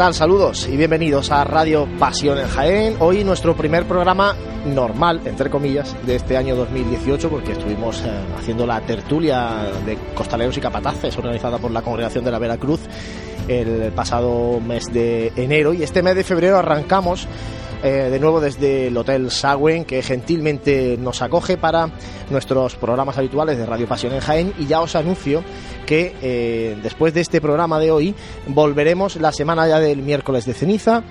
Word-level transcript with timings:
Saludos 0.00 0.66
y 0.66 0.78
bienvenidos 0.78 1.30
a 1.30 1.44
Radio 1.44 1.86
Pasión 1.98 2.38
en 2.38 2.48
Jaén. 2.48 2.96
Hoy 3.00 3.22
nuestro 3.22 3.54
primer 3.54 3.84
programa 3.84 4.34
normal, 4.64 5.20
entre 5.26 5.50
comillas, 5.50 5.94
de 6.06 6.16
este 6.16 6.38
año 6.38 6.56
2018, 6.56 7.28
porque 7.28 7.52
estuvimos 7.52 8.00
eh, 8.00 8.10
haciendo 8.36 8.66
la 8.66 8.80
tertulia 8.80 9.70
de 9.84 9.98
costaleros 10.14 10.56
y 10.56 10.60
capataces 10.60 11.14
organizada 11.18 11.58
por 11.58 11.70
la 11.70 11.82
Congregación 11.82 12.24
de 12.24 12.30
la 12.30 12.38
Veracruz 12.38 12.80
el 13.46 13.92
pasado 13.92 14.58
mes 14.58 14.86
de 14.90 15.32
enero 15.36 15.74
y 15.74 15.82
este 15.82 16.02
mes 16.02 16.16
de 16.16 16.24
febrero 16.24 16.56
arrancamos 16.56 17.28
eh, 17.82 18.08
de 18.10 18.20
nuevo 18.20 18.40
desde 18.40 18.88
el 18.88 18.96
Hotel 18.96 19.30
Sagüen, 19.30 19.86
que 19.86 20.02
gentilmente 20.02 20.98
nos 20.98 21.22
acoge 21.22 21.56
para 21.56 21.88
nuestros 22.28 22.76
programas 22.76 23.16
habituales 23.16 23.56
de 23.56 23.64
Radio 23.64 23.86
Pasión 23.86 24.12
en 24.12 24.20
Jaén. 24.20 24.52
Y 24.58 24.66
ya 24.66 24.82
os 24.82 24.94
anuncio 24.96 25.42
que 25.90 26.14
eh, 26.22 26.78
después 26.84 27.12
de 27.14 27.20
este 27.20 27.40
programa 27.40 27.80
de 27.80 27.90
hoy 27.90 28.14
volveremos 28.46 29.16
la 29.16 29.32
semana 29.32 29.66
ya 29.66 29.80
del 29.80 30.02
miércoles 30.02 30.46
de 30.46 30.54
ceniza 30.54 31.02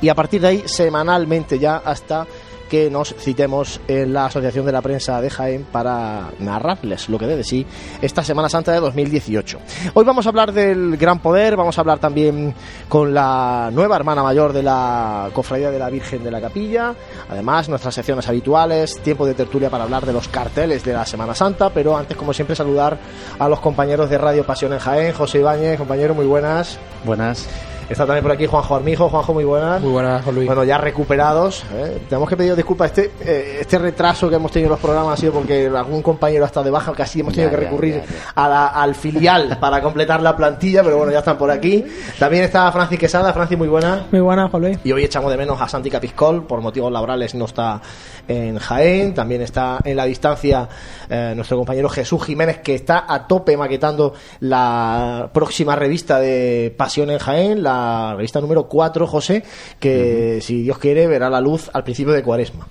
y 0.00 0.08
a 0.08 0.14
partir 0.14 0.40
de 0.40 0.46
ahí 0.46 0.62
semanalmente 0.66 1.58
ya 1.58 1.78
hasta 1.78 2.28
que 2.70 2.88
nos 2.88 3.14
citemos 3.16 3.80
en 3.88 4.12
la 4.14 4.26
Asociación 4.26 4.64
de 4.64 4.72
la 4.72 4.80
Prensa 4.80 5.20
de 5.20 5.28
Jaén 5.28 5.66
para 5.70 6.30
narrarles 6.38 7.08
lo 7.08 7.18
que 7.18 7.26
debe 7.26 7.42
sí 7.42 7.66
esta 8.00 8.22
Semana 8.22 8.48
Santa 8.48 8.72
de 8.72 8.80
2018. 8.80 9.58
Hoy 9.94 10.04
vamos 10.04 10.24
a 10.24 10.28
hablar 10.28 10.52
del 10.52 10.96
Gran 10.96 11.18
Poder, 11.18 11.56
vamos 11.56 11.76
a 11.76 11.80
hablar 11.80 11.98
también 11.98 12.54
con 12.88 13.12
la 13.12 13.70
nueva 13.72 13.96
hermana 13.96 14.22
mayor 14.22 14.52
de 14.52 14.62
la 14.62 15.30
Cofradía 15.32 15.72
de 15.72 15.80
la 15.80 15.90
Virgen 15.90 16.22
de 16.22 16.30
la 16.30 16.40
Capilla, 16.40 16.94
además 17.28 17.68
nuestras 17.68 17.94
secciones 17.94 18.28
habituales, 18.28 19.00
tiempo 19.02 19.26
de 19.26 19.34
tertulia 19.34 19.68
para 19.68 19.84
hablar 19.84 20.06
de 20.06 20.12
los 20.12 20.28
carteles 20.28 20.84
de 20.84 20.92
la 20.92 21.04
Semana 21.04 21.34
Santa, 21.34 21.70
pero 21.70 21.96
antes 21.96 22.16
como 22.16 22.32
siempre 22.32 22.54
saludar 22.54 22.98
a 23.38 23.48
los 23.48 23.58
compañeros 23.58 24.08
de 24.08 24.16
Radio 24.16 24.46
Pasión 24.46 24.72
en 24.72 24.78
Jaén, 24.78 25.12
José 25.12 25.40
Ibáñez, 25.40 25.76
compañero, 25.76 26.14
muy 26.14 26.26
buenas. 26.26 26.78
Buenas. 27.04 27.48
Está 27.90 28.06
también 28.06 28.22
por 28.22 28.30
aquí 28.30 28.46
Juanjo 28.46 28.76
Armijo. 28.76 29.08
Juanjo, 29.08 29.34
muy 29.34 29.42
buenas. 29.44 29.80
Muy 29.82 29.90
buenas, 29.90 30.22
Juan 30.22 30.34
Luis. 30.36 30.46
Bueno, 30.46 30.62
ya 30.62 30.78
recuperados. 30.78 31.64
¿eh? 31.74 31.98
Tenemos 32.08 32.28
que 32.28 32.36
pedir 32.36 32.54
disculpas. 32.54 32.92
Este, 32.96 33.10
eh, 33.20 33.58
este 33.60 33.78
retraso 33.78 34.28
que 34.28 34.36
hemos 34.36 34.52
tenido 34.52 34.68
en 34.68 34.70
los 34.70 34.78
programas 34.80 35.14
ha 35.14 35.16
sido 35.20 35.32
porque 35.32 35.66
algún 35.66 36.00
compañero 36.00 36.44
ha 36.44 36.46
estado 36.46 36.64
de 36.64 36.70
baja, 36.70 36.92
casi 36.92 37.18
hemos 37.20 37.34
tenido 37.34 37.50
Ya, 37.50 37.58
que 37.58 37.64
recurrir 37.64 37.94
ya, 37.96 38.04
ya. 38.06 38.30
a 38.36 38.48
la- 38.48 38.66
al 38.68 38.94
filial 38.94 39.58
para 39.60 39.82
completar 39.82 40.22
la 40.22 40.36
plantilla, 40.36 40.84
pero 40.84 40.98
bueno, 40.98 41.10
ya 41.10 41.18
están 41.18 41.36
por 41.36 41.50
aquí. 41.50 41.84
También 42.18 42.44
está 42.44 42.70
Francis 42.70 42.98
Quesada. 42.98 43.32
Francis, 43.32 43.58
muy 43.58 43.68
buena. 43.68 44.06
Muy 44.12 44.20
buena, 44.20 44.48
Juan 44.48 44.62
Luis. 44.62 44.78
Y 44.84 44.92
hoy 44.92 45.02
echamos 45.04 45.30
de 45.32 45.36
menos 45.36 45.60
a 45.60 45.68
Santi 45.68 45.90
Capiscol, 45.90 46.46
por 46.46 46.60
motivos 46.60 46.92
laborales 46.92 47.34
no 47.34 47.46
está 47.46 47.80
en 48.28 48.56
Jaén, 48.58 49.14
también 49.14 49.42
está 49.42 49.78
en 49.82 49.96
la 49.96 50.04
distancia 50.04 50.68
eh, 51.08 51.32
nuestro 51.34 51.56
compañero 51.56 51.88
Jesús 51.88 52.24
Jiménez, 52.24 52.58
que 52.60 52.76
está 52.76 53.04
a 53.08 53.26
tope 53.26 53.56
maquetando 53.56 54.14
la 54.40 55.28
próxima 55.32 55.74
revista 55.74 56.20
de 56.20 56.72
Pasión 56.76 57.10
en 57.10 57.18
Jaén, 57.18 57.62
la 57.64 57.79
revista 58.16 58.40
número 58.40 58.64
4, 58.68 59.06
José, 59.06 59.42
que 59.78 60.38
si 60.42 60.62
Dios 60.62 60.78
quiere 60.78 61.06
verá 61.06 61.28
la 61.30 61.40
luz 61.40 61.70
al 61.72 61.84
principio 61.84 62.12
de 62.12 62.22
Cuaresma. 62.22 62.68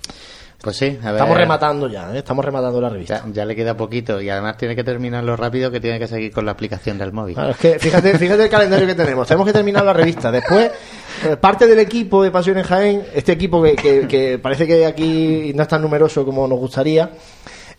Pues 0.62 0.76
sí, 0.76 0.98
a 1.02 1.06
ver. 1.06 1.14
Estamos 1.14 1.38
rematando 1.38 1.88
ya, 1.88 2.14
¿eh? 2.14 2.18
estamos 2.18 2.44
rematando 2.44 2.78
la 2.82 2.90
revista. 2.90 3.22
Ya, 3.28 3.32
ya 3.32 3.44
le 3.46 3.56
queda 3.56 3.74
poquito 3.78 4.20
y 4.20 4.28
además 4.28 4.58
tiene 4.58 4.76
que 4.76 4.84
terminarlo 4.84 5.34
rápido 5.34 5.70
que 5.70 5.80
tiene 5.80 5.98
que 5.98 6.06
seguir 6.06 6.30
con 6.32 6.44
la 6.44 6.52
aplicación 6.52 6.98
del 6.98 7.12
móvil. 7.14 7.34
Claro, 7.34 7.52
es 7.52 7.56
que 7.56 7.78
fíjate, 7.78 8.18
fíjate 8.18 8.42
el 8.44 8.50
calendario 8.50 8.86
que 8.86 8.94
tenemos. 8.94 9.26
Tenemos 9.26 9.46
que 9.46 9.54
terminar 9.54 9.86
la 9.86 9.94
revista. 9.94 10.30
Después, 10.30 10.70
eh, 11.26 11.36
parte 11.38 11.66
del 11.66 11.78
equipo 11.78 12.22
de 12.22 12.30
Pasión 12.30 12.58
en 12.58 12.64
Jaén, 12.64 13.02
este 13.14 13.32
equipo 13.32 13.62
que, 13.62 13.74
que- 13.74 14.06
que 14.06 14.38
parece 14.38 14.66
que 14.66 14.84
aquí 14.84 15.52
no 15.54 15.62
es 15.62 15.68
tan 15.68 15.80
numeroso 15.80 16.26
como 16.26 16.46
nos 16.46 16.58
gustaría, 16.58 17.08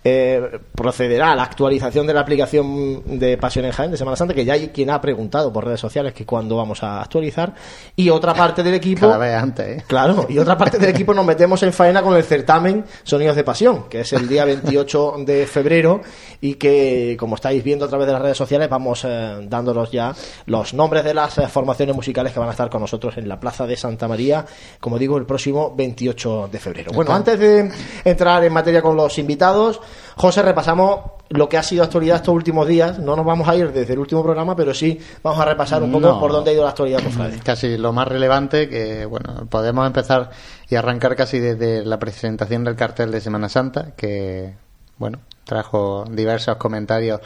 eh, 0.03 0.59
procederá 0.73 1.31
a 1.31 1.35
la 1.35 1.43
actualización 1.43 2.07
de 2.07 2.13
la 2.13 2.21
aplicación 2.21 3.19
de 3.19 3.37
Pasión 3.37 3.65
en 3.65 3.71
Jaén 3.71 3.91
de 3.91 3.97
Semana 3.97 4.17
Santa, 4.17 4.33
que 4.33 4.43
ya 4.43 4.53
hay 4.53 4.69
quien 4.69 4.89
ha 4.89 4.99
preguntado 4.99 5.53
por 5.53 5.65
redes 5.65 5.79
sociales 5.79 6.13
que 6.13 6.25
cuándo 6.25 6.55
vamos 6.55 6.81
a 6.83 7.01
actualizar. 7.01 7.53
Y 7.95 8.09
otra 8.09 8.33
parte 8.33 8.63
del 8.63 8.73
equipo. 8.73 9.01
Cada 9.01 9.17
vez 9.17 9.35
antes, 9.35 9.67
¿eh? 9.67 9.83
Claro, 9.87 10.25
y 10.29 10.39
otra 10.39 10.57
parte 10.57 10.79
del 10.79 10.89
equipo 10.89 11.13
nos 11.13 11.25
metemos 11.25 11.61
en 11.63 11.71
faena 11.71 12.01
con 12.01 12.15
el 12.15 12.23
certamen 12.23 12.85
Sonidos 13.03 13.35
de 13.35 13.43
Pasión, 13.43 13.89
que 13.89 14.01
es 14.01 14.13
el 14.13 14.27
día 14.27 14.45
28 14.45 15.15
de 15.19 15.45
febrero 15.45 16.01
y 16.39 16.55
que, 16.55 17.15
como 17.19 17.35
estáis 17.35 17.63
viendo 17.63 17.85
a 17.85 17.87
través 17.87 18.07
de 18.07 18.13
las 18.13 18.21
redes 18.21 18.37
sociales, 18.37 18.69
vamos 18.69 19.05
eh, 19.05 19.37
dándonos 19.47 19.91
ya 19.91 20.13
los 20.47 20.73
nombres 20.73 21.03
de 21.03 21.13
las 21.13 21.35
formaciones 21.51 21.95
musicales 21.95 22.33
que 22.33 22.39
van 22.39 22.49
a 22.49 22.51
estar 22.51 22.69
con 22.69 22.81
nosotros 22.81 23.17
en 23.17 23.27
la 23.29 23.39
Plaza 23.39 23.67
de 23.67 23.77
Santa 23.77 24.07
María, 24.07 24.45
como 24.79 24.97
digo, 24.97 25.17
el 25.17 25.25
próximo 25.25 25.73
28 25.75 26.49
de 26.51 26.59
febrero. 26.59 26.91
Bueno, 26.93 27.13
antes 27.13 27.37
de 27.37 27.71
entrar 28.03 28.43
en 28.43 28.53
materia 28.53 28.81
con 28.81 28.95
los 28.95 29.17
invitados, 29.19 29.79
José, 30.15 30.41
repasamos 30.41 30.99
lo 31.29 31.47
que 31.47 31.57
ha 31.57 31.63
sido 31.63 31.83
actualidad 31.83 32.17
estos 32.17 32.33
últimos 32.35 32.67
días. 32.67 32.99
No 32.99 33.15
nos 33.15 33.25
vamos 33.25 33.47
a 33.47 33.55
ir 33.55 33.71
desde 33.71 33.93
el 33.93 33.99
último 33.99 34.21
programa, 34.23 34.55
pero 34.55 34.73
sí 34.73 34.99
vamos 35.23 35.39
a 35.39 35.45
repasar 35.45 35.81
un 35.83 35.91
poco 35.91 36.07
No. 36.07 36.19
por 36.19 36.31
dónde 36.31 36.51
ha 36.51 36.53
ido 36.53 36.63
la 36.63 36.69
actualidad, 36.71 37.01
cofrade. 37.03 37.39
Casi 37.39 37.77
lo 37.77 37.93
más 37.93 38.07
relevante 38.07 38.67
que, 38.69 39.05
bueno, 39.05 39.45
podemos 39.49 39.87
empezar 39.87 40.29
y 40.69 40.75
arrancar 40.75 41.15
casi 41.15 41.39
desde 41.39 41.85
la 41.85 41.97
presentación 41.99 42.63
del 42.63 42.75
cartel 42.75 43.11
de 43.11 43.21
Semana 43.21 43.49
Santa, 43.49 43.91
que, 43.95 44.55
bueno, 44.97 45.19
trajo 45.45 46.05
diversos 46.09 46.57
comentarios 46.57 47.21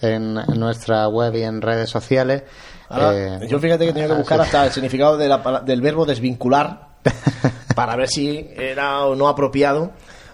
en, 0.00 0.34
nuestra 0.34 1.08
web 1.08 1.34
y 1.34 1.42
en 1.42 1.60
redes 1.60 1.90
sociales. 1.90 2.44
Ahora, 2.88 3.12
Eh, 3.42 3.48
yo 3.48 3.58
fíjate 3.58 3.86
que 3.86 3.92
tenía 3.92 4.08
que 4.08 4.14
buscar 4.14 4.40
hasta 4.42 4.66
el 4.66 4.72
significado 4.72 5.16
de 5.16 5.28
la 5.28 5.62
del 5.64 5.80
verbo 5.80 6.06
desvincular 6.06 6.88
para 7.74 7.96
ver 7.96 8.08
si 8.08 8.48
era 8.56 9.04
o 9.04 9.14
no 9.14 9.28
apropiado 9.28 9.92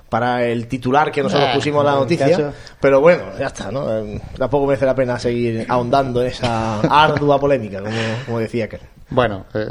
para 0.08 0.44
el 0.44 0.68
titular 0.68 1.10
que 1.10 1.22
nosotros 1.22 1.48
Nah, 1.48 1.54
pusimos 1.54 1.80
en 1.80 1.86
la 1.86 1.92
noticia. 1.98 2.28
caso- 2.28 2.52
Pero 2.80 3.00
bueno, 3.00 3.24
ya 3.38 3.46
está, 3.46 3.70
¿no? 3.72 3.90
Eh, 3.98 4.20
Tampoco 4.38 4.66
merece 4.66 4.86
la 4.86 4.94
pena 4.94 5.18
seguir 5.18 5.66
ahondando 5.68 6.20
en 6.22 6.28
esa 6.28 6.80
ardua 7.04 7.40
polémica, 7.40 7.80
como, 7.80 7.96
como 8.26 8.38
decía 8.38 8.66
aquel. 8.66 8.80
Bueno, 9.10 9.44
eh, 9.54 9.66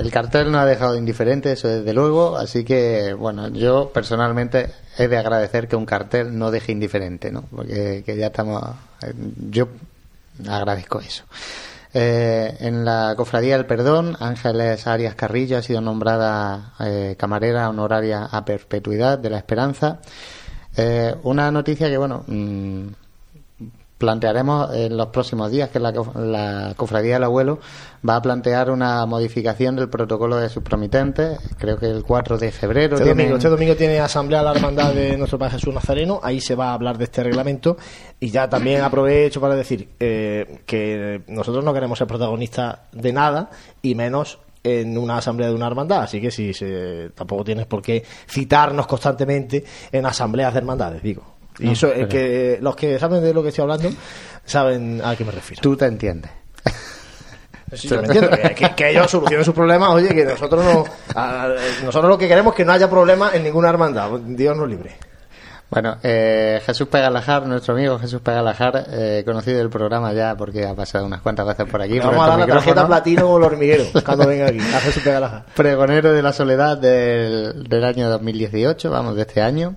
el 0.00 0.10
cartel 0.10 0.50
no 0.50 0.58
ha 0.58 0.64
dejado 0.66 0.96
indiferente, 0.96 1.52
eso 1.52 1.68
desde 1.68 1.92
luego, 1.92 2.36
así 2.36 2.64
que, 2.64 3.12
bueno, 3.12 3.48
yo 3.48 3.90
personalmente 3.92 4.70
he 4.96 5.08
de 5.08 5.18
agradecer 5.18 5.68
que 5.68 5.76
un 5.76 5.84
cartel 5.86 6.36
no 6.38 6.50
deje 6.50 6.72
indiferente, 6.72 7.30
¿no? 7.30 7.44
Porque 7.54 8.02
que 8.04 8.16
ya 8.16 8.26
estamos, 8.28 8.62
eh, 9.02 9.12
yo 9.50 9.68
agradezco 10.48 11.00
eso. 11.00 11.24
Eh, 11.94 12.56
en 12.60 12.84
la 12.84 13.14
Cofradía 13.16 13.56
del 13.56 13.66
Perdón, 13.66 14.16
Ángeles 14.20 14.86
Arias 14.86 15.14
Carrillo 15.14 15.56
ha 15.56 15.62
sido 15.62 15.80
nombrada 15.80 16.74
eh, 16.80 17.16
camarera 17.18 17.68
honoraria 17.70 18.24
a 18.24 18.44
perpetuidad 18.44 19.18
de 19.18 19.30
la 19.30 19.38
Esperanza. 19.38 20.00
Eh, 20.76 21.14
una 21.22 21.50
noticia 21.50 21.88
que, 21.88 21.96
bueno, 21.96 22.24
mm, 22.26 22.88
plantearemos 23.98 24.74
en 24.74 24.96
los 24.96 25.08
próximos 25.08 25.50
días, 25.50 25.68
que 25.70 25.80
la, 25.80 25.92
la 26.14 26.72
Cofradía 26.76 27.14
del 27.14 27.24
Abuelo 27.24 27.58
va 28.08 28.14
a 28.16 28.22
plantear 28.22 28.70
una 28.70 29.04
modificación 29.06 29.74
del 29.76 29.88
protocolo 29.88 30.36
de 30.36 30.48
sus 30.48 30.62
promitentes, 30.62 31.38
creo 31.58 31.76
que 31.78 31.86
el 31.90 32.04
4 32.04 32.38
de 32.38 32.52
febrero. 32.52 32.94
Este 32.94 33.04
tienen- 33.06 33.16
domingo, 33.18 33.36
este 33.36 33.48
domingo 33.48 33.74
tiene 33.74 33.98
asamblea 33.98 34.42
la 34.42 34.52
hermandad 34.52 34.94
de 34.94 35.16
nuestro 35.16 35.38
Padre 35.38 35.54
Jesús 35.54 35.74
Nazareno, 35.74 36.20
ahí 36.22 36.40
se 36.40 36.54
va 36.54 36.70
a 36.70 36.74
hablar 36.74 36.96
de 36.96 37.04
este 37.04 37.24
reglamento 37.24 37.76
y 38.20 38.30
ya 38.30 38.48
también 38.48 38.82
aprovecho 38.82 39.40
para 39.40 39.56
decir 39.56 39.88
eh, 39.98 40.60
que 40.64 41.22
nosotros 41.26 41.64
no 41.64 41.74
queremos 41.74 41.98
ser 41.98 42.06
protagonistas 42.06 42.78
de 42.92 43.12
nada 43.12 43.50
y 43.82 43.94
menos 43.96 44.38
en 44.62 44.96
una 44.98 45.16
asamblea 45.18 45.48
de 45.48 45.54
una 45.54 45.66
hermandad, 45.66 46.02
así 46.02 46.20
que 46.20 46.30
si 46.30 46.52
se, 46.54 47.10
tampoco 47.14 47.42
tienes 47.44 47.66
por 47.66 47.80
qué 47.82 48.04
citarnos 48.28 48.86
constantemente 48.86 49.64
en 49.92 50.04
asambleas 50.06 50.52
de 50.52 50.58
hermandades, 50.58 51.02
digo. 51.02 51.37
Y 51.58 51.66
No, 51.66 51.72
eso 51.72 51.88
es 51.88 51.94
pero- 51.94 52.08
que 52.08 52.58
los 52.60 52.76
que 52.76 52.98
saben 52.98 53.22
de 53.22 53.34
lo 53.34 53.42
que 53.42 53.48
estoy 53.48 53.62
hablando 53.62 53.90
saben 54.44 55.00
a 55.04 55.16
qué 55.16 55.24
me 55.24 55.32
refiero. 55.32 55.60
Tú 55.62 55.76
te 55.76 55.86
entiendes. 55.86 56.30
Sí, 57.74 57.86
yo 57.88 58.00
me 58.00 58.06
entiendo, 58.06 58.30
que, 58.30 58.74
que- 58.74 58.90
ellos 58.90 59.10
solucionen 59.10 59.44
sus 59.44 59.52
problemas, 59.54 59.90
oye, 59.90 60.08
que 60.14 60.24
nosotros 60.24 60.64
no, 60.64 60.84
a- 61.14 61.48
nosotros 61.84 62.08
lo 62.08 62.16
que 62.16 62.26
queremos 62.26 62.54
es 62.54 62.56
que 62.56 62.64
no 62.64 62.72
haya 62.72 62.88
problemas 62.88 63.34
en 63.34 63.42
ninguna 63.42 63.68
hermandad, 63.68 64.10
Dios 64.24 64.56
nos 64.56 64.66
libre. 64.68 64.96
Bueno, 65.68 65.98
eh, 66.02 66.62
Jesús 66.64 66.88
Pegalajar, 66.88 67.46
nuestro 67.46 67.74
amigo 67.74 67.98
Jesús 67.98 68.22
Pegalajar, 68.22 68.86
eh, 68.90 69.22
conocido 69.26 69.58
del 69.58 69.68
programa 69.68 70.14
ya 70.14 70.34
porque 70.34 70.64
ha 70.66 70.74
pasado 70.74 71.04
unas 71.04 71.20
cuantas 71.20 71.46
veces 71.46 71.66
por 71.70 71.82
aquí. 71.82 72.00
Por 72.00 72.06
vamos 72.12 72.24
a 72.24 72.30
dar 72.30 72.38
la 72.38 72.46
tarjeta 72.46 72.86
platino 72.86 73.28
o 73.28 73.36
el 73.36 73.44
hormiguero 73.44 73.84
cuando 74.06 74.26
venga 74.26 74.46
aquí, 74.46 74.60
a 74.60 74.80
Jesús 74.80 75.02
Pegalaja. 75.02 75.44
Pregonero 75.54 76.10
de 76.14 76.22
la 76.22 76.32
soledad 76.32 76.78
del, 76.78 77.64
del 77.68 77.84
año 77.84 78.08
2018, 78.08 78.90
vamos, 78.90 79.14
de 79.16 79.22
este 79.22 79.42
año. 79.42 79.74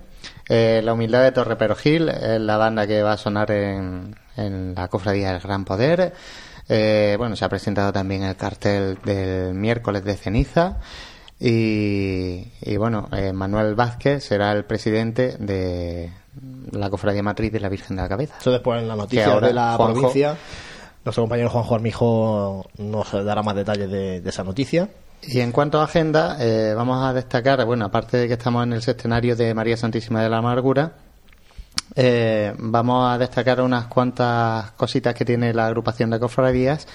Eh, 0.54 0.82
la 0.84 0.92
humildad 0.92 1.22
de 1.22 1.32
Torre 1.32 1.56
Perojil 1.56 2.10
es 2.10 2.38
la 2.40 2.58
banda 2.58 2.86
que 2.86 3.02
va 3.02 3.12
a 3.12 3.16
sonar 3.16 3.50
en, 3.50 4.14
en 4.36 4.74
la 4.74 4.88
cofradía 4.88 5.32
del 5.32 5.40
Gran 5.40 5.64
Poder. 5.64 6.12
Eh, 6.68 7.14
bueno, 7.16 7.36
se 7.36 7.44
ha 7.46 7.48
presentado 7.48 7.90
también 7.90 8.22
el 8.22 8.36
cartel 8.36 8.98
del 9.02 9.54
miércoles 9.54 10.04
de 10.04 10.14
ceniza. 10.14 10.78
Y, 11.40 12.52
y 12.60 12.76
bueno, 12.76 13.08
eh, 13.12 13.32
Manuel 13.32 13.74
Vázquez 13.74 14.24
será 14.24 14.52
el 14.52 14.64
presidente 14.64 15.36
de 15.38 16.12
la 16.70 16.88
cofradía 16.90 17.22
matriz 17.22 17.50
de 17.50 17.60
la 17.60 17.68
Virgen 17.68 17.96
de 17.96 18.02
la 18.02 18.08
Cabeza. 18.08 18.34
Eso 18.38 18.52
después 18.52 18.80
en 18.80 18.88
la 18.88 18.96
noticia 18.96 19.40
de 19.40 19.52
la 19.54 19.76
Juanjo- 19.76 19.92
provincia, 19.94 20.36
nuestro 21.04 21.24
compañero 21.24 21.48
Juanjo 21.50 21.74
Armijo 21.74 22.66
nos 22.78 23.10
dará 23.24 23.42
más 23.42 23.56
detalles 23.56 23.90
de, 23.90 24.20
de 24.20 24.28
esa 24.30 24.44
noticia. 24.44 24.88
Y 25.24 25.38
en 25.40 25.52
cuanto 25.52 25.80
a 25.80 25.84
agenda, 25.84 26.36
eh, 26.40 26.74
vamos 26.74 27.04
a 27.04 27.12
destacar, 27.12 27.64
bueno, 27.64 27.84
aparte 27.84 28.16
de 28.16 28.26
que 28.26 28.34
estamos 28.34 28.64
en 28.64 28.72
el 28.72 28.82
sextenario 28.82 29.36
de 29.36 29.54
María 29.54 29.76
Santísima 29.76 30.20
de 30.20 30.28
la 30.28 30.38
Amargura, 30.38 30.94
eh, 31.94 32.52
vamos 32.58 33.08
a 33.08 33.18
destacar 33.18 33.60
unas 33.60 33.86
cuantas 33.86 34.72
cositas 34.72 35.14
que 35.14 35.24
tiene 35.24 35.54
la 35.54 35.66
agrupación 35.66 36.10
de 36.10 36.18
cofradías. 36.18 36.88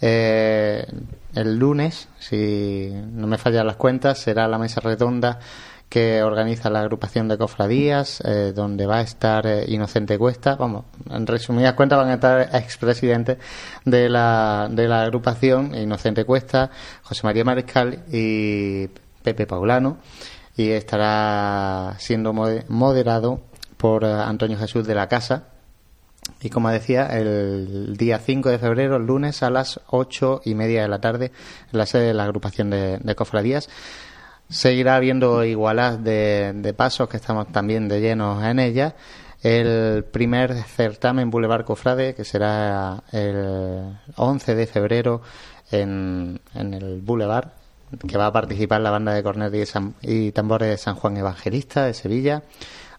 Eh, 0.00 0.86
el 1.34 1.56
lunes, 1.56 2.08
si 2.18 2.90
no 3.12 3.28
me 3.28 3.38
fallan 3.38 3.66
las 3.66 3.76
cuentas, 3.76 4.18
será 4.18 4.48
la 4.48 4.58
mesa 4.58 4.80
redonda 4.80 5.38
que 5.88 6.22
organiza 6.22 6.68
la 6.68 6.80
agrupación 6.80 7.28
de 7.28 7.38
cofradías, 7.38 8.20
eh, 8.24 8.52
donde 8.54 8.86
va 8.86 8.98
a 8.98 9.00
estar 9.00 9.46
eh, 9.46 9.64
Inocente 9.68 10.18
Cuesta. 10.18 10.56
Vamos, 10.56 10.84
en 11.10 11.26
resumidas 11.26 11.74
cuentas 11.74 11.98
van 11.98 12.08
a 12.10 12.14
estar 12.14 12.54
expresidentes 12.54 13.38
de 13.84 14.08
la, 14.08 14.68
de 14.70 14.86
la 14.86 15.02
agrupación, 15.02 15.74
Inocente 15.74 16.24
Cuesta, 16.24 16.70
José 17.02 17.22
María 17.24 17.44
Mariscal 17.44 18.04
y 18.12 18.88
Pepe 19.22 19.46
Paulano. 19.46 19.98
Y 20.56 20.70
estará 20.70 21.94
siendo 21.98 22.32
moderado 22.32 23.42
por 23.78 24.04
eh, 24.04 24.12
Antonio 24.12 24.58
Jesús 24.58 24.86
de 24.86 24.94
la 24.94 25.08
Casa. 25.08 25.44
Y 26.42 26.50
como 26.50 26.68
decía, 26.68 27.06
el 27.06 27.96
día 27.96 28.18
5 28.18 28.50
de 28.50 28.58
febrero, 28.58 28.96
el 28.96 29.06
lunes, 29.06 29.42
a 29.42 29.48
las 29.48 29.80
ocho 29.86 30.42
y 30.44 30.54
media 30.54 30.82
de 30.82 30.88
la 30.88 31.00
tarde, 31.00 31.32
en 31.72 31.78
la 31.78 31.86
sede 31.86 32.08
de 32.08 32.14
la 32.14 32.24
agrupación 32.24 32.68
de, 32.68 32.98
de 32.98 33.14
cofradías. 33.14 33.70
Seguirá 34.48 34.96
habiendo 34.96 35.44
igualas 35.44 36.02
de, 36.02 36.74
pasos, 36.76 37.08
que 37.08 37.18
estamos 37.18 37.48
también 37.52 37.86
de 37.86 38.00
llenos 38.00 38.42
en 38.42 38.58
ella. 38.58 38.94
El 39.42 40.04
primer 40.04 40.54
certamen 40.54 41.30
Boulevard 41.30 41.64
Cofrade, 41.64 42.14
que 42.14 42.24
será 42.24 43.02
el 43.12 43.98
11 44.16 44.54
de 44.54 44.66
febrero 44.66 45.20
en, 45.70 46.40
el 46.54 47.00
Boulevard, 47.02 47.50
que 48.06 48.16
va 48.16 48.26
a 48.26 48.32
participar 48.32 48.80
la 48.80 48.90
banda 48.90 49.12
de 49.12 49.22
cornetas 49.22 49.74
y, 50.00 50.32
tambores 50.32 50.70
de 50.70 50.76
San 50.78 50.94
Juan 50.94 51.18
Evangelista 51.18 51.84
de 51.84 51.92
Sevilla, 51.92 52.42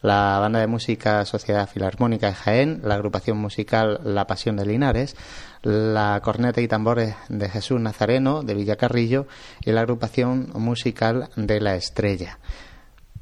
la 0.02 0.40
banda 0.40 0.60
de 0.60 0.68
música 0.68 1.26
Sociedad 1.26 1.70
Filarmónica 1.70 2.28
de 2.28 2.34
Jaén, 2.34 2.82
la 2.84 2.96
agrupación 2.96 3.38
musical 3.38 4.00
La 4.04 4.28
Pasión 4.28 4.56
de 4.56 4.66
Linares, 4.66 5.16
la 5.62 6.20
corneta 6.24 6.62
y 6.62 6.68
tambores 6.68 7.16
de 7.28 7.50
Jesús 7.50 7.80
Nazareno 7.80 8.44
de 8.44 8.54
Villacarrillo 8.54 9.28
y 9.62 9.72
la 9.72 9.82
agrupación 9.82 10.52
musical 10.56 11.30
de 11.36 11.60
La 11.60 11.76
Estrella. 11.76 12.40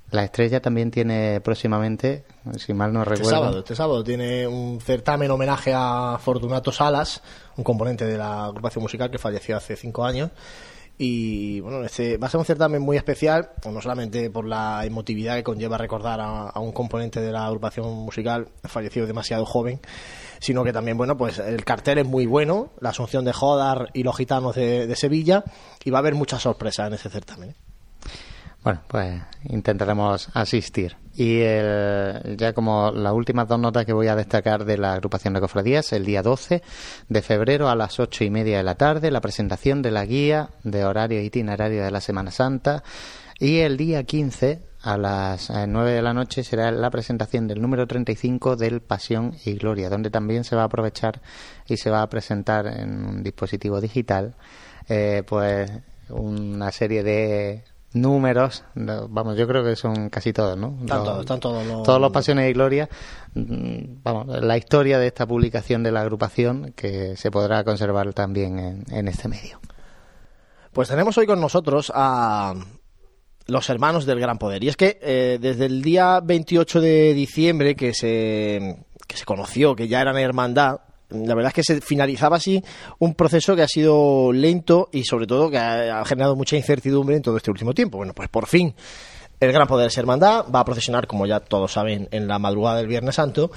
La 0.10 0.24
Estrella 0.24 0.62
también 0.62 0.90
tiene 0.90 1.42
próximamente, 1.42 2.24
si 2.58 2.74
mal 2.74 2.94
no 2.94 3.02
este 3.02 3.16
recuerdo. 3.16 3.30
Este 3.30 3.40
sábado, 3.40 3.60
este 3.60 3.76
sábado 3.76 4.04
tiene 4.04 4.48
un 4.48 4.80
certamen 4.80 5.30
homenaje 5.32 5.74
a 5.76 6.18
Fortunato 6.22 6.72
Salas, 6.72 7.22
un 7.58 7.64
componente 7.64 8.06
de 8.06 8.18
la 8.18 8.46
agrupación 8.46 8.84
musical 8.84 9.12
que 9.12 9.18
falleció 9.18 9.58
hace 9.58 9.76
cinco 9.76 10.06
años. 10.06 10.32
Y 10.98 11.60
bueno, 11.60 11.84
este 11.84 12.18
va 12.18 12.28
a 12.28 12.30
ser 12.30 12.40
un 12.40 12.46
certamen 12.46 12.82
muy 12.82 12.98
especial, 12.98 13.52
no 13.70 13.82
solamente 13.82 14.32
por 14.32 14.48
la 14.48 14.84
emotividad 14.84 15.36
que 15.36 15.44
conlleva 15.44 15.78
recordar 15.78 16.20
a 16.20 16.60
un 16.60 16.72
componente 16.72 17.22
de 17.22 17.32
la 17.32 17.46
agrupación 17.46 17.94
musical 17.94 18.48
fallecido 18.64 19.06
demasiado 19.06 19.46
joven, 19.46 19.80
sino 20.40 20.64
que 20.64 20.74
también, 20.74 20.98
bueno, 20.98 21.18
pues 21.18 21.40
el 21.40 21.64
cartel 21.66 22.00
es 22.00 22.08
muy 22.08 22.26
bueno, 22.26 22.72
la 22.80 22.90
asunción 22.90 23.26
de 23.26 23.34
Jodar 23.34 23.90
y 23.94 24.04
los 24.04 24.16
gitanos 24.16 24.56
de, 24.56 24.96
Sevilla, 24.96 25.44
y 25.84 25.90
va 25.90 26.00
a 26.00 26.02
haber 26.02 26.16
muchas 26.16 26.42
sorpresas 26.42 26.88
en 26.88 26.94
ese 26.94 27.10
certamen. 27.10 27.56
Bueno, 28.68 28.82
pues 28.90 29.22
intentaremos 29.46 30.28
asistir. 30.34 30.98
Y 31.16 31.40
ya 31.40 32.52
como 32.54 32.92
las 32.92 33.14
últimas 33.14 33.48
dos 33.48 33.58
notas 33.58 33.86
que 33.86 33.94
voy 33.94 34.10
a 34.10 34.16
destacar 34.18 34.66
de 34.66 34.78
la 34.78 34.92
agrupación 34.92 35.34
de 35.34 35.40
cofradías, 35.40 35.94
el 35.94 36.04
día 36.04 36.22
12 36.22 36.62
de 37.08 37.22
febrero 37.22 37.70
a 37.70 37.76
las 37.78 37.98
ocho 38.02 38.26
y 38.26 38.30
media 38.30 38.58
de 38.58 38.64
la 38.64 38.76
tarde, 38.76 39.10
la 39.10 39.22
presentación 39.22 39.82
de 39.82 39.92
la 39.92 40.04
guía 40.04 40.50
de 40.66 40.84
horario 40.84 41.22
itinerario 41.22 41.82
de 41.82 41.92
la 41.92 42.02
Semana 42.02 42.30
Santa. 42.30 42.84
Y 43.40 43.60
el 43.60 43.78
día 43.78 44.04
15 44.04 44.60
a 44.82 44.98
las 44.98 45.50
9 45.50 45.90
eh, 45.90 45.94
de 45.94 46.02
la 46.02 46.14
noche 46.14 46.44
será 46.44 46.70
la 46.70 46.90
presentación 46.90 47.48
del 47.48 47.62
número 47.62 47.88
35 47.88 48.58
del 48.58 48.82
Pasión 48.82 49.34
y 49.46 49.54
Gloria, 49.54 49.90
donde 49.90 50.10
también 50.10 50.44
se 50.44 50.58
va 50.58 50.64
a 50.64 50.66
aprovechar 50.66 51.22
y 51.68 51.78
se 51.78 51.90
va 51.90 52.02
a 52.02 52.10
presentar 52.10 52.68
en 52.68 53.06
un 53.06 53.24
dispositivo 53.24 53.80
digital 53.80 54.36
eh, 54.90 55.24
pues 55.26 55.72
una 56.10 56.70
serie 56.74 57.04
de 57.04 57.64
números, 57.94 58.64
vamos, 58.76 59.38
yo 59.38 59.48
creo 59.48 59.64
que 59.64 59.76
son 59.76 60.10
casi 60.10 60.34
todos, 60.34 60.58
¿no? 60.58 60.78
Están 60.82 61.04
todos, 61.04 61.20
están 61.22 61.40
todos 61.40 61.66
los... 61.66 61.84
Todos 61.84 62.02
los 62.02 62.12
Pasiones 62.12 62.50
y 62.50 62.54
Gloria, 62.54 62.90
mm, 63.34 64.04
vamos, 64.04 64.28
la 64.28 64.58
historia 64.58 65.00
de 65.00 65.08
esta 65.08 65.26
publicación 65.26 65.84
de 65.84 65.92
la 65.92 66.02
agrupación 66.02 66.74
que 66.76 67.16
se 67.16 67.32
podrá 67.32 67.64
conservar 67.64 68.14
también 68.14 68.60
en, 68.60 68.84
en 68.92 69.08
este 69.08 69.28
medio. 69.28 69.60
Pues 70.74 70.90
tenemos 70.90 71.18
hoy 71.18 71.26
con 71.26 71.42
nosotros 71.42 71.92
a, 71.96 72.54
los 73.48 73.70
hermanos 73.70 74.06
del 74.06 74.20
gran 74.20 74.38
poder. 74.38 74.64
Y 74.64 74.70
es 74.70 74.78
que 74.78 75.00
eh, 75.02 75.38
desde 75.42 75.66
el 75.66 75.82
día 75.82 76.20
28 76.24 76.82
de 76.82 77.14
diciembre 77.14 77.76
que 77.76 77.94
se, 77.94 78.86
que 79.08 79.18
se 79.18 79.26
conoció 79.26 79.76
que 79.76 79.88
ya 79.88 80.02
eran 80.02 80.18
hermandad, 80.18 80.82
la 81.10 81.36
verdad 81.36 81.50
es 81.50 81.54
que 81.54 81.64
se 81.64 81.82
finalizaba 81.82 82.38
así 82.38 82.64
un 83.00 83.16
proceso 83.16 83.56
que 83.56 83.62
ha 83.62 83.68
sido 83.68 84.32
lento 84.34 84.90
y 84.92 85.04
sobre 85.04 85.28
todo 85.28 85.50
que 85.50 85.58
ha, 85.58 86.04
generado 86.06 86.36
mucha 86.36 86.58
incertidumbre 86.58 87.16
en 87.16 87.22
todo 87.22 87.38
este 87.38 87.52
último 87.52 87.74
tiempo. 87.74 87.98
Bueno, 87.98 88.14
pues 88.14 88.30
por 88.30 88.48
fin 88.48 88.74
el 89.40 89.52
Gran 89.52 89.68
Poder 89.68 89.88
es 89.88 89.98
Hermandad 89.98 90.46
va 90.54 90.62
a 90.62 90.66
procesionar, 90.66 91.06
como 91.06 91.28
ya 91.28 91.40
todos 91.40 91.74
saben, 91.74 92.08
en 92.12 92.28
la 92.28 92.40
madrugada 92.40 92.78
del 92.78 92.88
Viernes 92.88 93.16
Santo. 93.16 93.52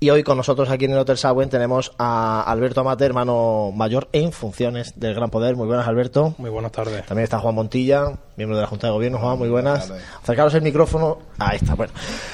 Y 0.00 0.08
hoy 0.10 0.22
con 0.22 0.38
nosotros 0.38 0.70
aquí 0.70 0.86
en 0.86 0.92
el 0.92 0.98
Hotel 0.98 1.18
Sagüen 1.18 1.50
tenemos 1.50 1.92
a 1.98 2.42
Alberto 2.42 2.80
Amate, 2.80 3.04
hermano 3.04 3.70
mayor 3.74 4.08
en 4.12 4.32
funciones 4.32 4.98
del 4.98 5.14
Gran 5.14 5.28
Poder. 5.28 5.54
Muy 5.54 5.66
buenas, 5.66 5.86
Alberto. 5.86 6.34
Muy 6.38 6.48
buenas 6.48 6.72
tardes. 6.72 7.04
También 7.04 7.24
está 7.24 7.38
Juan 7.38 7.54
Montilla, 7.54 8.18
miembro 8.36 8.56
de 8.56 8.62
la 8.62 8.68
Junta 8.68 8.86
de 8.86 8.94
Gobierno. 8.94 9.18
Juan, 9.18 9.38
muy 9.38 9.50
buenas. 9.50 9.92
Acercaros 10.22 10.54
el 10.54 10.62
micrófono. 10.62 11.18
Ahí 11.38 11.58
está, 11.60 11.74
bueno. 11.74 11.92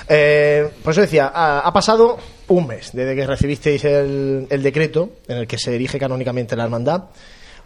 Eh, 0.08 0.70
por 0.84 0.92
eso 0.92 1.00
decía, 1.00 1.32
ha, 1.34 1.72
pasado 1.72 2.18
un 2.48 2.68
mes 2.68 2.90
desde 2.92 3.16
que 3.16 3.26
recibisteis 3.26 3.84
el, 3.84 4.46
el 4.48 4.62
decreto 4.62 5.10
en 5.26 5.38
el 5.38 5.46
que 5.48 5.58
se 5.58 5.74
erige 5.74 5.98
canónicamente 5.98 6.54
la 6.54 6.64
hermandad. 6.64 7.04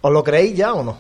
¿Os 0.01 0.13
lo 0.13 0.25
creéis 0.25 0.57
ya 0.57 0.73
o 0.73 0.83
no? 0.83 0.97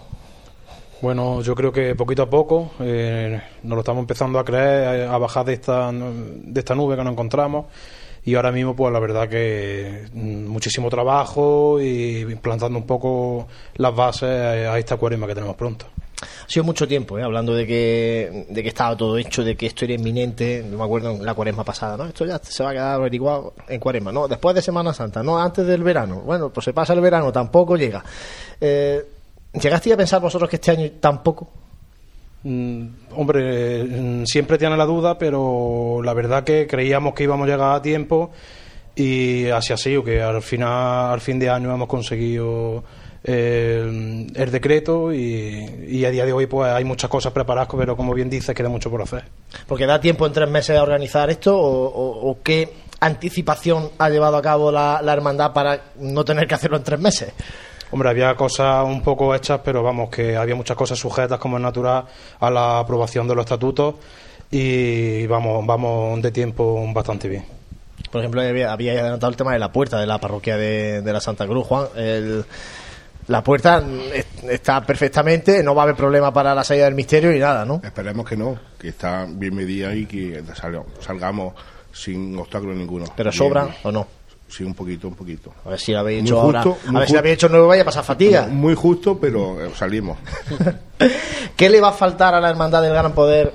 Bueno, 1.03 1.43
yo 1.43 1.55
creo 1.55 1.73
que 1.73 1.95
poquito 1.95 2.23
a 2.23 2.31
poco 2.31 2.73
eh, 2.81 3.41
nos 3.63 3.77
lo 3.77 3.81
estamos 3.81 4.01
empezando 4.01 4.39
a 4.39 4.45
creer, 4.45 5.09
a 5.09 5.19
bajar 5.19 5.45
de 5.45 5.53
esta, 5.53 5.93
de 5.93 6.59
esta 6.59 6.75
nube 6.75 6.97
que 6.97 7.05
nos 7.05 7.13
encontramos 7.13 7.67
y 8.25 8.35
ahora 8.35 8.51
mismo 8.51 8.75
pues 8.75 8.93
la 8.93 8.99
verdad 8.99 9.29
que 9.29 10.07
mm, 10.13 10.47
muchísimo 10.47 10.89
trabajo 10.89 11.81
y 11.81 12.23
implantando 12.23 12.79
un 12.79 12.87
poco 12.87 13.47
las 13.77 13.95
bases 13.95 14.29
a 14.29 14.79
esta 14.79 14.97
cuaresma 14.97 15.27
que 15.27 15.35
tenemos 15.35 15.55
pronto. 15.55 15.87
Ha 16.19 16.49
sido 16.49 16.65
mucho 16.65 16.89
tiempo, 16.89 17.19
¿eh? 17.19 17.23
hablando 17.23 17.55
de 17.55 17.67
que, 17.67 18.47
de 18.49 18.63
que 18.63 18.69
estaba 18.71 18.97
todo 18.97 19.19
hecho, 19.19 19.45
de 19.45 19.55
que 19.55 19.67
esto 19.67 19.85
era 19.85 19.95
inminente. 19.95 20.65
No 20.67 20.79
me 20.79 20.85
acuerdo 20.85 21.11
en 21.11 21.25
la 21.25 21.35
cuaresma 21.35 21.63
pasada, 21.63 21.97
¿no? 21.99 22.07
Esto 22.07 22.25
ya 22.25 22.41
se 22.43 22.65
va 22.65 22.71
a 22.71 22.73
quedar 22.73 22.95
averiguado 22.95 23.53
en 23.69 23.79
cuaresma, 23.79 24.13
¿no? 24.13 24.27
Después 24.27 24.55
de 24.55 24.63
Semana 24.63 24.95
Santa, 24.95 25.23
no 25.23 25.39
antes 25.39 25.67
del 25.67 25.83
verano. 25.83 26.23
Bueno, 26.23 26.49
pues 26.49 26.65
se 26.65 26.73
pasa 26.73 26.95
el 26.95 27.01
verano, 27.01 27.31
tampoco 27.33 27.77
llega. 27.77 28.03
Eh, 28.59 29.05
¿Llegaste 29.61 29.93
a 29.93 29.97
pensar 29.97 30.21
vosotros 30.21 30.51
que 30.51 30.57
este 30.57 30.71
año 30.71 30.91
tampoco? 31.01 31.49
Mm, 32.43 32.87
hombre, 33.17 33.85
mm, 33.85 34.25
siempre 34.27 34.59
tiene 34.59 34.77
la 34.77 34.85
duda, 34.85 35.19
pero 35.19 36.01
la 36.05 36.13
verdad 36.15 36.45
que 36.45 36.67
creíamos 36.67 37.15
que 37.15 37.25
íbamos 37.25 37.49
a 37.49 37.51
llegar 37.51 37.75
a 37.75 37.83
tiempo 37.83 38.31
y 38.95 39.47
así 39.49 39.73
ha 39.73 39.77
sido, 39.77 40.05
que 40.05 40.23
al 40.23 40.43
final, 40.43 41.13
al 41.13 41.21
fin 41.21 41.39
de 41.39 41.51
año 41.51 41.75
hemos 41.75 41.89
conseguido 41.89 42.85
eh, 43.25 44.27
el 44.35 44.51
decreto 44.51 45.13
y, 45.13 46.05
a 46.05 46.11
día 46.11 46.25
de 46.25 46.33
hoy 46.33 46.47
pues 46.47 46.71
hay 46.71 46.85
muchas 46.85 47.11
cosas 47.11 47.33
preparadas, 47.33 47.69
pero 47.77 47.97
como 47.97 48.15
bien 48.15 48.31
dices, 48.31 48.55
queda 48.55 48.69
mucho 48.69 48.91
por 48.91 49.03
hacer. 49.03 49.25
Porque 49.67 49.87
da 49.87 50.01
tiempo 50.01 50.27
en 50.27 50.33
tres 50.33 50.49
meses 50.49 50.77
a 50.79 50.83
organizar 50.83 51.31
esto 51.31 51.57
o, 51.59 52.39
qué 52.43 52.75
anticipación 53.01 53.91
ha 53.99 54.09
llevado 54.09 54.37
a 54.37 54.43
cabo 54.43 54.71
la 54.71 55.13
hermandad 55.13 55.53
para 55.53 55.81
no 55.99 56.25
tener 56.25 56.47
que 56.47 56.55
hacerlo 56.55 56.77
en 56.77 56.85
tres 56.85 57.01
meses. 57.01 57.33
Hombre, 57.91 58.11
había 58.11 58.35
cosas 58.35 58.85
un 58.85 59.01
poco 59.03 59.35
hechas, 59.35 59.61
pero 59.65 59.83
vamos, 59.83 60.11
que 60.11 60.37
había 60.37 60.55
muchas 60.55 60.77
cosas 60.77 60.99
sujetas, 60.99 61.39
como 61.39 61.57
es 61.57 61.63
natural, 61.63 62.05
a 62.41 62.51
la 62.51 62.81
aprobación 62.81 63.29
de 63.29 63.35
los 63.35 63.45
estatutos 63.45 63.95
y 64.51 65.27
vamos, 65.27 65.65
vamos 65.67 66.21
de 66.23 66.31
tiempo 66.31 66.85
bastante 66.93 67.29
bien. 67.29 67.45
Por 68.11 68.21
ejemplo, 68.21 68.41
había, 68.41 68.73
adelantado 68.73 69.31
el 69.31 69.37
tema 69.37 69.53
de 69.53 69.59
la 69.59 69.73
puerta 69.73 69.99
de 69.99 70.07
la 70.07 70.19
parroquia 70.19 70.57
de, 70.57 71.03
la 71.05 71.21
Santa 71.21 71.47
Cruz, 71.47 71.67
Juan. 71.67 71.87
la 73.29 73.43
puerta 73.43 73.83
está 74.49 74.85
perfectamente, 74.85 75.63
no 75.63 75.75
va 75.75 75.83
a 75.83 75.85
haber 75.85 75.97
problema 75.97 76.33
para 76.33 76.55
la 76.55 76.65
salida 76.65 76.85
del 76.85 76.95
misterio 76.95 77.35
y 77.35 77.39
nada, 77.39 77.65
¿no? 77.65 77.81
Esperemos 77.83 78.27
que 78.29 78.37
no, 78.37 78.59
que 78.79 78.89
está 78.89 79.27
bien 79.29 79.55
medida 79.55 79.95
y 79.95 80.07
que 80.07 80.43
salgamos 81.01 81.55
sin 81.93 82.39
obstáculo 82.39 82.75
ninguno. 82.75 83.07
¿Pero 83.17 83.33
sobra 83.33 83.69
o 83.83 83.91
no? 83.91 84.07
Sí, 84.49 84.63
un 84.63 84.75
poquito, 84.75 85.09
un 85.09 85.15
poquito. 85.15 85.53
A 85.65 85.71
ver 85.71 85.81
si 85.81 85.93
lo 85.93 85.99
habéis 85.99 86.23
hecho 86.23 86.41
ahora. 86.41 86.61
A 86.61 86.99
ver 86.99 87.07
si 87.07 87.13
lo 87.15 87.19
habéis 87.19 87.35
hecho 87.35 87.49
nuevo 87.49 87.67
vaya 87.67 87.83
a 87.83 87.85
pasar 87.85 88.05
fatiga. 88.05 88.47
Muy 88.47 88.75
justo, 88.75 89.19
pero 89.19 89.65
eh, 89.65 89.71
salimos. 89.75 90.19
¿Qué 91.57 91.69
le 91.69 91.81
va 91.81 91.89
a 91.89 91.93
faltar 91.93 92.35
a 92.35 92.41
la 92.41 92.51
Hermandad 92.51 92.83
del 92.83 92.93
Gran 92.93 93.13
Poder 93.13 93.53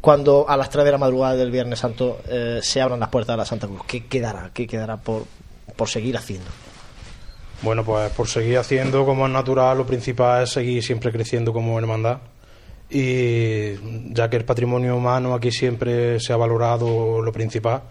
cuando 0.00 0.46
a 0.48 0.56
las 0.56 0.70
3 0.70 0.84
de 0.84 0.92
la 0.92 0.98
madrugada 0.98 1.36
del 1.36 1.50
Viernes 1.50 1.78
Santo 1.78 2.20
eh, 2.28 2.58
se 2.62 2.80
abran 2.80 2.98
las 3.00 3.10
puertas 3.10 3.34
de 3.34 3.38
la 3.38 3.44
Santa 3.44 3.68
Cruz? 3.68 3.82
¿Qué 3.86 4.06
quedará? 4.06 4.50
¿Qué 4.52 4.66
quedará 4.66 4.96
por, 4.96 5.24
por 5.76 5.88
seguir 5.88 6.16
haciendo? 6.16 6.46
Bueno, 7.62 7.84
pues 7.84 8.10
por 8.10 8.28
seguir 8.28 8.58
haciendo 8.58 9.06
como 9.06 9.26
es 9.26 9.32
natural, 9.32 9.78
lo 9.78 9.86
principal 9.86 10.42
es 10.42 10.50
seguir 10.50 10.82
siempre 10.82 11.12
creciendo 11.12 11.52
como 11.52 11.78
hermandad. 11.78 12.18
Y 12.90 14.12
ya 14.12 14.28
que 14.28 14.36
el 14.36 14.44
patrimonio 14.44 14.96
humano 14.96 15.32
aquí 15.32 15.50
siempre 15.50 16.20
se 16.20 16.32
ha 16.32 16.36
valorado 16.36 17.22
lo 17.22 17.32
principal 17.32 17.82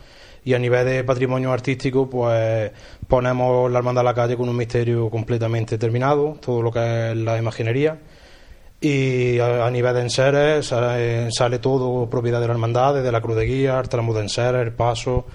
Y 0.45 0.53
a 0.53 0.59
nivel 0.59 0.85
de 0.85 1.03
patrimonio 1.03 1.51
artístico, 1.51 2.09
pues 2.09 2.71
ponemos 3.07 3.71
la 3.71 3.79
hermandad 3.79 4.01
a 4.01 4.03
la 4.03 4.13
calle 4.13 4.35
con 4.35 4.49
un 4.49 4.57
misterio 4.57 5.09
completamente 5.09 5.77
terminado, 5.77 6.37
todo 6.41 6.61
lo 6.61 6.71
que 6.71 7.11
es 7.11 7.17
la 7.17 7.37
imaginería. 7.37 7.97
Y 8.81 9.39
a, 9.39 9.69
nivel 9.71 9.93
de 9.93 10.01
enseres 10.01 10.67
sale, 10.67 11.31
sale 11.31 11.59
todo 11.59 12.09
propiedad 12.09 12.41
de 12.41 12.47
la 12.47 12.53
hermandad, 12.53 12.95
desde 12.95 13.11
la 13.13 13.21
cruz 13.21 13.37
de 13.37 13.45
guía, 13.45 13.79
el 13.79 13.87
tramo 13.87 14.13
de 14.13 14.21
enseres, 14.21 14.61
el 14.61 14.73
paso. 14.73 15.25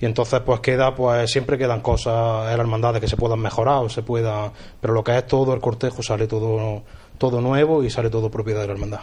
Y 0.00 0.04
entonces 0.04 0.40
pues 0.40 0.60
queda, 0.60 0.94
pues 0.94 1.30
siempre 1.30 1.58
quedan 1.58 1.80
cosas 1.80 2.50
en 2.50 2.56
la 2.56 2.62
hermandad 2.62 2.96
que 3.00 3.08
se 3.08 3.16
puedan 3.16 3.40
mejorar 3.40 3.84
o 3.84 3.88
se 3.88 4.02
pueda, 4.02 4.52
pero 4.80 4.94
lo 4.94 5.02
que 5.04 5.16
es 5.16 5.26
todo 5.26 5.54
el 5.54 5.60
cortejo 5.60 6.02
sale 6.02 6.26
todo, 6.26 6.82
todo 7.18 7.40
nuevo 7.40 7.82
y 7.82 7.90
sale 7.90 8.10
todo 8.10 8.30
propiedad 8.30 8.60
de 8.60 8.66
la 8.68 8.72
hermandad. 8.74 9.00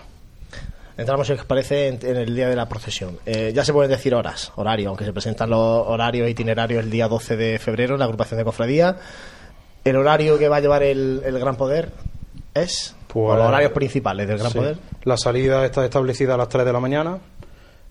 Entramos, 0.97 1.27
si 1.27 1.33
os 1.33 1.43
parece, 1.45 1.87
en, 1.89 1.99
en 2.03 2.15
el 2.17 2.35
día 2.35 2.47
de 2.47 2.55
la 2.55 2.69
procesión. 2.69 3.17
Eh, 3.25 3.51
ya 3.53 3.65
se 3.65 3.73
pueden 3.73 3.91
decir 3.91 4.15
horas, 4.15 4.51
horario, 4.55 4.89
aunque 4.89 5.03
se 5.03 5.11
presentan 5.11 5.49
los 5.49 5.59
horarios 5.87 6.27
e 6.27 6.29
itinerarios 6.29 6.83
el 6.83 6.89
día 6.89 7.07
12 7.07 7.35
de 7.35 7.59
febrero 7.59 7.95
en 7.95 7.99
la 7.99 8.05
agrupación 8.05 8.37
de 8.37 8.45
cofradía. 8.45 8.95
El 9.83 9.97
horario 9.97 10.39
que 10.39 10.47
va 10.47 10.57
a 10.57 10.61
llevar 10.61 10.83
el, 10.83 11.21
el 11.25 11.37
Gran 11.39 11.57
Poder 11.57 11.91
es. 12.53 12.95
Pues, 13.07 13.33
o 13.33 13.35
los 13.37 13.45
horarios 13.47 13.71
principales 13.73 14.27
del 14.27 14.37
Gran 14.37 14.51
Sí. 14.51 14.57
Poder. 14.57 14.77
La 15.03 15.17
salida 15.17 15.65
está 15.65 15.83
establecida 15.83 16.35
a 16.35 16.37
las 16.37 16.49
3 16.49 16.65
de 16.65 16.73
la 16.73 16.79
mañana, 16.79 17.19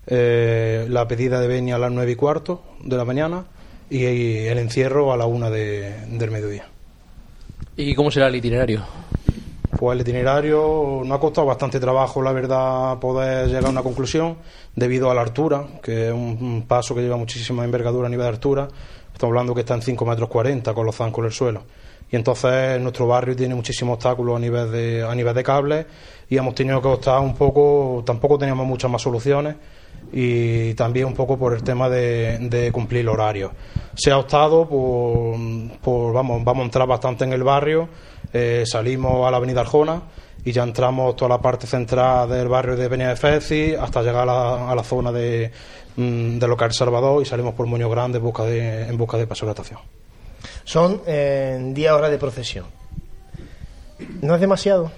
eh, 0.07 0.85
la 0.89 1.07
pedida 1.07 1.39
de 1.39 1.47
venia 1.47 1.75
a 1.75 1.79
las 1.79 1.91
9 1.91 2.11
y 2.11 2.15
cuarto 2.15 2.63
de 2.83 2.97
la 2.97 3.05
mañana 3.05 3.45
y, 3.89 4.03
y 4.05 4.47
el 4.47 4.57
encierro 4.57 5.13
a 5.13 5.17
la 5.17 5.25
1 5.25 5.49
de, 5.51 5.95
del 6.09 6.31
mediodía. 6.31 6.67
¿Y 7.77 7.93
cómo 7.93 8.09
será 8.11 8.27
el 8.27 8.35
itinerario? 8.35 8.83
Pues 9.77 9.95
el 9.95 10.01
itinerario 10.01 11.01
no 11.05 11.15
ha 11.15 11.19
costado 11.19 11.47
bastante 11.47 11.79
trabajo, 11.79 12.21
la 12.21 12.31
verdad, 12.31 12.97
poder 12.99 13.47
llegar 13.47 13.65
a 13.65 13.69
una 13.69 13.83
conclusión 13.83 14.37
debido 14.75 15.11
a 15.11 15.13
la 15.13 15.21
altura, 15.21 15.65
que 15.83 16.07
es 16.07 16.13
un, 16.13 16.37
un 16.41 16.65
paso 16.67 16.95
que 16.95 17.01
lleva 17.01 17.17
muchísima 17.17 17.65
envergadura 17.65 18.07
a 18.07 18.09
nivel 18.09 18.25
de 18.25 18.29
altura. 18.29 18.67
Estamos 19.11 19.31
hablando 19.31 19.53
que 19.53 19.61
está 19.61 19.75
en 19.75 19.81
5 19.81 20.05
metros 20.05 20.29
40 20.29 20.73
con 20.73 20.85
los 20.85 20.95
zancos 20.95 21.19
en 21.19 21.25
el 21.25 21.31
suelo. 21.31 21.63
Y 22.11 22.15
entonces 22.15 22.79
nuestro 22.79 23.07
barrio 23.07 23.35
tiene 23.35 23.55
muchísimos 23.55 23.95
obstáculos 23.95 24.37
a 24.37 24.39
nivel 24.39 24.71
de, 24.71 25.03
a 25.03 25.15
nivel 25.15 25.33
de 25.33 25.43
cables 25.43 25.85
y 26.29 26.37
hemos 26.37 26.53
tenido 26.53 26.81
que 26.81 26.87
optar 26.87 27.19
un 27.19 27.35
poco, 27.35 28.03
tampoco 28.05 28.37
teníamos 28.37 28.65
muchas 28.65 28.91
más 28.91 29.01
soluciones 29.01 29.55
y 30.11 30.73
también 30.75 31.07
un 31.07 31.13
poco 31.13 31.37
por 31.37 31.53
el 31.53 31.63
tema 31.63 31.89
de, 31.89 32.37
de 32.39 32.71
cumplir 32.71 33.01
el 33.01 33.09
horario. 33.09 33.51
Se 33.95 34.11
ha 34.11 34.17
optado 34.17 34.67
por, 34.67 35.35
por, 35.81 36.13
vamos, 36.13 36.43
vamos 36.43 36.61
a 36.61 36.65
entrar 36.65 36.87
bastante 36.87 37.23
en 37.23 37.33
el 37.33 37.43
barrio, 37.43 37.89
eh, 38.37 38.65
salimos 38.65 39.25
a 39.25 39.31
la 39.31 39.37
avenida 39.37 39.61
Arjona 39.61 40.01
y 40.43 40.51
ya 40.51 40.63
entramos 40.63 41.15
toda 41.15 41.29
la 41.29 41.41
parte 41.41 41.67
central 41.67 42.27
del 42.29 42.49
barrio 42.49 42.75
de 42.75 42.89
Peña 42.89 43.07
de 43.07 43.15
Feci 43.15 43.73
hasta 43.73 44.01
llegar 44.01 44.27
a 44.27 44.65
la, 44.67 44.75
la 44.75 44.83
zona 44.83 45.09
de, 45.13 45.49
mm, 45.95 46.37
de 46.37 46.47
local 46.47 46.73
Salvador 46.73 47.21
y 47.21 47.25
salimos 47.25 47.53
por 47.53 47.65
Moño 47.65 47.89
Grande 47.89 48.17
en 48.17 48.23
busca 48.25 48.43
de, 48.43 48.89
en 48.89 48.97
busca 48.97 49.17
de 49.17 49.25
paso 49.25 49.45
de 49.45 49.53
estación. 49.53 49.79
Son 50.65 51.01
eh, 51.07 51.57
10 51.73 51.91
horas 51.93 52.11
de 52.11 52.17
procesión. 52.17 52.65
¿No 54.21 54.35
es 54.35 54.41
demasiado? 54.41 54.91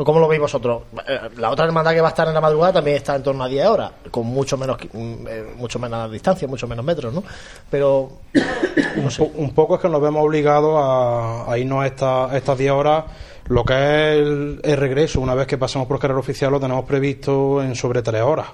¿O 0.00 0.04
cómo 0.04 0.20
lo 0.20 0.28
veis 0.28 0.40
vosotros? 0.40 0.82
Eh, 1.08 1.18
La 1.38 1.50
otra 1.50 1.64
hermandad 1.64 1.92
que 1.92 2.00
va 2.00 2.06
a 2.08 2.10
estar 2.10 2.28
en 2.28 2.34
la 2.34 2.40
madrugada 2.40 2.74
también 2.74 2.96
está 2.98 3.16
en 3.16 3.22
torno 3.24 3.42
a 3.42 3.48
10 3.48 3.66
horas, 3.66 3.90
con 4.12 4.26
mucho 4.26 4.56
menos 4.56 4.76
mm, 4.92 5.14
eh, 5.28 5.54
mucho 5.56 5.78
menos 5.80 6.10
distancia, 6.12 6.46
mucho 6.46 6.68
menos 6.68 6.84
metros, 6.84 7.12
¿no? 7.12 7.24
Pero 7.68 8.10
un, 8.96 9.08
po- 9.16 9.30
un 9.34 9.50
poco 9.54 9.74
es 9.74 9.80
que 9.80 9.88
nos 9.88 10.00
vemos 10.00 10.24
obligados 10.24 10.76
a, 10.80 11.50
a 11.52 11.58
irnos 11.58 11.82
a, 11.82 11.86
esta- 11.86 12.26
a 12.30 12.36
estas 12.36 12.56
10 12.56 12.70
horas. 12.72 13.04
Lo 13.48 13.64
que 13.64 13.72
es 13.74 14.18
el, 14.20 14.60
el 14.62 14.76
regreso, 14.76 15.20
una 15.20 15.34
vez 15.34 15.46
que 15.46 15.58
pasamos 15.58 15.88
por 15.88 15.98
carrera 15.98 16.20
oficial, 16.20 16.52
lo 16.52 16.60
tenemos 16.60 16.84
previsto 16.84 17.62
en 17.62 17.74
sobre 17.74 18.02
3 18.02 18.22
horas, 18.22 18.46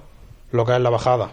lo 0.53 0.65
que 0.65 0.73
es 0.75 0.81
la 0.81 0.89
bajada. 0.91 1.31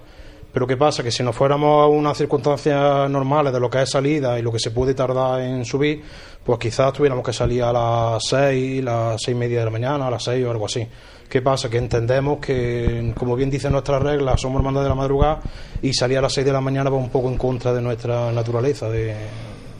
Pero 0.53 0.67
¿qué 0.67 0.75
pasa? 0.75 1.01
Que 1.01 1.11
si 1.11 1.23
nos 1.23 1.35
fuéramos 1.35 1.83
a 1.83 1.87
unas 1.87 2.17
circunstancias 2.17 3.09
normales 3.09 3.53
de 3.53 3.59
lo 3.59 3.69
que 3.69 3.81
es 3.81 3.89
salida 3.89 4.37
y 4.37 4.41
lo 4.41 4.51
que 4.51 4.59
se 4.59 4.71
puede 4.71 4.93
tardar 4.93 5.39
en 5.41 5.63
subir, 5.63 6.03
pues 6.43 6.59
quizás 6.59 6.91
tuviéramos 6.91 7.25
que 7.25 7.31
salir 7.31 7.63
a 7.63 7.71
las 7.71 8.23
6, 8.25 8.83
las 8.83 9.21
6 9.21 9.35
y 9.35 9.39
media 9.39 9.59
de 9.59 9.65
la 9.65 9.71
mañana, 9.71 10.07
a 10.07 10.11
las 10.11 10.23
6 10.23 10.45
o 10.45 10.51
algo 10.51 10.65
así. 10.65 10.85
¿Qué 11.29 11.41
pasa? 11.41 11.69
Que 11.69 11.77
entendemos 11.77 12.39
que, 12.39 13.13
como 13.17 13.37
bien 13.37 13.49
dicen 13.49 13.71
nuestras 13.71 14.01
reglas, 14.01 14.41
somos 14.41 14.59
hermanos 14.59 14.83
de 14.83 14.89
la 14.89 14.95
madrugada 14.95 15.39
y 15.81 15.93
salir 15.93 16.17
a 16.17 16.21
las 16.21 16.33
6 16.33 16.45
de 16.45 16.51
la 16.51 16.59
mañana 16.59 16.89
va 16.89 16.97
un 16.97 17.09
poco 17.09 17.29
en 17.29 17.37
contra 17.37 17.71
de 17.73 17.81
nuestra 17.81 18.33
naturaleza, 18.33 18.89
de, 18.89 19.15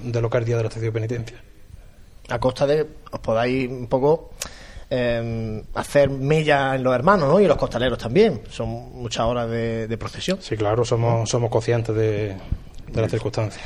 de 0.03 0.21
lo 0.21 0.29
que 0.29 0.37
es 0.37 0.41
el 0.41 0.45
día 0.45 0.55
de 0.55 0.63
la 0.63 0.67
estación 0.69 0.93
de 0.93 0.99
penitencia. 0.99 1.43
a 2.29 2.39
costa 2.39 2.65
de 2.65 2.87
os 3.11 3.19
podáis 3.19 3.69
un 3.69 3.87
poco 3.87 4.31
eh, 4.91 5.63
hacer 5.73 6.09
mella 6.09 6.75
en 6.75 6.83
los 6.83 6.93
hermanos, 6.93 7.29
¿no? 7.29 7.39
Y 7.39 7.43
en 7.43 7.49
los 7.49 7.57
costaleros 7.57 7.97
también. 7.97 8.41
Son 8.49 8.67
muchas 8.67 9.25
horas 9.25 9.49
de, 9.49 9.87
de 9.87 9.97
procesión. 9.97 10.37
Sí, 10.41 10.55
claro, 10.57 10.85
somos, 10.85 11.29
somos 11.29 11.49
conscientes 11.49 11.95
de, 11.95 12.35
de 12.91 13.01
las 13.01 13.09
circunstancias. 13.09 13.63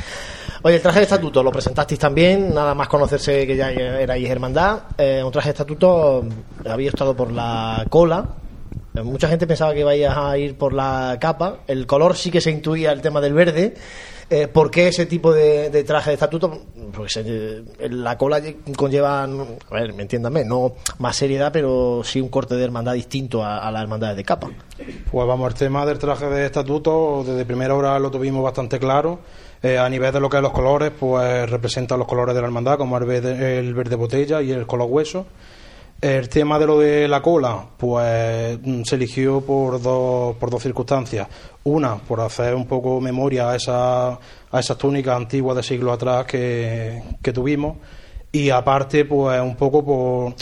Oye, 0.62 0.76
el 0.78 0.82
traje 0.82 1.00
de 1.00 1.04
estatuto 1.04 1.44
lo 1.44 1.52
presentasteis 1.52 2.00
también, 2.00 2.54
nada 2.54 2.74
más 2.74 2.88
conocerse 2.88 3.46
que 3.46 3.56
ya 3.56 3.72
erais 3.72 4.30
hermandad. 4.30 4.84
Eh, 4.98 5.22
un 5.24 5.32
traje 5.32 5.50
de 5.50 5.54
estatuto, 5.54 6.24
había 6.68 6.90
estado 6.90 7.16
por 7.16 7.32
la 7.32 7.86
cola. 7.90 8.30
Eh, 8.96 9.02
mucha 9.02 9.28
gente 9.28 9.46
pensaba 9.46 9.74
que 9.74 9.82
ibais 9.82 10.08
a 10.10 10.38
ir 10.38 10.58
por 10.58 10.74
la 10.74 11.18
capa. 11.20 11.58
El 11.68 11.86
color 11.86 12.16
sí 12.16 12.32
que 12.32 12.42
se 12.42 12.52
intuía 12.52 12.92
el 12.92 13.02
tema 13.02 13.20
del 13.20 13.34
verde. 13.34 13.76
Eh, 14.30 14.48
¿Por 14.48 14.72
qué 14.72 14.88
ese 14.88 15.06
tipo 15.06 15.32
de, 15.32 15.84
traje 15.84 16.10
de 16.10 16.16
estatuto? 16.16 16.62
Porque 16.94 17.10
eh, 17.80 17.90
la 17.90 18.18
cola 18.18 18.42
conlleva, 18.76 19.24
a 19.24 19.28
ver, 19.72 19.94
me 19.94 20.02
entiéndame, 20.02 20.44
no 20.44 20.74
más 20.98 21.16
seriedad, 21.16 21.52
pero 21.54 22.02
sí 22.04 22.20
un 22.20 22.30
corte 22.30 22.56
de 22.56 22.64
hermandad 22.64 22.94
distinto 22.94 23.44
a, 23.44 23.60
a 23.60 23.72
las 23.72 23.84
hermandades 23.84 24.18
de 24.18 24.24
capa. 24.24 24.50
Pues 25.12 25.28
vamos, 25.28 25.52
el 25.52 25.58
tema 25.58 25.86
del 25.86 26.00
traje 26.00 26.26
de 26.26 26.46
estatuto, 26.48 27.24
desde 27.26 27.46
primera 27.46 27.76
hora 27.76 28.00
lo 28.00 28.10
tuvimos 28.10 28.44
bastante 28.44 28.80
claro. 28.80 29.20
Eh, 29.62 29.78
a 29.78 29.90
nivel 29.90 30.12
de 30.12 30.20
lo 30.20 30.30
que 30.30 30.38
es 30.38 30.44
los 30.44 30.52
colores, 30.52 30.92
pues 31.00 31.50
representan 31.50 31.98
los 31.98 32.08
colores 32.08 32.36
de 32.36 32.42
la 32.42 32.48
hermandad, 32.48 32.78
como 32.78 32.98
el 32.98 33.06
verde, 33.06 33.60
el 33.60 33.74
verde 33.74 33.96
botella 33.96 34.42
y 34.42 34.52
el 34.52 34.68
color 34.68 34.88
hueso. 34.90 35.26
El 36.02 36.30
tema 36.30 36.60
de 36.60 36.68
lo 36.68 36.80
de 36.80 37.08
la 37.08 37.22
cola, 37.22 37.66
pues 37.78 38.60
mm, 38.62 38.84
se 38.84 38.96
eligió 38.96 39.42
por 39.42 39.82
dos, 39.82 40.36
por 40.36 40.50
dos 40.50 40.62
circunstancias. 40.62 41.28
Una, 41.64 41.96
por 41.96 42.20
hacer 42.22 42.54
un 42.54 42.68
poco 42.68 43.00
memoria 43.02 43.50
a, 43.50 43.56
esa, 43.56 44.10
a 44.10 44.60
esas 44.60 44.78
túnicas 44.78 45.16
antiguas 45.16 45.56
de 45.58 45.64
siglos 45.64 45.94
atrás 45.96 46.26
que, 46.26 47.02
que 47.22 47.34
tuvimos. 47.34 47.78
Y 48.32 48.50
aparte, 48.50 49.06
pues 49.06 49.42
un 49.42 49.56
poco 49.56 49.84
por 49.84 50.34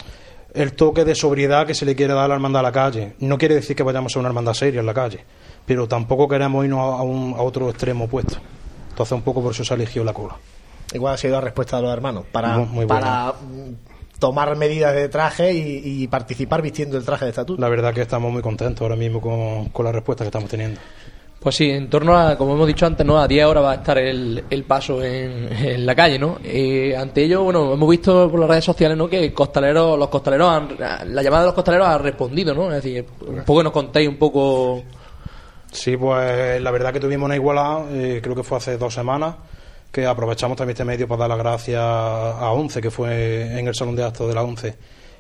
el 0.54 0.74
toque 0.74 1.06
de 1.06 1.16
sobriedad 1.16 1.66
que 1.66 1.76
se 1.76 1.86
le 1.86 1.96
quiere 1.96 2.14
dar 2.14 2.26
a 2.26 2.28
la 2.30 2.34
hermandad 2.36 2.60
a 2.60 2.64
la 2.64 2.72
calle. 2.72 3.14
No 3.20 3.38
quiere 3.38 3.56
decir 3.56 3.76
que 3.76 3.84
vayamos 3.84 4.16
a 4.16 4.20
una 4.20 4.30
hermandad 4.30 4.54
seria 4.54 4.80
en 4.82 4.86
la 4.88 4.94
calle, 4.94 5.24
pero 5.66 5.88
tampoco 5.88 6.28
queremos 6.28 6.66
irnos 6.66 7.00
a, 7.00 7.04
un, 7.04 7.36
a 7.38 7.42
otro 7.42 7.70
extremo 7.70 8.06
opuesto. 8.06 8.38
Entonces, 8.90 9.12
un 9.14 9.22
poco 9.22 9.42
por 9.42 9.52
eso 9.54 9.64
se 9.64 9.74
eligió 9.76 10.04
la 10.04 10.14
cola. 10.14 10.36
Igual 10.94 11.14
ha 11.14 11.18
sido 11.18 11.34
la 11.36 11.42
respuesta 11.42 11.78
de 11.78 11.84
los 11.84 11.94
hermanos 11.94 12.26
para, 12.32 12.58
Muy- 12.58 12.68
muy 12.68 12.86
para 12.86 13.34
tomar 14.24 14.56
medidas 14.56 14.96
de 14.96 15.10
traje 15.10 15.54
y, 15.54 15.82
y 15.84 16.08
participar 16.08 16.62
vistiendo 16.62 16.98
el 16.98 17.04
traje 17.04 17.26
de 17.26 17.32
estatuto. 17.32 17.62
La 17.62 17.68
verdad 17.68 17.94
que 17.94 18.00
estamos 18.00 18.32
muy 18.32 18.42
contentos 18.42 18.82
ahora 18.82 18.96
mismo 18.96 19.20
con, 19.20 19.68
con 19.68 19.84
la 19.84 19.92
respuesta 19.92 20.24
que 20.24 20.30
estamos 20.30 20.50
teniendo. 20.50 20.80
Pues 21.42 21.56
sí, 21.56 21.70
en 21.70 21.90
torno 21.90 22.18
a, 22.18 22.38
como 22.38 22.54
hemos 22.54 22.66
dicho 22.66 22.86
antes, 22.86 23.06
¿no? 23.06 23.20
A 23.20 23.28
10 23.28 23.46
horas 23.46 23.64
va 23.66 23.72
a 23.74 23.76
estar 23.76 23.98
el, 23.98 24.46
el 24.50 24.64
paso 24.64 25.04
en, 25.04 25.52
en 25.52 25.86
la 25.86 25.94
calle, 25.94 26.18
¿no? 26.18 26.38
Eh, 26.42 26.96
ante 26.96 27.26
ello, 27.26 27.44
bueno, 27.44 27.74
hemos 27.74 27.90
visto 27.90 28.32
por 28.32 28.40
las 28.40 28.50
redes 28.50 28.64
sociales, 28.64 28.98
¿no? 28.98 29.10
Que 29.10 29.34
costaleros, 29.34 30.00
los 30.00 30.08
costaleros 30.08 30.50
han, 30.50 30.70
la 30.80 31.22
llamada 31.22 31.42
de 31.42 31.48
los 31.48 31.56
costaleros 31.56 31.86
ha 31.86 31.98
respondido, 31.98 32.54
¿no? 32.54 32.70
Es 32.72 32.82
decir, 32.82 33.06
un 33.28 33.44
poco 33.44 33.60
que 33.60 33.64
nos 33.66 33.74
contéis 33.74 34.08
un 34.08 34.18
poco... 34.18 34.84
Sí, 35.70 35.98
pues 35.98 36.62
la 36.62 36.72
verdad 36.72 36.94
que 36.94 37.02
tuvimos 37.02 37.26
una 37.26 37.36
igualada, 37.36 37.88
eh, 37.92 38.22
creo 38.24 38.36
que 38.38 38.44
fue 38.44 38.58
hace 38.60 38.78
dos 38.78 38.94
semanas, 38.94 39.36
que 39.94 40.08
aprovechamos 40.08 40.58
también 40.58 40.74
este 40.74 40.84
medio 40.84 41.08
para 41.08 41.20
dar 41.20 41.30
las 41.30 41.38
gracias 41.38 41.80
a 41.80 42.52
ONCE, 42.52 42.82
que 42.82 42.90
fue 42.90 43.60
en 43.60 43.68
el 43.68 43.76
salón 43.76 43.96
de 43.96 44.04
actos 44.04 44.28
de 44.28 44.34
la 44.34 44.42
ONCE. 44.42 44.76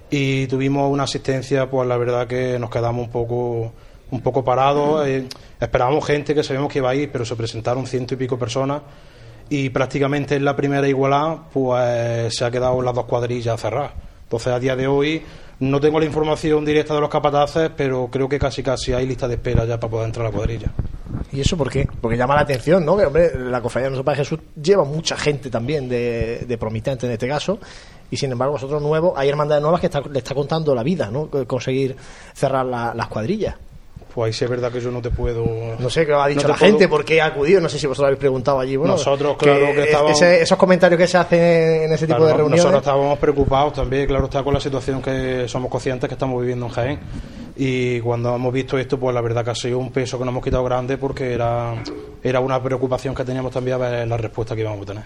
Y 0.09 0.47
tuvimos 0.47 0.91
una 0.91 1.03
asistencia, 1.03 1.69
pues 1.69 1.87
la 1.87 1.95
verdad 1.95 2.25
que 2.25 2.57
nos 2.57 2.71
quedamos 2.71 3.05
un 3.05 3.11
poco 3.11 3.71
un 4.09 4.21
poco 4.21 4.43
parados. 4.43 5.07
eh, 5.07 5.27
esperábamos 5.59 6.05
gente 6.05 6.33
que 6.33 6.43
sabíamos 6.43 6.71
que 6.71 6.79
iba 6.79 6.89
a 6.89 6.95
ir, 6.95 7.11
pero 7.11 7.23
se 7.23 7.35
presentaron 7.35 7.85
ciento 7.85 8.15
y 8.15 8.17
pico 8.17 8.37
personas. 8.39 8.81
Y 9.49 9.69
prácticamente 9.69 10.35
en 10.35 10.45
la 10.45 10.55
primera 10.55 10.87
igualada, 10.87 11.43
pues 11.53 12.35
se 12.35 12.43
ha 12.43 12.49
quedado 12.49 12.81
las 12.81 12.95
dos 12.95 13.05
cuadrillas 13.05 13.61
cerradas. 13.61 13.91
Entonces, 14.23 14.53
a 14.53 14.59
día 14.59 14.75
de 14.75 14.87
hoy, 14.87 15.21
no 15.59 15.79
tengo 15.79 15.99
la 15.99 16.05
información 16.05 16.65
directa 16.65 16.93
de 16.93 17.01
los 17.01 17.09
capataces, 17.09 17.71
pero 17.75 18.07
creo 18.11 18.27
que 18.27 18.39
casi 18.39 18.61
casi 18.63 18.93
hay 18.93 19.05
lista 19.05 19.27
de 19.27 19.35
espera 19.35 19.65
ya 19.65 19.79
para 19.79 19.91
poder 19.91 20.05
entrar 20.07 20.25
a 20.25 20.29
la 20.29 20.35
cuadrilla. 20.35 20.67
¿Y 21.31 21.41
eso 21.41 21.55
por 21.57 21.69
qué? 21.69 21.87
Porque 22.01 22.17
llama 22.17 22.35
la 22.35 22.41
atención, 22.41 22.85
¿no? 22.85 22.97
Que, 22.97 23.05
hombre, 23.05 23.31
la 23.37 23.61
cofradía 23.61 23.85
de 23.85 23.91
nuestro 23.91 24.05
Padre 24.05 24.19
Jesús 24.19 24.39
lleva 24.61 24.83
mucha 24.83 25.15
gente 25.15 25.49
también 25.49 25.87
de, 25.89 26.45
de 26.47 26.57
promitente 26.57 27.05
en 27.05 27.11
este 27.13 27.27
caso. 27.27 27.59
Y 28.11 28.17
sin 28.17 28.31
embargo, 28.31 28.53
vosotros 28.53 28.81
nuevos, 28.81 29.13
hay 29.15 29.29
hermandades 29.29 29.61
nuevas 29.61 29.79
que 29.79 29.87
está- 29.87 30.01
le 30.01 30.19
está 30.19 30.35
contando 30.35 30.75
la 30.75 30.83
vida, 30.83 31.09
¿no? 31.09 31.29
Conseguir 31.47 31.95
cerrar 32.33 32.65
la- 32.65 32.93
las 32.93 33.07
cuadrillas. 33.07 33.55
Pues 34.13 34.27
ahí 34.27 34.33
sí 34.33 34.43
es 34.45 34.49
verdad 34.51 34.71
que 34.71 34.79
yo 34.79 34.91
no 34.91 35.01
te 35.01 35.09
puedo. 35.09 35.43
No 35.79 35.89
sé 35.89 36.05
qué 36.05 36.13
ha 36.13 36.27
dicho 36.27 36.43
no 36.43 36.49
la 36.49 36.57
gente, 36.57 36.87
por 36.87 37.03
qué 37.03 37.19
ha 37.19 37.25
acudido. 37.25 37.59
No 37.59 37.67
sé 37.67 37.79
si 37.79 37.87
vosotros 37.87 38.05
habéis 38.07 38.19
preguntado 38.19 38.59
allí. 38.59 38.75
Bueno, 38.75 38.93
Nosotros, 38.93 39.35
claro, 39.37 39.59
que 39.73 39.79
es- 39.81 39.85
estábamos- 39.87 40.21
ese- 40.21 40.41
esos 40.43 40.57
comentarios 40.57 40.99
que 40.99 41.07
se 41.07 41.17
hacen 41.17 41.39
en 41.83 41.91
ese 41.93 42.05
tipo 42.05 42.17
Claro, 42.19 42.25
de 42.27 42.33
reuniones. 42.33 42.59
Nosotros 42.63 42.81
estábamos 42.83 43.17
preocupados 43.19 43.73
también, 43.73 44.05
claro 44.05 44.25
está, 44.25 44.43
con 44.43 44.53
la 44.53 44.59
situación 44.59 45.01
que 45.01 45.47
somos 45.47 45.71
conscientes 45.71 46.07
que 46.07 46.13
estamos 46.13 46.39
viviendo 46.41 46.67
en 46.67 46.71
Jaén. 46.71 46.99
y 47.55 47.99
cuando 48.01 48.35
hemos 48.35 48.51
visto 48.51 48.77
esto, 48.79 48.99
pues 48.99 49.13
la 49.13 49.21
verdad 49.21 49.43
que 49.43 49.51
ha 49.51 49.55
sido 49.55 49.77
un 49.77 49.91
peso 49.91 50.17
que 50.17 50.25
nos 50.25 50.31
hemos 50.31 50.43
quitado 50.43 50.63
grande 50.63 50.97
porque 50.97 51.33
era, 51.33 51.75
era 52.23 52.39
una 52.39 52.61
preocupación 52.61 53.13
que 53.13 53.23
teníamos 53.23 53.51
también 53.51 53.75
a 53.75 53.77
ver 53.89 54.07
la 54.07 54.17
respuesta 54.17 54.55
que 54.55 54.61
íbamos 54.61 54.81
a 54.81 54.85
tener. 54.85 55.03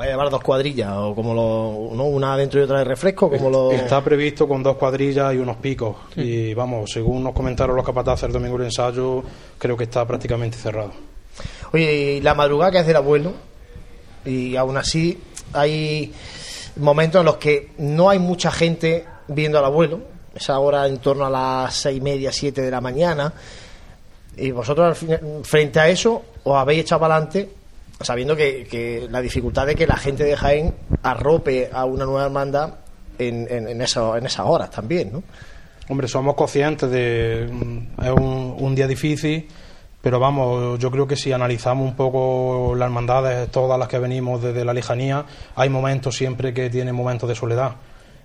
¿Va 0.00 0.06
a 0.06 0.08
llevar 0.08 0.30
dos 0.30 0.40
cuadrillas 0.40 0.92
o 0.94 1.14
como 1.14 1.34
lo, 1.34 1.94
¿no? 1.94 2.04
una 2.04 2.34
dentro 2.34 2.58
y 2.58 2.62
otra 2.62 2.78
de 2.78 2.84
refresco? 2.84 3.28
Como 3.28 3.50
lo... 3.50 3.70
Está 3.70 4.02
previsto 4.02 4.48
con 4.48 4.62
dos 4.62 4.78
cuadrillas 4.78 5.34
y 5.34 5.36
unos 5.36 5.58
picos. 5.58 5.94
Y 6.16 6.54
vamos, 6.54 6.90
según 6.90 7.22
nos 7.22 7.34
comentaron 7.34 7.76
los 7.76 7.84
capataces 7.84 8.24
el 8.24 8.32
domingo 8.32 8.56
del 8.56 8.68
ensayo, 8.68 9.22
creo 9.58 9.76
que 9.76 9.84
está 9.84 10.06
prácticamente 10.06 10.56
cerrado. 10.56 10.92
Oye, 11.74 12.14
y 12.14 12.20
la 12.22 12.32
madrugada 12.32 12.72
que 12.72 12.78
es 12.78 12.86
del 12.86 12.96
abuelo, 12.96 13.34
y 14.24 14.56
aún 14.56 14.78
así 14.78 15.20
hay 15.52 16.14
momentos 16.76 17.20
en 17.20 17.26
los 17.26 17.36
que 17.36 17.72
no 17.76 18.08
hay 18.08 18.18
mucha 18.18 18.50
gente 18.50 19.04
viendo 19.28 19.58
al 19.58 19.66
abuelo, 19.66 20.00
es 20.34 20.48
ahora 20.48 20.86
en 20.86 20.96
torno 20.96 21.26
a 21.26 21.30
las 21.30 21.74
seis 21.74 21.98
y 21.98 22.00
media, 22.00 22.32
siete 22.32 22.62
de 22.62 22.70
la 22.70 22.80
mañana, 22.80 23.34
y 24.34 24.50
vosotros 24.50 24.98
frente 25.42 25.78
a 25.78 25.90
eso 25.90 26.22
os 26.42 26.56
habéis 26.56 26.80
echado 26.80 27.02
para 27.02 27.16
adelante 27.16 27.59
sabiendo 28.00 28.36
que, 28.36 28.66
que 28.70 29.06
la 29.10 29.20
dificultad 29.20 29.66
de 29.66 29.74
que 29.74 29.86
la 29.86 29.96
gente 29.96 30.24
de 30.24 30.36
Jaén 30.36 30.74
arrope 31.02 31.70
a 31.72 31.84
una 31.84 32.04
nueva 32.04 32.24
hermandad 32.24 32.74
en, 33.18 33.46
en, 33.50 33.68
en, 33.68 33.82
eso- 33.82 34.16
en 34.16 34.26
esas 34.26 34.46
horas 34.46 34.70
también, 34.70 35.12
¿no? 35.12 35.22
Hombre, 35.88 36.06
somos 36.08 36.34
conscientes 36.34 36.90
de. 36.90 37.48
mm, 37.50 38.02
Es 38.04 38.10
un, 38.10 38.54
un 38.58 38.74
día 38.76 38.86
difícil, 38.86 39.48
pero 40.00 40.20
vamos, 40.20 40.78
yo 40.78 40.90
creo 40.90 41.06
que 41.06 41.16
si 41.16 41.32
analizamos 41.32 41.86
un 41.88 41.96
poco 41.96 42.74
las 42.76 42.86
hermandades, 42.86 43.50
todas 43.50 43.78
las 43.78 43.88
que 43.88 43.98
venimos 43.98 44.40
desde 44.42 44.64
la 44.64 44.72
lejanía, 44.72 45.24
hay 45.56 45.68
momentos 45.68 46.16
siempre 46.16 46.54
que 46.54 46.70
tienen 46.70 46.94
momentos 46.94 47.28
de 47.28 47.34
soledad. 47.34 47.72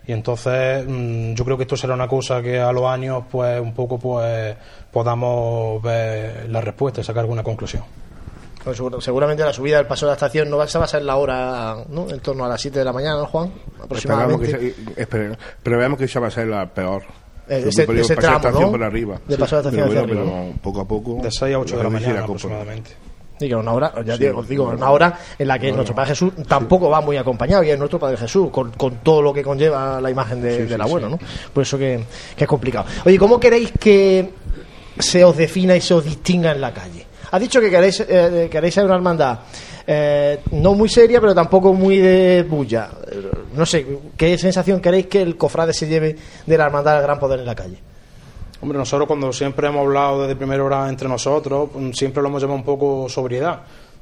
Y 0.08 0.12
entonces 0.12 0.86
mm, 0.88 1.34
yo 1.34 1.43
creo 1.43 1.58
que 1.58 1.63
esto 1.63 1.76
será 1.76 1.95
una 1.95 2.08
cosa 2.08 2.39
que 2.43 2.60
a 2.60 2.71
los 2.71 2.86
años, 2.86 3.23
pues 3.32 3.60
un 3.60 3.73
poco, 3.73 3.97
pues 3.97 4.56
podamos 4.91 5.82
ver 5.82 6.47
la 6.50 6.62
respuesta 6.62 7.02
y 7.02 7.04
sacar 7.04 7.21
alguna 7.21 7.41
conclusión. 7.41 7.84
Pues 8.65 8.75
seguro- 8.78 8.99
seguramente 8.99 9.43
la 9.45 9.54
subida 9.54 9.78
del 9.78 9.86
paso 9.86 10.06
de 10.08 10.10
la 10.10 10.13
estación 10.15 10.49
no 10.49 10.58
va, 10.58 10.63
a 10.65 10.88
ser 10.88 11.04
la 11.04 11.15
hora, 11.15 11.78
¿no? 11.88 12.10
En 12.10 12.19
torno 12.19 12.43
a 12.43 12.49
las 12.49 12.60
7 12.60 12.80
de 12.80 12.86
la 12.86 12.91
mañana, 12.91 13.17
¿no, 13.19 13.28
Juan? 13.28 13.47
Esperamos 13.91 14.41
que, 14.41 14.47
Aproximadamente. 14.47 14.75
espere- 14.97 15.38
pero 15.63 15.78
veamos 15.78 15.97
que 15.99 16.06
esa 16.06 16.19
va 16.19 16.28
a 16.28 16.32
ser 16.32 16.47
la 16.47 16.65
peor. 16.73 17.04
Eh, 17.47 17.63
ese- 17.67 17.86
todo 17.86 17.95
ese 17.95 18.15
tramo, 18.15 18.38
estación 18.38 18.62
¿no? 18.63 18.71
por 18.71 18.84
arriba. 18.84 19.19
De 19.28 19.38
pasar 19.38 19.58
la 19.63 19.69
estación 19.69 19.88
pero, 19.89 20.01
hacia 20.01 20.15
bueno, 20.15 20.21
arriba, 20.32 20.43
pero 20.49 20.62
poco 20.63 20.82
a 20.82 20.86
poco. 20.88 21.19
De 21.21 21.30
6 21.32 21.56
a 21.56 21.60
8 21.60 21.78
de 21.78 21.84
la 21.84 21.89
mañana 21.91 22.19
aproximadamente. 22.23 22.91
Sí, 23.38 23.49
que 23.49 23.56
una 23.56 23.73
hora, 23.73 23.93
ya 24.06 24.17
digo, 24.17 24.39
os 24.39 24.47
digo, 24.47 24.63
una 24.69 24.89
hora 24.89 25.19
en 25.38 25.47
la 25.47 25.60
que 25.60 25.69
nuestro 25.71 25.93
Padre 25.93 26.10
Jesús 26.12 26.32
tampoco 26.47 26.89
va 26.89 27.01
muy 27.01 27.17
acompañado, 27.17 27.63
y 27.63 27.69
es 27.69 27.78
nuestro 27.78 27.99
Padre 27.99 28.15
Jesús, 28.17 28.49
con, 28.49 28.71
con 28.71 28.95
todo 29.04 29.21
lo 29.21 29.34
que 29.34 29.43
conlleva 29.43 29.99
la 30.01 30.10
imagen 30.10 30.41
de- 30.41 30.56
Sí, 30.56 30.62
del 30.63 30.69
sí, 30.69 30.82
abuelo, 30.82 31.08
sí. 31.10 31.12
¿no? 31.13 31.19
Por 31.54 31.62
eso 31.62 31.78
que, 31.78 32.04
que 32.36 32.45
es 32.45 32.49
complicado. 32.49 32.86
Oye, 33.06 33.19
¿cómo 33.19 33.38
queréis 33.39 33.73
que 33.78 34.32
se 34.97 35.23
os 35.25 35.36
defina 35.36 35.75
y 35.75 35.82
se 35.82 35.93
os 35.93 36.04
distinga 36.06 36.51
en 36.54 36.62
la 36.62 36.73
calle? 36.73 37.06
Has 37.32 37.42
dicho 37.42 37.60
que 37.60 37.70
queréis, 37.70 38.00
eh, 38.08 38.48
queréis 38.52 38.74
ser 38.74 38.86
una 38.86 38.96
hermandad 38.96 39.40
eh, 39.88 40.40
no 40.52 40.74
muy 40.74 40.90
seria, 40.90 41.22
pero 41.22 41.36
tampoco 41.36 41.74
muy 41.74 41.98
de 41.98 42.44
bulla. 42.44 42.90
Eh, 43.12 43.30
No 43.56 43.66
sé, 43.66 43.86
¿qué 44.18 44.38
sensación 44.38 44.82
queréis 44.82 45.08
que 45.08 45.22
el 45.22 45.38
cofrade 45.38 45.74
se 45.74 45.88
lleve 45.88 46.16
de 46.46 46.58
la 46.58 46.66
hermandad 46.66 46.96
del 46.96 47.04
gran 47.04 47.20
poder 47.20 47.40
en 47.40 47.46
la 47.46 47.56
calle? 47.56 47.78
Hombre, 48.62 48.78
nosotros 48.80 49.08
cuando 49.08 49.32
siempre 49.32 49.68
hemos 49.68 49.82
hablado 49.82 50.24
desde 50.24 50.36
primera 50.36 50.64
hora 50.64 50.90
entre 50.90 51.08
nosotros, 51.08 51.70
mm, 51.74 51.92
siempre 51.92 52.24
lo 52.24 52.30
hemos 52.30 52.42
llamado 52.42 52.60
un 52.60 52.66
poco 52.66 53.08
sobriedad, 53.10 53.62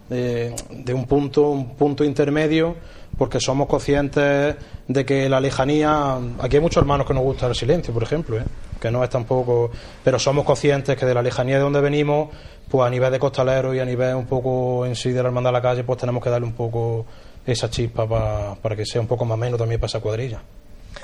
de, 0.10 0.54
de 0.70 0.94
un 0.94 1.06
punto, 1.06 1.50
un 1.50 1.76
punto 1.76 2.04
intermedio, 2.04 2.76
porque 3.18 3.40
somos 3.40 3.68
conscientes 3.68 4.56
de 4.88 5.06
que 5.06 5.30
la 5.30 5.40
lejanía, 5.40 6.18
aquí 6.40 6.56
hay 6.58 6.62
muchos 6.62 6.82
hermanos 6.82 7.06
que 7.06 7.14
nos 7.14 7.24
gusta 7.24 7.48
el 7.48 7.56
silencio, 7.56 7.94
por 7.94 8.04
ejemplo, 8.04 8.38
¿eh? 8.38 8.44
que 8.80 8.92
no 8.92 9.04
es 9.04 9.10
tampoco, 9.10 9.70
pero 10.04 10.20
somos 10.20 10.44
conscientes 10.46 10.98
que 10.98 11.06
de 11.06 11.14
la 11.14 11.22
lejanía 11.22 11.56
de 11.56 11.62
donde 11.62 11.80
venimos, 11.82 12.30
pues 12.74 12.88
a 12.88 12.90
nivel 12.90 13.12
de 13.12 13.20
costaleros 13.20 13.76
y 13.76 13.80
a 13.80 13.86
nivel 13.86 14.16
un 14.16 14.26
poco 14.26 14.84
en 14.88 14.96
sí 14.96 15.12
de 15.12 15.22
la 15.22 15.28
hermandad 15.30 15.50
de 15.52 15.54
la 15.54 15.62
calle, 15.62 15.84
pues 15.84 16.00
tenemos 16.00 16.24
que 16.24 16.32
darle 16.32 16.48
un 16.48 16.54
poco 16.54 17.06
esa 17.46 17.70
chispa 17.70 18.08
pa- 18.08 18.56
para 18.60 18.76
que 18.76 18.84
sea 18.84 19.00
un 19.00 19.06
poco 19.06 19.26
más 19.26 19.38
menos 19.38 19.60
también 19.60 19.80
para 19.80 19.90
esa 19.90 20.00
cuadrilla 20.00 20.42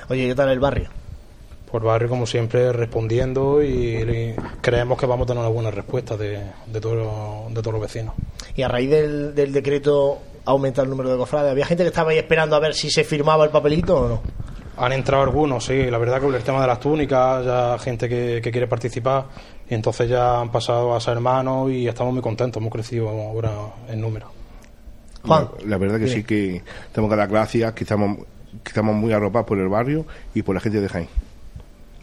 Oye, 0.09 0.27
¿qué 0.29 0.33
tal 0.35 0.49
el 0.49 0.59
barrio? 0.59 0.89
por 1.71 1.83
barrio 1.83 2.09
como 2.09 2.25
siempre 2.25 2.73
respondiendo 2.73 3.61
y, 3.61 3.67
y 3.69 4.35
creemos 4.61 4.97
que 4.97 5.05
vamos 5.05 5.25
a 5.25 5.27
tener 5.27 5.41
una 5.43 5.51
buena 5.53 5.69
respuesta 5.69 6.17
de, 6.17 6.39
de, 6.65 6.81
todos 6.81 6.95
los- 6.97 7.53
de 7.53 7.61
todos 7.61 7.73
los 7.73 7.81
vecinos. 7.83 8.15
Y 8.55 8.63
a 8.63 8.67
raíz 8.67 8.89
del, 8.89 9.35
del 9.35 9.53
decreto 9.53 10.17
aumenta 10.45 10.81
el 10.81 10.89
número 10.89 11.11
de 11.11 11.17
cofrades. 11.17 11.51
¿Había 11.51 11.67
gente 11.67 11.83
que 11.83 11.89
estaba 11.89 12.09
ahí 12.09 12.17
esperando 12.17 12.55
a 12.55 12.59
ver 12.59 12.73
si 12.73 12.89
se 12.89 13.03
firmaba 13.03 13.43
el 13.45 13.51
papelito 13.51 13.95
o 13.95 14.07
no? 14.09 14.21
Han 14.77 14.93
entrado 14.93 15.21
algunos, 15.23 15.65
sí, 15.65 15.91
la 15.91 15.97
verdad 15.99 16.15
que 16.19 16.25
con 16.27 16.33
el 16.35 16.41
tema 16.41 16.61
de 16.61 16.67
las 16.67 16.79
túnicas, 16.79 17.45
ya 17.45 17.77
gente 17.77 18.07
que, 18.09 18.39
que 18.41 18.49
quiere 18.49 18.65
participar 18.65 19.25
y 19.69 19.75
entonces 19.75 20.09
ya 20.09 20.41
han 20.41 20.51
pasado 20.51 20.95
a 20.95 20.99
ser 20.99 21.13
hermanos 21.13 21.71
y 21.71 21.87
estamos 21.87 22.11
muy 22.13 22.23
contentos, 22.23 22.59
hemos 22.59 22.73
crecido 22.73 23.07
ahora 23.07 23.51
en 23.87 24.01
número. 24.01 24.31
Juan. 25.23 25.49
La, 25.61 25.67
la 25.67 25.77
verdad 25.77 25.99
que 25.99 26.07
sí 26.07 26.23
que 26.23 26.63
tenemos 26.91 27.11
que 27.11 27.17
dar 27.17 27.29
gracias, 27.29 27.73
que 27.73 27.83
estamos, 27.83 28.17
que 28.63 28.69
estamos 28.69 28.95
muy 28.95 29.13
arropados 29.13 29.47
por 29.47 29.59
el 29.59 29.67
barrio 29.67 30.05
y 30.33 30.41
por 30.41 30.55
la 30.55 30.61
gente 30.61 30.81
de 30.81 30.89
Jaén. 30.89 31.07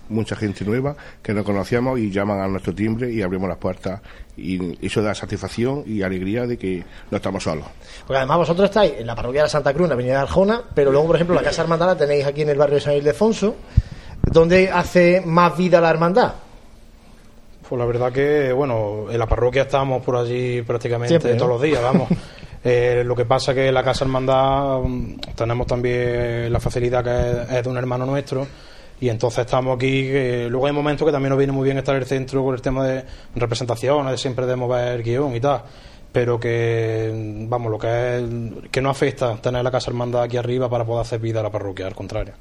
Mucha 0.09 0.37
gente 0.37 0.65
nueva 0.65 0.95
que 1.21 1.35
no 1.35 1.43
conocíamos 1.43 1.99
y 1.99 2.13
llaman 2.13 2.39
a 2.39 2.47
nuestro 2.47 2.73
timbre 2.73 3.11
y 3.13 3.23
abrimos 3.23 3.49
las 3.49 3.59
puertas. 3.59 4.01
Y 4.37 4.87
eso 4.87 5.03
da 5.03 5.13
satisfacción 5.17 5.83
y 5.85 6.03
alegría 6.03 6.47
de 6.47 6.57
que 6.57 6.85
no 7.11 7.17
estamos 7.17 7.43
solos. 7.43 7.65
Porque 8.07 8.19
además 8.19 8.39
vosotros 8.39 8.67
estáis 8.67 8.93
en 8.99 9.07
la 9.09 9.17
parroquia 9.17 9.43
de 9.43 9.49
Santa 9.49 9.75
Cruz, 9.75 9.87
en 9.87 9.89
la 9.89 9.95
avenida 9.95 10.15
de 10.15 10.21
Arjona, 10.21 10.63
pero 10.73 10.93
luego, 10.93 11.09
por 11.09 11.17
ejemplo, 11.17 11.35
la 11.35 11.43
Casa 11.43 11.63
Hermandad 11.63 11.87
la 11.87 11.97
tenéis 11.97 12.25
aquí 12.25 12.43
en 12.43 12.51
el 12.51 12.59
barrio 12.59 12.77
de 12.77 12.83
San 12.83 12.95
Ildefonso, 12.95 13.57
donde 14.23 14.71
hace 14.71 15.23
más 15.27 15.57
vida 15.57 15.81
la 15.81 15.91
hermandad. 15.91 16.35
Pues 17.69 17.79
la 17.79 17.85
verdad 17.85 18.13
que, 18.13 18.53
bueno, 18.53 19.07
en 19.11 19.19
la 19.19 19.27
parroquia 19.27 19.63
estamos 19.63 20.03
por 20.05 20.17
allí 20.17 20.63
prácticamente 20.63 21.09
Siempre, 21.09 21.33
¿no? 21.33 21.39
todos 21.39 21.51
los 21.51 21.63
días, 21.63 21.83
vamos. 21.83 22.09
Eh, 22.69 23.05
lo 23.05 23.15
que 23.15 23.25
pasa 23.25 23.55
que 23.55 23.69
en 23.69 23.75
la 23.75 23.85
Casa 23.85 24.05
Hermandad 24.05 24.81
mm, 24.81 25.21
tenemos 25.37 25.69
también 25.69 26.53
la 26.53 26.59
facilidad 26.59 27.05
que 27.05 27.57
es, 27.57 27.63
de 27.63 27.71
un 27.71 27.77
hermano 27.77 28.05
nuestro 28.07 28.45
y 29.01 29.09
entonces 29.09 29.45
estamos 29.45 29.77
aquí. 29.77 30.11
luego 30.49 30.67
hay 30.67 30.73
momentos 30.73 31.07
que 31.07 31.13
también 31.13 31.31
nos 31.31 31.39
viene 31.39 31.53
muy 31.53 31.63
bien 31.63 31.79
estar 31.79 31.95
en 31.95 32.03
el 32.03 32.09
centro 32.09 32.43
con 32.43 32.57
el 32.57 32.63
tema 32.63 32.85
de 32.85 33.05
representaciones, 33.37 34.21
siempre 34.21 34.47
de 34.47 34.57
mover 34.57 35.05
guion 35.05 35.37
y 35.37 35.41
tal. 35.41 35.63
Pero 36.17 36.41
que, 36.41 37.13
mm, 37.15 37.47
vamos, 37.51 37.71
lo 37.71 37.79
que 37.79 38.17
es, 38.17 38.25
que 38.71 38.81
no 38.81 38.89
afecta 38.89 39.37
tener 39.37 39.63
la 39.63 39.71
Casa 39.71 39.91
Hermandad 39.91 40.23
aquí 40.23 40.39
arriba 40.39 40.67
para 40.67 40.83
poder 40.83 41.03
hacer 41.03 41.19
vida 41.21 41.41
a 41.41 41.43
la 41.43 41.51
parroquia, 41.51 41.87
al 41.87 41.95
contrario. 41.95 42.33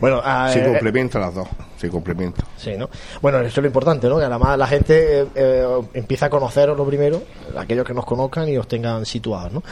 Bueno, 0.00 0.20
a- 0.24 0.50
Se 0.52 0.58
eh, 0.58 1.10
las 1.14 1.32
dos, 1.32 1.46
se 1.76 1.88
complementan. 1.88 2.44
Sí, 2.56 2.72
¿no? 2.76 2.90
Bueno, 3.22 3.38
eso 3.42 3.46
es 3.46 3.56
lo 3.58 3.66
importante, 3.68 4.08
¿no? 4.08 4.18
Que 4.18 4.24
además 4.24 4.58
la 4.58 4.66
gente 4.66 5.20
eh, 5.20 5.26
eh, 5.36 5.66
empieza 5.94 6.26
a 6.26 6.30
conoceros 6.30 6.76
lo 6.76 6.84
primero, 6.84 7.22
aquellos 7.56 7.86
que 7.86 7.94
nos 7.94 8.04
conozcan 8.04 8.48
y 8.48 8.56
os 8.56 8.66
tengan 8.66 9.06
situados, 9.06 9.52
¿no? 9.52 9.62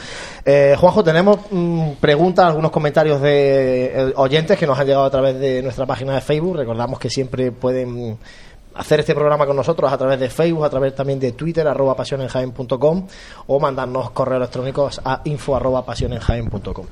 Eh, 0.45 0.77
Juanjo, 0.79 1.03
tenemos 1.03 1.39
mm, 1.51 1.91
preguntas, 1.99 2.45
algunos 2.45 2.71
comentarios 2.71 3.19
de 3.19 3.85
eh, 3.87 4.13
oyentes 4.15 4.57
que 4.57 4.65
nos 4.65 4.79
han 4.79 4.87
llegado 4.87 5.03
a 5.03 5.09
través 5.11 5.37
de 5.37 5.61
nuestra 5.61 5.85
página 5.85 6.15
de 6.15 6.21
Facebook. 6.21 6.55
Recordamos 6.55 6.97
que 6.97 7.09
siempre 7.09 7.51
pueden 7.51 8.17
hacer 8.79 9.01
este 9.01 9.13
programa 9.13 9.45
con 9.45 9.55
nosotros 9.55 9.91
a 9.91 9.97
través 9.97 10.19
de 10.19 10.29
Facebook, 10.29 10.63
a 10.63 10.69
través 10.69 10.95
también 10.95 11.19
de 11.19 11.33
Twitter, 11.33 11.67
arroba 11.67 11.95
pasionenjaen.com 11.95 13.07
o 13.47 13.59
mandarnos 13.59 14.11
correos 14.11 14.39
electrónicos 14.39 15.01
a 15.03 15.21
info 15.25 15.55
arroba 15.55 15.85
pasionenjaen.com. 15.85 16.85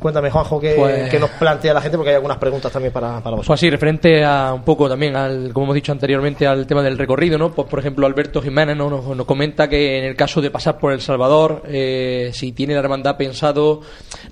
Cuéntame, 0.00 0.30
Juanjo, 0.30 0.60
¿qué, 0.60 0.74
Pues- 0.76 1.08
qué 1.10 1.18
nos 1.20 1.30
plantea 1.30 1.72
la 1.74 1.80
gente? 1.80 1.96
Porque 1.96 2.10
hay 2.10 2.16
algunas 2.16 2.38
preguntas 2.38 2.72
también 2.72 2.92
para, 2.92 3.20
para 3.20 3.36
vosotros. 3.36 3.46
Pues 3.46 3.60
sí, 3.60 3.70
referente 3.70 4.24
a 4.24 4.52
un 4.52 4.62
poco 4.62 4.88
también 4.88 5.14
al, 5.16 5.52
como 5.52 5.66
hemos 5.66 5.74
dicho 5.76 5.92
anteriormente, 5.92 6.46
al 6.46 6.66
tema 6.66 6.82
del 6.82 6.98
recorrido, 6.98 7.38
¿no? 7.38 7.52
Pues 7.52 7.68
por 7.68 7.78
ejemplo, 7.78 8.06
Alberto 8.06 8.42
Jiménez 8.42 8.76
¿no? 8.76 8.90
nos, 8.90 9.06
nos 9.16 9.26
comenta 9.26 9.68
que 9.68 9.98
en 9.98 10.04
el 10.04 10.16
caso 10.16 10.40
de 10.40 10.50
pasar 10.50 10.78
por 10.78 10.92
El 10.92 11.00
Salvador, 11.00 11.62
eh, 11.66 12.30
si 12.34 12.52
tiene 12.52 12.74
la 12.74 12.80
hermandad 12.80 13.16
pensado 13.16 13.80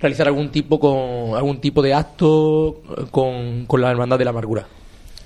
realizar 0.01 0.27
algún 0.27 0.51
tipo 0.51 0.81
con 0.81 1.37
algún 1.37 1.61
tipo 1.61 1.83
de 1.83 1.95
acto 1.95 2.83
con, 3.11 3.66
con 3.66 3.81
la 3.81 3.90
hermandad 3.90 4.19
de 4.19 4.25
la 4.25 4.31
amargura. 4.31 4.66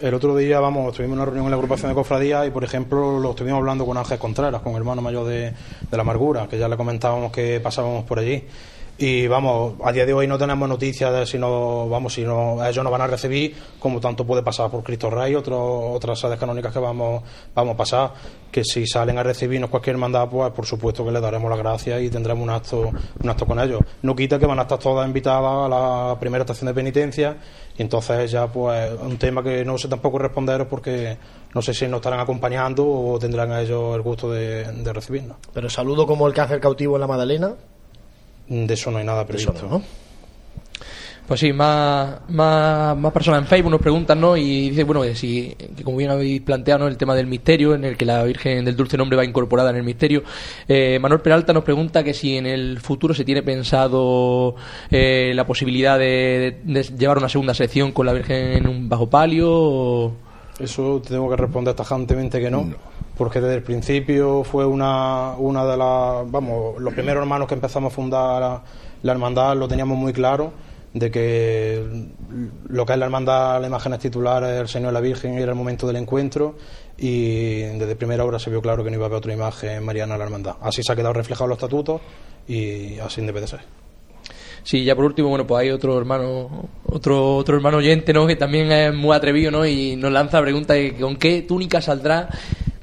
El 0.01 0.15
otro 0.15 0.35
día, 0.35 0.61
vamos, 0.61 0.95
tuvimos 0.95 1.15
una 1.17 1.27
reunión 1.27 1.45
en 1.45 1.51
la 1.51 1.57
agrupación 1.57 1.91
de 1.91 1.95
cofradías 1.95 2.49
y, 2.49 2.51
por 2.51 2.65
ejemplo, 2.65 3.21
lo 3.21 3.31
estuvimos 3.31 3.59
hablando 3.59 3.85
con 3.85 3.99
Ángel 3.99 4.19
Contreras, 4.19 4.63
con 4.63 4.73
el 4.73 4.79
hermano 4.79 5.03
mayor 5.03 5.27
de, 5.27 5.51
de 5.51 5.97
la 5.97 6.01
amargura, 6.01 6.49
que 6.49 6.59
ya 6.59 6.69
le 6.69 6.79
comentábamos 6.79 7.31
que 7.31 7.61
pasábamos 7.61 8.05
por 8.05 8.19
allí. 8.19 8.43
Y 9.03 9.27
vamos, 9.29 9.77
a 9.83 9.93
día 9.93 10.05
de 10.05 10.13
hoy 10.13 10.27
no 10.27 10.37
tenemos 10.37 10.69
noticias 10.69 11.11
de 11.11 11.25
si 11.25 11.39
no, 11.39 11.89
vamos, 11.89 12.13
si 12.13 12.23
no, 12.23 12.63
ellos 12.63 12.85
nos 12.85 12.93
van 12.93 13.01
a 13.01 13.07
recibir, 13.07 13.57
como 13.79 13.99
tanto 13.99 14.27
puede 14.27 14.43
pasar 14.43 14.71
por 14.71 14.83
Cristo 14.83 15.09
Rey, 15.09 15.35
otro, 15.35 15.93
otras 15.93 16.19
sedes 16.19 16.39
canónicas 16.39 16.71
que 16.71 16.81
vamos, 16.81 17.23
vamos 17.55 17.75
a 17.75 17.77
pasar, 17.79 18.13
que 18.53 18.63
si 18.63 18.87
salen 18.87 19.17
a 19.17 19.23
recibirnos 19.23 19.71
cualquier 19.71 19.97
mandado, 19.97 20.29
pues 20.29 20.53
por 20.53 20.67
supuesto 20.67 21.03
que 21.03 21.13
les 21.13 21.23
daremos 21.23 21.49
las 21.49 21.59
gracias 21.59 22.03
y 22.03 22.11
tendremos 22.11 22.45
un 22.45 22.51
acto, 22.51 22.91
un 23.23 23.31
acto 23.31 23.47
con 23.47 23.59
ellos. 23.59 23.81
No 24.03 24.15
quita 24.15 24.39
que 24.39 24.45
van 24.45 24.59
a 24.59 24.63
estar 24.63 24.79
todas 24.79 25.07
invitadas 25.07 25.65
a 25.65 25.69
la 25.71 26.21
primera 26.21 26.43
estación 26.43 26.67
de 26.67 26.75
penitencia, 26.75 27.39
y 27.79 27.81
entonces 27.81 28.31
ya 28.31 28.49
pues 28.49 28.93
un 29.01 29.17
tema 29.17 29.43
que 29.43 29.65
no 29.65 29.79
sé 29.79 29.89
tampoco 29.89 30.19
responderos 30.19 30.67
porque 30.67 31.17
no 31.55 31.63
sé 31.63 31.73
si 31.73 31.89
nos 31.89 32.01
estarán 32.01 32.21
acompañando 32.21 32.87
o 32.87 33.19
tendrán 33.19 33.51
a 33.51 33.63
ellos 33.63 33.97
el 33.97 34.03
gusto 34.03 34.31
de, 34.31 34.65
recibirnos. 34.93 35.39
Pero 35.55 35.71
saludo 35.71 36.07
como 36.07 36.27
el 36.27 36.35
cáncer 36.35 36.61
cautivo 36.61 36.97
en 36.97 37.01
la 37.01 37.07
Magdalena, 37.07 37.55
De 38.51 38.75
eso 38.75 38.91
no 38.91 38.99
hay 38.99 39.05
nada 39.05 39.25
previsto. 39.25 39.55
no, 39.63 39.69
¿no? 39.69 39.83
Pues 41.31 41.39
sí, 41.39 41.53
más, 41.53 42.29
más, 42.29 42.99
más 42.99 43.13
personas 43.13 43.43
en 43.43 43.47
Facebook 43.47 43.71
nos 43.71 43.81
preguntan, 43.81 44.21
¿no? 44.21 44.37
Y 44.37 44.71
dice, 44.71 44.83
bueno, 44.83 45.03
que 45.03 45.15
si, 45.15 45.55
que 45.77 45.85
como 45.85 45.97
bien 45.97 46.11
habéis 46.11 46.41
planteado, 46.41 46.81
¿no? 46.81 46.89
El 46.89 46.97
tema 46.97 47.15
del 47.15 47.29
misterio, 47.29 47.77
en 47.77 47.85
el 47.85 47.97
que 47.97 48.05
la 48.05 48.25
Virgen 48.25 48.65
del 48.65 48.75
Dulce 48.75 48.97
Nombre 48.97 49.17
va 49.17 49.25
incorporada 49.25 49.71
en 49.71 49.77
el 49.77 49.85
misterio. 49.85 50.25
Eh, 50.67 50.99
Manuel 51.01 51.21
Peralta 51.21 51.53
nos 51.53 51.63
pregunta 51.63 52.03
que 52.03 52.15
si 52.15 52.37
en 52.37 52.47
el 52.47 52.81
futuro 52.81 53.15
se 53.15 53.25
tiene 53.25 53.45
pensado 53.45 54.57
eh, 54.91 55.31
la 55.33 55.47
posibilidad 55.47 56.01
de, 56.01 56.59
de 56.65 56.83
llevar 56.83 57.19
una 57.19 57.29
segunda 57.29 57.55
sección 57.55 57.93
con 57.93 58.07
la 58.07 58.13
Virgen 58.13 58.57
en 58.57 58.67
un 58.67 58.89
bajo 58.89 59.09
palio 59.09 59.47
o... 59.53 60.13
Eso 60.59 61.01
te 61.01 61.11
tengo 61.11 61.31
que 61.31 61.37
responder 61.37 61.75
tajantemente 61.75 62.41
que 62.41 62.51
no, 62.51 62.75
porque 63.21 63.39
desde 63.39 63.57
el 63.57 63.63
principio 63.63 64.43
fue 64.45 64.65
una, 64.65 65.35
una 65.37 65.67
de 65.67 65.77
las, 65.77 66.31
vamos, 66.31 66.81
los 66.81 66.95
primeros 66.95 67.21
hermanos 67.21 67.47
que 67.47 67.53
empezamos 67.53 67.93
a 67.93 67.95
fundar 67.95 68.63
la, 69.03 69.13
hermandad 69.13 69.55
lo 69.59 69.69
teníamos 69.69 69.99
muy 69.99 70.15
claro 70.15 70.55
de 70.95 71.11
que 71.11 72.09
lo 72.67 72.87
que 72.87 72.93
es 72.95 72.99
la 72.99 73.05
hermandad, 73.05 73.61
la 73.61 73.67
imagen 73.67 73.93
es 73.93 73.99
titular, 73.99 74.43
el 74.45 74.69
Señor 74.69 74.93
y 74.93 74.95
la 74.95 75.01
Virgen, 75.03 75.35
era 75.35 75.53
el 75.53 75.59
momento 75.59 75.87
del 75.87 75.97
encuentro 75.97 76.57
y 76.97 77.59
desde 77.61 77.95
primera 77.95 78.25
hora 78.25 78.39
se 78.39 78.49
vio 78.49 78.63
claro 78.63 78.83
que 78.83 78.91
no 78.91 78.97
iba 78.97 79.05
a 79.05 79.09
haber 79.09 79.19
otra 79.19 79.35
imagen 79.35 79.85
mariana 79.85 80.15
en 80.15 80.19
la 80.19 80.25
hermandad. 80.25 80.55
Así 80.63 80.83
se 80.83 80.91
ha 80.91 80.97
quedado 80.97 81.13
reflejado 81.13 81.47
los 81.47 81.59
estatutos 81.59 82.01
y 82.49 82.99
así 83.01 83.21
debe 83.21 83.43
de 83.43 83.49
ser. 83.49 83.61
Sí, 84.63 84.83
ya 84.83 84.97
por 84.97 85.05
último, 85.05 85.29
bueno, 85.29 85.47
pues 85.47 85.61
hay 85.61 85.71
otro 85.71 85.99
hermano, 85.99 86.71
otro 86.87 87.37
otro 87.37 87.55
hermano 87.55 87.77
oyente, 87.77 88.15
¿no? 88.15 88.27
Que 88.27 88.37
también 88.37 88.73
es 88.73 88.95
muy 88.95 89.15
atrevido, 89.15 89.51
¿no? 89.51 89.67
Y 89.67 89.97
nos 89.97 90.11
lanza 90.11 90.39
la 90.39 90.45
pregunta 90.45 90.73
de 90.73 90.95
con 90.95 91.17
qué 91.17 91.43
túnica 91.43 91.83
saldrá 91.83 92.31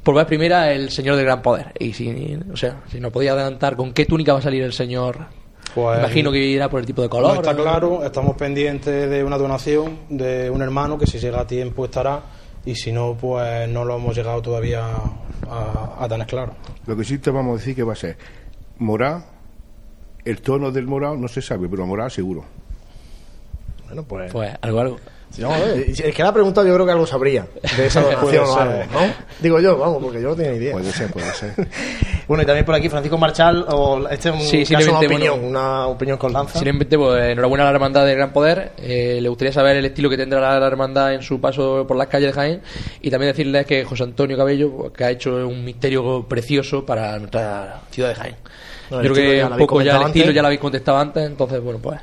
por 0.07 0.15
vez 0.15 0.25
primera 0.25 0.71
el 0.71 0.89
Señor 0.89 1.17
del 1.17 1.25
Gran 1.25 1.41
Poder. 1.41 1.73
Y 1.77 1.91
si, 1.91 2.39
o 2.49 2.55
sea, 2.55 2.81
si 2.89 2.97
nos 2.97 3.11
podía 3.11 3.33
adelantar 3.33 3.75
con 3.75 3.91
qué 3.91 4.05
túnica 4.05 4.31
va 4.31 4.39
a 4.39 4.41
salir 4.41 4.63
el 4.63 4.71
Señor 4.71 5.27
Pues, 5.75 5.99
Imagino 5.99 6.31
que 6.31 6.37
irá 6.37 6.69
por 6.69 6.79
el 6.79 6.85
tipo 6.85 7.01
de 7.01 7.09
color. 7.09 7.33
No 7.33 7.41
está 7.41 7.51
¿no? 7.51 7.61
claro, 7.61 8.05
estamos 8.05 8.37
pendientes 8.37 9.09
de 9.09 9.21
una 9.21 9.37
donación 9.37 9.99
de 10.07 10.49
un 10.49 10.61
hermano 10.61 10.97
que 10.97 11.05
si 11.05 11.19
llega 11.19 11.41
a 11.41 11.45
tiempo 11.45 11.83
estará 11.83 12.21
y 12.63 12.73
si 12.75 12.93
no, 12.93 13.17
pues 13.19 13.67
no 13.67 13.83
lo 13.83 13.97
hemos 13.97 14.15
llegado 14.15 14.41
todavía 14.41 14.85
a, 15.49 15.97
a 15.99 16.07
tener 16.07 16.25
claro. 16.25 16.53
Lo 16.85 16.95
que 16.95 17.03
sí 17.03 17.17
te 17.17 17.29
vamos 17.29 17.55
a 17.55 17.57
decir 17.57 17.75
que 17.75 17.83
va 17.83 17.91
a 17.91 17.97
ser 17.97 18.17
morado, 18.77 19.25
el 20.23 20.39
tono 20.39 20.71
del 20.71 20.87
morado 20.87 21.17
no 21.17 21.27
se 21.27 21.41
sabe, 21.41 21.67
pero 21.67 21.85
morado 21.85 22.09
seguro. 22.09 22.45
Bueno, 23.87 24.03
pues. 24.03 24.31
Pues 24.31 24.55
algo, 24.61 24.79
algo. 24.79 24.97
Sí, 25.29 25.43
vamos 25.43 25.57
a 25.61 25.65
ver. 25.65 25.85
El 26.03 26.13
que 26.13 26.23
la 26.23 26.29
ha 26.29 26.33
preguntado, 26.33 26.65
yo 26.65 26.73
creo 26.73 26.85
que 26.85 26.91
algo 26.93 27.05
sabría 27.05 27.45
de 27.75 27.85
esa 27.85 28.01
donación 28.21 28.45
o 28.45 28.55
algo, 28.57 28.83
¿no? 28.93 28.99
Digo 29.39 29.59
yo, 29.59 29.77
vamos, 29.77 30.01
porque 30.01 30.21
yo 30.21 30.29
no 30.29 30.35
tenía 30.35 30.51
ni 30.51 30.57
idea. 30.57 30.71
Puede 30.73 30.91
ser, 30.91 31.11
puede 31.11 31.31
ser. 31.33 31.53
Bueno, 32.27 32.43
y 32.43 32.45
también 32.45 32.65
por 32.65 32.75
aquí 32.75 32.89
Francisco 32.89 33.17
Marchal, 33.17 33.65
o 33.69 34.05
este 34.09 34.27
es 34.27 34.35
un 34.35 34.41
Sí, 34.41 34.65
caso, 34.65 34.89
una 34.89 34.99
opinión, 34.99 35.39
bueno, 35.39 35.47
una 35.47 35.87
opinión 35.87 36.17
con 36.17 36.33
lanza. 36.33 36.53
Simplemente, 36.55 36.97
pues, 36.97 37.23
enhorabuena 37.23 37.63
a 37.63 37.67
la 37.71 37.75
Hermandad 37.75 38.05
del 38.05 38.17
Gran 38.17 38.33
Poder. 38.33 38.73
Eh, 38.79 39.19
le 39.21 39.29
gustaría 39.29 39.53
saber 39.53 39.77
el 39.77 39.85
estilo 39.85 40.09
que 40.09 40.17
tendrá 40.17 40.41
la, 40.41 40.59
la 40.59 40.67
Hermandad 40.67 41.13
en 41.13 41.21
su 41.21 41.39
paso 41.39 41.85
por 41.87 41.95
las 41.95 42.07
calles 42.07 42.27
de 42.27 42.33
Jaén. 42.33 42.61
Y 43.01 43.09
también 43.09 43.31
decirles 43.31 43.65
que 43.65 43.85
José 43.85 44.03
Antonio 44.03 44.35
Cabello, 44.35 44.71
pues, 44.75 44.91
que 44.91 45.05
ha 45.05 45.11
hecho 45.11 45.37
un 45.47 45.63
misterio 45.63 46.25
precioso 46.27 46.85
para 46.85 47.17
nuestra 47.17 47.79
ciudad 47.91 48.09
de 48.09 48.15
Jaén. 48.15 48.35
No, 48.91 49.01
Yo 49.01 49.13
creo 49.13 49.47
que 49.47 49.53
un 49.53 49.57
poco 49.59 49.81
ya 49.81 49.95
el 49.95 50.07
estilo 50.07 50.23
antes. 50.25 50.35
ya 50.35 50.41
lo 50.41 50.47
habéis 50.47 50.59
contestado 50.61 50.97
antes. 50.97 51.25
Entonces, 51.25 51.61
bueno, 51.61 51.79
pues, 51.79 51.97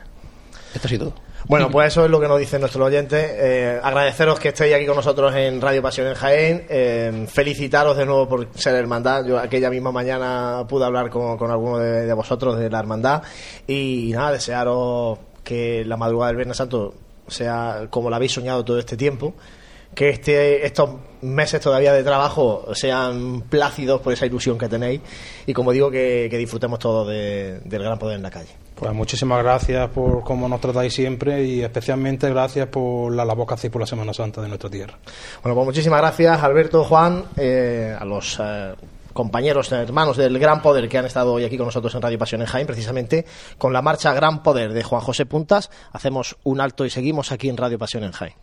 esto 0.74 0.86
ha 0.86 0.88
sido 0.88 1.04
todo. 1.10 1.14
Bueno, 1.46 1.70
pues 1.70 1.88
eso 1.88 2.04
es 2.06 2.10
lo 2.10 2.20
que 2.20 2.26
nos 2.28 2.38
dicen 2.38 2.60
nuestros 2.60 2.86
oyentes. 2.86 3.22
Eh, 3.22 3.78
agradeceros 3.82 4.40
que 4.40 4.48
estéis 4.48 4.74
aquí 4.74 4.86
con 4.86 4.96
nosotros 4.96 5.34
en 5.34 5.60
Radio 5.60 5.82
Pasión 5.82 6.06
en 6.06 6.14
Jaén. 6.14 6.66
Eh, 6.70 7.26
felicitaros 7.28 7.96
de 7.96 8.06
nuevo 8.06 8.26
por 8.28 8.48
ser 8.54 8.74
hermandad. 8.76 9.24
Yo 9.26 9.38
aquella 9.38 9.68
misma 9.68 9.92
mañana 9.92 10.64
pude 10.68 10.84
hablar 10.86 11.10
con, 11.10 11.50
alguno 11.50 11.78
de, 11.78 12.06
de 12.06 12.12
vosotros 12.14 12.58
de 12.58 12.70
la 12.70 12.78
hermandad. 12.78 13.22
Y, 13.66 14.12
nada, 14.14 14.32
desearos 14.32 15.18
que 15.42 15.84
la 15.84 15.98
madrugada 15.98 16.28
del 16.28 16.36
Viernes 16.36 16.56
Santo 16.56 16.94
sea 17.28 17.88
como 17.90 18.08
la 18.08 18.16
habéis 18.16 18.32
soñado 18.32 18.64
todo 18.64 18.78
este 18.78 18.96
tiempo. 18.96 19.34
Que 19.94 20.08
este, 20.08 20.66
estos 20.66 20.90
meses 21.20 21.60
todavía 21.60 21.92
de 21.92 22.02
trabajo 22.02 22.66
sean 22.74 23.42
plácidos 23.42 24.00
por 24.00 24.12
esa 24.14 24.24
ilusión 24.26 24.56
que 24.58 24.68
tenéis. 24.68 25.02
Y 25.46 25.52
como 25.52 25.72
digo, 25.72 25.90
que, 25.90 26.26
que 26.30 26.38
disfrutemos 26.38 26.78
todos 26.78 27.06
de- 27.06 27.60
del 27.60 27.82
gran 27.82 27.98
poder 27.98 28.16
en 28.16 28.22
la 28.22 28.30
calle. 28.30 28.48
Pues 28.84 28.94
muchísimas 28.94 29.42
gracias 29.42 29.88
por 29.88 30.22
cómo 30.24 30.46
nos 30.46 30.60
tratáis 30.60 30.92
siempre 30.92 31.42
y 31.42 31.62
especialmente 31.62 32.28
gracias 32.28 32.68
por 32.68 33.14
la 33.14 33.24
labor 33.24 33.46
que 33.46 33.54
hacéis 33.54 33.72
por 33.72 33.80
la 33.80 33.86
Semana 33.86 34.12
Santa 34.12 34.42
de 34.42 34.48
nuestra 34.48 34.68
tierra. 34.68 34.98
Bueno, 35.42 35.54
pues 35.54 35.64
muchísimas 35.64 36.02
gracias, 36.02 36.42
Alberto, 36.42 36.84
Juan, 36.84 37.24
eh, 37.34 37.96
a 37.98 38.04
los 38.04 38.38
eh, 38.44 38.74
compañeros, 39.14 39.72
hermanos 39.72 40.18
del 40.18 40.38
Gran 40.38 40.60
Poder 40.60 40.86
que 40.86 40.98
han 40.98 41.06
estado 41.06 41.32
hoy 41.32 41.44
aquí 41.44 41.56
con 41.56 41.64
nosotros 41.64 41.94
en 41.94 42.02
Radio 42.02 42.18
Pasión 42.18 42.42
en 42.42 42.46
Jaén, 42.46 42.66
precisamente 42.66 43.24
con 43.56 43.72
la 43.72 43.80
marcha 43.80 44.12
Gran 44.12 44.42
Poder 44.42 44.74
de 44.74 44.82
Juan 44.82 45.00
José 45.00 45.24
Puntas. 45.24 45.70
Hacemos 45.90 46.36
un 46.44 46.60
alto 46.60 46.84
y 46.84 46.90
seguimos 46.90 47.32
aquí 47.32 47.48
en 47.48 47.56
Radio 47.56 47.78
Pasión 47.78 48.04
en 48.04 48.12
Jaén. 48.12 48.34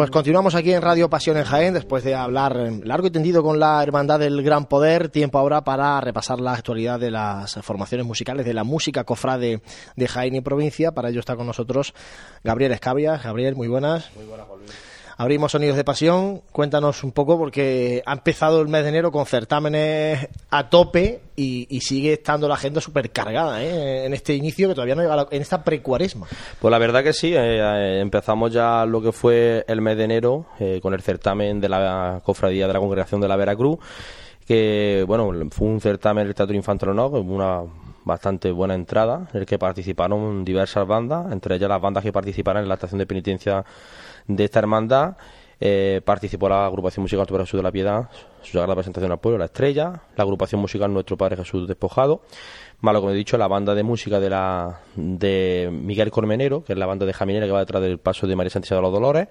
Pues 0.00 0.10
continuamos 0.10 0.54
aquí 0.54 0.72
en 0.72 0.80
Radio 0.80 1.10
Pasión 1.10 1.36
en 1.36 1.44
Jaén, 1.44 1.74
después 1.74 2.02
de 2.02 2.14
hablar 2.14 2.56
largo 2.84 3.08
y 3.08 3.10
tendido 3.10 3.42
con 3.42 3.60
la 3.60 3.82
Hermandad 3.82 4.18
del 4.18 4.42
Gran 4.42 4.64
Poder. 4.64 5.10
Tiempo 5.10 5.38
ahora 5.38 5.62
para 5.62 6.00
repasar 6.00 6.40
la 6.40 6.54
actualidad 6.54 6.98
de 6.98 7.10
las 7.10 7.58
formaciones 7.60 8.06
musicales, 8.06 8.46
de 8.46 8.54
la 8.54 8.64
música 8.64 9.04
cofrade 9.04 9.60
de 9.96 10.08
Jaén 10.08 10.34
y 10.36 10.40
provincia. 10.40 10.92
Para 10.92 11.10
ello 11.10 11.20
está 11.20 11.36
con 11.36 11.46
nosotros 11.46 11.92
Gabriel 12.42 12.72
Escabia. 12.72 13.18
Gabriel, 13.18 13.56
muy 13.56 13.68
buenas. 13.68 14.10
Muy 14.16 14.24
buenas, 14.24 14.46
Abrimos 15.20 15.52
Sonidos 15.52 15.76
de 15.76 15.84
Pasión. 15.84 16.40
Cuéntanos 16.50 17.04
un 17.04 17.12
poco, 17.12 17.36
porque 17.36 18.02
ha 18.06 18.14
empezado 18.14 18.62
el 18.62 18.68
mes 18.68 18.84
de 18.84 18.88
enero 18.88 19.12
con 19.12 19.26
certámenes 19.26 20.26
a 20.48 20.70
tope 20.70 21.20
y, 21.36 21.66
sigue 21.82 22.14
estando 22.14 22.48
la 22.48 22.54
agenda 22.54 22.80
súper 22.80 23.10
cargada 23.10 23.62
¿eh? 23.62 24.06
en 24.06 24.14
este 24.14 24.32
inicio 24.32 24.68
que 24.68 24.74
todavía 24.74 24.94
no 24.94 25.02
llega, 25.02 25.26
en 25.30 25.42
esta 25.42 25.62
precuaresma. 25.62 26.26
Pues 26.58 26.72
la 26.72 26.78
verdad 26.78 27.04
que 27.04 27.12
sí, 27.12 27.34
eh, 27.34 27.58
eh, 27.58 28.00
empezamos 28.00 28.50
ya 28.50 28.86
lo 28.86 29.02
que 29.02 29.12
fue 29.12 29.62
el 29.68 29.82
mes 29.82 29.98
de 29.98 30.04
enero 30.04 30.46
con 30.80 30.94
el 30.94 31.02
certamen 31.02 31.60
de 31.60 31.68
la 31.68 32.22
Cofradía 32.24 32.66
de 32.66 32.72
la 32.72 32.78
Congregación 32.78 33.20
de 33.20 33.28
la 33.28 33.36
Veracruz, 33.36 33.78
que 34.46 35.04
bueno, 35.06 35.32
fue 35.50 35.68
un 35.68 35.82
certamen 35.82 36.24
del 36.24 36.34
Teatro 36.34 36.56
Infantil 36.56 36.94
no, 36.94 37.08
una 37.08 37.60
bastante 38.04 38.50
buena 38.50 38.74
entrada, 38.74 39.28
en 39.34 39.40
el 39.40 39.46
que 39.46 39.58
participaron 39.58 40.46
diversas 40.46 40.86
bandas, 40.86 41.30
entre 41.30 41.56
ellas 41.56 41.68
las 41.68 41.80
bandas 41.80 42.02
que 42.02 42.10
participaron 42.10 42.62
en 42.62 42.68
la 42.68 42.74
estación 42.76 42.98
de 42.98 43.06
penitencia 43.06 43.64
de 44.26 44.44
esta 44.44 44.58
hermandad. 44.58 45.16
Eh, 45.62 46.00
participó 46.02 46.48
la 46.48 46.64
agrupación 46.64 47.02
musical 47.02 47.26
Jesús 47.26 47.58
de 47.58 47.62
la 47.62 47.70
Piedad, 47.70 48.08
su 48.40 48.52
sagrada 48.52 48.74
presentación 48.74 49.12
al 49.12 49.20
pueblo, 49.20 49.38
La 49.38 49.44
Estrella, 49.44 50.04
la 50.16 50.24
agrupación 50.24 50.58
musical 50.58 50.90
Nuestro 50.90 51.18
Padre 51.18 51.36
Jesús 51.36 51.68
Despojado, 51.68 52.22
malo 52.80 53.00
como 53.00 53.12
he 53.12 53.14
dicho, 53.14 53.36
la 53.36 53.46
banda 53.46 53.74
de 53.74 53.82
música 53.82 54.20
de 54.20 54.30
la 54.30 54.80
de 54.96 55.68
Miguel 55.70 56.10
Cormenero, 56.10 56.64
que 56.64 56.72
es 56.72 56.78
la 56.78 56.86
banda 56.86 57.04
de 57.04 57.12
Jaminera 57.12 57.44
que 57.44 57.52
va 57.52 57.58
detrás 57.58 57.82
del 57.82 57.98
paso 57.98 58.26
de 58.26 58.36
María 58.36 58.48
Santísima 58.48 58.76
de 58.76 58.82
los 58.84 58.92
Dolores, 58.92 59.28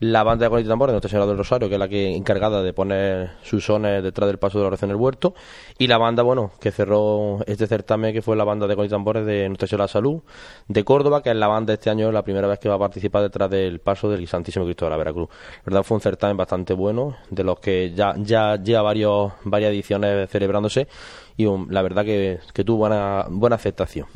la 0.00 0.22
banda 0.22 0.46
de 0.46 0.50
Conito 0.50 0.68
Tambor 0.70 0.88
de 0.88 0.94
Nuestra 0.94 1.10
Señora 1.10 1.26
del 1.26 1.36
Rosario, 1.36 1.68
que 1.68 1.74
es 1.74 1.78
la 1.78 1.86
que 1.88 2.16
encargada 2.16 2.62
de 2.62 2.72
poner 2.72 3.32
sus 3.42 3.66
sones 3.66 4.02
detrás 4.02 4.28
del 4.28 4.38
paso 4.38 4.58
de 4.58 4.62
la 4.62 4.68
oración 4.68 4.88
del 4.88 4.96
huerto, 4.96 5.34
y 5.78 5.86
la 5.88 5.98
banda, 5.98 6.22
bueno, 6.22 6.52
que 6.58 6.70
cerró 6.70 7.40
este 7.46 7.66
certamen, 7.66 8.14
que 8.14 8.22
fue 8.22 8.34
la 8.34 8.44
banda 8.44 8.66
de 8.66 8.76
Conito 8.76 8.94
Tambores 8.94 9.26
de 9.26 9.46
Nuestra 9.48 9.68
Señora 9.68 9.84
de 9.84 9.88
la 9.88 9.92
Salud 9.92 10.22
de 10.68 10.84
Córdoba, 10.84 11.22
que 11.22 11.30
es 11.30 11.36
la 11.36 11.48
banda 11.48 11.74
este 11.74 11.90
año, 11.90 12.10
la 12.12 12.22
primera 12.22 12.48
vez 12.48 12.58
que 12.58 12.68
va 12.70 12.76
a 12.76 12.78
participar 12.78 13.22
detrás 13.22 13.50
del 13.50 13.80
paso 13.80 14.08
del 14.08 14.26
Santísimo 14.26 14.64
Cristo 14.64 14.86
de 14.86 14.90
la 14.90 14.96
Veracruz. 14.96 15.28
La 15.58 15.62
verdad 15.66 15.82
fue 15.82 15.96
un 15.96 16.00
certamen 16.00 16.36
bastante 16.36 16.72
bueno, 16.72 17.16
de 17.28 17.44
los 17.44 17.60
que 17.60 17.92
ya, 17.94 18.14
ya 18.16 18.56
lleva 18.56 18.80
varios, 18.80 19.32
varias 19.44 19.70
ediciones 19.70 20.30
celebrándose, 20.30 20.88
y 21.36 21.46
la 21.68 21.82
verdad 21.82 22.04
que, 22.06 22.38
que 22.54 22.64
tuvo 22.64 22.78
buena, 22.78 23.26
buena 23.28 23.56
aceptación. 23.56 24.06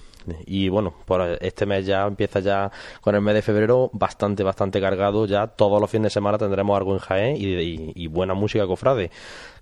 Y 0.47 0.69
bueno, 0.69 0.95
por 1.05 1.23
este 1.41 1.67
mes 1.67 1.87
ya 1.87 2.07
empieza 2.07 2.41
ya 2.41 2.71
con 3.01 3.15
el 3.15 3.21
mes 3.21 3.35
de 3.35 3.43
febrero 3.43 3.91
bastante, 3.93 4.43
bastante 4.43 4.81
cargado. 4.81 5.27
Ya 5.27 5.47
todos 5.47 5.81
los 5.81 5.91
fines 5.91 6.05
de 6.05 6.11
semana 6.11 6.39
tendremos 6.39 6.77
algo 6.77 6.93
en 6.93 6.99
Jaén 6.99 7.37
y, 7.39 8.07
buena 8.07 8.35
música 8.35 8.67
cofrade. 8.67 9.11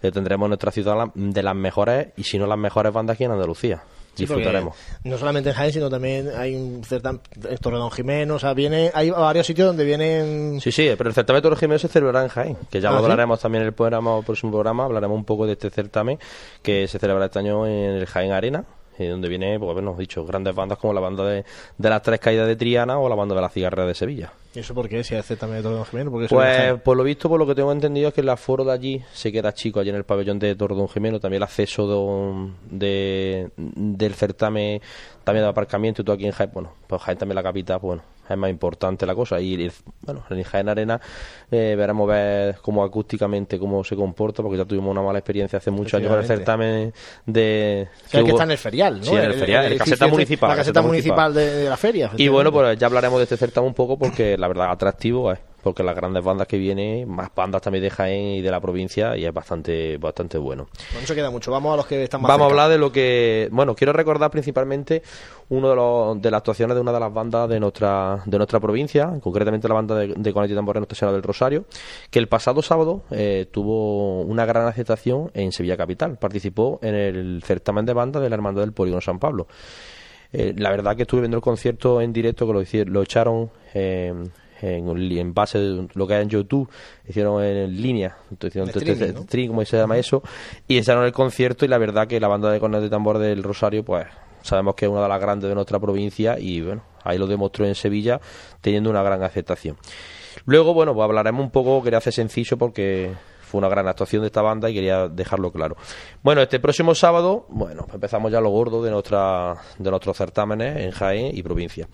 Que 0.00 0.10
tendremos 0.10 0.48
nuestra 0.48 0.72
ciudad 0.72 1.08
de 1.14 1.42
las 1.42 1.54
mejores 1.54 2.08
y 2.16 2.24
si 2.24 2.38
no 2.38 2.46
las 2.46 2.58
mejores 2.58 2.92
bandas 2.92 3.14
aquí 3.14 3.24
en 3.24 3.32
Andalucía. 3.32 3.82
disfrutaremos. 4.16 4.76
No 5.04 5.16
solamente 5.16 5.50
en 5.50 5.56
Jaén, 5.56 5.72
sino 5.72 5.88
también 5.88 6.28
hay 6.36 6.54
un 6.54 6.82
certamen 6.84 7.20
en 7.48 7.56
Torredón 7.58 7.90
Jiménez, 7.90 8.34
o 8.34 8.38
sea, 8.38 8.52
viene, 8.52 8.90
hay 8.94 9.10
varios 9.10 9.46
sitios 9.46 9.68
donde 9.68 9.84
vienen... 9.84 10.60
Sí, 10.60 10.72
sí, 10.72 10.90
pero 10.98 11.08
el 11.08 11.14
certamen 11.14 11.38
de 11.38 11.42
Torredón 11.42 11.60
Jiménez 11.60 11.82
se 11.82 11.88
celebrará 11.88 12.24
en 12.24 12.28
Jaén, 12.28 12.56
que 12.70 12.80
ya 12.80 12.90
lo 12.90 12.96
¿Ah, 12.96 12.98
hablaremos 12.98 13.40
también 13.40 13.62
en 13.62 13.68
el 13.68 13.74
programa, 13.74 14.20
próximo 14.22 14.52
programa, 14.52 14.84
hablaremos 14.84 15.16
un 15.16 15.24
poco 15.24 15.46
de 15.46 15.52
este 15.52 15.70
certamen 15.70 16.18
que 16.62 16.88
se 16.88 16.98
celebrará 16.98 17.26
este 17.26 17.38
año 17.38 17.66
en 17.66 17.94
el 17.94 18.06
Jaén 18.06 18.32
Arena, 18.32 18.64
eh, 18.98 19.08
donde 19.08 19.28
viene, 19.28 19.58
pues 19.58 19.76
hemos 19.76 19.98
dicho, 19.98 20.24
grandes 20.24 20.54
bandas 20.54 20.78
como 20.78 20.92
la 20.92 21.00
banda 21.00 21.24
de, 21.24 21.44
de, 21.78 21.90
las 21.90 22.02
tres 22.02 22.20
caídas 22.20 22.46
de 22.46 22.56
Triana 22.56 22.98
o 22.98 23.08
la 23.08 23.14
banda 23.14 23.34
de 23.34 23.40
la 23.40 23.48
cigarra 23.48 23.86
de 23.86 23.94
Sevilla. 23.94 24.32
¿Y 24.54 24.58
eso 24.58 24.74
por 24.74 24.88
qué? 24.88 25.02
Si 25.02 25.14
hace 25.14 25.36
también 25.36 25.62
de 25.62 25.68
Tordón 25.68 25.86
Jimeno. 25.86 26.10
Pues 26.10 26.30
por 26.82 26.96
lo 26.96 27.04
visto, 27.04 27.28
por 27.28 27.38
lo 27.38 27.46
que 27.46 27.54
tengo 27.54 27.72
entendido, 27.72 28.08
es 28.08 28.14
que 28.14 28.20
el 28.20 28.28
aforo 28.28 28.64
de 28.64 28.72
allí 28.72 29.02
se 29.12 29.32
queda 29.32 29.54
chico, 29.54 29.80
allí 29.80 29.90
en 29.90 29.96
el 29.96 30.04
pabellón 30.04 30.38
de 30.38 30.54
Tordón 30.54 30.88
Jimeno. 30.88 31.20
También 31.20 31.38
el 31.38 31.44
acceso 31.44 32.50
de, 32.70 33.50
del 33.56 34.14
certamen, 34.14 34.82
también 35.24 35.44
de 35.44 35.50
aparcamiento 35.50 36.02
y 36.02 36.04
todo 36.04 36.14
aquí 36.14 36.26
en 36.26 36.32
Jaén. 36.32 36.50
Bueno, 36.52 36.72
pues 36.86 37.00
Jaén 37.00 37.18
también 37.18 37.36
la 37.36 37.42
capital, 37.42 37.80
pues 37.80 37.88
bueno, 37.88 38.02
es 38.28 38.38
más 38.38 38.50
importante 38.50 39.06
la 39.06 39.14
cosa. 39.14 39.40
Y 39.40 39.70
bueno, 40.02 40.24
en 40.30 40.42
Jaén 40.42 40.68
Arena 40.68 41.00
eh, 41.50 41.74
veremos 41.76 42.08
ver 42.08 42.56
cómo 42.62 42.84
acústicamente 42.84 43.58
cómo 43.58 43.82
se 43.84 43.96
comporta, 43.96 44.42
porque 44.42 44.58
ya 44.58 44.64
tuvimos 44.64 44.90
una 44.90 45.02
mala 45.02 45.18
experiencia 45.18 45.58
hace 45.58 45.70
muchos 45.70 45.94
años 45.94 46.10
con 46.10 46.20
el 46.20 46.26
certamen 46.26 46.92
de. 47.26 47.88
Que, 48.10 48.24
que, 48.24 48.30
está 48.30 48.44
en 48.44 48.50
el 48.52 48.58
ferial, 48.58 48.98
¿no? 48.98 49.04
Sí, 49.04 49.14
en 49.14 49.24
el, 49.24 49.34
ferial, 49.34 49.72
el, 49.72 49.78
caseta 49.78 50.06
municipal. 50.06 50.50
La 50.50 50.56
caseta, 50.56 50.82
municipal, 50.82 51.34
de, 51.34 51.68
la 51.68 51.76
feria. 51.76 52.10
Y 52.16 52.28
bueno, 52.28 52.52
pues 52.52 52.78
ya 52.78 52.86
hablaremos 52.86 53.18
de 53.18 53.24
este 53.24 53.36
certamen 53.36 53.68
un 53.68 53.74
poco, 53.74 53.98
porque 53.98 54.36
la 54.42 54.48
verdad 54.48 54.70
atractivo 54.72 55.32
es 55.32 55.38
porque 55.62 55.84
las 55.84 55.94
grandes 55.94 56.24
bandas 56.24 56.48
que 56.48 56.58
vienen, 56.58 57.08
más 57.08 57.30
bandas 57.34 57.62
también 57.62 57.84
de 57.84 57.90
Jaén 57.90 58.34
y 58.34 58.42
de 58.42 58.50
la 58.50 58.60
provincia, 58.60 59.16
y 59.16 59.24
es 59.24 59.32
bastante 59.32 59.96
bastante 59.96 60.36
bueno. 60.36 60.66
No 60.92 61.06
se 61.06 61.14
queda 61.14 61.30
mucho, 61.30 61.52
vamos 61.52 61.72
a 61.72 61.76
los 61.76 61.86
que 61.86 62.02
están 62.02 62.20
más 62.20 62.28
Vamos 62.28 62.46
a 62.46 62.50
hablar 62.50 62.68
de 62.68 62.78
lo 62.78 62.90
que, 62.90 63.48
bueno, 63.52 63.76
quiero 63.76 63.92
recordar 63.92 64.32
principalmente 64.32 65.02
uno 65.50 65.70
de, 65.70 65.76
los, 65.76 66.20
de 66.20 66.30
las 66.32 66.38
actuaciones 66.38 66.74
de 66.74 66.80
una 66.80 66.92
de 66.92 66.98
las 66.98 67.14
bandas 67.14 67.48
de 67.48 67.60
nuestra 67.60 68.20
de 68.26 68.36
nuestra 68.36 68.58
provincia, 68.58 69.12
concretamente 69.22 69.68
la 69.68 69.74
banda 69.74 69.94
de, 69.94 70.08
de 70.08 70.30
y 70.30 70.54
Tambores 70.54 70.80
Nuestra 70.80 70.98
Señora 70.98 71.12
del 71.12 71.22
Rosario, 71.22 71.64
que 72.10 72.18
el 72.18 72.26
pasado 72.26 72.60
sábado 72.60 73.02
eh, 73.12 73.46
tuvo 73.48 74.22
una 74.22 74.44
gran 74.44 74.66
aceptación 74.66 75.30
en 75.34 75.52
Sevilla 75.52 75.76
Capital, 75.76 76.18
participó 76.18 76.80
en 76.82 76.96
el 76.96 77.42
certamen 77.44 77.86
de 77.86 77.92
banda 77.92 78.18
de 78.18 78.28
la 78.28 78.34
Hermandad 78.34 78.62
del 78.62 78.72
Polígono 78.72 79.00
San 79.00 79.20
Pablo. 79.20 79.46
Eh, 80.32 80.54
la 80.56 80.70
verdad 80.70 80.96
que 80.96 81.02
estuve 81.02 81.22
viendo 81.22 81.36
el 81.36 81.42
concierto 81.42 82.00
en 82.00 82.12
directo 82.12 82.46
que 82.46 82.52
lo, 82.52 82.84
lo 82.90 83.02
echaron 83.02 83.50
eh, 83.74 84.12
en, 84.62 85.34
base 85.34 85.58
de 85.58 85.88
lo 85.92 86.06
que 86.06 86.14
hay 86.14 86.22
en 86.22 86.28
YouTube, 86.28 86.68
hicieron 87.08 87.42
en 87.42 87.80
línea, 87.80 88.16
hicieron 88.40 88.70
stream, 88.70 89.48
como 89.48 89.64
se 89.64 89.76
llama 89.76 89.98
eso, 89.98 90.22
y 90.68 90.78
echaron 90.78 91.04
el 91.04 91.12
concierto 91.12 91.64
y 91.64 91.68
la 91.68 91.78
verdad 91.78 92.06
que 92.06 92.20
la 92.20 92.28
banda 92.28 92.50
de 92.50 92.60
cornetas 92.60 92.84
de 92.84 92.90
tambor 92.90 93.18
del 93.18 93.42
Rosario, 93.42 93.84
pues 93.84 94.06
sabemos 94.42 94.74
que 94.74 94.86
es 94.86 94.90
una 94.90 95.02
de 95.02 95.08
las 95.08 95.20
grandes 95.20 95.48
de 95.48 95.54
nuestra 95.54 95.78
provincia 95.78 96.38
y 96.38 96.60
bueno, 96.60 96.82
ahí 97.04 97.18
lo 97.18 97.26
demostró 97.26 97.66
en 97.66 97.74
Sevilla 97.74 98.20
teniendo 98.60 98.90
una 98.90 99.02
gran 99.02 99.22
aceptación. 99.22 99.76
Luego, 100.46 100.74
bueno, 100.74 100.94
pues 100.94 101.04
hablaremos 101.04 101.44
un 101.44 101.50
poco, 101.50 101.82
quería 101.82 101.98
hacer 101.98 102.12
sencillo 102.12 102.56
porque 102.56 103.12
fue 103.52 103.58
una 103.58 103.68
gran 103.68 103.86
actuación 103.86 104.22
de 104.22 104.28
esta 104.28 104.40
banda 104.40 104.70
y 104.70 104.74
quería 104.74 105.08
dejarlo 105.08 105.52
claro. 105.52 105.76
Bueno, 106.22 106.40
este 106.40 106.58
próximo 106.58 106.94
sábado, 106.94 107.44
bueno, 107.50 107.86
empezamos 107.92 108.32
ya 108.32 108.40
lo 108.40 108.48
gordo 108.48 108.82
de 108.82 108.90
nuestra 108.90 109.56
de 109.78 109.90
nuestros 109.90 110.16
certámenes 110.16 110.78
en 110.78 110.90
Jaén 110.90 111.36
y 111.36 111.42
provincia. 111.42 111.86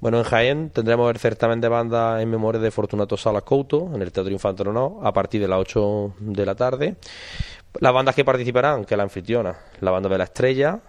Bueno, 0.00 0.16
en 0.16 0.24
Jaén 0.24 0.70
tendremos 0.70 1.10
el 1.10 1.18
certamen 1.18 1.60
de 1.60 1.68
banda 1.68 2.22
en 2.22 2.30
memoria 2.30 2.58
de 2.58 2.70
Fortunato 2.70 3.18
Salas 3.18 3.42
Couto 3.42 3.90
en 3.94 4.00
el 4.00 4.10
Teatro 4.10 4.32
Infante 4.32 4.64
No 4.64 5.00
a 5.02 5.12
partir 5.12 5.42
de 5.42 5.48
las 5.48 5.60
8 5.60 6.14
de 6.20 6.46
la 6.46 6.54
tarde. 6.54 6.96
Las 7.80 7.92
bandas 7.92 8.14
que 8.14 8.24
participarán, 8.24 8.86
que 8.86 8.96
la 8.96 9.02
anfitriona, 9.02 9.58
la 9.80 9.90
banda 9.90 10.08
de 10.08 10.16
la 10.16 10.24
Estrella, 10.24 10.80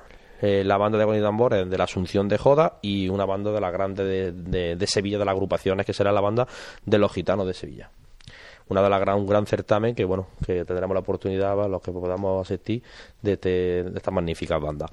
eh, 0.42 0.64
la 0.64 0.78
banda 0.78 0.98
de 0.98 1.04
Bonnie 1.04 1.22
Tambores 1.22 1.70
de 1.70 1.78
la 1.78 1.84
Asunción 1.84 2.30
de 2.30 2.38
Joda 2.38 2.80
y 2.82 3.10
una 3.10 3.26
banda 3.26 3.52
de 3.52 3.60
la 3.60 3.70
grande 3.70 4.06
de, 4.06 4.76
de, 4.78 4.88
Sevilla, 4.88 5.20
de 5.20 5.26
las 5.26 5.34
agrupaciones, 5.34 5.86
que 5.86 5.92
será 5.92 6.14
la 6.14 6.22
banda 6.22 6.48
de 6.86 6.98
los 6.98 7.12
gitanos 7.12 7.46
de 7.46 7.54
Sevilla 7.54 7.92
una 8.70 8.82
de 8.82 8.90
las 8.90 9.00
gran, 9.00 9.18
un 9.18 9.28
gran 9.28 9.46
certamen 9.46 9.94
que 9.94 10.06
bueno 10.06 10.28
que 10.46 10.66
tendremos 10.66 10.94
la 10.94 11.02
oportunidad 11.02 11.70
los 11.70 11.82
que 11.82 11.92
podamos 11.92 12.48
asistir 12.48 12.82
de, 13.22 13.34
este, 13.34 13.50
de 13.84 13.98
estas 13.98 14.14
magníficas 14.14 14.62
bandas 14.62 14.90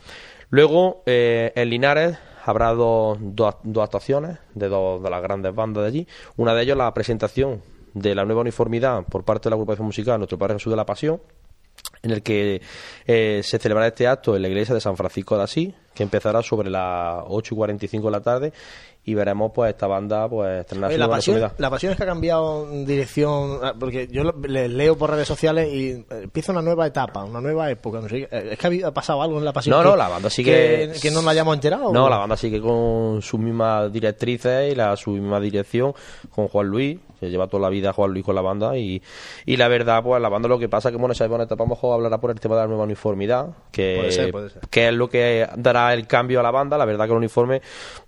luego 0.50 1.02
eh, 1.06 1.52
en 1.54 1.70
Linares 1.70 2.18
habrá 2.46 2.72
dos, 2.72 3.18
dos, 3.20 3.54
actuaciones 3.82 4.38
de 4.54 4.68
dos 4.68 5.02
de 5.02 5.10
las 5.10 5.20
grandes 5.20 5.54
bandas 5.54 5.82
de 5.82 5.88
allí. 5.88 6.08
Una 6.36 6.54
de 6.54 6.62
ellas 6.62 6.76
la 6.76 6.92
presentación 6.94 7.60
de 7.92 8.14
la 8.14 8.24
nueva 8.24 8.42
uniformidad 8.42 9.04
por 9.04 9.24
parte 9.24 9.44
de 9.44 9.50
la 9.50 9.56
agrupación 9.56 9.86
musical 9.86 10.18
Nuestro 10.18 10.38
Padre 10.38 10.54
Jesús 10.54 10.70
de 10.70 10.76
la 10.76 10.86
Pasión, 10.86 11.20
en 12.02 12.10
el 12.12 12.22
que 12.22 12.62
eh, 13.06 13.40
se 13.42 13.58
celebrará 13.58 13.88
este 13.88 14.06
acto 14.06 14.36
en 14.36 14.42
la 14.42 14.48
iglesia 14.48 14.74
de 14.74 14.80
San 14.80 14.96
Francisco 14.96 15.36
de 15.36 15.42
Asís, 15.42 15.74
que 15.94 16.02
empezará 16.04 16.42
sobre 16.42 16.70
las 16.70 17.24
8 17.26 17.54
y 17.54 17.56
45 17.56 18.06
de 18.06 18.12
la 18.12 18.20
tarde 18.20 18.52
y 19.08 19.14
veremos 19.14 19.52
pues 19.54 19.70
esta 19.70 19.86
banda 19.86 20.28
pues 20.28 20.60
estrenar 20.60 20.92
la 20.92 21.08
pasión 21.08 21.40
la 21.56 21.70
pasión 21.70 21.92
es 21.92 21.96
que 21.96 22.02
ha 22.02 22.06
cambiado 22.06 22.68
dirección 22.84 23.60
ah, 23.62 23.72
porque 23.78 24.08
yo 24.08 24.24
les 24.24 24.68
leo 24.68 24.98
por 24.98 25.10
redes 25.10 25.28
sociales 25.28 25.72
y 25.72 25.90
eh, 25.90 26.04
empieza 26.24 26.50
una 26.50 26.60
nueva 26.60 26.88
etapa 26.88 27.22
una 27.22 27.40
nueva 27.40 27.70
época 27.70 28.00
no 28.00 28.08
sé, 28.08 28.28
eh, 28.28 28.48
es 28.50 28.58
que 28.58 28.84
ha 28.84 28.90
pasado 28.90 29.22
algo 29.22 29.38
en 29.38 29.44
la 29.44 29.52
pasión 29.52 29.76
no 29.78 29.84
no 29.84 29.96
la 29.96 30.08
banda 30.08 30.28
sigue 30.28 30.90
que, 31.00 31.10
no 31.12 31.22
nos 31.22 31.30
hayamos 31.30 31.54
enterado 31.54 31.92
no 31.92 32.10
la 32.10 32.18
banda 32.18 32.36
sigue 32.36 32.60
con 32.60 33.22
sus 33.22 33.38
mismas 33.38 33.92
directrices 33.92 34.72
y 34.72 34.74
la 34.74 34.96
su 34.96 35.12
misma 35.12 35.38
dirección 35.38 35.94
con 36.34 36.48
Juan 36.48 36.66
Luis 36.66 36.98
se 37.20 37.28
lleva 37.28 37.46
toda 37.46 37.62
la 37.62 37.68
vida 37.68 37.92
Juan 37.92 38.12
Luis 38.12 38.24
con 38.24 38.34
la 38.34 38.42
banda 38.42 38.76
y, 38.76 39.02
y 39.44 39.56
la 39.56 39.68
verdad 39.68 40.02
pues 40.02 40.20
la 40.20 40.28
banda 40.28 40.48
lo 40.48 40.58
que 40.58 40.68
pasa 40.68 40.88
es 40.88 40.92
que 40.92 40.98
bueno 40.98 41.12
esa 41.12 41.26
etapa 41.26 41.64
a 41.64 41.66
lo 41.66 41.66
mejor 41.66 41.94
hablará 41.94 42.18
por 42.18 42.30
el 42.30 42.40
tema 42.40 42.54
de 42.56 42.62
la 42.62 42.66
nueva 42.68 42.84
uniformidad 42.84 43.48
que, 43.70 44.32
que 44.70 44.88
es 44.88 44.94
lo 44.94 45.08
que 45.08 45.48
dará 45.56 45.92
el 45.92 46.06
cambio 46.06 46.40
a 46.40 46.42
la 46.42 46.50
banda 46.50 46.78
la 46.78 46.84
verdad 46.84 47.06
que 47.06 47.12
el 47.12 47.18
uniforme 47.18 47.60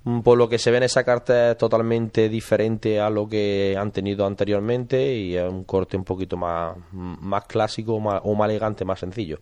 mm, 0.05 0.21
por 0.21 0.39
lo 0.39 0.49
que 0.49 0.59
se 0.59 0.71
ve 0.71 0.79
en 0.79 0.85
esa 0.85 1.05
carta 1.05 1.53
es 1.53 1.57
totalmente 1.59 2.29
diferente 2.29 3.01
a 3.01 3.11
lo 3.11 3.29
que 3.29 3.77
han 3.79 3.91
tenido 3.93 4.27
anteriormente 4.27 5.15
y 5.15 5.37
es 5.37 5.51
un 5.51 5.65
corte 5.65 5.97
un 5.97 6.05
poquito 6.05 6.37
más, 6.37 6.77
más 6.93 7.45
clásico 7.45 7.95
o 7.95 8.35
más 8.35 8.51
elegante, 8.51 8.85
más 8.85 9.01
sencillo. 9.01 9.39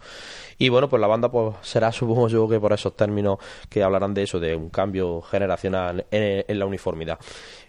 Y 0.58 0.68
bueno, 0.68 0.88
pues 0.88 1.00
la 1.00 1.06
banda 1.06 1.30
pues 1.30 1.56
será, 1.62 1.92
supongo 1.92 2.28
yo, 2.28 2.48
que 2.48 2.60
por 2.60 2.72
esos 2.72 2.94
términos 2.96 3.38
que 3.68 3.82
hablarán 3.82 4.14
de 4.14 4.22
eso, 4.22 4.40
de 4.40 4.54
un 4.56 4.70
cambio 4.70 5.20
generacional 5.22 6.06
en, 6.10 6.58
la 6.58 6.66
uniformidad. 6.66 7.18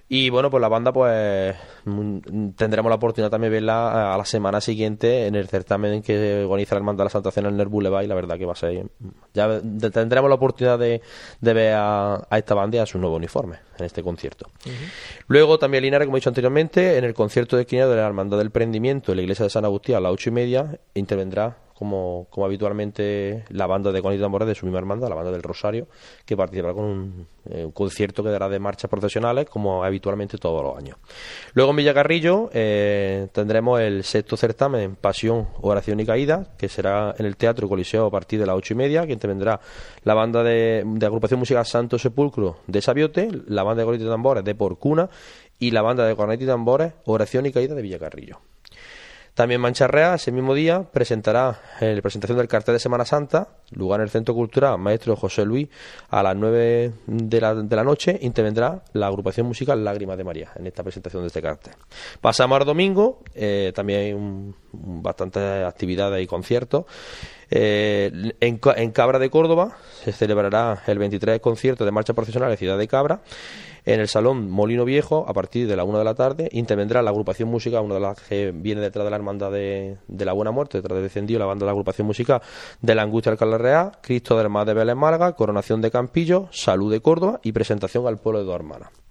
Y 0.10 0.30
bueno, 0.30 0.50
pues 0.50 0.62
la 0.62 0.70
banda, 0.70 0.94
pues 0.94 1.56
tendremos 2.56 2.90
la 2.90 2.96
oportunidad 2.96 3.30
también 3.30 3.52
de 3.52 3.58
verla 3.58 4.14
a 4.14 4.18
la 4.18 4.24
semana 4.24 4.62
siguiente 4.62 5.28
en 5.28 5.36
el 5.36 5.50
certamen 5.50 6.02
que 6.02 6.46
organiza 6.46 6.76
la 6.76 6.80
Hermandad 6.80 7.00
de 7.00 7.06
la 7.06 7.10
Santa 7.10 7.32
Cena 7.32 7.50
en 7.50 7.60
el 7.60 7.68
Boulevard. 7.68 8.06
Y 8.06 8.08
la 8.08 8.16
verdad 8.16 8.38
que 8.38 8.46
va 8.46 8.54
a 8.54 8.56
ser. 8.56 8.86
Ya 9.34 9.60
tendremos 9.92 10.30
la 10.30 10.36
oportunidad 10.36 10.80
de, 10.80 11.02
ver 11.42 11.74
a, 11.76 12.26
esta 12.32 12.56
banda 12.56 12.78
y 12.78 12.80
a 12.80 12.86
su 12.86 13.00
nuevo 13.00 13.18
uniforme 13.18 13.58
en 13.80 13.86
este 13.86 14.04
concierto. 14.04 14.50
Luego 15.28 15.60
también 15.60 15.84
Linares, 15.84 16.06
como 16.08 16.18
he 16.18 16.20
dicho 16.20 16.30
anteriormente, 16.30 16.98
en 16.98 17.04
el 17.04 17.14
concierto 17.14 17.56
de 17.56 17.64
esquina 17.64 17.88
de 17.88 17.96
la 17.96 18.06
Hermandad 18.06 18.38
del 18.38 18.52
Prendimiento 18.52 19.12
en 19.12 19.18
la 19.18 19.22
iglesia 19.24 19.44
de 19.44 19.50
San 19.50 19.66
Agustín 19.66 19.96
a 19.96 20.00
las 20.00 20.12
ocho 20.12 20.30
y 20.30 20.34
media 20.34 20.80
intervendrá 20.94 21.58
como, 21.78 22.26
como 22.32 22.48
habitualmente 22.48 23.46
la 23.50 23.68
banda 23.68 23.92
de 23.92 24.02
Conito 24.02 24.24
Tambores 24.24 24.48
de 24.48 24.56
su 24.56 24.66
misma 24.66 24.80
hermandad, 24.80 25.10
la 25.10 25.16
banda 25.16 25.32
del 25.32 25.44
Rosario, 25.44 25.88
que 26.26 26.36
participará 26.36 26.74
con 26.74 27.28
eh, 27.52 27.66
un, 27.66 27.72
concierto 27.72 28.24
que 28.24 28.30
dará 28.30 28.50
de 28.50 28.58
marchas 28.58 28.90
profesionales, 28.90 29.48
como 29.48 29.84
habitualmente 29.84 30.40
todos 30.40 30.64
los 30.64 30.76
años. 30.76 30.98
Luego 31.54 31.70
en 31.72 31.78
Villacarrillo 31.78 32.50
eh, 32.52 33.28
tendremos 33.32 33.80
el 33.80 34.04
sexto 34.04 34.36
certamen 34.36 34.96
Pasión, 34.96 35.50
Oración 35.62 36.00
y 36.00 36.06
Caída, 36.06 36.48
que 36.58 36.68
será 36.68 37.14
en 37.16 37.28
el 37.28 37.38
Teatro 37.38 37.70
Coliseo 37.70 38.08
a 38.08 38.12
partir 38.12 38.40
de 38.40 38.48
las 38.48 38.56
ocho 38.56 38.74
y 38.74 38.78
media, 38.78 39.06
que 39.06 39.14
intervendrá 39.14 39.60
la 40.04 40.16
banda 40.16 40.42
de, 40.42 40.84
agrupación 41.04 41.40
musical 41.40 41.66
Santo 41.68 42.00
Sepulcro 42.00 42.58
de 42.66 42.82
Sabiote, 42.82 43.30
la 43.46 43.62
banda 43.68 43.82
de 43.82 43.86
Conito 43.86 44.06
y 44.06 44.08
Tambores 44.08 44.44
de 44.44 44.56
Porcuna 44.56 45.10
y 45.60 45.72
la 45.72 45.82
banda 45.82 46.06
de 46.06 46.16
Cornet 46.16 46.42
y 46.42 46.46
Tambores 46.46 46.94
Oración 47.06 47.46
y 47.46 47.52
Caída 47.52 47.76
de 47.76 47.82
Villacarrillo. 47.82 48.42
También 49.38 49.62
Mancharrea, 49.62 50.16
ese 50.16 50.32
mismo 50.32 50.56
día, 50.56 50.82
presentará 50.82 51.62
eh, 51.80 51.94
la 51.94 52.02
presentación 52.02 52.40
del 52.40 52.48
cartel 52.48 52.74
de 52.74 52.80
Semana 52.80 53.06
Santa, 53.06 53.50
lugar 53.70 54.00
en 54.00 54.06
el 54.06 54.10
Centro 54.10 54.34
Cultural 54.34 54.80
Maestro 54.80 55.16
José 55.16 55.46
Luis, 55.46 55.70
a 56.10 56.24
las 56.24 56.36
9 56.36 56.92
de 57.06 57.40
la, 57.42 57.54
de 57.54 57.76
la 57.76 57.84
noche, 57.84 58.18
intervendrá 58.24 58.82
la 58.94 59.06
agrupación 59.06 59.46
musical 59.46 59.86
Lágrimas 59.86 60.18
de 60.18 60.24
María 60.24 60.50
en 60.56 60.66
esta 60.66 60.82
presentación 60.82 61.22
de 61.22 61.28
este 61.28 61.44
cartel. 61.44 61.76
Pasamos 62.20 62.60
al 62.60 62.66
domingo, 62.66 63.20
eh, 63.36 63.72
también 63.76 64.00
hay 64.00 64.14
un, 64.14 64.56
bastantes 64.72 65.44
actividades 65.66 66.24
y 66.24 66.26
conciertos. 66.26 66.86
Eh, 67.52 68.34
en, 68.40 68.60
en, 68.76 68.92
Cabra 68.92 69.20
de 69.20 69.30
Córdoba 69.30 69.78
se 70.04 70.14
celebrará 70.14 70.82
el 70.88 70.98
23 70.98 71.40
concierto 71.42 71.86
de 71.86 71.92
marcha 71.92 72.16
profesional 72.16 72.50
de 72.50 72.58
Ciudad 72.58 72.78
de 72.80 72.88
Cabra 72.88 73.22
en 73.88 74.02
el 74.02 74.10
Salón 74.10 74.52
Molino 74.52 74.84
Viejo, 74.84 75.24
a 75.30 75.34
partir 75.34 75.66
de 75.66 75.78
la 75.78 75.86
una 75.86 76.00
de 76.00 76.04
la 76.04 76.14
tarde, 76.14 76.50
intervendrá 76.52 77.02
la 77.02 77.10
agrupación 77.10 77.48
música, 77.48 77.80
una 77.80 77.94
de 77.94 78.02
las 78.02 78.22
que 78.22 78.52
viene 78.52 78.82
detrás 78.82 79.06
de 79.06 79.10
la 79.10 79.16
Hermandad 79.16 79.50
de, 79.50 79.98
la 80.10 80.34
Buena 80.34 80.52
Muerte, 80.52 80.80
detrás 80.80 80.98
de 80.98 81.04
Descendido, 81.04 81.40
la 81.40 81.46
banda 81.46 81.64
de 81.64 81.68
la 81.68 81.72
agrupación 81.72 82.06
música 82.06 82.42
de 82.82 82.96
la 82.96 83.04
Angustia 83.04 83.32
Alcalá 83.32 83.58
Real, 83.58 83.92
Cristo 84.02 84.38
del 84.38 84.50
Mar 84.50 84.68
de 84.68 84.74
Vélez 84.74 84.98
Málaga, 84.98 85.32
Coronación 85.34 85.80
de 85.80 85.90
Campillo, 85.90 86.50
Salud 86.52 86.92
de 86.92 87.00
Córdoba 87.00 87.40
y 87.44 87.54
presentación 87.54 88.06
al 88.08 88.18
pueblo 88.18 88.40
de 88.40 88.46
Dos 88.46 88.56
Hermanas 88.56 89.07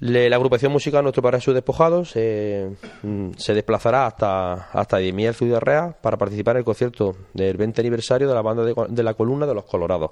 la 0.00 0.36
agrupación 0.36 0.72
musical 0.72 1.02
Nuestro 1.02 1.22
Paraíso 1.22 1.54
Despojados 1.54 2.12
eh, 2.16 2.70
mm, 3.02 3.30
se 3.36 3.54
desplazará 3.54 4.06
hasta, 4.06 4.68
hasta 4.70 4.98
Ciudad 4.98 5.32
Ciudad 5.60 5.96
para 6.02 6.18
participar 6.18 6.56
en 6.56 6.58
el 6.58 6.64
concierto 6.64 7.16
del 7.32 7.56
20 7.56 7.80
aniversario 7.80 8.28
de 8.28 8.34
la 8.34 8.42
banda 8.42 8.62
de, 8.64 9.02
la 9.02 9.14
columna 9.14 9.46
de 9.46 9.54
los 9.54 9.64
Colorados, 9.64 10.10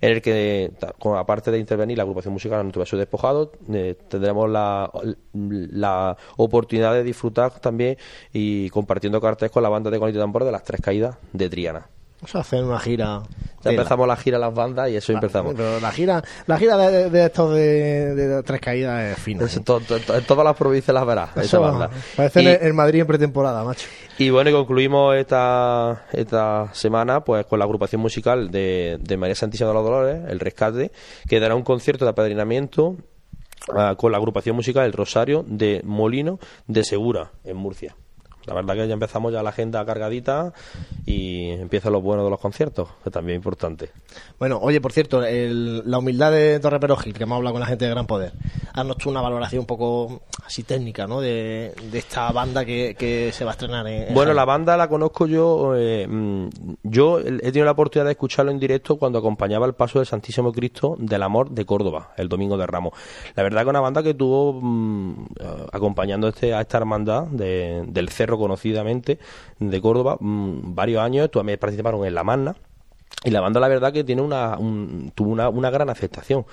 en 0.00 0.12
el 0.12 0.22
que, 0.22 0.72
aparte 1.16 1.50
de 1.50 1.58
intervenir 1.58 1.96
la 1.96 2.02
agrupación 2.02 2.34
musical 2.34 2.62
Nuestro 2.62 2.80
Paraíso 2.80 2.96
Despojados, 2.98 3.48
eh, 3.72 3.96
tendremos 4.08 4.50
la, 4.50 4.90
la 5.32 6.16
oportunidad 6.36 6.92
de 6.92 7.02
disfrutar 7.02 7.60
también 7.60 7.96
y 8.32 8.68
compartiendo 8.70 9.20
carteles 9.20 9.52
con 9.52 9.62
la 9.62 9.70
banda 9.70 9.90
de 9.90 9.98
Conito 9.98 10.18
Tambor 10.18 10.44
de 10.44 10.52
las 10.52 10.64
Tres 10.64 10.80
Caídas 10.82 11.16
de 11.32 11.48
Triana. 11.48 11.88
Vamos 12.24 12.36
a 12.36 12.38
hacer 12.38 12.64
una 12.64 12.80
gira. 12.80 13.22
Ya 13.62 13.72
empezamos 13.72 14.08
la 14.08 14.16
gira 14.16 14.38
las 14.38 14.54
bandas 14.54 14.88
y 14.88 14.96
eso 14.96 15.12
empezamos. 15.12 15.54
la 15.58 15.90
gira, 15.90 16.24
la 16.46 16.56
gira 16.56 16.78
de, 16.78 17.24
estos 17.26 17.54
de, 17.54 18.42
tres 18.46 18.62
caídas 18.62 19.12
es 19.12 19.18
fina. 19.18 19.44
en 19.46 19.62
todas 19.62 20.44
las 20.44 20.56
provincias 20.56 20.94
las 20.94 21.04
verás. 21.04 21.36
esa 21.36 21.58
banda. 21.58 21.90
Parece 22.16 22.66
el 22.66 22.72
Madrid 22.72 23.00
en 23.00 23.06
pretemporada, 23.06 23.62
macho. 23.62 23.86
Y 24.16 24.30
bueno, 24.30 24.48
y 24.48 24.54
concluimos 24.54 25.14
esta, 25.16 26.06
esta 26.12 26.72
semana 26.72 27.20
pues 27.24 27.44
con 27.44 27.58
la 27.58 27.66
agrupación 27.66 28.00
musical 28.00 28.50
de, 28.50 29.16
María 29.18 29.34
Santísima 29.34 29.68
de 29.68 29.74
los 29.74 29.84
Dolores, 29.84 30.22
El 30.26 30.40
Rescate, 30.40 30.92
que 31.28 31.40
dará 31.40 31.54
un 31.54 31.62
concierto 31.62 32.06
de 32.06 32.12
apadrinamiento 32.12 32.96
ah, 33.76 33.96
con 33.98 34.12
la 34.12 34.16
agrupación 34.16 34.56
musical 34.56 34.86
El 34.86 34.94
Rosario 34.94 35.44
de 35.46 35.82
Molino 35.84 36.38
de 36.68 36.84
Segura, 36.84 37.32
en 37.44 37.58
Murcia. 37.58 37.94
La 38.46 38.54
verdad 38.54 38.74
que 38.74 38.86
ya 38.86 38.94
empezamos 38.94 39.32
ya 39.32 39.42
la 39.42 39.50
agenda 39.50 39.84
cargadita 39.86 40.52
y 41.06 41.50
empieza 41.50 41.90
lo 41.90 42.00
bueno 42.02 42.24
de 42.24 42.30
los 42.30 42.40
conciertos, 42.40 42.88
que 43.02 43.10
también 43.10 43.36
es 43.36 43.38
importante. 43.40 43.90
Bueno, 44.38 44.58
oye, 44.60 44.80
por 44.80 44.92
cierto, 44.92 45.22
la 45.22 45.98
humildad 45.98 46.30
de 46.32 46.60
Torre 46.60 46.78
Perogil, 46.78 47.14
que 47.14 47.22
hemos 47.22 47.36
hablado 47.36 47.54
con 47.54 47.60
la 47.60 47.66
gente 47.66 47.86
de 47.86 47.90
Gran 47.90 48.06
Poder, 48.06 48.32
haznos 48.74 48.96
tú 48.98 49.08
una 49.08 49.20
valoración 49.20 49.60
un 49.60 49.66
poco 49.66 50.22
así 50.44 50.64
técnica, 50.64 51.06
¿no? 51.06 51.20
De, 51.20 51.72
esta 51.92 52.30
banda 52.32 52.64
que, 52.64 53.30
se 53.32 53.44
va 53.44 53.52
a 53.52 53.54
estrenar 53.54 53.86
en... 53.86 54.12
bueno, 54.12 54.34
la 54.34 54.44
banda 54.44 54.76
la 54.76 54.88
conozco 54.88 55.26
yo, 55.26 55.74
eh, 55.76 56.06
mm, 56.08 56.48
yo 56.82 57.20
he 57.20 57.52
tenido 57.52 57.64
la 57.64 57.70
oportunidad 57.70 58.06
de 58.06 58.12
escucharlo 58.12 58.50
en 58.50 58.58
directo 58.58 58.96
cuando 58.96 59.18
acompañaba 59.20 59.66
el 59.66 59.74
paso 59.74 60.00
del 60.00 60.06
Santísimo 60.06 60.52
Cristo 60.52 60.96
del 60.98 61.22
Amor 61.22 61.50
de 61.50 61.64
Córdoba, 61.64 62.12
el 62.16 62.28
Domingo 62.28 62.56
de 62.56 62.66
Ramos. 62.66 62.94
La 63.36 63.44
verdad 63.44 63.62
que 63.62 63.70
una 63.70 63.80
banda 63.80 64.02
que 64.02 64.14
tuvo 64.14 64.60
mm, 64.60 65.26
acompañando 65.72 66.28
este, 66.28 66.52
a 66.52 66.60
esta 66.60 66.78
hermandad 66.78 67.24
del 67.26 68.08
Cerro 68.08 68.38
conocidamente 68.38 69.18
de 69.60 69.80
Córdoba 69.80 70.16
mm, 70.18 70.74
varios 70.74 71.00
años, 71.00 71.30
también 71.30 71.58
participaron 71.58 72.04
en 72.04 72.14
La 72.14 72.24
Magna. 72.24 72.56
Y 73.22 73.30
la 73.30 73.40
banda, 73.40 73.60
la 73.60 73.68
verdad, 73.68 73.92
que 73.92 74.04
tiene 74.04 74.20
una, 74.20 74.56
tuvo 75.14 75.30
una, 75.30 75.48
una, 75.48 75.70
gran 75.70 75.88
aceptación. 75.88 76.44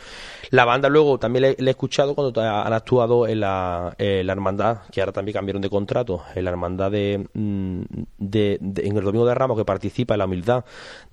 La 0.51 0.63
banda 0.63 0.87
luego 0.87 1.17
también 1.17 1.41
le, 1.41 1.55
he 1.57 1.69
escuchado 1.69 2.15
cuando 2.15 2.41
han 2.41 2.71
actuado 2.71 3.27
en 3.27 3.41
la, 3.41 3.93
hermandad, 3.97 4.79
que 4.91 5.01
ahora 5.01 5.11
también 5.11 5.33
cambiaron 5.33 5.61
de 5.61 5.69
contrato, 5.69 6.23
en 6.33 6.45
la 6.45 6.51
hermandad 6.51 6.91
de, 6.91 7.27
mm, 7.33 7.81
de, 8.17 8.59
en 8.77 8.97
el 8.97 9.03
Domingo 9.03 9.25
de 9.25 9.35
Ramos, 9.35 9.57
que 9.57 9.65
participa 9.65 10.13
en 10.13 10.19
la 10.19 10.25
humildad 10.25 10.63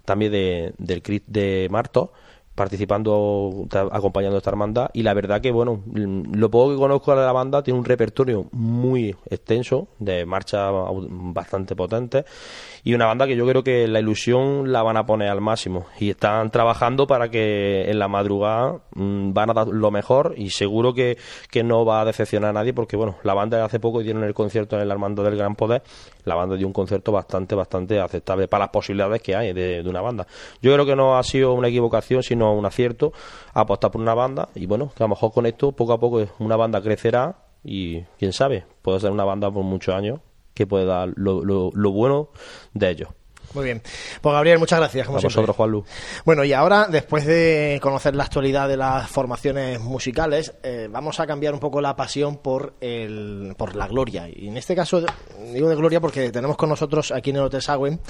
también 0.05 0.31
de, 0.31 0.75
del 0.79 1.03
de 1.27 1.69
Marto 1.71 2.13
participando, 2.59 3.69
acompañando 3.93 4.37
esta 4.37 4.51
hermandad 4.51 4.91
y 4.93 5.05
la 5.05 5.15
verdad 5.15 5.41
que, 5.41 5.53
bueno, 5.53 5.81
lo 5.95 6.51
poco 6.51 6.73
que 6.73 6.77
conozco 6.77 7.15
de 7.15 7.25
la 7.25 7.31
banda 7.31 7.63
tiene 7.63 7.79
un 7.79 7.85
repertorio 7.85 8.49
muy 8.51 9.15
extenso 9.31 9.87
de 10.01 10.27
marcha 10.27 10.69
bastante 10.73 11.77
potente 11.77 12.25
y 12.89 12.95
una 12.95 13.05
banda 13.05 13.27
que 13.27 13.37
yo 13.37 13.47
creo 13.47 13.63
que 13.63 13.87
la 13.87 14.01
ilusión 14.01 14.73
la 14.73 14.83
van 14.83 14.97
a 14.97 15.05
poner 15.05 15.29
al 15.29 15.43
máximo 15.43 15.89
y 16.01 16.09
están 16.09 16.51
trabajando 16.51 17.07
para 17.07 17.29
que 17.29 17.83
en 17.91 17.99
la 17.99 18.09
madrugada 18.09 18.81
mm, 18.95 19.35
van 19.35 19.51
a 19.51 19.53
dar 19.53 19.69
lo 19.69 19.91
mejor 19.91 20.33
y 20.39 20.49
seguro 20.49 20.95
que, 20.95 21.19
que 21.51 21.63
no 21.63 21.85
va 21.85 22.01
a 22.01 22.07
decepcionar 22.07 22.49
a 22.49 22.53
nadie 22.55 22.73
porque, 22.73 22.97
bueno, 22.97 23.17
la 23.25 23.35
banda 23.35 23.63
hace 23.63 23.79
poco 23.79 24.03
dieron 24.03 24.25
el 24.25 24.33
concierto 24.33 24.81
en 24.81 24.89
la 24.89 24.95
Hermandad 24.95 25.25
del 25.25 25.37
Gran 25.37 25.55
Poder, 25.55 25.83
la 26.25 26.35
banda 26.35 26.57
dio 26.57 26.67
un 26.67 26.73
concierto 26.73 27.13
bastante, 27.13 27.55
bastante 27.55 28.01
aceptable 28.01 28.49
para 28.49 28.65
las 28.65 28.71
posibilidades 28.71 29.21
que 29.21 29.37
hay 29.37 29.53
de, 29.53 29.83
de 29.83 29.91
una 29.91 30.01
banda. 30.01 30.27
Yo 30.63 30.73
creo 30.73 30.87
que 30.87 30.97
no 30.97 31.19
ha 31.19 31.23
sido 31.25 31.53
una 31.53 31.69
equivocación, 31.69 32.23
sino 32.23 32.55
un 32.55 32.65
acierto 32.65 33.13
apostar 33.53 33.91
por 33.91 34.01
una 34.01 34.15
banda 34.15 34.49
y 34.55 34.65
bueno, 34.65 34.91
que 34.97 35.03
a 35.03 35.05
lo 35.05 35.11
mejor 35.11 35.31
con 35.31 35.45
esto 35.45 35.73
poco 35.73 35.93
a 35.93 36.01
poco 36.01 36.25
una 36.39 36.57
banda 36.57 36.81
crecerá 36.81 37.37
y 37.63 38.01
quién 38.19 38.33
sabe, 38.33 38.65
puede 38.81 38.99
ser 39.01 39.11
una 39.11 39.25
banda 39.25 39.51
por 39.51 39.63
muchos 39.63 39.95
años 39.95 40.21
que 40.59 40.67
puede 40.67 40.87
dar 40.87 41.13
lo, 41.15 41.45
lo, 41.45 41.91
bueno 41.93 42.31
de 42.75 42.91
ellos. 42.91 43.09
Muy 43.55 43.65
bien. 43.65 43.81
Pues 44.21 44.33
Gabriel, 44.33 44.59
muchas 44.59 44.81
gracias. 44.81 45.07
Como 45.07 45.19
a 45.19 45.23
vosotros, 45.23 45.57
Juanlu. 45.57 45.85
Bueno, 46.25 46.45
y 46.45 46.53
ahora, 46.53 46.89
después 46.91 47.25
de 47.25 47.79
conocer 47.81 48.15
la 48.15 48.25
actualidad 48.25 48.69
de 48.69 48.77
las 48.77 49.09
formaciones 49.09 49.81
musicales, 49.81 50.53
eh, 50.65 50.89
vamos 50.91 51.19
a 51.21 51.27
cambiar 51.27 51.55
un 51.55 51.61
poco 51.61 51.81
la 51.81 51.97
pasión 51.97 52.39
por, 52.39 52.75
el, 52.81 53.55
por 53.57 53.75
la 53.75 53.87
gloria. 53.87 54.29
Y 54.29 54.49
en 54.49 54.57
este 54.57 54.75
caso, 54.75 55.03
digo 55.53 55.71
de 55.71 55.77
gloria 55.77 56.01
porque 56.01 56.31
tenemos 56.31 56.57
con 56.57 56.69
nosotros 56.69 57.11
aquí 57.11 57.31
en 57.31 57.37
el 57.37 57.43
Hotel 57.43 57.63
Sagüen 57.63 58.01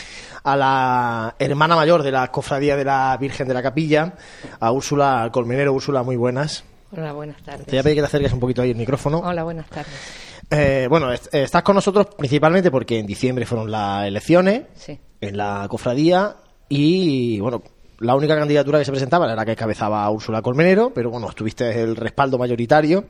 a 0.43 0.57
la 0.57 1.37
hermana 1.39 1.77
mayor 1.77 2.03
de 2.03 2.11
la 2.11 2.33
Cofradía 2.33 2.77
de 2.77 2.85
la 2.85 3.17
Virgen 3.21 3.47
de 3.47 3.55
la 3.55 3.63
Capilla, 3.63 4.15
a 4.59 4.73
Úrsula 4.73 5.29
Colmenero. 5.31 5.73
Úrsula, 5.73 6.03
muy 6.03 6.17
buenas. 6.17 6.65
Hola, 6.91 7.13
buenas 7.13 7.43
tardes. 7.43 7.67
Te 7.67 7.73
voy 7.73 7.79
a 7.79 7.83
pedir 7.83 7.97
que 7.97 8.03
te 8.03 8.07
acerques 8.07 8.33
un 8.33 8.41
poquito 8.41 8.63
ahí 8.63 8.71
el 8.71 8.77
micrófono. 8.77 9.19
Hola, 9.19 9.45
buenas 9.45 9.69
tardes. 9.69 9.93
Eh, 10.51 10.87
bueno, 10.89 11.13
estás 11.13 11.63
con 11.63 11.75
nosotros 11.75 12.07
principalmente 12.17 12.71
porque 12.71 12.99
en 12.99 13.07
diciembre 13.07 13.45
fueron 13.45 13.71
las 13.71 14.07
elecciones 14.07 14.63
en 15.21 15.37
la 15.37 15.67
cofradía 15.69 16.37
y, 16.69 17.39
bueno, 17.41 17.63
la 18.01 18.15
única 18.15 18.37
candidatura 18.37 18.79
que 18.79 18.85
se 18.85 18.93
presentaba 18.93 19.27
era 19.27 19.35
la 19.35 19.45
que 19.45 19.53
encabezaba 19.53 20.09
Úrsula 20.11 20.41
Colmenero, 20.41 20.93
pero 20.95 21.11
bueno, 21.11 21.31
tuviste 21.35 21.81
el 21.83 21.97
respaldo 21.97 22.39
mayoritario. 22.39 23.07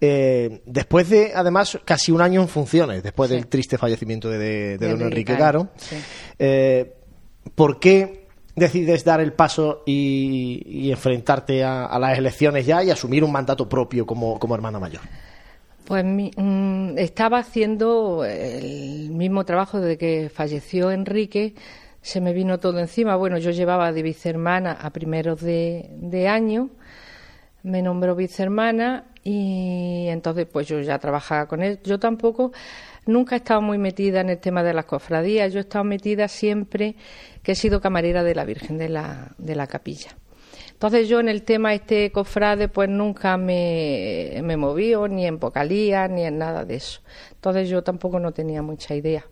Eh, 0.00 0.62
después 0.64 1.10
de, 1.10 1.32
además, 1.34 1.78
casi 1.84 2.12
un 2.12 2.20
año 2.20 2.40
en 2.40 2.48
funciones, 2.48 3.02
después 3.02 3.30
del 3.30 3.46
triste 3.46 3.78
fallecimiento 3.78 4.28
de, 4.30 4.78
don 4.78 5.02
Enrique 5.02 5.36
Caro, 5.36 5.68
eh, 6.38 6.94
¿por 7.54 7.78
qué 7.78 8.26
decides 8.54 9.04
dar 9.04 9.20
el 9.20 9.34
paso 9.34 9.82
y, 9.86 10.90
enfrentarte 10.90 11.62
a, 11.62 11.98
las 11.98 12.18
elecciones 12.18 12.64
ya 12.64 12.82
y 12.82 12.90
asumir 12.90 13.22
un 13.22 13.32
mandato 13.32 13.68
propio 13.68 14.06
como 14.06 14.54
hermana 14.54 14.80
mayor? 14.80 15.02
Pues 15.86 16.04
mm, 16.04 16.98
estaba 16.98 17.38
haciendo 17.38 18.24
el 18.24 19.10
mismo 19.10 19.44
trabajo 19.44 19.80
desde 19.80 19.96
que 19.96 20.28
falleció 20.28 20.90
Enrique, 20.90 21.54
se 22.02 22.20
me 22.20 22.32
vino 22.32 22.58
todo 22.58 22.80
encima. 22.80 23.14
Bueno, 23.14 23.38
yo 23.38 23.52
llevaba 23.52 23.92
de 23.92 24.02
vicehermana 24.02 24.72
a 24.72 24.90
primeros 24.90 25.40
de, 25.40 26.26
año, 26.28 26.70
me 27.62 27.82
nombró 27.82 28.16
vicehermana 28.16 29.04
y 29.22 30.06
entonces 30.08 30.46
pues 30.52 30.66
yo 30.66 30.80
ya 30.80 30.98
trabajaba 30.98 31.46
con 31.46 31.62
él. 31.62 31.78
Yo 31.84 32.00
tampoco 32.00 32.50
nunca 33.06 33.36
he 33.36 33.38
estado 33.38 33.62
muy 33.62 33.78
metida 33.78 34.22
en 34.22 34.30
el 34.30 34.38
tema 34.38 34.64
de 34.64 34.74
las 34.74 34.86
cofradías, 34.86 35.52
yo 35.52 35.60
he 35.60 35.62
estado 35.62 35.84
metida 35.84 36.26
siempre 36.26 36.96
que 37.44 37.52
he 37.52 37.54
sido 37.54 37.80
camarera 37.80 38.24
de 38.24 38.34
la 38.34 38.44
Virgen 38.44 38.76
de 38.76 38.88
la, 38.88 39.36
de 39.38 39.54
la 39.54 39.68
capilla. 39.68 40.16
Entonces 40.76 41.08
yo 41.08 41.20
en 41.20 41.30
el 41.30 41.42
tema 41.42 41.72
este 41.72 42.12
cofrade 42.12 42.68
pues 42.68 42.90
nunca 42.90 43.38
me, 43.38 44.38
me 44.42 44.58
moví 44.58 44.92
ni 45.08 45.26
en 45.26 45.38
vocalía 45.38 46.06
ni 46.06 46.22
en 46.24 46.36
nada 46.36 46.66
de 46.66 46.74
eso. 46.74 47.00
Entonces 47.32 47.70
yo 47.70 47.82
tampoco 47.82 48.20
no 48.20 48.32
tenía 48.32 48.60
mucha 48.60 48.94
idea. 48.94 49.24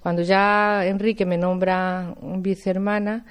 Cuando 0.00 0.22
ya 0.22 0.84
Enrique 0.84 1.24
me 1.24 1.38
nombra 1.38 2.16
vicehermana, 2.20 3.24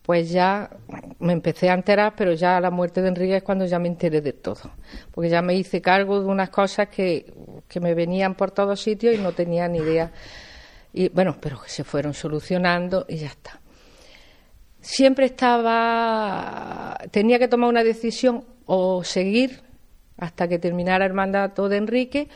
pues 0.00 0.30
ya 0.30 0.70
me 1.18 1.34
empecé 1.34 1.68
a 1.68 1.74
enterar, 1.74 2.14
pero 2.16 2.32
ya 2.32 2.58
la 2.62 2.70
muerte 2.70 3.02
de 3.02 3.08
Enrique 3.08 3.36
es 3.36 3.42
cuando 3.42 3.66
ya 3.66 3.78
me 3.78 3.88
enteré 3.88 4.22
de 4.22 4.32
todo. 4.32 4.70
Porque 5.10 5.28
ya 5.28 5.42
me 5.42 5.54
hice 5.54 5.82
cargo 5.82 6.22
de 6.22 6.26
unas 6.28 6.48
cosas 6.48 6.88
que, 6.88 7.30
que 7.68 7.78
me 7.78 7.92
venían 7.92 8.36
por 8.36 8.52
todos 8.52 8.80
sitios 8.80 9.14
y 9.14 9.18
no 9.18 9.32
tenía 9.32 9.68
ni 9.68 9.80
idea. 9.80 10.12
Y 10.94 11.10
bueno, 11.10 11.36
pero 11.38 11.60
que 11.60 11.68
se 11.68 11.84
fueron 11.84 12.14
solucionando 12.14 13.04
y 13.06 13.16
ya 13.18 13.26
está 13.26 13.60
siempre 14.86 15.26
estaba, 15.26 16.96
tenía 17.10 17.40
que 17.40 17.48
tomar 17.48 17.68
una 17.68 17.82
decisión 17.82 18.44
o 18.66 19.02
seguir 19.02 19.62
hasta 20.16 20.46
que 20.46 20.60
terminara 20.60 21.04
el 21.04 21.12
mandato 21.12 21.68
de 21.68 21.78
Enrique 21.78 22.28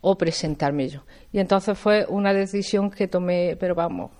o 0.00 0.18
presentarme 0.18 0.88
yo. 0.88 1.04
Y 1.32 1.38
entonces 1.38 1.78
fue 1.78 2.04
una 2.08 2.34
decisión 2.34 2.90
que 2.90 3.06
tomé, 3.06 3.56
pero 3.60 3.76
vamos, 3.76 4.10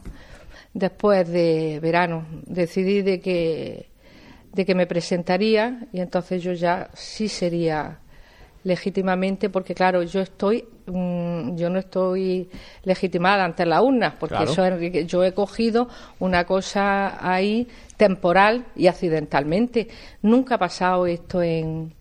después 0.72 1.29
de 1.29 1.81
verano, 1.83 2.25
decidí 2.47 3.03
de 3.03 3.20
que, 3.20 3.91
de 4.53 4.64
que 4.64 4.75
me 4.77 4.87
presentaría 4.87 5.89
y 5.93 5.99
entonces 5.99 6.45
yo 6.45 6.53
ya 6.53 6.91
sí 6.95 7.29
sería 7.29 7.99
legítimamente, 8.62 9.51
porque 9.51 9.75
claro, 9.75 10.05
yo 10.05 10.20
estoy, 10.20 10.64
mm, 10.87 11.57
yo 11.57 11.70
no 11.70 11.78
estoy 11.78 12.49
legitimada 12.82 13.45
ante 13.45 13.66
las 13.66 13.82
urnas, 13.82 14.14
porque 14.18 14.45
eso 14.45 14.64
yo 14.78 15.24
he 15.24 15.32
cogido 15.32 15.89
una 16.18 16.45
cosa 16.45 17.18
ahí 17.20 17.68
temporal 17.97 18.66
y 18.76 18.87
accidentalmente. 18.87 19.89
Nunca 20.22 20.57
ha 20.57 20.59
pasado 20.59 21.07
esto 21.07 21.43
en, 21.43 21.93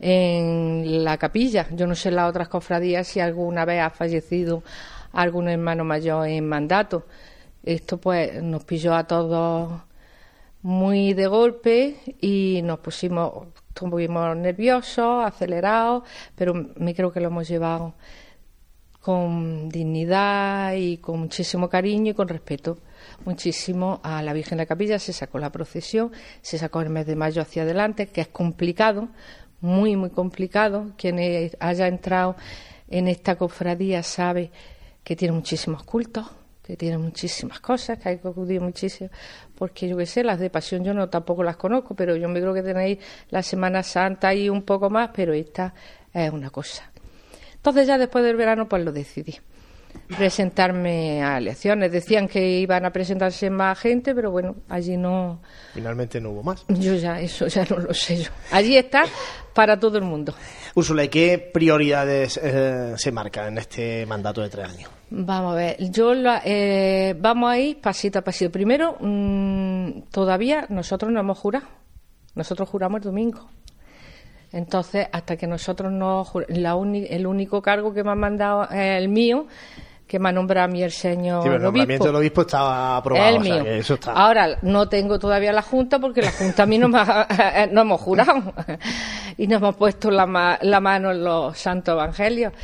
en 0.00 1.04
la 1.04 1.16
capilla. 1.16 1.66
Yo 1.72 1.86
no 1.86 1.94
sé 1.94 2.08
en 2.08 2.16
las 2.16 2.30
otras 2.30 2.48
cofradías 2.48 3.06
si 3.06 3.20
alguna 3.20 3.64
vez 3.64 3.80
ha 3.82 3.90
fallecido 3.90 4.62
algún 5.12 5.48
hermano 5.48 5.84
mayor 5.84 6.28
en 6.28 6.46
mandato. 6.48 7.06
Esto 7.64 7.98
pues 7.98 8.42
nos 8.42 8.64
pilló 8.64 8.94
a 8.94 9.04
todos 9.04 9.82
muy 10.62 11.14
de 11.14 11.26
golpe 11.26 11.96
y 12.20 12.60
nos 12.62 12.78
pusimos 12.80 13.48
estuvimos 13.86 14.36
nerviosos, 14.36 15.24
acelerados, 15.24 16.02
pero 16.34 16.52
me 16.76 16.94
creo 16.94 17.12
que 17.12 17.20
lo 17.20 17.28
hemos 17.28 17.48
llevado 17.48 17.94
con 19.00 19.68
dignidad 19.68 20.74
y 20.74 20.98
con 20.98 21.20
muchísimo 21.20 21.68
cariño 21.68 22.10
y 22.10 22.14
con 22.14 22.28
respeto 22.28 22.78
muchísimo 23.24 24.00
a 24.02 24.22
la 24.22 24.32
Virgen 24.32 24.58
de 24.58 24.64
la 24.64 24.66
Capilla. 24.66 24.98
Se 24.98 25.12
sacó 25.12 25.38
la 25.38 25.52
procesión, 25.52 26.10
se 26.42 26.58
sacó 26.58 26.80
el 26.80 26.90
mes 26.90 27.06
de 27.06 27.14
mayo 27.14 27.40
hacia 27.40 27.62
adelante, 27.62 28.08
que 28.08 28.20
es 28.20 28.28
complicado, 28.28 29.08
muy, 29.60 29.96
muy 29.96 30.10
complicado. 30.10 30.92
Quien 30.96 31.18
haya 31.60 31.86
entrado 31.86 32.34
en 32.88 33.06
esta 33.06 33.36
cofradía 33.36 34.02
sabe 34.02 34.50
que 35.04 35.14
tiene 35.14 35.34
muchísimos 35.34 35.84
cultos, 35.84 36.26
que 36.68 36.76
tiene 36.76 36.98
muchísimas 36.98 37.60
cosas, 37.60 37.98
que 37.98 38.10
hay 38.10 38.18
que 38.18 38.28
acudir 38.28 38.60
muchísimo, 38.60 39.08
porque 39.56 39.88
yo 39.88 39.96
qué 39.96 40.04
sé, 40.04 40.22
las 40.22 40.38
de 40.38 40.50
pasión 40.50 40.84
yo 40.84 40.92
no 40.92 41.08
tampoco 41.08 41.42
las 41.42 41.56
conozco, 41.56 41.94
pero 41.94 42.14
yo 42.14 42.28
me 42.28 42.40
creo 42.40 42.52
que 42.52 42.62
tenéis 42.62 42.98
la 43.30 43.42
Semana 43.42 43.82
Santa 43.82 44.34
y 44.34 44.50
un 44.50 44.60
poco 44.64 44.90
más, 44.90 45.08
pero 45.14 45.32
esta 45.32 45.72
es 46.12 46.30
una 46.30 46.50
cosa. 46.50 46.92
Entonces 47.54 47.86
ya 47.86 47.96
después 47.96 48.22
del 48.22 48.36
verano 48.36 48.68
pues 48.68 48.84
lo 48.84 48.92
decidí 48.92 49.34
presentarme 50.16 51.22
a 51.22 51.38
elecciones. 51.38 51.90
Decían 51.90 52.28
que 52.28 52.60
iban 52.60 52.84
a 52.84 52.90
presentarse 52.90 53.50
más 53.50 53.78
gente, 53.78 54.14
pero 54.14 54.30
bueno, 54.30 54.56
allí 54.68 54.96
no. 54.96 55.40
Finalmente 55.72 56.20
no 56.20 56.30
hubo 56.30 56.42
más. 56.42 56.64
Yo 56.68 56.94
ya, 56.94 57.20
eso 57.20 57.46
ya 57.46 57.64
no 57.68 57.78
lo 57.78 57.94
sé 57.94 58.24
yo. 58.24 58.30
Allí 58.52 58.76
está 58.76 59.04
para 59.54 59.78
todo 59.78 59.98
el 59.98 60.04
mundo. 60.04 60.34
Úrsula, 60.78 61.02
¿y 61.02 61.08
qué 61.08 61.38
prioridades 61.52 62.38
eh, 62.40 62.92
se 62.96 63.10
marcan 63.10 63.48
en 63.48 63.58
este 63.58 64.06
mandato 64.06 64.42
de 64.42 64.48
tres 64.48 64.68
años? 64.68 64.88
Vamos 65.10 65.54
a 65.54 65.56
ver, 65.56 65.90
yo 65.90 66.12
eh, 66.44 67.16
vamos 67.18 67.50
a 67.50 67.58
ir 67.58 67.80
pasito 67.80 68.20
a 68.20 68.22
pasito. 68.22 68.52
Primero, 68.52 68.96
mm, 69.00 70.02
todavía 70.12 70.66
nosotros 70.68 71.10
no 71.10 71.18
hemos 71.18 71.36
jurado. 71.36 71.66
Nosotros 72.36 72.68
juramos 72.68 72.98
el 72.98 73.06
domingo. 73.06 73.48
Entonces, 74.52 75.08
hasta 75.10 75.36
que 75.36 75.48
nosotros 75.48 75.90
no. 75.90 76.24
La 76.46 76.74
el 76.74 77.26
único 77.26 77.60
cargo 77.60 77.92
que 77.92 78.04
me 78.04 78.12
han 78.12 78.20
mandado 78.20 78.62
es 78.70 79.02
el 79.02 79.08
mío, 79.08 79.48
que 80.08 80.18
me 80.18 80.30
ha 80.30 80.32
nombrado 80.32 80.64
a 80.64 80.68
mí 80.68 80.82
el 80.82 80.90
señor 80.90 81.42
sí, 81.42 81.48
el 81.50 81.62
nombramiento 81.62 82.06
del 82.06 82.16
obispo 82.16 82.40
estaba 82.40 82.96
aprobado. 82.96 83.36
El 83.36 83.40
mío. 83.40 83.62
Ahora, 84.06 84.58
no 84.62 84.88
tengo 84.88 85.18
todavía 85.18 85.52
la 85.52 85.62
Junta 85.62 85.98
porque 85.98 86.22
la 86.22 86.32
Junta 86.32 86.62
a 86.62 86.66
mí 86.66 86.78
no, 86.78 86.88
me 86.88 86.98
no 87.70 87.82
hemos 87.82 88.00
jurado 88.00 88.54
y 89.36 89.46
no 89.46 89.56
hemos 89.56 89.76
puesto 89.76 90.10
la, 90.10 90.58
la 90.62 90.80
mano 90.80 91.10
en 91.10 91.22
los 91.22 91.58
santos 91.58 91.92
evangelios. 91.92 92.54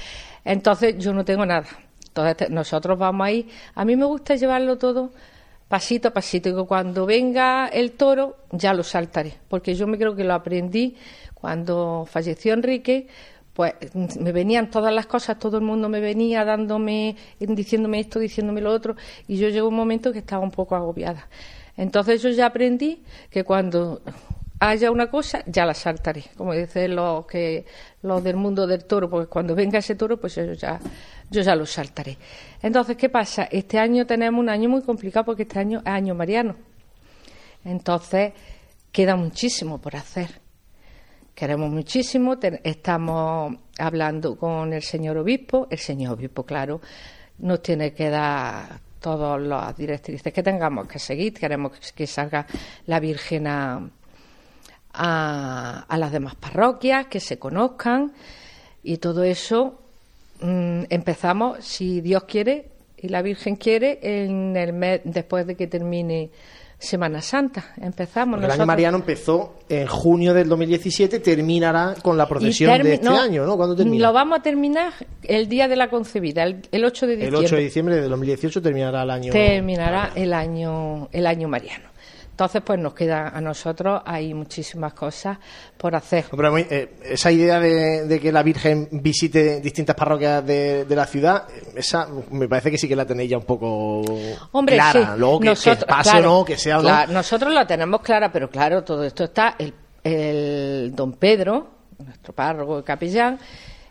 Entonces, 0.42 0.96
yo 0.98 1.12
no 1.12 1.24
tengo 1.24 1.44
nada. 1.44 1.66
Entonces, 2.08 2.48
nosotros 2.48 2.98
vamos 2.98 3.26
ahí. 3.26 3.48
A 3.74 3.84
mí 3.84 3.94
me 3.94 4.06
gusta 4.06 4.36
llevarlo 4.36 4.78
todo 4.78 5.10
pasito 5.68 6.08
a 6.08 6.10
pasito. 6.12 6.48
Y 6.48 6.66
cuando 6.66 7.04
venga 7.04 7.68
el 7.68 7.92
toro, 7.92 8.36
ya 8.52 8.72
lo 8.72 8.82
saltaré. 8.82 9.34
Porque 9.48 9.74
yo 9.74 9.86
me 9.86 9.98
creo 9.98 10.14
que 10.14 10.24
lo 10.24 10.34
aprendí 10.34 10.96
cuando 11.34 12.06
falleció 12.10 12.54
Enrique, 12.54 13.06
pues 13.54 13.74
me 13.94 14.32
venían 14.32 14.70
todas 14.70 14.92
las 14.92 15.06
cosas, 15.06 15.38
todo 15.38 15.58
el 15.58 15.62
mundo 15.62 15.88
me 15.88 16.00
venía 16.00 16.44
dándome, 16.44 17.16
diciéndome 17.38 18.00
esto, 18.00 18.18
diciéndome 18.18 18.60
lo 18.60 18.72
otro, 18.72 18.96
y 19.28 19.36
yo 19.36 19.48
llegó 19.48 19.68
un 19.68 19.76
momento 19.76 20.12
que 20.12 20.18
estaba 20.18 20.42
un 20.42 20.50
poco 20.50 20.74
agobiada. 20.74 21.28
Entonces 21.76 22.20
yo 22.20 22.30
ya 22.30 22.46
aprendí 22.46 23.02
que 23.30 23.44
cuando 23.44 24.02
haya 24.58 24.90
una 24.90 25.08
cosa, 25.08 25.42
ya 25.46 25.64
la 25.64 25.74
saltaré, 25.74 26.24
como 26.36 26.52
dicen 26.52 26.96
los 26.96 27.26
que 27.26 27.64
los 28.02 28.22
del 28.22 28.36
mundo 28.36 28.66
del 28.66 28.84
toro, 28.84 29.08
porque 29.08 29.28
cuando 29.28 29.54
venga 29.54 29.78
ese 29.78 29.94
toro, 29.94 30.18
pues 30.18 30.34
yo 30.34 30.52
ya, 30.52 30.80
yo 31.30 31.42
ya 31.42 31.54
lo 31.54 31.64
saltaré. 31.64 32.16
Entonces, 32.60 32.96
¿qué 32.96 33.08
pasa? 33.08 33.44
Este 33.50 33.78
año 33.78 34.04
tenemos 34.04 34.40
un 34.40 34.48
año 34.48 34.68
muy 34.68 34.82
complicado 34.82 35.26
porque 35.26 35.42
este 35.42 35.58
año 35.58 35.80
es 35.80 35.86
año 35.86 36.14
mariano. 36.14 36.56
Entonces, 37.64 38.32
queda 38.92 39.16
muchísimo 39.16 39.78
por 39.78 39.96
hacer 39.96 40.43
queremos 41.34 41.70
muchísimo, 41.70 42.36
estamos 42.62 43.56
hablando 43.78 44.36
con 44.36 44.72
el 44.72 44.82
señor 44.82 45.18
obispo, 45.18 45.66
el 45.70 45.78
señor 45.78 46.14
obispo, 46.14 46.44
claro, 46.44 46.80
nos 47.38 47.60
tiene 47.62 47.92
que 47.92 48.08
dar 48.08 48.80
todas 49.00 49.40
las 49.40 49.76
directrices 49.76 50.32
que 50.32 50.42
tengamos 50.42 50.86
que 50.86 50.98
seguir, 50.98 51.34
queremos 51.34 51.72
que 51.92 52.06
salga 52.06 52.46
la 52.86 53.00
Virgen 53.00 53.46
a, 53.46 53.90
las 54.94 56.12
demás 56.12 56.36
parroquias, 56.36 57.06
que 57.08 57.20
se 57.20 57.38
conozcan 57.38 58.12
y 58.82 58.98
todo 58.98 59.24
eso 59.24 59.80
mm, 60.40 60.84
empezamos, 60.88 61.64
si 61.64 62.00
Dios 62.00 62.24
quiere 62.24 62.68
y 62.96 63.08
la 63.08 63.22
Virgen 63.22 63.56
quiere, 63.56 63.98
en 64.02 64.56
el 64.56 64.72
mes 64.72 65.00
después 65.04 65.46
de 65.46 65.56
que 65.56 65.66
termine 65.66 66.30
Semana 66.78 67.22
Santa. 67.22 67.72
Empezamos. 67.80 68.42
El 68.42 68.50
año 68.50 68.66
mariano 68.66 68.98
empezó 68.98 69.56
en 69.68 69.86
junio 69.86 70.34
del 70.34 70.48
2017, 70.48 71.20
terminará 71.20 71.94
con 72.02 72.16
la 72.16 72.28
procesión 72.28 72.82
de 72.82 72.94
este 72.94 73.08
año, 73.08 73.46
¿no? 73.46 73.56
¿Cuándo 73.56 73.76
termina? 73.76 74.06
Lo 74.08 74.12
vamos 74.12 74.38
a 74.38 74.42
terminar 74.42 74.92
el 75.22 75.48
día 75.48 75.68
de 75.68 75.76
la 75.76 75.88
concebida, 75.88 76.44
el, 76.44 76.84
8 76.84 77.06
de 77.06 77.16
diciembre. 77.16 77.38
El 77.38 77.44
8 77.44 77.56
de 77.56 77.62
diciembre 77.62 77.96
de 77.96 78.08
2018 78.08 78.62
terminará 78.62 79.02
el 79.02 79.10
año. 79.10 79.32
Terminará 79.32 80.12
el 80.14 80.32
año, 80.32 81.08
el 81.12 81.26
año 81.26 81.48
mariano. 81.48 81.93
Entonces, 82.34 82.62
pues 82.66 82.80
nos 82.80 82.94
queda 82.94 83.28
a 83.28 83.40
nosotros, 83.40 84.02
hay 84.04 84.34
muchísimas 84.34 84.92
cosas 84.92 85.38
por 85.76 85.94
hacer. 85.94 86.24
Eh, 86.68 86.96
esa 87.04 87.30
idea 87.30 87.60
de, 87.60 88.18
que 88.20 88.32
la 88.32 88.42
Virgen 88.42 88.88
visite 88.90 89.60
distintas 89.60 89.94
parroquias 89.94 90.44
de, 90.44 90.84
la 90.88 91.06
ciudad, 91.06 91.46
esa 91.76 92.08
me 92.32 92.48
parece 92.48 92.72
que 92.72 92.78
sí 92.78 92.88
que 92.88 92.96
la 92.96 93.06
tenéis 93.06 93.30
ya 93.30 93.38
un 93.38 93.44
poco 93.44 94.02
clara. 94.66 95.14
Luego 95.16 95.38
que, 95.38 95.54
pase 95.86 96.18
o 96.18 96.22
no, 96.22 96.44
que 96.44 96.56
sea 96.56 97.06
Nosotros 97.06 97.54
la 97.54 97.68
tenemos 97.68 98.00
clara, 98.00 98.32
pero 98.32 98.50
claro, 98.50 98.82
todo 98.82 99.04
esto 99.04 99.22
está 99.22 99.54
el, 99.56 99.72
el 100.02 100.92
don 100.92 101.12
Pedro, 101.12 101.68
nuestro 101.98 102.32
párroco 102.32 102.82
capellán, 102.82 103.38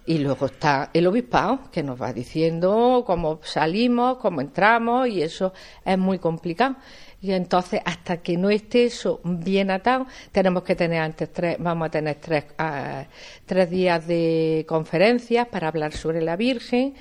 y 0.05 0.17
luego 0.17 0.47
está 0.47 0.89
el 0.91 1.07
obispado, 1.07 1.59
que 1.71 1.81
nos 1.81 2.01
va 2.01 2.11
diciendo 2.11 3.05
cómo 3.07 3.39
salimos, 3.41 4.17
cómo 4.17 4.41
entramos, 4.41 5.07
y 5.07 5.21
eso 5.21 5.53
es 5.85 5.97
muy 5.97 6.19
complicado. 6.19 6.75
Y 7.23 7.31
entonces, 7.31 7.79
hasta 7.85 8.17
que 8.17 8.35
no 8.35 8.49
esté 8.49 8.83
eso 8.83 9.21
bien 9.23 9.71
atado, 9.71 10.07
tenemos 10.33 10.63
que 10.63 10.75
tener 10.75 10.99
antes 10.99 11.31
tres, 11.31 11.55
vamos 11.57 11.87
a 11.87 11.89
tener 11.89 12.15
tres, 12.15 12.43
ah, 12.57 13.05
tres 13.45 13.69
días 13.69 14.05
de 14.05 14.65
conferencias 14.67 15.47
para 15.47 15.69
hablar 15.69 15.93
sobre 15.93 16.21
la 16.21 16.35
Virgen. 16.35 16.95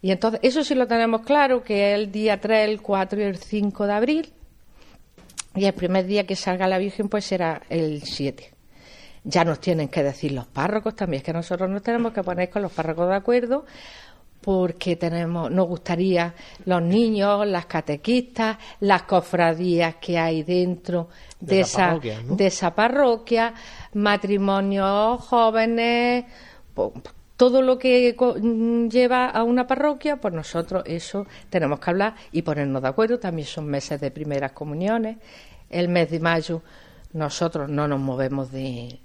Y 0.00 0.10
entonces, 0.10 0.40
eso 0.42 0.64
sí 0.64 0.74
lo 0.74 0.86
tenemos 0.86 1.20
claro, 1.20 1.62
que 1.62 1.92
es 1.92 1.98
el 1.98 2.10
día 2.10 2.40
3, 2.40 2.66
el 2.66 2.80
4 2.80 3.20
y 3.20 3.24
el 3.24 3.36
5 3.36 3.86
de 3.86 3.92
abril. 3.92 4.32
Y 5.54 5.66
el 5.66 5.74
primer 5.74 6.06
día 6.06 6.26
que 6.26 6.34
salga 6.34 6.66
la 6.66 6.78
Virgen, 6.78 7.10
pues 7.10 7.26
será 7.26 7.60
el 7.68 8.00
7. 8.04 8.50
Ya 9.24 9.44
nos 9.44 9.60
tienen 9.60 9.88
que 9.88 10.02
decir 10.02 10.32
los 10.32 10.46
párrocos 10.46 10.96
también, 10.96 11.18
es 11.18 11.24
que 11.24 11.34
nosotros 11.34 11.68
nos 11.68 11.82
tenemos 11.82 12.14
que 12.14 12.22
poner 12.22 12.48
con 12.48 12.62
los 12.62 12.72
párrocos 12.72 13.06
de 13.06 13.16
acuerdo 13.16 13.66
porque 14.42 14.96
tenemos, 14.96 15.50
nos 15.50 15.68
gustaría 15.68 16.34
los 16.66 16.82
niños, 16.82 17.46
las 17.46 17.66
catequistas, 17.66 18.58
las 18.80 19.04
cofradías 19.04 19.96
que 19.96 20.18
hay 20.18 20.42
dentro 20.42 21.08
de, 21.40 21.60
esa, 21.60 21.86
parroquia, 21.86 22.22
¿no? 22.26 22.36
de 22.36 22.46
esa 22.46 22.74
parroquia, 22.74 23.54
matrimonios 23.94 25.20
jóvenes, 25.22 26.24
todo 27.36 27.62
lo 27.62 27.78
que 27.78 28.14
mm, 28.16 28.88
lleva 28.88 29.30
a 29.30 29.42
una 29.44 29.66
parroquia, 29.66 30.16
pues 30.16 30.34
nosotros 30.34 30.82
eso 30.86 31.26
tenemos 31.48 31.80
que 31.80 31.90
hablar 31.90 32.14
y 32.32 32.42
ponernos 32.42 32.82
de 32.82 32.88
acuerdo. 32.88 33.18
También 33.18 33.46
son 33.46 33.66
meses 33.66 34.00
de 34.00 34.10
primeras 34.10 34.52
comuniones. 34.52 35.18
El 35.70 35.88
mes 35.88 36.10
de 36.10 36.20
mayo 36.20 36.62
nosotros 37.12 37.68
no 37.68 37.88
nos 37.88 38.00
movemos 38.00 38.50
de, 38.50 38.98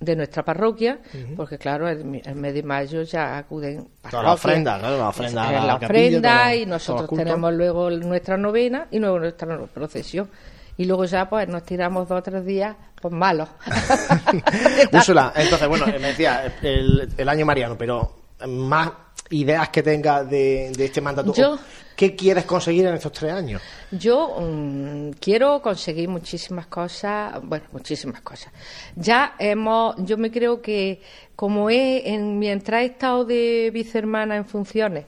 de 0.00 0.14
nuestra 0.16 0.44
parroquia, 0.44 0.98
porque 1.36 1.58
claro, 1.58 1.88
el, 1.88 2.04
mi- 2.04 2.22
el 2.24 2.36
mes 2.36 2.54
de 2.54 2.62
mayo 2.62 3.02
ya 3.02 3.36
acuden 3.38 3.88
Toda 4.10 4.22
la 4.22 4.32
ofrenda, 4.34 4.78
claro, 4.78 4.98
la 4.98 5.08
ofrenda. 5.08 5.42
Es 5.42 5.48
a 5.48 5.52
la, 5.60 5.66
la 5.66 5.74
ofrenda 5.76 6.54
y 6.54 6.66
nosotros 6.66 7.08
tenemos 7.24 7.52
luego 7.54 7.90
nuestra 7.90 8.36
novena 8.36 8.86
y 8.90 8.98
luego 9.00 9.18
nuestra 9.18 9.58
procesión. 9.66 10.28
Y 10.76 10.84
luego 10.84 11.04
ya 11.06 11.28
pues 11.28 11.48
nos 11.48 11.64
tiramos 11.64 12.08
dos 12.08 12.20
o 12.20 12.22
tres 12.22 12.44
días 12.46 12.76
pues 13.02 13.12
malos. 13.12 13.48
Úrsula, 14.92 15.32
entonces, 15.34 15.68
bueno, 15.68 15.86
me 15.86 15.98
decía 15.98 16.52
el, 16.62 17.08
el 17.16 17.28
año 17.28 17.44
mariano, 17.46 17.76
pero 17.76 18.12
más 18.46 18.90
ideas 19.30 19.68
que 19.70 19.82
tenga 19.82 20.24
de, 20.24 20.72
de 20.76 20.84
este 20.84 21.00
mandato. 21.00 21.32
Yo- 21.34 21.58
¿Qué 21.96 22.14
quieres 22.14 22.44
conseguir 22.44 22.86
en 22.86 22.94
estos 22.94 23.10
tres 23.10 23.32
años? 23.32 23.60
Yo 23.90 24.36
mm, 24.40 25.10
quiero 25.20 25.60
conseguir 25.60 26.08
muchísimas 26.08 26.68
cosas, 26.68 27.40
bueno, 27.42 27.64
muchísimas 27.72 28.20
cosas. 28.20 28.52
Ya 28.94 29.34
hemos, 29.38 29.96
yo 29.98 30.16
me 30.16 30.30
creo 30.30 30.62
que 30.62 31.00
como 31.34 31.68
he, 31.70 32.08
en, 32.14 32.38
mientras 32.38 32.82
he 32.82 32.86
estado 32.86 33.24
de 33.24 33.70
vicehermana 33.74 34.36
en 34.36 34.44
funciones, 34.44 35.06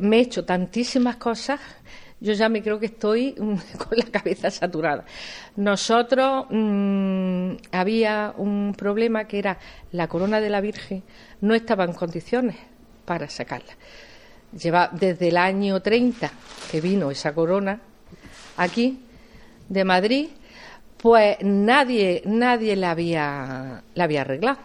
me 0.00 0.18
he 0.18 0.20
hecho 0.20 0.44
tantísimas 0.44 1.16
cosas, 1.16 1.58
yo 2.20 2.32
ya 2.34 2.48
me 2.48 2.62
creo 2.62 2.78
que 2.78 2.86
estoy 2.86 3.34
mm, 3.38 3.56
con 3.76 3.98
la 3.98 4.04
cabeza 4.06 4.52
saturada. 4.52 5.04
Nosotros 5.56 6.46
mm, 6.48 7.54
había 7.72 8.34
un 8.36 8.72
problema 8.78 9.24
que 9.26 9.40
era 9.40 9.58
la 9.90 10.06
corona 10.06 10.40
de 10.40 10.48
la 10.48 10.60
Virgen 10.60 11.02
no 11.40 11.54
estaba 11.56 11.82
en 11.84 11.92
condiciones 11.92 12.54
para 13.04 13.28
sacarla. 13.28 13.72
Lleva 14.58 14.90
desde 14.92 15.28
el 15.28 15.36
año 15.36 15.80
30 15.80 16.30
que 16.70 16.80
vino 16.80 17.10
esa 17.10 17.32
corona 17.34 17.80
aquí 18.56 19.00
de 19.68 19.84
Madrid, 19.84 20.28
pues 20.98 21.38
nadie 21.42 22.22
nadie 22.26 22.76
la 22.76 22.90
había 22.90 23.82
la 23.94 24.04
había 24.04 24.20
arreglado. 24.20 24.58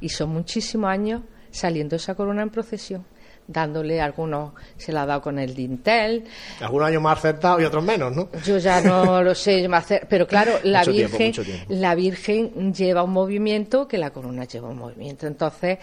Y 0.00 0.08
son 0.08 0.30
muchísimos 0.30 0.90
años 0.90 1.22
saliendo 1.50 1.96
esa 1.96 2.14
corona 2.14 2.42
en 2.42 2.50
procesión, 2.50 3.04
dándole 3.46 4.00
algunos 4.00 4.52
se 4.76 4.92
la 4.92 5.02
ha 5.02 5.06
dado 5.06 5.22
con 5.22 5.38
el 5.38 5.54
dintel, 5.54 6.24
Algunos 6.60 6.88
años 6.88 7.02
más 7.02 7.18
acertados 7.18 7.62
y 7.62 7.64
otros 7.64 7.84
menos, 7.84 8.14
¿no? 8.14 8.28
yo 8.44 8.58
ya 8.58 8.80
no 8.80 9.22
lo 9.24 9.34
sé 9.34 9.68
más 9.68 9.84
hacer, 9.84 10.06
pero 10.08 10.26
claro, 10.26 10.52
la 10.64 10.80
Mucho 10.80 10.92
Virgen, 10.92 11.26
mucho 11.28 11.44
tiempo. 11.44 11.64
la 11.68 11.94
Virgen 11.94 12.74
lleva 12.74 13.02
un 13.04 13.12
movimiento 13.12 13.86
que 13.88 13.98
la 13.98 14.10
corona 14.10 14.44
lleva 14.44 14.68
un 14.68 14.78
movimiento. 14.78 15.26
Entonces, 15.26 15.78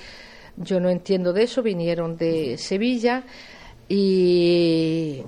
yo 0.58 0.80
no 0.80 0.90
entiendo 0.90 1.34
de 1.34 1.44
eso. 1.44 1.64
Vinieron 1.64 2.18
de 2.18 2.58
Sevilla 2.58 3.24
y, 3.88 5.24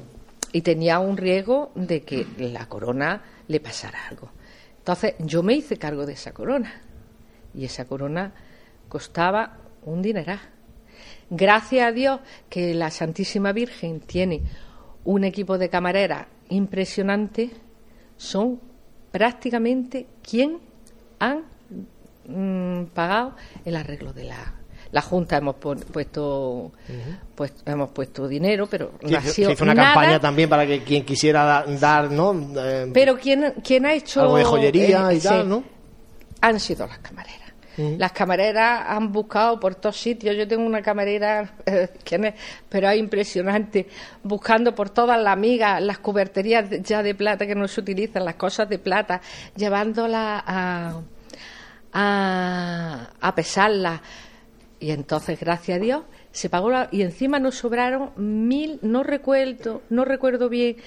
tenía 0.64 1.00
un 1.00 1.16
riesgo 1.18 1.72
de 1.76 2.02
que 2.02 2.26
la 2.38 2.68
corona 2.68 3.22
le 3.48 3.60
pasara 3.60 4.08
algo. 4.08 4.30
Entonces, 4.80 5.16
yo 5.20 5.44
me 5.44 5.54
hice 5.54 5.78
cargo 5.78 6.06
de 6.06 6.14
esa 6.14 6.34
corona 6.34 6.82
y 7.54 7.66
esa 7.66 7.86
corona 7.86 8.34
costaba 8.88 9.58
un 9.84 10.02
dineral. 10.02 10.40
Gracias 11.30 11.88
a 11.88 11.92
Dios 11.92 12.20
que 12.50 12.74
la 12.74 12.90
Santísima 12.90 13.52
Virgen 13.52 14.00
tiene 14.00 14.42
un 15.06 15.24
equipo 15.24 15.58
de 15.58 15.70
camareras 15.70 16.28
impresionante, 16.50 17.52
son 18.18 18.60
prácticamente 19.12 20.08
quien 20.28 20.60
han 21.20 21.44
mm, 22.28 22.86
pagado 22.94 23.36
el 23.66 23.76
arreglo 23.76 24.14
de 24.14 24.24
la 24.26 24.59
la 24.92 25.02
junta 25.02 25.38
hemos 25.38 25.56
puesto 25.56 26.72
pues 27.36 27.54
hemos 27.66 27.90
puesto 27.90 28.28
dinero 28.28 28.68
pero 28.68 28.94
no 29.04 29.18
ha 29.18 29.22
Se 29.22 29.32
sido 29.32 29.52
hizo 29.52 29.64
una 29.64 29.74
nada. 29.76 29.94
campaña 29.94 30.20
también 30.20 30.50
para 30.50 30.66
que 30.66 30.84
quien 30.84 31.06
quisiera 31.06 31.44
da- 31.44 31.66
dar, 31.80 32.10
¿no? 32.12 32.34
Eh, 32.58 32.90
pero 32.94 33.18
quién 33.18 33.54
quién 33.64 33.86
ha 33.86 33.94
hecho 33.94 34.22
algo 34.22 34.38
de 34.38 34.44
joyería 34.44 35.12
eh, 35.12 35.16
y 35.16 35.20
tal, 35.20 35.42
sí, 35.44 35.48
¿no? 35.48 35.64
han 36.42 36.60
sido 36.60 36.88
las 36.88 37.00
camareras. 37.00 37.38
Las 37.98 38.12
camareras 38.12 38.84
han 38.90 39.10
buscado 39.14 39.58
por 39.58 39.74
todos 39.76 39.96
sitios. 39.98 40.36
Yo 40.36 40.46
tengo 40.46 40.66
una 40.66 40.82
camarera, 40.82 41.50
eh, 41.66 41.88
no 42.20 42.28
es- 42.28 42.34
pero 42.68 42.90
es 42.90 43.00
impresionante, 43.00 43.88
buscando 44.22 44.76
por 44.76 44.90
todas 44.90 45.18
las 45.22 45.32
amigas, 45.32 45.82
las 45.82 46.00
cuberterías 46.00 46.66
ya 46.82 47.02
de 47.02 47.16
plata 47.16 47.48
que 47.48 47.56
no 47.56 47.70
se 47.70 47.80
utilizan, 47.80 48.26
las 48.26 48.36
cosas 48.36 48.68
de 48.68 48.80
plata, 48.80 49.22
llevándolas 49.56 50.44
a, 50.46 51.00
a, 51.94 53.08
a 53.22 53.36
pesarlas. 53.36 54.02
Y 54.80 54.92
entonces, 54.92 55.40
gracias 55.40 55.78
a 55.78 55.82
Dios, 55.82 56.04
se 56.32 56.50
pagó 56.50 56.70
la- 56.70 56.88
y 56.92 57.02
encima 57.02 57.40
nos 57.40 57.56
sobraron 57.56 58.12
mil, 58.16 58.80
no 58.82 59.04
recuerdo, 59.04 59.82
no 59.90 60.06
recuerdo 60.06 60.48
bien 60.50 60.78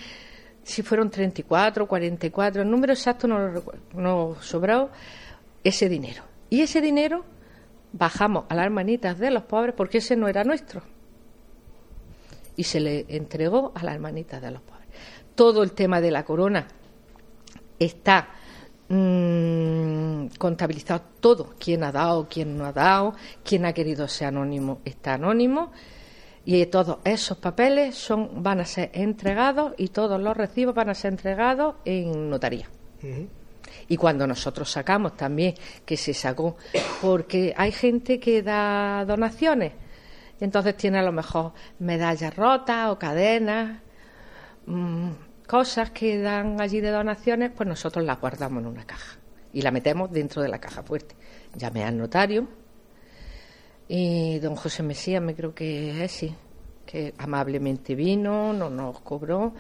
si 0.63 0.83
fueron 0.83 1.11
34, 1.11 1.87
44, 1.87 2.63
el 2.63 2.71
número 2.71 2.93
exacto 2.93 3.27
no 3.27 3.39
lo 3.39 3.51
recuerdo, 3.53 3.83
nos 3.95 4.45
sobró 4.45 4.91
ese 5.65 5.89
dinero. 5.89 6.23
Y 6.49 6.61
ese 6.63 6.81
dinero 6.81 7.25
bajamos 7.93 8.45
a 8.49 8.55
las 8.55 8.65
hermanitas 8.67 9.19
de 9.19 9.31
los 9.31 9.43
pobres 9.43 9.75
porque 9.77 9.99
ese 9.99 10.17
no 10.17 10.29
era 10.29 10.45
nuestro. 10.45 10.83
Y 12.57 12.65
se 12.65 12.81
le 12.81 13.05
entregó 13.09 13.73
a 13.75 13.83
las 13.83 13.95
hermanitas 13.95 14.41
de 14.41 14.51
los 14.51 14.63
pobres. 14.63 14.89
Todo 15.35 15.63
el 15.63 15.73
tema 15.73 16.01
de 16.01 16.11
la 16.11 16.25
corona 16.25 16.67
está 17.79 18.29
mm, 18.93 20.37
contabilizado 20.39 21.03
todo, 21.21 21.55
quién 21.59 21.83
ha 21.83 21.93
dado, 21.93 22.29
quién 22.29 22.57
no 22.57 22.67
ha 22.67 22.73
dado, 22.73 23.15
quién 23.43 23.65
ha 23.65 23.73
querido 23.73 24.07
ser 24.07 24.29
anónimo 24.29 24.81
está 24.85 25.15
anónimo 25.15 25.73
y 26.45 26.67
todos 26.67 26.99
esos 27.05 27.39
papeles 27.39 27.95
son 27.95 28.43
van 28.43 28.61
a 28.61 28.65
ser 28.65 28.91
entregados 28.93 29.73
y 29.79 29.89
todos 29.89 30.21
los 30.21 30.37
recibos 30.37 30.75
van 30.75 30.91
a 30.91 30.95
ser 30.95 31.13
entregados 31.13 31.77
en 31.85 32.29
notaría. 32.29 32.69
Y 33.89 33.97
cuando 33.97 34.27
nosotros 34.27 34.71
sacamos 34.71 35.17
también, 35.17 35.55
que 35.87 35.97
se 35.97 36.13
sacó, 36.13 36.57
porque 37.01 37.55
hay 37.57 37.73
gente 37.73 38.21
que 38.21 38.43
da 38.43 39.05
donaciones, 39.07 39.73
entonces 40.41 40.77
tiene 40.77 40.99
a 40.99 41.03
lo 41.03 41.13
mejor 41.13 41.53
medallas 41.79 42.35
rotas 42.37 42.91
o 42.91 42.99
cadenas, 42.99 43.81
mm, 44.67 45.11
cosas 45.47 45.91
que 45.91 46.19
dan 46.19 46.61
allí 46.61 46.81
de 46.81 46.91
donaciones, 46.91 47.51
pues 47.55 47.69
nosotros 47.69 48.05
las 48.05 48.21
guardamos 48.21 48.63
en 48.63 48.69
una 48.69 48.85
caja 48.85 49.19
y 49.53 49.63
la 49.63 49.71
metemos 49.71 50.11
dentro 50.11 50.43
de 50.43 50.49
la 50.49 50.59
caja 50.59 50.83
fuerte. 50.83 51.15
Llamé 51.55 51.85
al 51.85 51.99
notario 51.99 52.49
y 53.89 54.39
don 54.39 54.57
José 54.57 54.83
Mesías, 54.83 55.23
me 55.23 55.35
creo 55.35 55.55
que 55.55 56.05
es 56.05 56.13
sí, 56.13 56.35
que 56.87 57.15
amablemente 57.19 57.95
vino, 57.95 58.53
no 58.53 58.71
nos 58.71 59.01
cobró. 59.01 59.55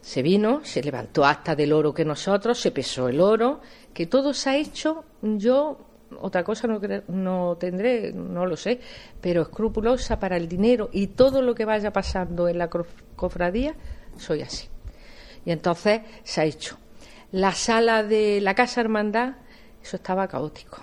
Se 0.00 0.22
vino, 0.22 0.64
se 0.64 0.82
levantó 0.82 1.24
hasta 1.24 1.54
del 1.54 1.72
oro 1.72 1.92
que 1.92 2.04
nosotros, 2.04 2.58
se 2.58 2.70
pesó 2.70 3.08
el 3.08 3.20
oro, 3.20 3.60
que 3.92 4.06
todo 4.06 4.32
se 4.32 4.50
ha 4.50 4.56
hecho, 4.56 5.04
yo 5.22 5.78
otra 6.20 6.42
cosa 6.42 6.66
no, 6.66 6.80
no 7.08 7.56
tendré, 7.56 8.12
no 8.12 8.46
lo 8.46 8.56
sé, 8.56 8.80
pero 9.20 9.42
escrupulosa 9.42 10.18
para 10.18 10.36
el 10.36 10.48
dinero 10.48 10.88
y 10.92 11.08
todo 11.08 11.42
lo 11.42 11.54
que 11.54 11.64
vaya 11.64 11.92
pasando 11.92 12.48
en 12.48 12.58
la 12.58 12.70
cofradía, 13.16 13.74
soy 14.18 14.42
así. 14.42 14.68
Y 15.44 15.52
entonces 15.52 16.02
se 16.24 16.40
ha 16.40 16.44
hecho. 16.44 16.78
La 17.32 17.52
sala 17.52 18.02
de 18.02 18.40
la 18.40 18.54
Casa 18.54 18.80
Hermandad, 18.80 19.34
eso 19.82 19.96
estaba 19.96 20.28
caótico 20.28 20.78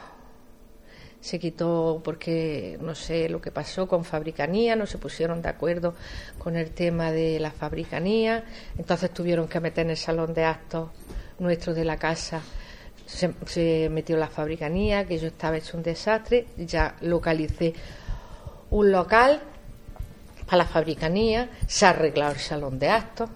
se 1.25 1.39
quitó 1.39 2.01
porque 2.03 2.77
no 2.81 2.93
sé 2.93 3.29
lo 3.29 3.41
que 3.41 3.49
pasó 3.49 3.87
con 3.87 4.05
fabricanía, 4.05 4.75
no 4.75 4.85
se 4.85 4.99
pusieron 4.99 5.41
de 5.41 5.49
acuerdo 5.49 5.95
con 6.37 6.55
el 6.55 6.69
tema 6.69 7.11
de 7.11 7.39
la 7.39 7.49
fabricanía, 7.49 8.43
entonces 8.77 9.09
tuvieron 9.09 9.47
que 9.47 9.59
meter 9.59 9.85
en 9.85 9.89
el 9.89 9.97
salón 9.97 10.35
de 10.35 10.43
actos 10.43 10.91
nuestro 11.39 11.73
de 11.73 11.83
la 11.83 11.97
casa, 11.97 12.41
se, 13.07 13.33
se 13.47 13.89
metió 13.89 14.17
la 14.17 14.27
fabricanía, 14.27 15.07
que 15.07 15.17
yo 15.17 15.25
estaba 15.29 15.57
hecho 15.57 15.77
un 15.77 15.81
desastre, 15.81 16.45
ya 16.57 16.95
localicé 17.01 17.73
un 18.69 18.91
local 18.91 19.41
para 20.45 20.57
la 20.59 20.65
fabricanía, 20.65 21.49
se 21.67 21.85
arregló 21.85 22.29
el 22.29 22.37
salón 22.37 22.79
de 22.79 22.89
actos, 22.89 23.29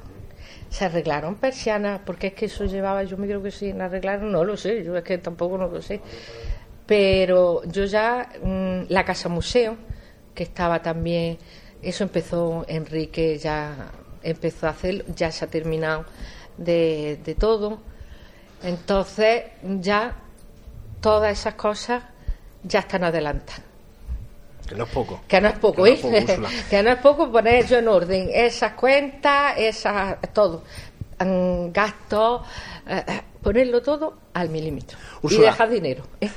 se 0.69 0.85
arreglaron 0.85 1.35
persianas, 1.35 2.01
porque 2.05 2.27
es 2.27 2.33
que 2.33 2.45
eso 2.45 2.65
llevaba, 2.65 3.03
yo 3.03 3.17
me 3.17 3.25
creo 3.27 3.41
que 3.41 3.51
sí, 3.51 3.71
arreglaron, 3.71 4.31
no 4.31 4.43
lo 4.43 4.55
sé, 4.55 4.83
yo 4.83 4.95
es 4.95 5.03
que 5.03 5.17
tampoco 5.17 5.57
no 5.57 5.67
lo 5.67 5.81
sé 5.81 6.01
pero 6.89 7.61
yo 7.65 7.85
ya 7.85 8.27
mm, 8.41 8.85
la 8.89 9.05
casa 9.05 9.29
museo 9.29 9.77
que 10.33 10.41
estaba 10.41 10.81
también 10.81 11.37
eso 11.83 12.03
empezó 12.03 12.65
Enrique 12.67 13.37
ya 13.37 13.91
empezó 14.23 14.65
a 14.65 14.71
hacer 14.71 15.05
ya 15.13 15.31
se 15.31 15.45
ha 15.45 15.47
terminado 15.47 16.05
de, 16.57 17.19
de 17.23 17.35
todo 17.35 17.79
entonces 18.63 19.43
ya 19.61 20.15
todas 20.99 21.31
esas 21.39 21.53
cosas 21.53 22.03
ya 22.63 22.79
están 22.79 23.03
adelantadas. 23.03 23.68
Que 24.69 24.75
no 24.75 24.83
es 24.83 24.89
poco. 24.91 25.21
Que 25.27 25.41
no 25.41 25.47
es 25.47 25.57
poco, 25.57 25.83
Que 25.83 25.89
no 25.89 26.15
¿eh? 26.15 26.19
es 26.19 26.31
poco, 26.31 26.47
que 26.69 26.83
no 26.83 26.89
es 26.91 26.97
poco 26.99 27.31
poner 27.31 27.65
yo 27.65 27.79
en 27.79 27.87
orden 27.87 28.29
esas 28.31 28.73
cuentas, 28.73 29.55
esas, 29.57 30.17
todo. 30.31 30.63
Mm, 31.19 31.71
Gastos, 31.71 32.41
eh, 32.87 33.03
ponerlo 33.41 33.81
todo 33.81 34.13
al 34.33 34.49
milímetro. 34.49 34.97
Úrsula. 35.23 35.47
Y 35.47 35.49
dejar 35.49 35.69
dinero. 35.71 36.03
¿eh? 36.21 36.29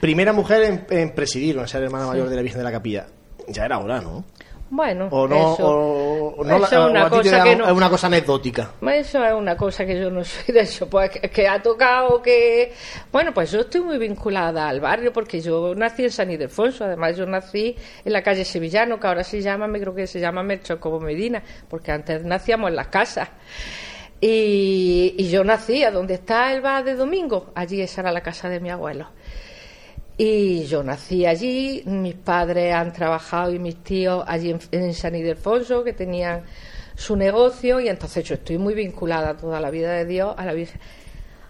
Primera 0.00 0.32
mujer 0.32 0.62
en, 0.62 0.86
en 0.90 1.14
presidir, 1.14 1.56
en 1.56 1.68
ser 1.68 1.84
hermana 1.84 2.06
mayor 2.06 2.28
de 2.28 2.34
la 2.36 2.42
Virgen 2.42 2.58
de 2.58 2.64
la 2.64 2.72
Capilla. 2.72 3.06
Ya 3.48 3.64
era 3.64 3.78
hora, 3.78 4.00
¿no? 4.00 4.24
Bueno, 4.68 5.06
O 5.12 5.28
no, 5.28 5.54
eso, 5.54 5.64
o, 5.68 6.34
o 6.40 6.44
no 6.44 6.56
eso 6.56 6.58
la- 6.58 6.84
es 6.86 6.90
una 6.90 7.08
cosa 7.08 7.36
da- 7.38 7.44
que 7.44 7.54
no. 7.56 7.66
es 7.66 7.72
una 7.72 7.88
cosa 7.88 8.06
anecdótica. 8.08 8.70
Eso 8.92 9.24
es 9.24 9.32
una 9.32 9.56
cosa 9.56 9.86
que 9.86 10.00
yo 10.00 10.10
no 10.10 10.24
soy 10.24 10.52
de 10.54 10.60
eso, 10.62 10.90
pues 10.90 11.10
que, 11.10 11.20
que 11.30 11.46
ha 11.48 11.62
tocado 11.62 12.20
que... 12.20 12.72
Bueno, 13.12 13.32
pues 13.32 13.52
yo 13.52 13.60
estoy 13.60 13.80
muy 13.82 13.96
vinculada 13.96 14.68
al 14.68 14.80
barrio 14.80 15.12
porque 15.12 15.40
yo 15.40 15.72
nací 15.76 16.02
en 16.04 16.10
San 16.10 16.30
Ildefonso, 16.32 16.84
además 16.84 17.16
yo 17.16 17.26
nací 17.26 17.76
en 18.04 18.12
la 18.12 18.22
calle 18.22 18.44
Sevillano, 18.44 18.98
que 18.98 19.06
ahora 19.06 19.22
se 19.22 19.40
llama, 19.40 19.68
me 19.68 19.78
creo 19.80 19.94
que 19.94 20.08
se 20.08 20.18
llama 20.18 20.42
Melchor 20.42 20.80
Cobo 20.80 20.98
Medina, 20.98 21.40
porque 21.68 21.92
antes 21.92 22.24
nacíamos 22.24 22.70
en 22.70 22.76
las 22.76 22.88
casas. 22.88 23.28
Y, 24.20 25.14
y 25.18 25.28
yo 25.28 25.44
nací 25.44 25.84
a 25.84 25.90
donde 25.90 26.14
está 26.14 26.52
el 26.52 26.60
bar 26.62 26.82
de 26.84 26.94
domingo, 26.94 27.52
allí 27.54 27.80
esa 27.82 28.00
era 28.00 28.10
la 28.10 28.22
casa 28.22 28.48
de 28.48 28.60
mi 28.60 28.70
abuelo. 28.70 29.08
Y 30.18 30.64
yo 30.64 30.82
nací 30.82 31.26
allí, 31.26 31.82
mis 31.84 32.14
padres 32.14 32.72
han 32.74 32.92
trabajado 32.92 33.52
y 33.52 33.58
mis 33.58 33.82
tíos 33.82 34.24
allí 34.26 34.50
en, 34.50 34.60
en 34.70 34.94
San 34.94 35.14
Ildefonso, 35.14 35.84
que 35.84 35.92
tenían 35.92 36.42
su 36.94 37.16
negocio, 37.16 37.80
y 37.80 37.88
entonces 37.88 38.24
yo 38.24 38.36
estoy 38.36 38.56
muy 38.56 38.72
vinculada 38.74 39.36
toda 39.36 39.60
la 39.60 39.70
vida 39.70 39.92
de 39.92 40.06
Dios 40.06 40.34
a 40.38 40.46
la 40.46 40.54
Virgen. 40.54 40.80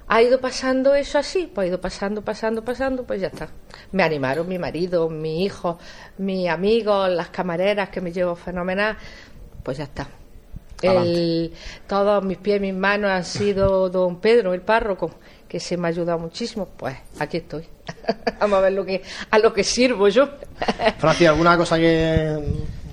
Ha 0.09 0.23
ido 0.23 0.41
pasando 0.41 0.95
eso 0.95 1.19
así, 1.19 1.51
pues 1.53 1.67
ha 1.67 1.69
ido 1.69 1.81
pasando, 1.81 2.23
pasando, 2.23 2.65
pasando, 2.65 3.05
pues 3.05 3.21
ya 3.21 3.29
está. 3.29 3.49
Me 3.93 4.03
animaron 4.03 4.49
mi 4.49 4.59
marido, 4.59 5.09
mi 5.09 5.45
hijo, 5.45 5.79
mis 6.19 6.49
amigos, 6.49 7.09
las 7.11 7.29
camareras 7.29 7.89
que 7.91 8.01
me 8.01 8.13
llevo 8.13 8.35
fenomenal, 8.35 8.97
pues 9.63 9.79
ya 9.79 9.85
está. 9.85 10.09
El- 10.83 11.53
todos 11.87 12.23
mis 12.25 12.39
pies, 12.39 12.61
mis 12.61 12.75
manos 12.75 13.11
han 13.11 13.25
sido 13.25 13.89
don 13.91 14.21
Pedro, 14.21 14.53
el 14.55 14.61
párroco, 14.61 15.13
que 15.49 15.61
se 15.61 15.77
me 15.77 15.89
ha 15.89 15.91
ayudado 15.91 16.19
muchísimo. 16.19 16.69
Pues 16.77 16.97
aquí 17.19 17.39
estoy. 17.39 17.65
Vamos 18.41 18.59
a 18.59 18.63
ver 18.63 18.73
lo 18.73 18.85
que, 18.85 19.03
a 19.31 19.39
lo 19.39 19.53
que 19.53 19.65
sirvo 19.65 20.09
yo. 20.09 20.29
Francis, 20.99 21.29
¿alguna 21.29 21.57
cosa 21.57 21.77
que, 21.77 22.39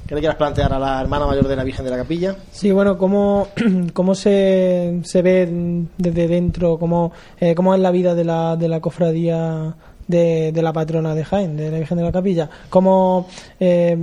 que 0.07 0.15
le 0.15 0.21
quieras 0.21 0.37
plantear 0.37 0.73
a 0.73 0.79
la 0.79 1.01
hermana 1.01 1.25
mayor 1.25 1.47
de 1.47 1.55
la 1.55 1.63
Virgen 1.63 1.85
de 1.85 1.91
la 1.91 1.97
Capilla? 1.97 2.35
Sí, 2.51 2.71
bueno, 2.71 2.97
¿cómo, 2.97 3.47
cómo 3.93 4.15
se, 4.15 4.99
se 5.03 5.21
ve 5.21 5.85
desde 5.97 6.27
dentro? 6.27 6.77
¿Cómo, 6.77 7.11
eh, 7.39 7.55
cómo 7.55 7.73
es 7.73 7.81
la 7.81 7.91
vida 7.91 8.15
de 8.15 8.23
la, 8.23 8.55
de 8.55 8.67
la 8.67 8.79
cofradía 8.79 9.75
de, 10.07 10.51
de 10.51 10.61
la 10.61 10.73
patrona 10.73 11.15
de 11.15 11.23
Jaén, 11.23 11.57
de 11.57 11.71
la 11.71 11.77
Virgen 11.77 11.97
de 11.97 12.03
la 12.03 12.11
Capilla? 12.11 12.49
¿Cómo, 12.69 13.27
eh, 13.59 13.97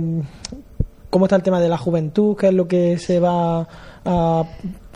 ¿Cómo 1.09 1.25
está 1.25 1.35
el 1.35 1.43
tema 1.43 1.59
de 1.59 1.69
la 1.69 1.77
juventud? 1.77 2.37
¿Qué 2.37 2.47
es 2.47 2.53
lo 2.53 2.67
que 2.67 2.97
se 2.97 3.19
va 3.19 3.67
a 4.05 4.43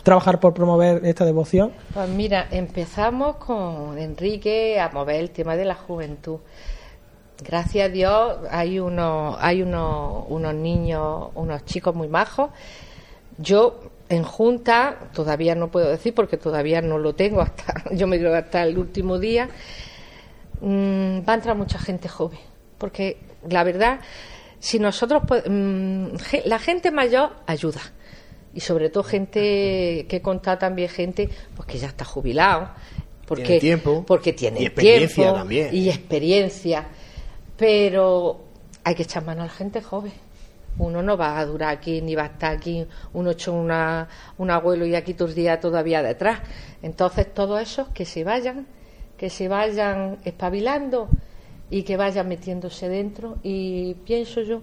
trabajar 0.06 0.38
por 0.38 0.54
promover 0.54 1.04
esta 1.04 1.24
devoción? 1.24 1.72
Pues 1.92 2.08
mira, 2.08 2.46
empezamos 2.52 3.36
con 3.38 3.98
Enrique 3.98 4.78
a 4.78 4.88
mover 4.90 5.16
el 5.16 5.30
tema 5.30 5.56
de 5.56 5.64
la 5.64 5.74
juventud. 5.74 6.38
Gracias 7.44 7.86
a 7.86 7.88
Dios 7.92 8.36
hay 8.48 8.78
unos, 8.78 9.36
hay 9.40 9.62
unos, 9.62 10.26
unos 10.28 10.54
niños, 10.54 11.30
unos 11.34 11.64
chicos 11.64 11.92
muy 11.96 12.06
majos. 12.06 12.50
Yo 13.38 13.80
en 14.08 14.22
junta, 14.22 14.96
todavía 15.12 15.56
no 15.56 15.72
puedo 15.72 15.88
decir 15.88 16.14
porque 16.14 16.36
todavía 16.36 16.80
no 16.80 16.98
lo 16.98 17.16
tengo 17.16 17.40
hasta, 17.40 17.64
yo 17.90 18.06
me 18.06 18.16
que 18.20 18.28
hasta 18.32 18.62
el 18.62 18.78
último 18.78 19.18
día, 19.18 19.48
mm, 20.60 21.18
va 21.28 21.32
a 21.32 21.34
entrar 21.34 21.56
mucha 21.56 21.80
gente 21.80 22.08
joven. 22.08 22.38
Porque 22.78 23.18
la 23.50 23.64
verdad, 23.64 23.98
si 24.60 24.78
nosotros, 24.78 25.22
ge- 26.30 26.44
la 26.46 26.60
gente 26.60 26.92
mayor 26.92 27.30
ayuda. 27.48 27.80
Y 28.56 28.60
sobre 28.60 28.88
todo 28.88 29.04
gente 29.04 30.06
que 30.08 30.22
conta 30.22 30.58
también 30.58 30.88
gente 30.88 31.28
pues 31.54 31.68
que 31.68 31.76
ya 31.76 31.88
está 31.88 32.06
jubilado. 32.06 32.70
Porque, 33.26 33.44
Tiene 33.44 33.60
tiempo. 33.60 34.04
Porque 34.06 34.32
tiene 34.32 34.62
Y 34.62 34.64
experiencia 34.64 35.24
tiempo 35.24 35.38
también. 35.38 35.76
Y 35.76 35.90
experiencia. 35.90 36.86
Pero 37.58 38.40
hay 38.82 38.94
que 38.94 39.02
echar 39.02 39.26
mano 39.26 39.42
a 39.42 39.46
la 39.46 39.52
gente 39.52 39.82
joven. 39.82 40.12
Uno 40.78 41.02
no 41.02 41.18
va 41.18 41.38
a 41.38 41.44
durar 41.44 41.68
aquí 41.68 42.00
ni 42.00 42.14
va 42.14 42.22
a 42.22 42.26
estar 42.26 42.56
aquí 42.56 42.86
un 43.12 43.26
ocho 43.26 43.52
una, 43.52 44.08
un 44.38 44.50
abuelo 44.50 44.86
y 44.86 44.94
aquí 44.94 45.14
los 45.18 45.34
días 45.34 45.60
todavía 45.60 46.02
detrás. 46.02 46.40
Entonces 46.80 47.34
todos 47.34 47.60
esos 47.60 47.88
que 47.88 48.06
se 48.06 48.24
vayan, 48.24 48.66
que 49.18 49.28
se 49.28 49.48
vayan 49.48 50.16
espabilando 50.24 51.10
y 51.68 51.82
que 51.82 51.98
vayan 51.98 52.26
metiéndose 52.26 52.88
dentro 52.88 53.36
y 53.42 53.94
pienso 54.06 54.40
yo 54.40 54.62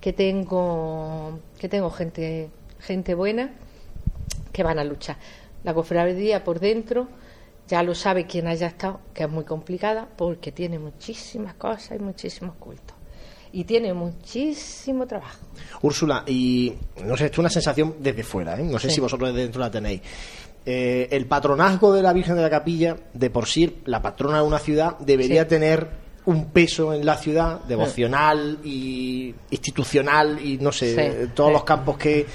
que 0.00 0.12
tengo 0.12 1.40
que 1.58 1.68
tengo 1.68 1.90
gente 1.90 2.50
gente 2.86 3.14
buena 3.14 3.50
que 4.52 4.62
van 4.62 4.78
a 4.78 4.84
luchar. 4.84 5.16
La 5.64 5.74
cofradía 5.74 6.44
por 6.44 6.60
dentro 6.60 7.08
ya 7.66 7.82
lo 7.82 7.94
sabe 7.94 8.26
quien 8.26 8.46
haya 8.46 8.66
estado, 8.66 9.00
que 9.14 9.24
es 9.24 9.30
muy 9.30 9.44
complicada 9.44 10.06
porque 10.16 10.52
tiene 10.52 10.78
muchísimas 10.78 11.54
cosas 11.54 11.98
y 11.98 12.02
muchísimos 12.02 12.54
cultos. 12.56 12.94
Y 13.52 13.64
tiene 13.64 13.94
muchísimo 13.94 15.06
trabajo. 15.06 15.38
Úrsula, 15.82 16.24
y 16.26 16.74
no 17.04 17.16
sé, 17.16 17.26
esto 17.26 17.36
es 17.36 17.38
una 17.38 17.50
sensación 17.50 17.96
desde 18.00 18.22
fuera, 18.24 18.58
¿eh? 18.60 18.64
no 18.64 18.78
sé 18.78 18.88
Sí. 18.88 18.96
si 18.96 19.00
vosotros 19.00 19.30
desde 19.30 19.42
dentro 19.42 19.60
la 19.60 19.70
tenéis. 19.70 20.00
Eh, 20.66 21.08
el 21.10 21.26
patronazgo 21.26 21.92
de 21.92 22.02
la 22.02 22.12
Virgen 22.12 22.36
de 22.36 22.42
la 22.42 22.50
Capilla, 22.50 22.96
de 23.12 23.30
por 23.30 23.46
sí, 23.46 23.80
la 23.84 24.02
patrona 24.02 24.38
de 24.40 24.46
una 24.46 24.58
ciudad, 24.58 24.98
debería 24.98 25.42
Sí. 25.44 25.48
tener 25.50 25.88
un 26.26 26.46
peso 26.46 26.92
en 26.94 27.04
la 27.04 27.16
ciudad 27.18 27.60
devocional 27.64 28.58
y 28.64 29.34
institucional 29.50 30.44
y 30.44 30.56
no 30.58 30.72
sé, 30.72 30.94
Sí. 31.26 31.30
todos 31.34 31.50
Sí. 31.50 31.52
los 31.54 31.64
campos 31.64 31.96
que 31.98 32.26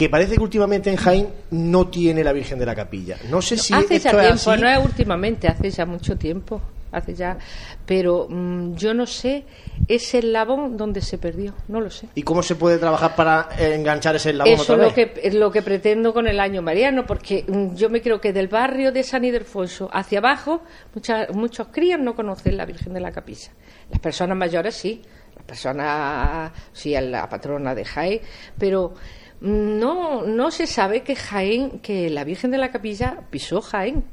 que 0.00 0.08
parece 0.08 0.36
que 0.36 0.40
últimamente 0.40 0.88
en 0.88 0.96
Jaén 0.96 1.28
no 1.50 1.88
tiene 1.88 2.24
la 2.24 2.32
Virgen 2.32 2.58
de 2.58 2.64
la 2.64 2.74
Capilla. 2.74 3.18
No 3.28 3.42
sé 3.42 3.58
si 3.58 3.74
hace 3.74 3.96
esto 3.96 4.12
ya 4.12 4.22
es 4.22 4.26
tiempo, 4.28 4.50
así. 4.52 4.62
no 4.62 4.68
es 4.70 4.82
últimamente, 4.82 5.46
hace 5.46 5.70
ya 5.70 5.84
mucho 5.84 6.16
tiempo, 6.16 6.62
hace 6.90 7.12
ya, 7.12 7.36
pero 7.84 8.26
mm, 8.26 8.76
yo 8.76 8.94
no 8.94 9.04
sé 9.04 9.44
ese 9.86 10.20
eslabón 10.20 10.78
donde 10.78 11.02
se 11.02 11.18
perdió, 11.18 11.52
no 11.68 11.82
lo 11.82 11.90
sé. 11.90 12.08
¿Y 12.14 12.22
cómo 12.22 12.42
se 12.42 12.54
puede 12.54 12.78
trabajar 12.78 13.14
para 13.14 13.50
enganchar 13.58 14.16
ese 14.16 14.30
eslabón 14.30 14.54
Eso 14.54 14.62
otra 14.62 14.74
es 14.76 14.80
lo 14.80 14.96
vez? 14.96 15.12
que, 15.12 15.28
es 15.28 15.34
lo 15.34 15.50
que 15.50 15.60
pretendo 15.60 16.14
con 16.14 16.26
el 16.26 16.40
año 16.40 16.62
mariano, 16.62 17.04
porque 17.04 17.44
mm, 17.46 17.74
yo 17.74 17.90
me 17.90 18.00
creo 18.00 18.22
que 18.22 18.32
del 18.32 18.48
barrio 18.48 18.92
de 18.92 19.02
San 19.02 19.22
Ildefonso 19.22 19.90
hacia 19.92 20.20
abajo, 20.20 20.62
muchas, 20.94 21.28
muchos 21.34 21.68
críos 21.68 22.00
no 22.00 22.14
conocen 22.16 22.56
la 22.56 22.64
Virgen 22.64 22.94
de 22.94 23.00
la 23.00 23.12
Capilla. 23.12 23.50
Las 23.90 24.00
personas 24.00 24.34
mayores 24.34 24.74
sí, 24.74 25.02
las 25.36 25.44
personas, 25.44 26.52
sí, 26.72 26.94
es 26.94 27.02
la 27.02 27.28
patrona 27.28 27.74
de 27.74 27.84
Jaén, 27.84 28.20
pero 28.58 28.94
no, 29.40 30.22
no 30.26 30.50
se 30.50 30.66
sabe 30.66 31.02
que 31.02 31.16
Jaén, 31.16 31.80
que 31.80 32.10
la 32.10 32.24
Virgen 32.24 32.50
de 32.50 32.58
la 32.58 32.70
Capilla 32.70 33.22
pisó 33.30 33.60
Jaén. 33.60 34.04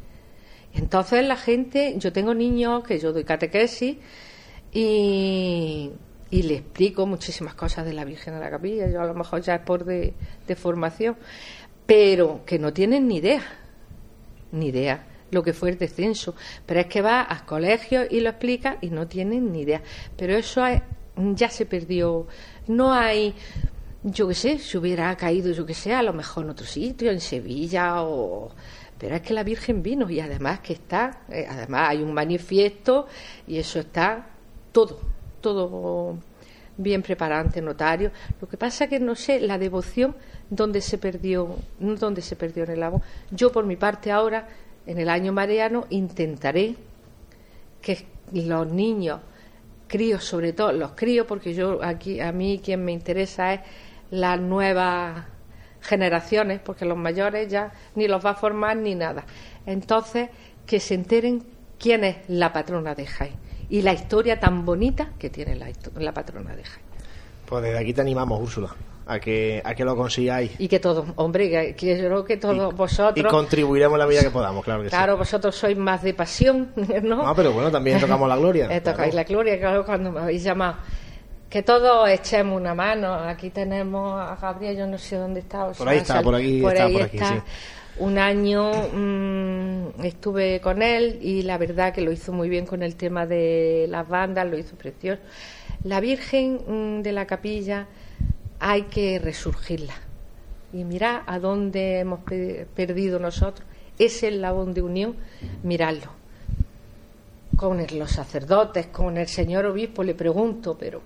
Entonces 0.74 1.26
la 1.26 1.36
gente, 1.38 1.96
yo 1.98 2.14
tengo 2.14 2.34
niños 2.34 2.84
que 2.84 3.00
yo 3.00 3.12
doy 3.12 3.24
catequesis 3.24 3.98
y, 4.72 5.92
y 6.30 6.44
le 6.44 6.56
explico 6.56 7.06
muchísimas 7.06 7.56
cosas 7.56 7.86
de 7.86 7.94
la 7.94 8.06
Virgen 8.06 8.34
de 8.36 8.40
la 8.40 8.50
Capilla. 8.50 8.90
Yo 8.90 9.02
a 9.02 9.06
lo 9.06 9.14
mejor 9.14 9.42
ya 9.42 9.56
es 9.56 9.62
por 9.62 9.86
de, 9.86 10.14
formación, 10.56 11.18
pero 11.86 12.42
que 12.46 12.60
no 12.60 12.74
tienen 12.74 13.08
ni 13.08 13.18
idea, 13.18 13.42
ni 14.52 14.68
idea 14.68 15.06
lo 15.32 15.44
que 15.44 15.52
fue 15.54 15.72
el 15.72 15.78
descenso. 15.78 16.36
Pero 16.66 16.80
es 16.82 16.86
que 16.88 17.02
va 17.02 17.26
a 17.28 17.46
colegios 17.46 18.08
y 18.10 18.22
lo 18.22 18.30
explica 18.30 18.78
y 18.82 18.90
no 18.92 19.08
tienen 19.08 19.52
ni 19.52 19.62
idea. 19.62 19.82
Pero 20.16 20.36
eso 20.36 20.66
es- 20.66 20.82
ya 21.36 21.50
se 21.50 21.66
perdió. 21.66 22.28
No 22.68 22.94
hay, 22.94 23.34
yo 24.12 24.28
qué 24.28 24.34
sé, 24.34 24.60
si 24.60 24.78
hubiera 24.78 25.16
caído, 25.16 25.52
yo 25.52 25.66
qué 25.66 25.74
sé, 25.74 25.94
a 25.94 26.04
lo 26.04 26.14
mejor 26.14 26.46
en 26.46 26.52
otro 26.52 26.66
sitio, 26.66 27.12
en 27.12 27.20
Sevilla 27.20 28.04
o 28.04 28.52
pero 28.98 29.16
es 29.16 29.22
que 29.22 29.34
la 29.34 29.44
Virgen 29.44 29.84
vino 29.84 30.10
y 30.10 30.20
además 30.20 30.60
que 30.62 30.74
está, 30.74 31.22
eh, 31.30 31.46
además 31.48 31.90
hay 31.90 32.02
un 32.02 32.14
manifiesto 32.14 33.08
y 33.46 33.58
eso 33.58 33.80
está 33.80 34.28
todo, 34.72 35.00
todo 35.40 36.18
bien 36.78 37.02
preparado 37.04 37.42
ante 37.42 37.62
notario. 37.62 38.12
Lo 38.42 38.48
que 38.48 38.58
pasa 38.58 38.88
que 38.88 39.00
no 39.00 39.16
sé 39.16 39.40
la 39.40 39.58
devoción 39.58 40.16
donde 40.50 40.82
se 40.82 40.98
perdió, 40.98 41.58
no 41.80 41.96
donde 41.96 42.22
se 42.22 42.36
perdió 42.36 42.64
en 42.64 42.72
el 42.72 42.84
agua. 42.84 43.02
Yo 43.30 43.52
por 43.52 43.66
mi 43.66 43.76
parte 43.76 44.12
ahora, 44.12 44.48
en 44.86 44.98
el 44.98 45.10
año 45.10 45.32
mariano, 45.32 45.86
intentaré 45.90 46.76
que 47.82 48.08
los 48.34 48.68
niños, 48.68 49.20
críos 49.88 50.24
sobre 50.24 50.54
todo, 50.54 50.72
los 50.72 50.92
críos, 50.94 51.28
porque 51.28 51.54
yo 51.54 51.84
aquí 51.84 52.20
a 52.20 52.32
mí 52.32 52.60
quien 52.64 52.84
me 52.84 52.92
interesa 52.94 53.54
es 53.54 53.62
las 54.12 54.40
nuevas 54.40 55.26
generaciones, 55.82 56.60
porque 56.60 56.86
los 56.86 56.98
mayores 56.98 57.48
ya 57.50 57.72
ni 57.96 58.08
los 58.08 58.26
va 58.26 58.32
a 58.32 58.36
formar 58.36 58.78
ni 58.78 58.96
nada. 58.96 59.26
Entonces, 59.66 60.30
que 60.66 60.80
se 60.80 60.96
enteren 60.96 61.44
quién 61.80 62.04
es 62.04 62.18
la 62.28 62.52
patrona 62.52 62.96
de 62.96 63.06
Jaén 63.06 63.36
y 63.70 63.82
la 63.82 63.94
historia 63.94 64.40
tan 64.40 64.66
bonita 64.66 65.10
que 65.18 65.30
tiene 65.30 65.56
la, 65.56 65.68
la 65.96 66.14
patrona 66.14 66.56
de 66.56 66.64
Jaén. 66.64 66.86
Pues 67.46 67.64
desde 67.64 67.78
aquí 67.78 67.94
te 67.94 68.02
animamos, 68.02 68.42
Úrsula. 68.42 68.76
a 69.06 69.20
que, 69.20 69.62
a 69.64 69.74
que 69.74 69.86
lo 69.86 69.96
consigáis. 69.96 70.52
Y 70.60 70.68
que 70.68 70.80
todos, 70.80 71.06
hombre, 71.16 71.50
que, 71.50 71.76
que 71.76 71.98
yo 71.98 72.06
creo 72.06 72.26
que 72.26 72.38
todos 72.38 72.74
Y 72.74 72.76
vosotros, 72.76 73.32
contribuiremos 73.32 73.96
en 73.96 74.00
la 74.00 74.06
medida 74.08 74.22
que 74.22 74.32
podamos, 74.32 74.66
claro 74.66 74.84
que 74.84 74.90
claro, 74.90 75.18
vosotros 75.18 75.56
sois 75.56 75.78
más 75.78 76.04
de 76.04 76.14
pasión, 76.14 76.72
¿no? 77.04 77.24
No, 77.24 77.36
pero 77.36 77.54
bueno, 77.54 77.72
también 77.72 78.02
tocamos 78.02 78.28
la 78.28 78.36
gloria. 78.36 78.66
Eh, 78.70 78.82
tocáis 78.82 79.14
claro. 79.14 79.16
la 79.16 79.24
gloria, 79.24 79.60
claro, 79.60 79.86
cuando 79.86 80.12
me 80.12 80.20
habéis 80.20 80.44
llamado. 80.44 80.76
Que 81.50 81.64
todos 81.64 82.10
echemos 82.10 82.60
una 82.60 82.76
mano. 82.76 83.14
Aquí 83.14 83.50
tenemos 83.52 84.20
a 84.20 84.36
Gabriel, 84.36 84.78
yo 84.78 84.88
no 84.88 84.98
sé 84.98 85.16
dónde 85.16 85.40
está. 85.42 85.64
o 85.66 85.68
Por 85.68 85.76
sea, 85.78 85.90
ahí 85.90 85.98
está, 86.00 86.22
por 86.22 86.36
aquí 86.36 86.62
por 86.62 86.74
está, 86.74 86.86
ahí 86.86 86.94
por 86.94 87.02
aquí, 87.04 87.18
está. 87.18 87.30
sí. 87.36 87.42
Un 88.00 88.18
año 88.20 88.72
mm, 88.94 90.04
estuve 90.04 90.60
con 90.62 90.82
él 90.84 91.18
y 91.22 91.42
la 91.42 91.58
verdad 91.58 91.94
que 91.94 92.02
lo 92.02 92.12
hizo 92.12 92.32
muy 92.32 92.48
bien 92.48 92.66
con 92.68 92.84
el 92.84 92.96
tema 92.96 93.26
de 93.26 93.88
las 93.90 94.08
bandas, 94.08 94.46
lo 94.48 94.58
hizo 94.58 94.76
precioso. 94.76 95.22
La 95.84 96.00
Virgen 96.00 96.60
mm, 96.68 97.02
de 97.02 97.12
la 97.12 97.26
Capilla 97.26 97.88
hay 98.60 98.84
que 98.84 99.18
resurgirla. 99.18 99.94
Y 100.74 100.84
mirad 100.84 101.22
a 101.26 101.40
dónde 101.40 102.00
hemos 102.00 102.20
pe- 102.20 102.68
perdido 102.76 103.20
nosotros 103.20 103.66
ese 103.98 104.28
eslabón 104.28 104.74
de 104.76 104.82
unión, 104.84 105.16
miradlo 105.64 106.12
con 107.56 107.80
el- 107.80 107.98
los 107.98 108.12
sacerdotes, 108.12 108.88
con 108.88 109.18
el 109.18 109.28
señor 109.28 109.66
obispo, 109.66 110.04
le 110.04 110.14
pregunto, 110.14 110.78
pero 110.80 111.02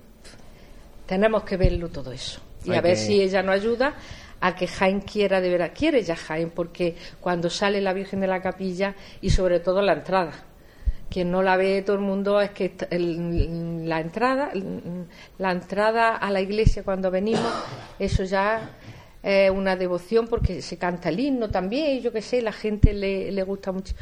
tenemos 1.12 1.42
que 1.44 1.58
verlo 1.58 1.90
todo 1.90 2.10
eso. 2.10 2.40
Y 2.64 2.70
Hay 2.70 2.78
a 2.78 2.80
ver 2.80 2.94
que- 2.94 3.00
si 3.02 3.20
ella 3.20 3.42
nos 3.42 3.54
ayuda 3.56 3.94
a 4.40 4.56
que 4.56 4.66
Jaén 4.66 5.00
quiera 5.02 5.42
de 5.42 5.50
verdad. 5.50 5.72
Quiere 5.74 6.02
ya 6.02 6.16
Jaén, 6.16 6.48
porque 6.48 6.96
cuando 7.20 7.50
sale 7.50 7.82
la 7.82 7.92
Virgen 7.92 8.20
de 8.20 8.26
la 8.26 8.40
Capilla 8.40 8.94
y 9.20 9.28
sobre 9.28 9.60
todo 9.60 9.82
la 9.82 9.92
entrada. 9.92 10.32
Quien 11.10 11.30
no 11.30 11.42
la 11.42 11.58
ve 11.58 11.82
todo 11.82 11.96
el 11.96 12.02
mundo 12.02 12.40
es 12.40 12.52
que 12.52 12.74
el- 12.88 13.86
la 13.86 14.00
entrada, 14.00 14.52
la 15.36 15.52
entrada 15.52 16.16
a 16.16 16.30
la 16.30 16.40
iglesia 16.40 16.82
cuando 16.82 17.10
venimos, 17.10 17.52
eso 17.98 18.24
ya 18.24 18.70
es 19.22 19.50
una 19.50 19.76
devoción 19.76 20.26
porque 20.28 20.62
se 20.62 20.78
canta 20.78 21.10
el 21.10 21.20
himno 21.20 21.50
también, 21.50 21.98
y 21.98 22.00
yo 22.00 22.10
qué 22.10 22.22
sé, 22.22 22.40
la 22.40 22.52
gente 22.52 22.94
le, 22.94 23.30
le 23.30 23.42
gusta 23.42 23.70
mucho. 23.70 23.94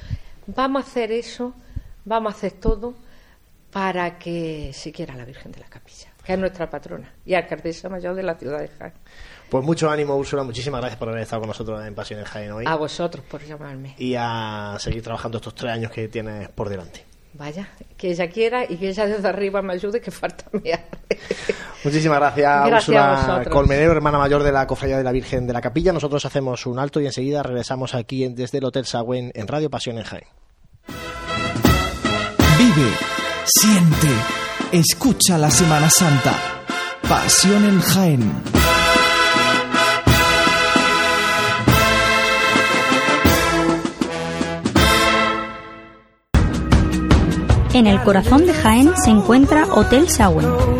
Vamos 0.47 0.85
a 0.85 0.87
hacer 0.87 1.11
eso, 1.11 1.55
vamos 2.05 2.33
a 2.33 2.37
hacer 2.37 2.53
todo 2.53 2.95
para 3.73 4.17
que 4.17 4.71
se 4.73 4.93
quiera 4.93 5.17
la 5.17 5.25
Virgen 5.25 5.51
de 5.51 5.59
la 5.61 5.67
Capilla, 5.67 6.10
que 6.25 6.33
es 6.35 6.39
nuestra 6.39 6.69
patrona 6.71 7.13
y 7.25 7.35
alcaldesa 7.35 7.89
mayor 7.89 8.15
de 8.15 8.23
la 8.23 8.35
ciudad 8.35 8.59
de 8.61 8.69
Jaén. 8.69 8.93
Pues 9.49 9.65
mucho 9.65 9.91
ánimo, 9.91 10.15
Úrsula. 10.17 10.43
Muchísimas 10.45 10.81
gracias 10.81 10.99
por 10.99 11.09
haber 11.09 11.23
estado 11.23 11.41
con 11.43 11.49
nosotros 11.49 11.85
en 11.85 11.95
Pasión 11.95 12.21
en 12.21 12.27
Jaén 12.27 12.53
hoy. 12.53 12.65
A 12.69 12.77
vosotros 12.77 13.25
por 13.29 13.43
llamarme. 13.45 13.95
Y 13.99 14.15
a 14.17 14.77
seguir 14.79 15.03
trabajando 15.03 15.39
estos 15.39 15.55
tres 15.55 15.73
años 15.73 15.91
que 15.91 16.09
tienes 16.09 16.49
por 16.51 16.69
delante. 16.69 17.05
Vaya, 17.33 17.69
que 17.97 18.11
ella 18.11 18.29
quiera 18.29 18.65
y 18.65 18.77
que 18.77 18.89
ella 18.89 19.07
desde 19.07 19.29
arriba 19.29 19.63
me 19.63 19.73
ayude, 19.73 20.01
que 20.01 20.11
falta 20.11 20.45
me. 20.53 20.61
Muchísimas 21.85 22.19
gracias, 22.19 22.67
Gracias 22.67 22.89
Úrsula. 22.89 23.45
Colmenero, 23.51 23.93
hermana 23.93 24.19
mayor 24.19 24.43
de 24.43 24.51
la 24.53 24.67
Cofradía 24.67 24.99
de 24.99 25.05
la 25.05 25.13
Virgen 25.13 25.47
de 25.47 25.53
la 25.53 25.61
Capilla. 25.61 25.93
Nosotros 25.93 26.25
hacemos 26.27 26.67
un 26.67 26.79
alto 26.81 27.01
y 27.01 27.07
enseguida 27.07 27.43
regresamos 27.45 27.95
aquí 27.95 28.25
en- 28.25 28.35
desde 28.35 28.59
el 28.59 28.65
Hotel 28.65 28.85
Sagüen 28.85 29.31
en 29.35 29.47
Radio 29.47 29.71
Pasión 29.71 29.97
en 29.99 30.05
Jaén. 30.05 30.25
Vive, 32.59 32.91
siente, 33.45 34.09
escucha 34.73 35.37
la 35.37 35.51
Semana 35.51 35.91
Santa. 35.91 36.35
Pasión 37.09 37.65
en 37.65 37.81
Jaén. 37.81 38.33
En 47.73 47.87
el 47.87 48.01
corazón 48.03 48.47
de 48.47 48.53
Jaén 48.53 48.93
se 49.03 49.11
encuentra 49.11 49.67
Hotel 49.73 50.09
Sauen, 50.09 50.47
un 50.47 50.80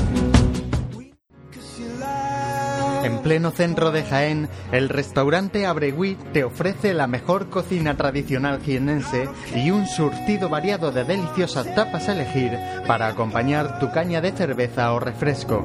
En 3.05 3.19
pleno 3.23 3.51
centro 3.53 3.93
de 3.93 4.03
Jaén, 4.03 4.49
el 4.73 4.89
restaurante 4.89 5.67
Abregui 5.67 6.17
te 6.33 6.43
ofrece 6.43 6.93
la 6.93 7.07
mejor 7.07 7.49
cocina 7.51 7.97
tradicional 7.97 8.61
jienense 8.61 9.29
y 9.55 9.71
un 9.71 9.87
surtido 9.87 10.49
variado 10.49 10.91
de 10.91 11.05
deliciosas 11.05 11.73
tapas 11.75 12.09
a 12.09 12.15
elegir 12.15 12.59
para 12.89 13.07
acompañar 13.07 13.79
tu 13.79 13.93
caña 13.93 14.21
de 14.21 14.33
cerveza 14.33 14.93
o 14.93 14.99
refresco. 14.99 15.65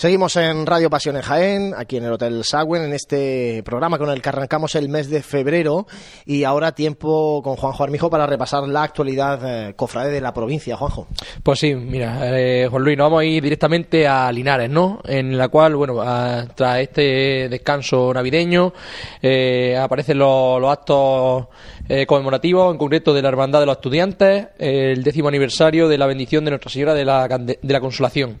Seguimos 0.00 0.36
en 0.36 0.64
Radio 0.64 0.88
Pasión 0.90 1.16
en 1.16 1.22
Jaén, 1.22 1.74
aquí 1.76 1.96
en 1.96 2.04
el 2.04 2.12
Hotel 2.12 2.44
Sagüen, 2.44 2.84
en 2.84 2.92
este 2.92 3.64
programa 3.64 3.98
con 3.98 4.08
el 4.10 4.22
que 4.22 4.28
arrancamos 4.28 4.76
el 4.76 4.88
mes 4.88 5.10
de 5.10 5.22
febrero 5.24 5.88
y 6.24 6.44
ahora 6.44 6.70
tiempo 6.70 7.42
con 7.42 7.56
Juanjo 7.56 7.82
Armijo 7.82 8.08
para 8.08 8.24
repasar 8.24 8.62
la 8.68 8.84
actualidad 8.84 9.40
eh, 9.44 9.74
cofrade 9.74 10.12
de 10.12 10.20
la 10.20 10.32
provincia. 10.32 10.76
Juanjo. 10.76 11.08
Pues 11.42 11.58
sí, 11.58 11.74
mira, 11.74 12.20
eh, 12.38 12.68
Juan 12.70 12.84
Luis, 12.84 12.96
nos 12.96 13.06
vamos 13.06 13.22
a 13.22 13.24
ir 13.24 13.42
directamente 13.42 14.06
a 14.06 14.30
Linares, 14.30 14.70
¿no? 14.70 15.00
En 15.04 15.36
la 15.36 15.48
cual, 15.48 15.74
bueno, 15.74 16.00
a- 16.00 16.46
tras 16.54 16.78
este 16.78 17.48
descanso 17.48 18.14
navideño, 18.14 18.72
eh, 19.20 19.76
aparecen 19.76 20.16
los 20.18 20.62
actos 20.64 21.46
eh, 21.88 22.06
conmemorativos, 22.06 22.70
en 22.72 22.78
concreto 22.78 23.14
de 23.14 23.22
la 23.22 23.28
Hermandad 23.28 23.60
de 23.60 23.66
los 23.66 23.76
Estudiantes, 23.76 24.48
eh, 24.58 24.92
el 24.96 25.02
décimo 25.02 25.28
aniversario 25.28 25.88
de 25.88 25.98
la 25.98 26.06
bendición 26.06 26.44
de 26.44 26.50
Nuestra 26.50 26.70
Señora 26.70 26.94
de 26.94 27.04
la, 27.04 27.26
de 27.28 27.58
la 27.62 27.80
Consolación. 27.80 28.38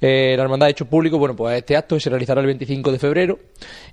Eh, 0.00 0.34
la 0.36 0.42
hermandad 0.42 0.66
ha 0.66 0.70
hecho 0.70 0.84
público, 0.84 1.18
bueno, 1.18 1.34
pues 1.34 1.56
este 1.56 1.74
acto 1.74 1.98
se 1.98 2.10
realizará 2.10 2.40
el 2.42 2.46
25 2.46 2.92
de 2.92 2.98
febrero 2.98 3.38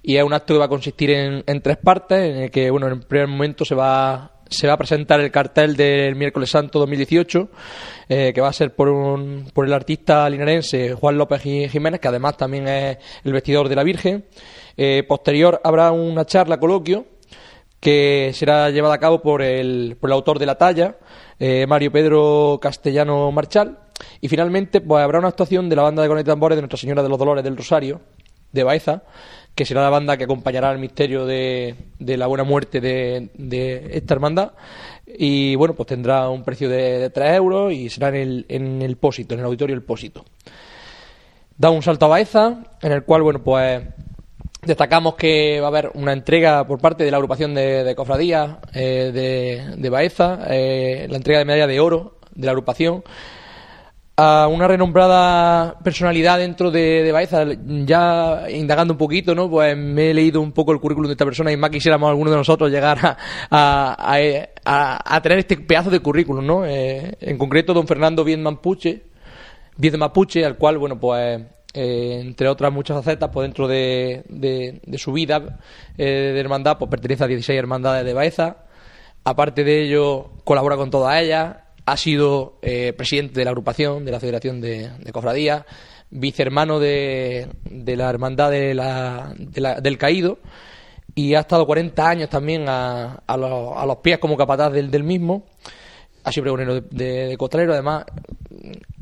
y 0.02 0.18
es 0.18 0.24
un 0.24 0.34
acto 0.34 0.54
que 0.54 0.60
va 0.60 0.66
a 0.66 0.70
consistir 0.70 1.12
en, 1.12 1.44
en 1.48 1.62
tres 1.62 1.78
partes, 1.78 2.18
en 2.30 2.38
el 2.44 2.52
que, 2.52 2.70
bueno, 2.70 2.88
en 2.90 3.00
primer 3.02 3.28
momento 3.28 3.64
se 3.66 3.74
va 3.76 4.30
se 4.50 4.68
va 4.68 4.74
a 4.74 4.78
presentar 4.78 5.20
el 5.22 5.32
cartel 5.32 5.76
del 5.76 6.16
miércoles 6.16 6.50
santo 6.52 6.78
2018 6.80 7.50
eh, 8.10 8.32
que 8.36 8.42
va 8.42 8.50
a 8.50 8.54
ser 8.54 8.76
por, 8.76 8.88
un, 8.90 9.50
por 9.52 9.66
el 9.66 9.74
artista 9.74 10.30
linarense 10.30 10.94
Juan 10.94 11.18
López 11.18 11.42
Ji- 11.42 11.70
Jiménez 11.70 12.00
que 12.00 12.08
además 12.10 12.38
también 12.38 12.68
es 12.68 12.98
el 13.24 13.34
vestidor 13.34 13.68
de 13.70 13.76
la 13.76 13.84
Virgen 13.84 14.26
Eh, 14.78 15.04
posterior 15.08 15.60
habrá 15.64 15.92
una 15.92 16.26
charla 16.26 16.60
coloquio 16.60 17.06
que 17.84 18.32
será 18.34 18.70
llevada 18.70 18.96
a 18.96 18.98
cabo 18.98 19.22
por 19.22 19.42
el, 19.42 19.98
por 20.00 20.10
el 20.10 20.14
autor 20.14 20.40
de 20.40 20.46
la 20.46 20.56
talla, 20.56 20.96
eh, 21.38 21.68
Mario 21.68 21.92
Pedro 21.92 22.58
Castellano 22.62 23.30
Marchal. 23.34 23.78
Y 24.22 24.30
finalmente 24.30 24.80
pues, 24.80 25.04
habrá 25.04 25.20
una 25.20 25.28
actuación 25.28 25.68
de 25.68 25.76
la 25.76 25.82
banda 25.82 26.02
de 26.02 26.08
cornetas 26.08 26.30
y 26.30 26.32
tambores 26.32 26.56
de 26.56 26.62
Nuestra 26.62 26.78
Señora 26.78 27.04
de 27.04 27.10
los 27.10 27.20
Dolores 27.20 27.44
del 27.44 27.58
Rosario, 27.58 28.00
de 28.54 28.64
Baeza, 28.64 29.04
que 29.54 29.66
será 29.66 29.82
la 29.82 29.90
banda 29.90 30.16
que 30.16 30.24
acompañará 30.24 30.72
el 30.72 30.80
misterio 30.80 31.26
de, 31.26 31.76
de 32.00 32.16
la 32.16 32.28
buena 32.28 32.46
muerte 32.46 32.80
de, 32.80 33.32
de 33.34 33.90
esta 33.98 34.14
hermandad. 34.14 34.54
Y 35.06 35.56
bueno, 35.56 35.74
pues 35.74 35.88
tendrá 35.88 36.30
un 36.30 36.46
precio 36.46 36.70
de, 36.70 37.00
de 37.00 37.10
3 37.10 37.36
euros 37.36 37.74
y 37.74 37.90
será 37.90 38.08
en 38.08 38.16
el, 38.16 38.46
en 38.48 38.82
el 38.82 38.96
Pósito, 38.96 39.34
en 39.34 39.42
el 39.42 39.48
auditorio 39.48 39.76
El 39.76 39.84
Pósito. 39.84 40.24
Da 41.58 41.70
un 41.70 41.84
salto 41.84 42.06
a 42.06 42.10
Baeza, 42.10 42.64
en 42.82 42.94
el 42.94 43.04
cual, 43.04 43.24
bueno, 43.24 43.44
pues 43.44 43.84
Destacamos 44.66 45.16
que 45.16 45.60
va 45.60 45.68
a 45.68 45.70
haber 45.70 45.92
una 45.94 46.14
entrega 46.14 46.66
por 46.66 46.80
parte 46.80 47.04
de 47.04 47.12
la 47.12 47.18
agrupación 47.18 47.54
de, 47.54 47.84
de 47.84 47.96
cofradías 47.96 48.58
eh, 48.74 49.12
de, 49.14 49.76
de 49.78 49.90
Baeza, 49.90 50.40
eh, 50.50 51.06
la 51.10 51.18
entrega 51.18 51.40
de 51.40 51.46
medalla 51.46 51.68
de 51.68 51.80
oro 51.80 52.18
de 52.34 52.46
la 52.46 52.52
agrupación 52.52 53.04
a 54.16 54.48
una 54.48 54.68
renombrada 54.68 55.80
personalidad 55.84 56.38
dentro 56.38 56.72
de, 56.72 57.04
de 57.04 57.12
Baeza. 57.12 57.46
Ya 57.86 58.46
indagando 58.50 58.94
un 58.94 58.98
poquito, 58.98 59.36
¿no? 59.36 59.50
Pues 59.50 59.76
me 59.76 60.12
he 60.12 60.14
leído 60.14 60.40
un 60.40 60.52
poco 60.52 60.72
el 60.72 60.80
currículum 60.80 61.08
de 61.08 61.14
esta 61.14 61.26
persona 61.26 61.52
y 61.52 61.58
más 61.58 61.70
quisiéramos 61.70 62.10
alguno 62.10 62.32
de 62.32 62.38
nosotros 62.38 62.72
llegar 62.72 63.18
a, 63.52 65.20
tener 65.22 65.40
este 65.40 65.58
pedazo 65.58 65.90
de 65.90 66.00
currículum, 66.00 66.46
¿no? 66.46 66.66
Eh, 66.66 67.18
en 67.20 67.38
concreto, 67.38 67.74
don 67.74 67.88
Fernando 67.88 68.24
Bienman 68.24 68.62
Puche, 68.62 69.04
Viez 69.76 69.92
de 69.92 69.98
Mapuche, 69.98 70.46
al 70.46 70.58
cual, 70.58 70.78
bueno, 70.78 71.00
pues 71.00 71.42
eh, 71.74 72.20
entre 72.22 72.48
otras 72.48 72.72
muchas 72.72 72.98
facetas, 73.04 73.30
pues 73.34 73.46
dentro 73.46 73.68
de, 73.68 74.24
de- 74.30 74.98
su 74.98 75.12
vida 75.12 75.60
eh, 75.98 76.32
de 76.34 76.40
hermandad, 76.40 76.78
pues 76.78 76.90
pertenece 76.90 77.24
a 77.24 77.28
16 77.28 77.58
hermandades 77.58 78.06
de 78.06 78.14
Baeza. 78.14 78.58
Aparte 79.24 79.64
de 79.64 79.84
ello, 79.84 80.32
colabora 80.44 80.76
con 80.76 80.90
todas 80.92 81.22
ellas. 81.22 81.58
Ha 81.86 81.98
sido 81.98 82.60
eh, 82.62 82.94
presidente 82.96 83.40
de 83.40 83.44
la 83.46 83.52
agrupación, 83.52 84.06
de 84.06 84.12
la 84.12 84.20
Federación 84.20 84.62
de, 84.62 84.90
de 85.00 85.12
Cofradías, 85.12 85.64
vicehermano 86.10 86.80
de, 86.80 87.48
de 87.70 87.96
la 87.98 88.10
Hermandad 88.10 88.52
de 88.52 88.74
la- 88.74 89.34
del 89.82 89.98
Caído 89.98 90.40
y 91.16 91.36
ha 91.36 91.42
estado 91.42 91.66
40 91.66 92.10
años 92.10 92.30
también 92.30 92.66
a, 92.70 93.22
a 93.28 93.38
los, 93.38 93.76
a 93.78 93.86
los 93.86 93.98
pies 93.98 94.18
como 94.20 94.38
capataz 94.38 94.72
del, 94.72 94.90
del 94.92 95.04
mismo. 95.04 95.44
Ha 96.24 96.32
sido 96.32 96.44
pregonero 96.44 96.76
de, 96.76 96.82
de, 96.92 97.28
de 97.28 97.38
costalero, 97.38 97.74
además. 97.74 98.06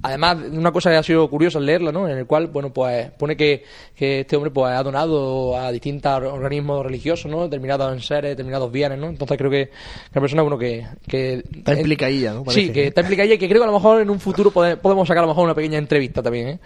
Además, 0.04 0.38
una 0.52 0.72
cosa 0.72 0.90
que 0.90 0.96
ha 0.96 1.04
sido 1.04 1.30
curiosa 1.30 1.60
al 1.60 1.66
leerla, 1.68 1.92
¿no? 1.92 2.08
En 2.10 2.18
el 2.18 2.26
cual, 2.26 2.48
bueno, 2.48 2.74
pues 2.74 3.12
pone 3.12 3.38
que, 3.38 3.64
que 3.96 4.22
este 4.22 4.36
hombre 4.36 4.50
pues 4.50 4.74
ha 4.74 4.82
donado 4.82 5.56
a 5.56 5.72
distintos 5.72 6.24
organismos 6.24 6.84
religiosos, 6.84 7.30
¿no? 7.32 7.44
Determinados 7.44 8.04
seres, 8.08 8.32
determinados 8.32 8.72
bienes, 8.72 8.98
¿no? 8.98 9.08
Entonces 9.10 9.38
creo 9.38 9.52
que, 9.52 9.68
que 9.68 9.72
una 10.18 10.22
persona, 10.22 10.42
bueno, 10.42 10.58
que... 10.58 10.88
que 11.08 11.44
Está 11.54 11.74
implicadilla, 11.76 12.34
¿no? 12.34 12.44
Parece, 12.44 12.62
Sí, 12.68 12.72
que 12.74 12.86
¿eh? 12.86 12.88
está 12.88 13.02
implicadilla 13.02 13.36
y 13.36 13.38
que 13.38 13.48
creo 13.48 13.60
que 13.60 13.66
a 13.66 13.72
lo 13.72 13.78
mejor 13.78 14.02
en 14.02 14.10
un 14.10 14.20
futuro 14.20 14.50
pode- 14.52 14.78
podemos 14.78 15.08
sacar 15.08 15.24
a 15.24 15.28
lo 15.28 15.34
mejor 15.34 15.46
una 15.46 15.54
pequeña 15.54 15.78
entrevista 15.78 16.24
también, 16.24 16.48
¿eh? 16.48 16.60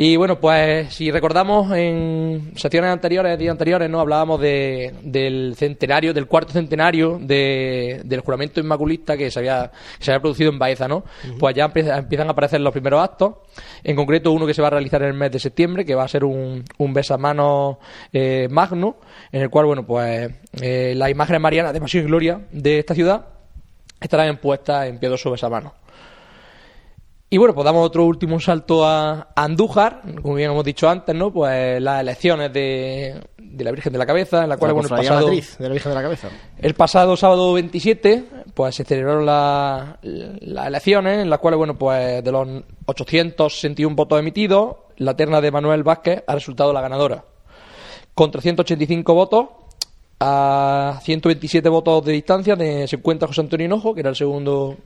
Y 0.00 0.14
bueno, 0.14 0.38
pues 0.38 0.94
si 0.94 1.10
recordamos 1.10 1.72
en 1.76 2.52
secciones 2.54 2.88
anteriores, 2.92 3.36
días 3.36 3.50
anteriores, 3.50 3.90
¿no? 3.90 3.98
Hablábamos 3.98 4.40
de, 4.40 4.94
del 5.02 5.54
centenario, 5.56 6.14
del 6.14 6.28
cuarto 6.28 6.52
centenario 6.52 7.18
de, 7.20 8.02
del 8.04 8.20
juramento 8.20 8.60
inmaculista 8.60 9.16
que 9.16 9.28
se 9.28 9.40
había, 9.40 9.72
que 9.98 10.04
se 10.04 10.12
había 10.12 10.20
producido 10.20 10.52
en 10.52 10.58
Baeza, 10.60 10.86
¿no? 10.86 11.02
Pues 11.40 11.56
ya 11.56 11.64
empieza- 11.64 11.98
empiezan 11.98 12.28
a 12.28 12.30
aparecer 12.30 12.60
los 12.60 12.70
primeros 12.72 13.02
actos, 13.02 13.38
en 13.82 13.96
concreto 13.96 14.30
uno 14.30 14.46
que 14.46 14.54
se 14.54 14.62
va 14.62 14.68
a 14.68 14.70
realizar 14.70 15.02
en 15.02 15.08
el 15.08 15.14
mes 15.14 15.32
de 15.32 15.40
septiembre, 15.40 15.84
que 15.84 15.96
va 15.96 16.04
a 16.04 16.08
ser 16.08 16.22
un, 16.24 16.62
un 16.78 16.94
besamanos 16.94 17.78
eh, 18.12 18.46
magno, 18.52 18.98
en 19.32 19.42
el 19.42 19.50
cual, 19.50 19.66
bueno, 19.66 19.84
pues 19.84 20.30
eh, 20.62 20.94
las 20.96 21.10
imágenes 21.10 21.40
marianas 21.42 21.72
de 21.72 21.80
Pasión 21.80 22.04
y 22.04 22.06
Gloria 22.06 22.40
de 22.52 22.78
esta 22.78 22.94
ciudad 22.94 23.26
estarán 24.00 24.36
puestas 24.36 24.86
en 24.86 24.98
piadoso 25.00 25.28
besamanos. 25.32 25.72
Y 27.30 27.36
bueno, 27.36 27.54
pues 27.54 27.64
damos 27.66 27.84
otro 27.86 28.04
último 28.06 28.40
salto 28.40 28.86
a 28.86 29.28
a 29.34 29.44
Andújar, 29.44 30.00
como 30.22 30.34
bien 30.34 30.50
hemos 30.50 30.64
dicho 30.64 30.88
antes, 30.88 31.14
¿no? 31.14 31.30
Pues 31.30 31.80
las 31.82 32.00
elecciones 32.00 32.50
de, 32.54 33.20
de 33.36 33.64
la 33.64 33.70
Virgen 33.70 33.92
de 33.92 33.98
la 33.98 34.06
Cabeza, 34.06 34.44
en 34.44 34.48
la 34.48 34.56
cual, 34.56 34.70
La 34.70 34.72
bueno, 34.74 34.88
el 34.88 34.96
pasado, 34.96 35.26
matriz 35.26 35.58
de 35.58 35.68
la 35.68 35.72
Virgen 35.74 35.90
de 35.90 35.94
la 35.96 36.02
Cabeza. 36.02 36.28
el 36.58 36.74
pasado 36.74 37.16
sábado 37.18 37.52
27, 37.52 38.24
pues 38.54 38.74
se 38.76 38.84
celebraron 38.84 39.26
la- 39.26 39.98
las 40.02 40.66
elecciones, 40.68 41.18
en 41.18 41.28
las 41.28 41.38
cuales, 41.38 41.58
bueno, 41.58 41.76
pues 41.76 42.24
de 42.24 42.32
los 42.32 42.48
861 42.86 43.94
votos 43.94 44.18
emitidos, 44.18 44.76
la 44.96 45.14
terna 45.14 45.42
de 45.42 45.50
Manuel 45.50 45.82
Vázquez 45.82 46.24
ha 46.26 46.34
resultado 46.34 46.72
la 46.72 46.80
ganadora. 46.80 47.24
Con 48.14 48.30
385 48.30 49.12
votos, 49.14 49.46
a 50.20 50.98
127 51.02 51.68
votos 51.68 52.04
de 52.04 52.12
distancia, 52.12 52.56
de, 52.56 52.88
se 52.88 52.96
encuentra 52.96 53.28
José 53.28 53.42
Antonio 53.42 53.66
Hinojo, 53.66 53.94
que 53.94 54.00
era 54.00 54.10
el 54.10 54.16
segundo 54.16 54.76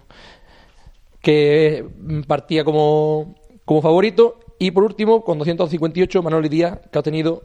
que 1.23 1.87
mm, 1.99 2.23
partía 2.23 2.65
como, 2.65 3.35
como 3.65 3.81
favorito. 3.81 4.41
Y 4.59 4.71
por 4.71 4.85
último, 4.85 5.25
con 5.25 5.39
258, 5.39 6.23
Manuel 6.23 6.49
Díaz, 6.49 6.79
que 6.91 6.99
ha 6.99 7.01
obtenido 7.01 7.45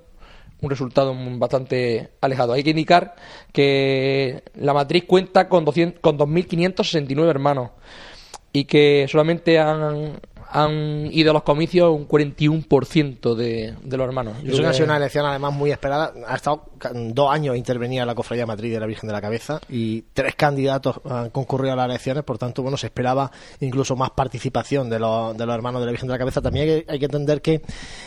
un 0.61 0.69
resultado 0.69 1.15
bastante 1.37 2.09
alejado. 2.21 2.53
Hay 2.53 2.63
que 2.63 2.71
indicar 2.71 3.15
que 3.53 4.43
la 4.55 4.73
matriz 4.73 5.05
cuenta 5.05 5.47
con, 5.47 5.65
200 5.65 6.01
con 6.01 6.17
2.569 6.17 7.29
hermanos 7.29 7.71
y 8.51 8.65
que 8.65 9.07
solamente 9.09 9.59
han, 9.59 10.19
han 10.49 11.09
ido 11.11 11.31
a 11.31 11.33
los 11.33 11.43
comicios 11.43 11.93
un 11.93 12.07
41% 12.07 13.35
de, 13.35 13.75
de 13.81 13.97
los 13.97 14.07
hermanos. 14.07 14.37
Yo 14.41 14.49
Eso 14.49 14.51
que 14.51 14.57
creo 14.57 14.69
ha 14.69 14.73
sido 14.73 14.85
una 14.85 14.97
elección 14.97 15.25
además 15.25 15.53
muy 15.53 15.71
esperada. 15.71 16.13
Ha 16.27 16.35
estado 16.35 16.69
dos 16.93 17.31
años 17.31 17.57
intervenía 17.57 18.05
la 18.05 18.15
cofradía 18.15 18.45
matriz 18.45 18.71
de 18.71 18.79
la 18.79 18.85
Virgen 18.85 19.07
de 19.07 19.13
la 19.13 19.21
Cabeza 19.21 19.59
y 19.69 20.03
tres 20.13 20.35
candidatos 20.35 21.01
han 21.09 21.29
concurrido 21.29 21.73
a 21.73 21.75
las 21.75 21.85
elecciones, 21.87 22.23
por 22.23 22.37
tanto, 22.37 22.61
bueno, 22.61 22.77
se 22.77 22.87
esperaba 22.87 23.31
incluso 23.59 23.95
más 23.95 24.11
participación 24.11 24.89
de 24.89 24.99
los, 24.99 25.37
de 25.37 25.45
los 25.45 25.55
hermanos 25.55 25.81
de 25.81 25.85
la 25.85 25.91
Virgen 25.91 26.07
de 26.07 26.13
la 26.13 26.19
Cabeza. 26.19 26.41
También 26.41 26.69
hay 26.69 26.83
que, 26.83 26.91
hay 26.91 26.99
que 26.99 27.05
entender 27.05 27.41
que 27.41 27.61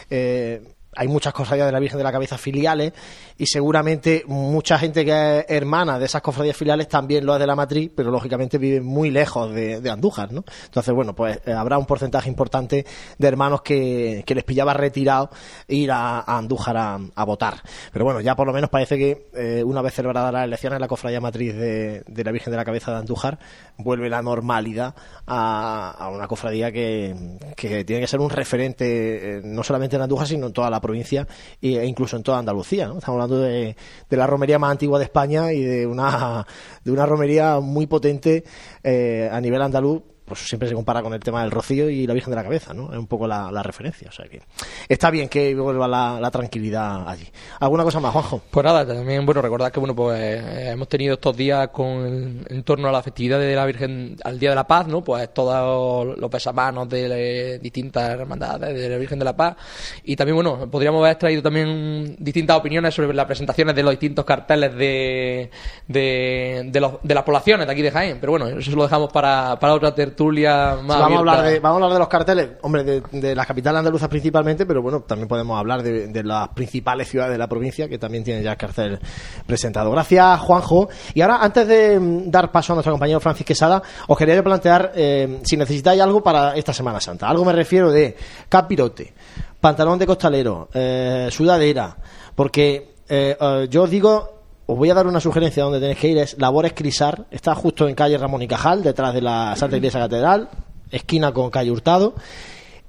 eh, 0.09 0.62
hay 0.95 1.09
muchas 1.09 1.32
cofradías 1.32 1.66
de 1.66 1.72
la 1.72 1.80
Virgen 1.80 1.99
de 1.99 2.05
la 2.05 2.12
Cabeza 2.12 2.36
filiales 2.38 2.93
y 3.41 3.47
seguramente 3.47 4.22
mucha 4.26 4.78
gente 4.78 5.03
que 5.03 5.38
es 5.38 5.47
hermana 5.49 5.99
de 5.99 6.05
esas 6.05 6.20
cofradías 6.20 6.55
filiales 6.55 6.88
también 6.88 7.24
lo 7.24 7.32
es 7.32 7.41
de 7.41 7.47
la 7.47 7.57
matriz, 7.57 7.91
pero 7.97 8.11
lógicamente 8.11 8.59
viven 8.59 8.84
muy 8.84 9.11
lejos 9.11 9.51
de, 9.55 9.91
Andújar, 9.91 10.30
¿no? 10.30 10.45
Entonces, 10.66 10.95
bueno, 10.95 11.14
pues 11.14 11.41
eh, 11.47 11.53
habrá 11.53 11.78
un 11.78 11.86
porcentaje 11.86 12.28
importante 12.28 12.84
de 13.16 13.28
hermanos 13.28 13.62
que, 13.62 14.24
que 14.26 14.34
les 14.34 14.45
pillaba 14.45 14.74
retirado 14.74 15.30
ir 15.68 15.91
a, 15.91 16.20
Andújar 16.20 16.76
a, 16.76 16.99
a 17.14 17.24
votar. 17.24 17.62
Pero 17.91 18.05
bueno, 18.05 18.20
ya 18.20 18.36
por 18.36 18.47
lo 18.47 18.53
menos 18.53 18.68
parece 18.68 18.99
que 18.99 19.30
eh, 19.32 19.64
una 19.64 19.80
vez 19.80 19.95
celebradas 19.95 20.34
las 20.34 20.45
elecciones, 20.45 20.78
la 20.78 20.86
cofradía 20.86 21.22
matriz 21.22 21.55
de, 21.55 22.03
de 22.07 22.24
la 22.24 22.32
Virgen 22.32 22.51
de 22.51 22.59
la 22.59 22.64
Cabeza 22.66 22.93
de 22.93 22.99
Andújar 22.99 23.38
vuelve 23.78 24.11
la 24.11 24.20
normalidad 24.20 24.95
a, 25.26 25.93
a 25.99 26.11
una 26.11 26.28
cofradía 26.28 26.70
que, 26.70 27.38
que 27.57 27.86
tiene 27.86 28.03
que 28.03 28.07
ser 28.07 28.20
un 28.20 28.28
referente 28.28 29.38
eh, 29.38 29.41
no 29.43 29.62
solamente 29.64 29.97
en 29.97 30.03
Andújar, 30.03 30.26
sino 30.26 30.49
en 30.49 30.53
toda 30.53 30.68
la 30.68 30.78
provincia 30.78 31.26
e 31.62 31.86
incluso 31.86 32.18
en 32.18 32.22
toda 32.22 32.38
Andalucía. 32.38 32.86
¿no? 32.86 32.99
Estamos 32.99 33.14
hablando 33.14 33.30
de, 33.39 33.76
de 34.09 34.16
la 34.16 34.26
romería 34.26 34.59
más 34.59 34.70
antigua 34.72 34.99
de 34.99 35.05
España 35.05 35.53
y 35.53 35.62
de 35.62 35.87
una, 35.87 36.47
de 36.85 36.91
una 36.91 37.07
romería 37.07 37.61
muy 37.61 37.87
potente 37.87 38.45
eh, 38.83 39.28
a 39.31 39.41
nivel 39.41 39.62
andaluz. 39.62 40.03
Pues 40.31 40.47
siempre 40.47 40.68
se 40.68 40.76
compara 40.76 41.03
con 41.03 41.12
el 41.12 41.18
tema 41.18 41.43
del 41.43 41.51
rocío 41.51 41.91
y 41.91 42.07
la 42.07 42.14
Virgen 42.14 42.31
de 42.31 42.37
la 42.37 42.45
Cabeza, 42.45 42.72
¿no? 42.72 42.93
Es 42.93 42.99
un 43.01 43.09
poco 43.09 43.26
la, 43.26 43.51
referencia. 43.64 44.09
O 44.09 44.12
sea 44.12 44.26
que 44.28 44.41
está 44.89 45.11
bien 45.11 45.28
que 45.28 45.53
vuelva 45.57 45.89
la, 45.89 46.31
tranquilidad 46.31 47.09
allí. 47.09 47.26
¿Alguna 47.59 47.83
cosa 47.83 47.99
más, 47.99 48.12
Juanjo? 48.12 48.41
Pues 48.49 48.64
nada, 48.64 48.87
también 48.87 49.26
bueno 49.26 49.43
recordar 49.43 49.72
que 49.72 49.81
bueno 49.81 49.97
pues 49.97 50.20
eh, 50.20 50.70
hemos 50.70 50.89
tenido 50.89 51.14
estos 51.14 51.37
días 51.37 51.66
con 51.70 52.47
en 52.49 52.62
torno 52.62 52.87
a 52.89 52.93
la 52.93 53.03
festividad 53.03 53.41
de 53.41 53.57
la 53.57 53.66
Virgen 53.66 54.16
al 54.22 54.39
Día 54.39 54.51
de 54.51 54.55
la 54.55 54.68
Paz, 54.68 54.87
¿no? 54.87 55.03
Pues 55.03 55.35
todos 55.35 56.16
los 56.16 56.31
pesamanos 56.31 56.89
de 56.89 57.55
eh, 57.55 57.59
distintas 57.59 58.11
hermandades 58.11 58.72
de 58.72 58.89
la 58.89 58.97
Virgen 58.99 59.18
de 59.18 59.24
la 59.24 59.35
Paz 59.37 59.57
y 60.05 60.14
también 60.14 60.37
bueno 60.37 60.70
podríamos 60.70 61.03
haber 61.05 61.16
traído 61.16 61.43
también 61.43 62.14
distintas 62.20 62.57
opiniones 62.57 62.95
sobre 62.95 63.12
las 63.12 63.26
presentaciones 63.26 63.74
de 63.74 63.83
los 63.83 63.91
distintos 63.91 64.24
carteles 64.24 64.72
de 64.76 65.51
de, 65.89 66.62
de, 66.70 66.81
los- 66.81 66.95
de 67.03 67.14
las 67.14 67.24
poblaciones 67.24 67.66
de 67.66 67.72
aquí 67.72 67.83
de 67.83 67.91
Jaén, 67.91 68.18
pero 68.20 68.33
bueno 68.33 68.47
eso 68.47 68.70
lo 68.76 68.85
dejamos 68.85 69.12
para, 69.12 69.59
para 69.59 69.74
otra 69.74 69.93
tertulia 69.93 70.19
más 70.26 70.86
vamos, 70.86 71.16
a 71.16 71.18
hablar 71.18 71.42
de, 71.44 71.60
vamos 71.60 71.80
a 71.80 71.84
hablar 71.84 71.92
de 71.94 71.98
los 71.98 72.08
carteles, 72.08 72.50
hombre, 72.62 72.84
de, 72.84 73.00
de 73.12 73.34
las 73.34 73.46
capitales 73.46 73.78
andaluzas 73.78 74.08
principalmente, 74.08 74.66
pero 74.66 74.82
bueno, 74.82 75.00
también 75.00 75.28
podemos 75.28 75.58
hablar 75.58 75.82
de, 75.82 76.08
de 76.08 76.22
las 76.22 76.48
principales 76.48 77.08
ciudades 77.08 77.32
de 77.32 77.38
la 77.38 77.48
provincia 77.48 77.88
que 77.88 77.98
también 77.98 78.22
tienen 78.24 78.42
ya 78.42 78.52
el 78.52 78.56
cartel 78.56 78.98
presentado. 79.46 79.90
Gracias, 79.90 80.40
Juanjo. 80.40 80.88
Y 81.14 81.22
ahora, 81.22 81.38
antes 81.40 81.66
de 81.66 81.98
mm, 81.98 82.30
dar 82.30 82.52
paso 82.52 82.72
a 82.72 82.76
nuestro 82.76 82.92
compañero 82.92 83.20
Francis 83.20 83.46
Quesada, 83.46 83.82
os 84.06 84.18
quería 84.18 84.42
plantear 84.42 84.92
eh, 84.94 85.40
si 85.42 85.56
necesitáis 85.56 86.00
algo 86.00 86.22
para 86.22 86.54
esta 86.56 86.72
Semana 86.72 87.00
Santa. 87.00 87.28
Algo 87.28 87.44
me 87.44 87.52
refiero 87.52 87.90
de 87.90 88.16
capirote, 88.48 89.12
pantalón 89.60 89.98
de 89.98 90.06
costalero, 90.06 90.68
eh, 90.72 91.28
sudadera, 91.30 91.96
porque 92.34 92.94
eh, 93.08 93.36
eh, 93.40 93.66
yo 93.68 93.82
os 93.82 93.90
digo 93.90 94.39
os 94.70 94.78
voy 94.78 94.88
a 94.88 94.94
dar 94.94 95.08
una 95.08 95.18
sugerencia 95.18 95.64
donde 95.64 95.80
tenéis 95.80 95.98
que 95.98 96.08
ir, 96.08 96.18
es 96.18 96.36
Labores 96.38 96.74
Crisar, 96.74 97.26
está 97.32 97.56
justo 97.56 97.88
en 97.88 97.96
calle 97.96 98.16
Ramón 98.16 98.42
y 98.42 98.46
Cajal, 98.46 98.84
detrás 98.84 99.12
de 99.12 99.20
la 99.20 99.56
Santa 99.56 99.76
Iglesia 99.76 99.98
Catedral, 99.98 100.48
esquina 100.92 101.32
con 101.32 101.50
calle 101.50 101.72
Hurtado, 101.72 102.14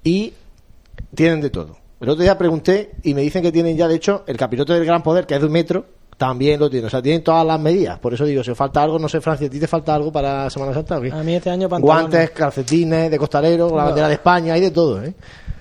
y 0.04 0.34
tienen 1.16 1.42
de 1.42 1.50
todo. 1.50 1.78
El 2.00 2.10
otro 2.10 2.22
día 2.22 2.38
pregunté 2.38 2.92
y 3.02 3.16
me 3.16 3.22
dicen 3.22 3.42
que 3.42 3.52
tienen 3.52 3.78
ya, 3.78 3.88
de 3.88 3.96
hecho, 3.96 4.24
el 4.28 4.38
capirote 4.38 4.74
del 4.74 4.86
Gran 4.86 5.02
Poder, 5.02 5.26
que 5.26 5.34
es 5.34 5.40
de 5.40 5.48
un 5.48 5.54
metro, 5.54 5.86
también 6.18 6.60
lo 6.60 6.70
tienen. 6.70 6.86
O 6.86 6.90
sea, 6.92 7.02
tienen 7.02 7.24
todas 7.24 7.46
las 7.46 7.60
medidas. 7.60 7.98
Por 7.98 8.14
eso 8.14 8.26
digo, 8.26 8.44
si 8.44 8.52
os 8.52 8.58
falta 8.58 8.84
algo, 8.84 9.00
no 9.00 9.10
sé, 9.10 9.20
Francia, 9.22 9.48
¿a 9.48 9.50
ti 9.50 9.60
te 9.60 9.68
falta 9.68 9.96
algo 9.96 10.12
para 10.12 10.52
Semana 10.52 10.72
Santa 10.72 11.00
o 11.00 11.02
qué? 11.02 11.12
A 11.12 11.24
mí 11.24 11.34
este 11.34 11.50
año 11.50 11.68
pantalones. 11.68 12.10
Guantes, 12.12 12.30
calcetines, 12.30 13.10
de 13.10 13.18
costalero, 13.18 13.76
la 13.76 13.86
bandera 13.86 14.08
de 14.08 14.14
España, 14.14 14.54
hay 14.54 14.62
de 14.62 14.72
todo, 14.72 15.04
¿eh? 15.04 15.16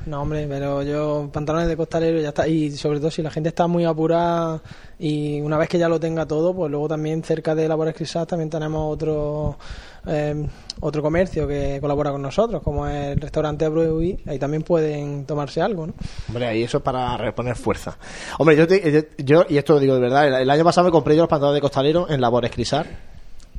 No, 0.07 0.23
hombre, 0.23 0.47
pero 0.49 0.83
yo 0.83 1.29
pantalones 1.33 1.69
de 1.69 1.77
costalero 1.77 2.21
ya 2.21 2.29
está. 2.29 2.49
Y 2.49 2.71
sobre 2.73 2.99
todo 3.01 3.11
si 3.11 3.23
la 3.23 3.31
gente 3.31 3.51
está 3.51 3.67
muy 3.67 3.85
apurada 3.85 4.63
y 4.99 5.41
una 5.41 5.59
vez 5.59 5.69
que 5.69 5.79
ya 5.79 5.89
lo 5.89 6.01
tenga 6.01 6.27
todo, 6.27 6.55
pues 6.55 6.71
luego 6.71 6.89
también 6.89 7.23
cerca 7.23 7.55
de 7.55 7.69
Labores 7.69 7.95
Crisal 7.95 8.27
también 8.27 8.49
tenemos 8.51 8.93
otro 8.93 9.59
eh, 10.07 10.47
otro 10.81 11.03
comercio 11.03 11.47
que 11.47 11.79
colabora 11.81 12.11
con 12.13 12.23
nosotros, 12.23 12.63
como 12.63 12.87
es 12.87 13.09
el 13.13 13.21
restaurante 13.21 13.69
Bruy. 13.69 14.19
Ahí 14.27 14.39
también 14.39 14.63
pueden 14.63 15.27
tomarse 15.27 15.61
algo, 15.61 15.87
¿no? 15.89 15.95
Hombre, 16.29 16.47
ahí 16.47 16.63
eso 16.63 16.79
es 16.79 16.83
para 16.83 17.17
reponer 17.19 17.55
fuerza. 17.57 17.99
Hombre, 18.39 18.57
yo, 18.57 18.67
te- 18.67 18.91
yo, 18.91 19.01
yo- 19.19 19.45
y 19.49 19.59
esto 19.59 19.75
lo 19.75 19.81
digo 19.81 19.95
de 19.95 20.01
verdad, 20.01 20.27
el, 20.29 20.35
el 20.35 20.51
año 20.51 20.65
pasado 20.65 20.87
me 20.87 20.91
compré 20.91 21.15
yo 21.15 21.23
los 21.23 21.29
pantalones 21.29 21.57
de 21.59 21.61
costalero 21.61 22.09
en 22.09 22.21
Labores 22.23 22.51
Crisar 22.51 22.87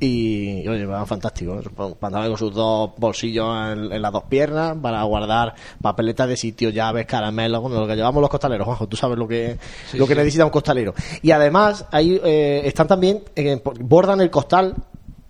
y, 0.02 0.66
oye, 0.66 0.84
van 0.84 1.06
fantásticos. 1.06 1.64
¿eh? 1.64 1.70
Pantalones 1.98 2.30
con 2.30 2.38
sus 2.38 2.54
dos 2.54 2.90
bolsillos 2.96 3.46
en, 3.72 3.92
en 3.92 4.02
las 4.02 4.12
dos 4.12 4.24
piernas 4.24 4.76
para 4.82 5.02
guardar 5.04 5.54
papeletas 5.80 6.26
de 6.28 6.36
sitio, 6.36 6.70
llaves, 6.70 7.06
caramelos, 7.06 7.62
bueno, 7.62 7.80
lo 7.80 7.86
que 7.86 7.94
llevamos 7.94 8.20
los 8.20 8.30
costaleros, 8.30 8.64
Juanjo, 8.64 8.88
tú 8.88 8.96
sabes 8.96 9.16
lo 9.16 9.28
que, 9.28 9.56
Sí, 9.90 9.98
lo 9.98 10.06
que 10.06 10.14
sí. 10.14 10.18
necesita 10.18 10.44
un 10.44 10.50
costalero. 10.50 10.92
Y 11.22 11.30
además, 11.30 11.86
ahí 11.92 12.20
eh, 12.24 12.62
están 12.64 12.88
también, 12.88 13.22
eh, 13.36 13.62
bordan 13.80 14.20
el 14.20 14.30
costal 14.30 14.74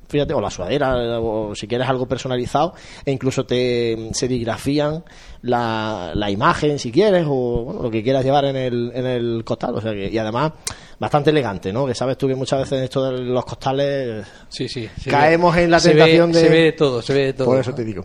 fíjate, 0.08 0.34
o 0.34 0.42
la 0.42 0.50
sudadera, 0.50 1.18
o 1.20 1.54
si 1.54 1.66
quieres 1.66 1.88
algo 1.88 2.06
personalizado, 2.06 2.74
e 3.06 3.10
incluso 3.10 3.46
te 3.46 4.10
serigrafían 4.12 5.02
la, 5.42 6.12
la 6.14 6.30
imagen 6.30 6.78
si 6.78 6.90
quieres, 6.92 7.24
o 7.28 7.64
bueno, 7.64 7.82
lo 7.82 7.90
que 7.90 8.02
quieras 8.02 8.24
llevar 8.24 8.44
en 8.46 8.56
el, 8.56 8.92
en 8.94 9.06
el 9.06 9.42
costal. 9.44 9.74
O 9.76 9.80
sea 9.80 9.92
que, 9.92 10.08
y 10.08 10.16
además, 10.18 10.52
bastante 10.98 11.30
elegante, 11.30 11.72
¿no? 11.72 11.86
Que 11.86 11.94
sabes 11.94 12.16
tú 12.16 12.28
que 12.28 12.34
muchas 12.34 12.60
veces 12.60 12.78
en 12.78 12.84
esto 12.84 13.04
de 13.10 13.18
los 13.20 13.44
costales 13.44 14.26
Sí, 14.48 14.68
sí. 14.68 14.88
caemos 15.10 15.54
ve- 15.54 15.64
en 15.64 15.70
la 15.70 15.80
se 15.80 15.90
ve- 15.90 15.94
tentación 15.96 16.32
de. 16.32 16.40
Se 16.40 16.48
ve 16.48 16.60
de 16.62 16.72
todo, 16.72 17.02
se 17.02 17.12
ve 17.12 17.20
de 17.26 17.32
todo. 17.32 17.46
Por 17.46 17.58
eso 17.58 17.74
te 17.74 17.84
digo. 17.84 18.04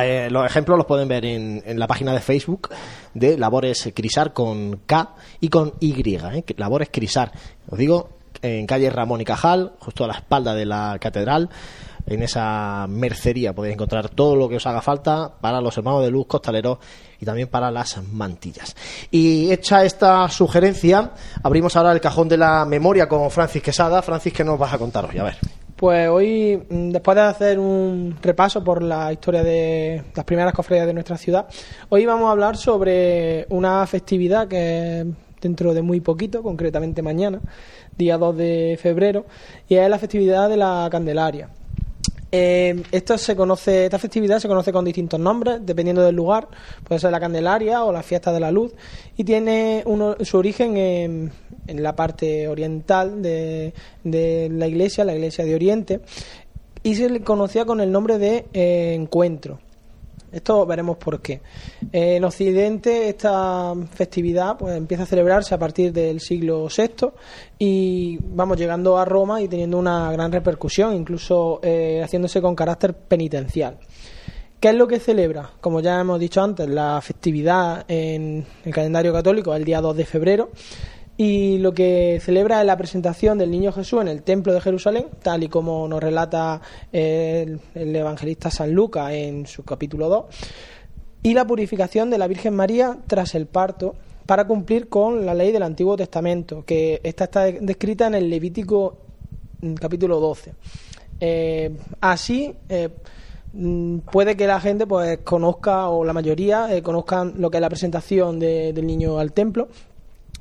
Eh, 0.00 0.28
los 0.30 0.44
ejemplos 0.44 0.76
los 0.76 0.86
pueden 0.86 1.08
ver 1.08 1.24
en, 1.24 1.62
en 1.64 1.78
la 1.78 1.86
página 1.86 2.12
de 2.12 2.20
Facebook 2.20 2.68
de 3.14 3.38
Labores 3.38 3.90
Crisar 3.94 4.32
con 4.32 4.80
K 4.86 5.14
y 5.40 5.48
con 5.48 5.72
Y. 5.80 6.14
¿eh? 6.16 6.44
Labores 6.56 6.88
Crisar. 6.92 7.32
Os 7.70 7.78
digo, 7.78 8.10
en 8.42 8.66
calle 8.66 8.90
Ramón 8.90 9.20
y 9.22 9.24
Cajal, 9.24 9.72
justo 9.78 10.04
a 10.04 10.08
la 10.08 10.14
espalda 10.14 10.54
de 10.54 10.66
la 10.66 10.98
catedral. 11.00 11.48
En 12.06 12.22
esa 12.22 12.86
mercería 12.88 13.52
podéis 13.52 13.74
encontrar 13.74 14.08
todo 14.08 14.36
lo 14.36 14.48
que 14.48 14.56
os 14.56 14.66
haga 14.66 14.80
falta 14.80 15.32
para 15.40 15.60
los 15.60 15.76
hermanos 15.76 16.04
de 16.04 16.10
luz 16.10 16.26
costaleros 16.26 16.78
y 17.20 17.24
también 17.24 17.48
para 17.48 17.70
las 17.70 18.00
mantillas. 18.12 18.76
Y 19.10 19.50
hecha 19.50 19.84
esta 19.84 20.28
sugerencia, 20.28 21.12
abrimos 21.42 21.76
ahora 21.76 21.92
el 21.92 22.00
cajón 22.00 22.28
de 22.28 22.36
la 22.36 22.64
memoria 22.64 23.08
con 23.08 23.30
Francis 23.30 23.62
Quesada. 23.62 24.02
Francis, 24.02 24.32
¿qué 24.32 24.44
nos 24.44 24.58
vas 24.58 24.72
a 24.72 24.78
contar 24.78 25.06
hoy? 25.06 25.18
A 25.18 25.24
ver. 25.24 25.36
Pues 25.76 26.08
hoy, 26.08 26.56
mm, 26.70 26.90
después 26.90 27.16
de 27.16 27.20
hacer 27.20 27.58
un 27.58 28.16
repaso 28.22 28.64
por 28.64 28.82
la 28.82 29.12
historia 29.12 29.42
de 29.42 30.02
las 30.14 30.24
primeras 30.24 30.54
cofradías 30.54 30.86
de 30.86 30.94
nuestra 30.94 31.18
ciudad, 31.18 31.46
hoy 31.90 32.06
vamos 32.06 32.28
a 32.28 32.30
hablar 32.30 32.56
sobre 32.56 33.46
una 33.50 33.86
festividad 33.86 34.48
que 34.48 35.06
dentro 35.40 35.74
de 35.74 35.82
muy 35.82 36.00
poquito, 36.00 36.42
concretamente 36.42 37.02
mañana, 37.02 37.40
día 37.96 38.16
2 38.16 38.36
de 38.36 38.78
febrero, 38.80 39.26
y 39.68 39.74
es 39.74 39.90
la 39.90 39.98
festividad 39.98 40.48
de 40.48 40.56
la 40.56 40.88
Candelaria. 40.90 41.50
Eh, 42.32 42.82
se 43.16 43.36
conoce, 43.36 43.84
esta 43.84 43.98
festividad 43.98 44.38
se 44.38 44.48
conoce 44.48 44.72
con 44.72 44.84
distintos 44.84 45.18
nombres, 45.20 45.60
dependiendo 45.62 46.02
del 46.02 46.16
lugar. 46.16 46.48
Puede 46.84 47.00
ser 47.00 47.10
la 47.12 47.20
Candelaria 47.20 47.84
o 47.84 47.92
la 47.92 48.02
Fiesta 48.02 48.32
de 48.32 48.40
la 48.40 48.50
Luz. 48.50 48.72
Y 49.16 49.24
tiene 49.24 49.82
uno- 49.86 50.16
su 50.20 50.36
origen 50.36 50.76
en, 50.76 51.32
la 51.68 51.94
parte 51.96 52.48
oriental 52.48 53.22
de, 53.22 53.72
de 54.04 54.48
la 54.50 54.66
iglesia, 54.66 55.04
la 55.04 55.14
iglesia 55.14 55.44
de 55.44 55.54
Oriente. 55.54 56.00
Y 56.82 56.94
se 56.94 57.08
le 57.08 57.20
conocía 57.22 57.64
con 57.64 57.80
el 57.80 57.90
nombre 57.90 58.18
de 58.18 58.46
eh, 58.52 58.94
Encuentro. 58.94 59.58
Esto 60.36 60.66
veremos 60.66 60.98
por 60.98 61.22
qué. 61.22 61.40
Eh, 61.90 62.16
en 62.16 62.24
Occidente 62.24 63.08
esta 63.08 63.72
festividad 63.94 64.58
pues 64.58 64.76
empieza 64.76 65.04
a 65.04 65.06
celebrarse 65.06 65.54
a 65.54 65.58
partir 65.58 65.94
del 65.94 66.20
siglo 66.20 66.68
VI 66.68 67.08
y 67.58 68.18
vamos 68.20 68.58
llegando 68.58 68.98
a 68.98 69.06
Roma 69.06 69.40
y 69.40 69.48
teniendo 69.48 69.78
una 69.78 70.12
gran 70.12 70.30
repercusión, 70.30 70.94
incluso 70.94 71.58
eh, 71.62 72.02
haciéndose 72.04 72.42
con 72.42 72.54
carácter 72.54 72.92
penitencial. 72.92 73.78
¿Qué 74.60 74.68
es 74.68 74.74
lo 74.74 74.86
que 74.86 75.00
celebra? 75.00 75.52
Como 75.58 75.80
ya 75.80 75.98
hemos 76.00 76.20
dicho 76.20 76.42
antes, 76.42 76.68
la 76.68 77.00
festividad 77.00 77.86
en 77.88 78.44
el 78.62 78.74
calendario 78.74 79.14
católico 79.14 79.54
es 79.54 79.60
el 79.60 79.64
día 79.64 79.80
2 79.80 79.96
de 79.96 80.04
febrero 80.04 80.50
y 81.18 81.58
lo 81.58 81.72
que 81.72 82.20
celebra 82.22 82.60
es 82.60 82.66
la 82.66 82.76
presentación 82.76 83.38
del 83.38 83.50
niño 83.50 83.72
Jesús 83.72 84.02
en 84.02 84.08
el 84.08 84.22
templo 84.22 84.52
de 84.52 84.60
Jerusalén, 84.60 85.06
tal 85.22 85.42
y 85.44 85.48
como 85.48 85.88
nos 85.88 86.02
relata 86.02 86.60
el, 86.92 87.58
el 87.74 87.96
evangelista 87.96 88.50
San 88.50 88.72
Lucas 88.72 89.12
en 89.12 89.46
su 89.46 89.62
capítulo 89.64 90.08
2, 90.08 90.24
y 91.22 91.34
la 91.34 91.46
purificación 91.46 92.10
de 92.10 92.18
la 92.18 92.26
Virgen 92.28 92.54
María 92.54 92.98
tras 93.06 93.34
el 93.34 93.46
parto 93.46 93.94
para 94.26 94.46
cumplir 94.46 94.88
con 94.88 95.24
la 95.24 95.34
ley 95.34 95.52
del 95.52 95.62
Antiguo 95.62 95.96
Testamento, 95.96 96.64
que 96.64 97.00
esta 97.02 97.24
está 97.24 97.44
descrita 97.44 98.06
en 98.08 98.14
el 98.16 98.28
Levítico 98.28 98.98
mm, 99.62 99.74
capítulo 99.74 100.20
12. 100.20 100.52
Eh, 101.20 101.74
así, 102.00 102.52
eh, 102.68 102.90
mm, 103.54 103.98
puede 104.00 104.36
que 104.36 104.46
la 104.46 104.60
gente 104.60 104.86
pues 104.86 105.18
conozca, 105.24 105.88
o 105.88 106.04
la 106.04 106.12
mayoría, 106.12 106.74
eh, 106.76 106.82
conozcan 106.82 107.34
lo 107.38 107.50
que 107.50 107.56
es 107.56 107.60
la 107.62 107.68
presentación 107.70 108.38
de- 108.38 108.72
del 108.72 108.86
niño 108.86 109.18
al 109.18 109.32
templo, 109.32 109.68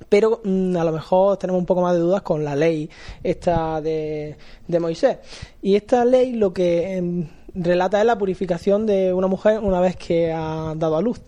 pero 0.10 0.42
mm, 0.44 0.76
a 0.78 0.84
lo 0.84 0.92
mejor 0.92 1.38
tenemos 1.38 1.60
un 1.60 1.66
poco 1.66 1.82
más 1.82 1.94
de 1.94 2.00
dudas 2.00 2.22
con 2.22 2.44
la 2.44 2.56
ley 2.56 2.90
esta 3.24 3.82
de, 3.82 4.36
de 4.68 4.80
Moisés. 4.80 5.18
Y 5.62 5.76
esta 5.76 6.04
ley 6.06 6.34
lo 6.34 6.54
que 6.54 6.98
em, 6.98 7.28
relata 7.54 8.00
es 8.00 8.06
la 8.06 8.18
purificación 8.18 8.86
de 8.86 9.14
una 9.14 9.28
mujer 9.28 9.60
una 9.60 9.80
vez 9.80 9.96
que 9.96 10.32
ha 10.32 10.74
dado 10.76 10.98
a 10.98 11.02
luz. 11.02 11.22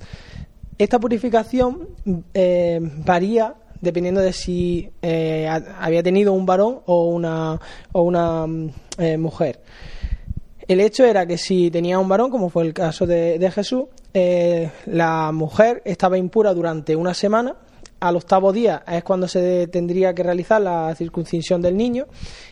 Esta 0.77 0.99
purificación 0.99 1.87
eh, 2.33 2.79
varía 3.05 3.55
dependiendo 3.81 4.21
de 4.21 4.33
si 4.33 4.89
eh, 5.01 5.47
ha- 5.47 5.77
había 5.85 6.01
tenido 6.03 6.33
un 6.33 6.45
varón 6.45 6.79
o 6.85 7.05
una, 7.09 7.59
o 7.93 8.01
una 8.01 8.45
mm, 8.47 8.69
eh, 8.99 9.17
mujer. 9.17 9.61
El 10.67 10.81
hecho 10.81 11.05
era 11.05 11.25
que 11.25 11.37
si 11.37 11.71
tenía 11.71 11.97
un 11.97 12.09
varón, 12.09 12.29
como 12.29 12.49
fue 12.49 12.63
el 12.65 12.73
caso 12.73 13.05
de, 13.07 13.39
de 13.39 13.51
Jesús, 13.51 13.85
eh, 14.13 14.69
la 14.87 15.31
mujer 15.31 15.81
estaba 15.85 16.17
impura 16.17 16.53
durante 16.53 16.95
una 16.95 17.13
semana. 17.13 17.55
Al 17.99 18.15
octavo 18.15 18.53
día 18.53 18.83
es 18.87 19.03
cuando 19.03 19.27
se 19.27 19.67
tendría 19.67 20.13
que 20.13 20.21
realizar 20.21 20.61
la 20.61 20.93
circuncisión 20.95 21.61
del 21.61 21.75
niño 21.75 22.05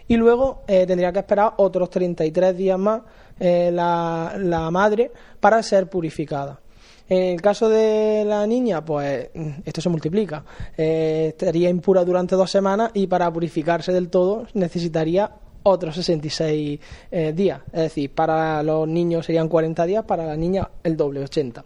y 0.08 0.18
luego 0.18 0.64
eh, 0.68 0.86
tendría 0.88 1.12
que 1.12 1.20
esperar 1.20 1.54
otros 1.58 1.90
33 1.92 2.58
días 2.58 2.80
más 2.80 3.02
eh, 3.40 3.70
la, 3.72 4.70
madre 4.72 5.12
para 5.40 5.62
ser 5.62 5.88
purificada. 5.88 6.60
En 7.08 7.34
el 7.36 7.42
caso 7.42 7.70
de 7.70 8.24
la 8.26 8.48
niña, 8.48 8.84
pues 8.84 9.30
mm, 9.36 9.50
esto 9.66 9.82
se 9.82 9.90
multiplica. 9.90 10.44
Eh, 10.76 11.28
estaría 11.30 11.70
impura 11.70 12.04
durante 12.04 12.36
dos 12.36 12.50
semanas 12.50 12.90
y 12.96 13.06
para 13.06 13.32
purificarse 13.32 13.92
del 13.92 14.10
todo 14.10 14.48
necesitaría 14.56 15.30
otros 15.62 15.96
66 15.96 16.80
eh, 17.12 17.34
días. 17.34 17.62
Es 17.68 17.82
decir, 17.82 18.12
para 18.12 18.64
los 18.64 18.88
niños 18.88 19.26
serían 19.26 19.50
40 19.50 19.86
días, 19.86 20.06
para 20.06 20.26
la 20.26 20.36
niña 20.36 20.70
el 20.84 20.96
doble, 20.96 21.22
80. 21.22 21.66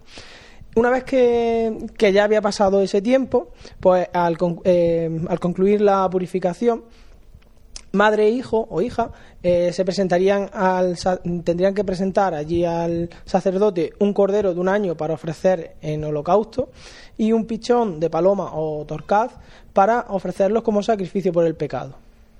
Una 0.76 0.90
vez 0.90 1.04
que, 1.04 1.76
que 1.98 2.12
ya 2.12 2.24
había 2.24 2.40
pasado 2.40 2.80
ese 2.80 3.02
tiempo, 3.02 3.48
pues 3.80 4.08
al, 4.12 4.36
eh, 4.64 5.20
al 5.28 5.40
concluir 5.40 5.80
la 5.80 6.08
purificación, 6.08 6.84
madre 7.92 8.26
e 8.26 8.30
hijo 8.30 8.68
o 8.70 8.80
hija 8.80 9.10
eh, 9.42 9.72
se 9.72 9.84
presentarían 9.84 10.48
al 10.52 10.96
tendrían 11.44 11.74
que 11.74 11.82
presentar 11.82 12.34
allí 12.34 12.64
al 12.64 13.10
sacerdote 13.24 13.92
un 13.98 14.12
cordero 14.12 14.54
de 14.54 14.60
un 14.60 14.68
año 14.68 14.96
para 14.96 15.14
ofrecer 15.14 15.74
en 15.82 16.04
holocausto 16.04 16.70
y 17.18 17.32
un 17.32 17.46
pichón 17.46 17.98
de 17.98 18.08
paloma 18.08 18.50
o 18.54 18.84
torcaz 18.86 19.32
para 19.72 20.06
ofrecerlos 20.08 20.62
como 20.62 20.84
sacrificio 20.84 21.32
por 21.32 21.44
el 21.46 21.56
pecado. 21.56 21.96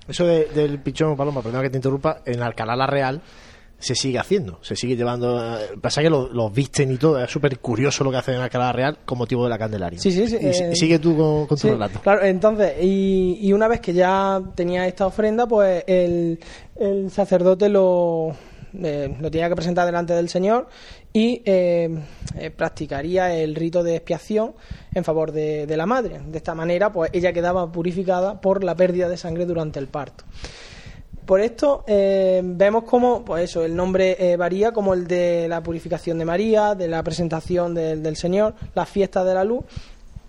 Eso 0.07 0.25
de- 0.25 0.45
del 0.45 0.79
pichón 0.79 1.17
paloma, 1.17 1.41
perdona 1.41 1.63
que 1.63 1.69
te 1.69 1.77
interrumpa, 1.77 2.21
en 2.25 2.41
Alcalá 2.41 2.75
la 2.77 2.87
Real 2.87 3.21
se 3.81 3.95
sigue 3.95 4.17
haciendo, 4.19 4.59
se 4.61 4.75
sigue 4.75 4.95
llevando. 4.95 5.37
eh, 5.59 5.65
Pasa 5.81 6.01
que 6.01 6.09
los 6.09 6.31
los 6.31 6.53
visten 6.53 6.91
y 6.91 6.97
todo, 6.97 7.21
es 7.21 7.29
súper 7.29 7.59
curioso 7.59 8.03
lo 8.03 8.11
que 8.11 8.17
hacen 8.17 8.35
en 8.35 8.41
Alcalá 8.41 8.65
la 8.67 8.71
Real 8.73 8.97
con 9.05 9.17
motivo 9.17 9.43
de 9.43 9.49
la 9.49 9.57
Candelaria. 9.57 9.99
Sí, 9.99 10.11
sí, 10.11 10.27
sí, 10.27 10.37
Y 10.39 10.45
eh, 10.47 10.75
sigue 10.75 10.99
tú 10.99 11.17
con, 11.17 11.47
con 11.47 11.57
tu 11.57 11.67
Sí, 11.67 11.69
relato. 11.69 11.99
Claro, 12.01 12.23
entonces, 12.23 12.73
y, 12.81 13.39
y 13.41 13.51
una 13.53 13.67
vez 13.67 13.81
que 13.81 13.91
ya 13.93 14.41
tenía 14.55 14.87
esta 14.87 15.05
ofrenda, 15.07 15.47
pues 15.47 15.83
el, 15.87 16.39
el 16.75 17.11
sacerdote 17.11 17.67
lo, 17.69 18.35
eh, 18.81 19.17
lo 19.19 19.29
tenía 19.31 19.49
que 19.49 19.55
presentar 19.55 19.85
delante 19.85 20.13
del 20.13 20.29
Señor 20.29 20.67
y 21.13 21.41
eh, 21.43 21.89
eh, 22.37 22.51
practicaría 22.51 23.35
el 23.35 23.53
rito 23.55 23.83
de 23.83 23.95
expiación 23.97 24.53
en 24.93 25.03
favor 25.03 25.31
de, 25.33 25.65
de 25.67 25.75
la 25.77 25.85
madre. 25.85 26.21
De 26.25 26.37
esta 26.37 26.55
manera, 26.55 26.91
pues 26.91 27.09
ella 27.13 27.33
quedaba 27.33 27.69
purificada 27.71 28.39
por 28.39 28.63
la 28.63 28.75
pérdida 28.75 29.09
de 29.09 29.17
sangre 29.17 29.45
durante 29.45 29.79
el 29.79 29.87
parto. 29.87 30.23
Por 31.25 31.39
esto 31.39 31.83
eh, 31.87 32.41
vemos 32.43 32.83
como, 32.83 33.23
pues 33.23 33.45
eso, 33.45 33.63
el 33.63 33.75
nombre 33.75 34.17
eh, 34.19 34.37
varía 34.37 34.71
como 34.71 34.93
el 34.93 35.07
de 35.07 35.47
la 35.47 35.61
purificación 35.61 36.17
de 36.17 36.25
María, 36.25 36.75
de 36.75 36.87
la 36.87 37.03
presentación 37.03 37.73
del, 37.73 38.15
Señor, 38.15 38.55
la 38.73 38.85
fiesta 38.85 39.23
de 39.23 39.33
la 39.33 39.43
luz 39.43 39.63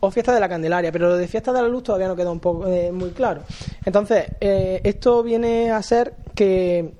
o 0.00 0.10
fiesta 0.10 0.34
de 0.34 0.40
la 0.40 0.48
Candelaria, 0.48 0.92
pero 0.92 1.08
lo 1.08 1.16
de 1.16 1.28
fiesta 1.28 1.52
de 1.52 1.62
la 1.62 1.68
luz 1.68 1.84
todavía 1.84 2.08
no 2.08 2.16
queda 2.16 2.30
un 2.30 2.40
poco 2.40 2.66
eh, 2.66 2.90
muy 2.92 3.10
claro. 3.10 3.42
Entonces, 3.84 4.26
esto 4.40 5.22
viene 5.22 5.70
a 5.70 5.80
ser 5.82 6.14
que 6.34 6.92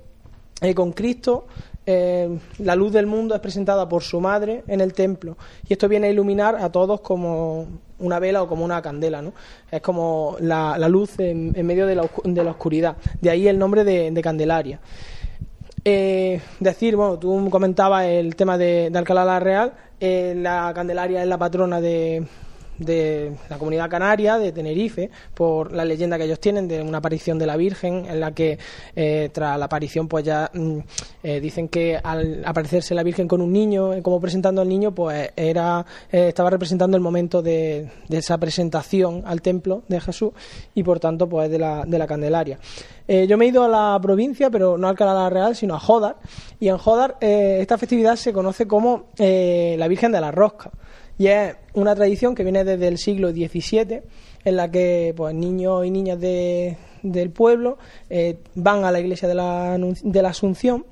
con 0.74 0.93
Cristo 0.93 1.47
la 1.84 2.76
luz 2.76 2.93
del 2.93 3.07
mundo 3.07 3.34
es 3.34 3.40
presentada 3.40 3.88
por 3.88 4.05
su 4.05 4.20
madre 4.20 4.62
en 4.68 4.80
el 4.80 4.93
templo 4.95 5.36
y 5.68 5.72
esto 5.72 5.88
viene 5.88 6.07
a 6.07 6.11
iluminar 6.11 6.55
a 6.55 6.70
todos 6.70 7.01
como 7.01 7.66
una 8.03 8.18
vela 8.18 8.42
o 8.42 8.48
como 8.48 8.64
una 8.64 8.82
candela, 8.82 9.22
¿no? 9.22 9.32
Es 9.70 9.80
como 9.80 10.36
la, 10.40 10.76
luz 10.88 11.18
en, 11.18 11.53
en 11.55 11.66
medio 11.66 11.86
de 11.86 11.94
la, 11.94 12.09
de 12.24 12.44
la 12.44 12.50
oscuridad. 12.50 12.96
De 13.20 13.30
ahí 13.30 13.48
el 13.48 13.59
nombre 13.59 13.84
de, 13.84 14.11
de 14.11 14.22
Candelaria. 14.22 14.80
Eh, 15.84 16.40
decir, 16.61 16.94
bueno, 16.94 17.18
tú 17.18 17.48
comentabas 17.50 18.07
el 18.07 18.36
tema 18.36 18.57
de, 18.57 18.90
de 18.90 18.98
Alcalá 18.98 19.24
la 19.24 19.40
Real, 19.40 19.72
eh, 19.98 20.34
la 20.36 20.72
Candelaria 20.74 21.22
es 21.22 21.28
la 21.28 21.38
patrona 21.38 21.80
de, 21.80 22.24
de 22.79 23.33
la 23.49 23.59
comunidad 23.59 23.91
canaria, 23.91 24.39
de 24.39 24.53
Tenerife, 24.53 25.11
por 25.35 25.73
la 25.73 25.85
leyenda 25.85 26.18
que 26.18 26.25
ellos 26.25 26.41
tienen 26.41 26.68
de 26.68 26.83
una 26.83 26.99
aparición 26.99 27.39
de 27.39 27.47
la 27.47 27.57
Virgen, 27.57 28.07
en 28.07 28.20
la 28.20 28.33
que 28.33 28.59
eh, 28.97 29.31
tras 29.33 29.59
la 29.59 29.66
aparición 29.66 30.09
pues 30.09 30.25
ya 30.25 30.51
mm, 30.53 30.79
Eh, 31.25 31.41
dicen 31.41 31.68
que 31.68 31.97
al 32.03 32.43
aparecerse 32.45 32.95
la 32.95 33.05
Virgen 33.05 33.29
con 33.29 33.41
un 33.41 33.53
niño, 33.53 33.93
eh, 33.93 34.03
como 34.03 34.20
presentando 34.20 34.61
al 34.61 34.68
niño, 34.68 34.93
pues 34.93 35.31
era 35.37 35.87
estaba 36.11 36.51
representando 36.51 36.97
el 36.97 37.03
momento 37.03 37.43
de, 37.43 37.89
esa 38.11 38.39
presentación 38.39 39.23
al 39.25 39.41
templo 39.41 39.83
de 39.89 40.01
Jesús 40.01 40.33
y 40.75 40.83
por 40.83 40.99
tanto 40.99 41.29
pues 41.29 41.49
de 41.51 41.59
la, 41.59 41.85
de 41.87 41.99
la 41.99 42.07
Candelaria. 42.07 42.59
Yo 43.09 43.37
me 43.37 43.45
he 43.45 43.49
ido 43.49 43.64
a 43.64 43.68
la 43.68 43.99
provincia, 44.01 44.49
pero 44.49 44.79
no 44.79 44.87
a 44.87 44.91
Alcalá 44.91 45.29
Real, 45.29 45.55
sino 45.55 45.75
a 45.75 45.79
Jodar, 45.81 46.16
y 46.59 46.68
en 46.68 46.79
Jodar 46.79 47.16
esta 47.20 47.77
festividad 47.77 48.16
se 48.16 48.33
conoce 48.33 48.66
como 48.66 49.07
la 49.18 49.89
Virgen 49.89 50.12
de 50.12 50.20
la 50.20 50.31
Rosca. 50.31 50.70
Y 51.19 51.27
es 51.29 51.55
una 51.75 51.95
tradición 51.95 52.35
que 52.35 52.43
viene 52.43 52.65
desde 52.65 52.89
el 52.89 52.99
siglo 52.99 53.31
XVII, 53.31 54.03
en 54.45 54.57
la 54.57 54.71
que 54.71 55.15
pues, 55.17 55.35
niños 55.35 55.85
y 55.87 55.91
niñas 55.91 56.19
de- 56.21 56.77
del 57.03 57.31
pueblo 57.31 57.79
eh, 58.11 58.39
van 58.55 58.85
a 58.85 58.91
la 58.93 59.01
iglesia 59.01 59.27
de 59.29 59.35
la, 59.35 59.77
de 59.79 60.23
la 60.23 60.29
Asunción, 60.31 60.85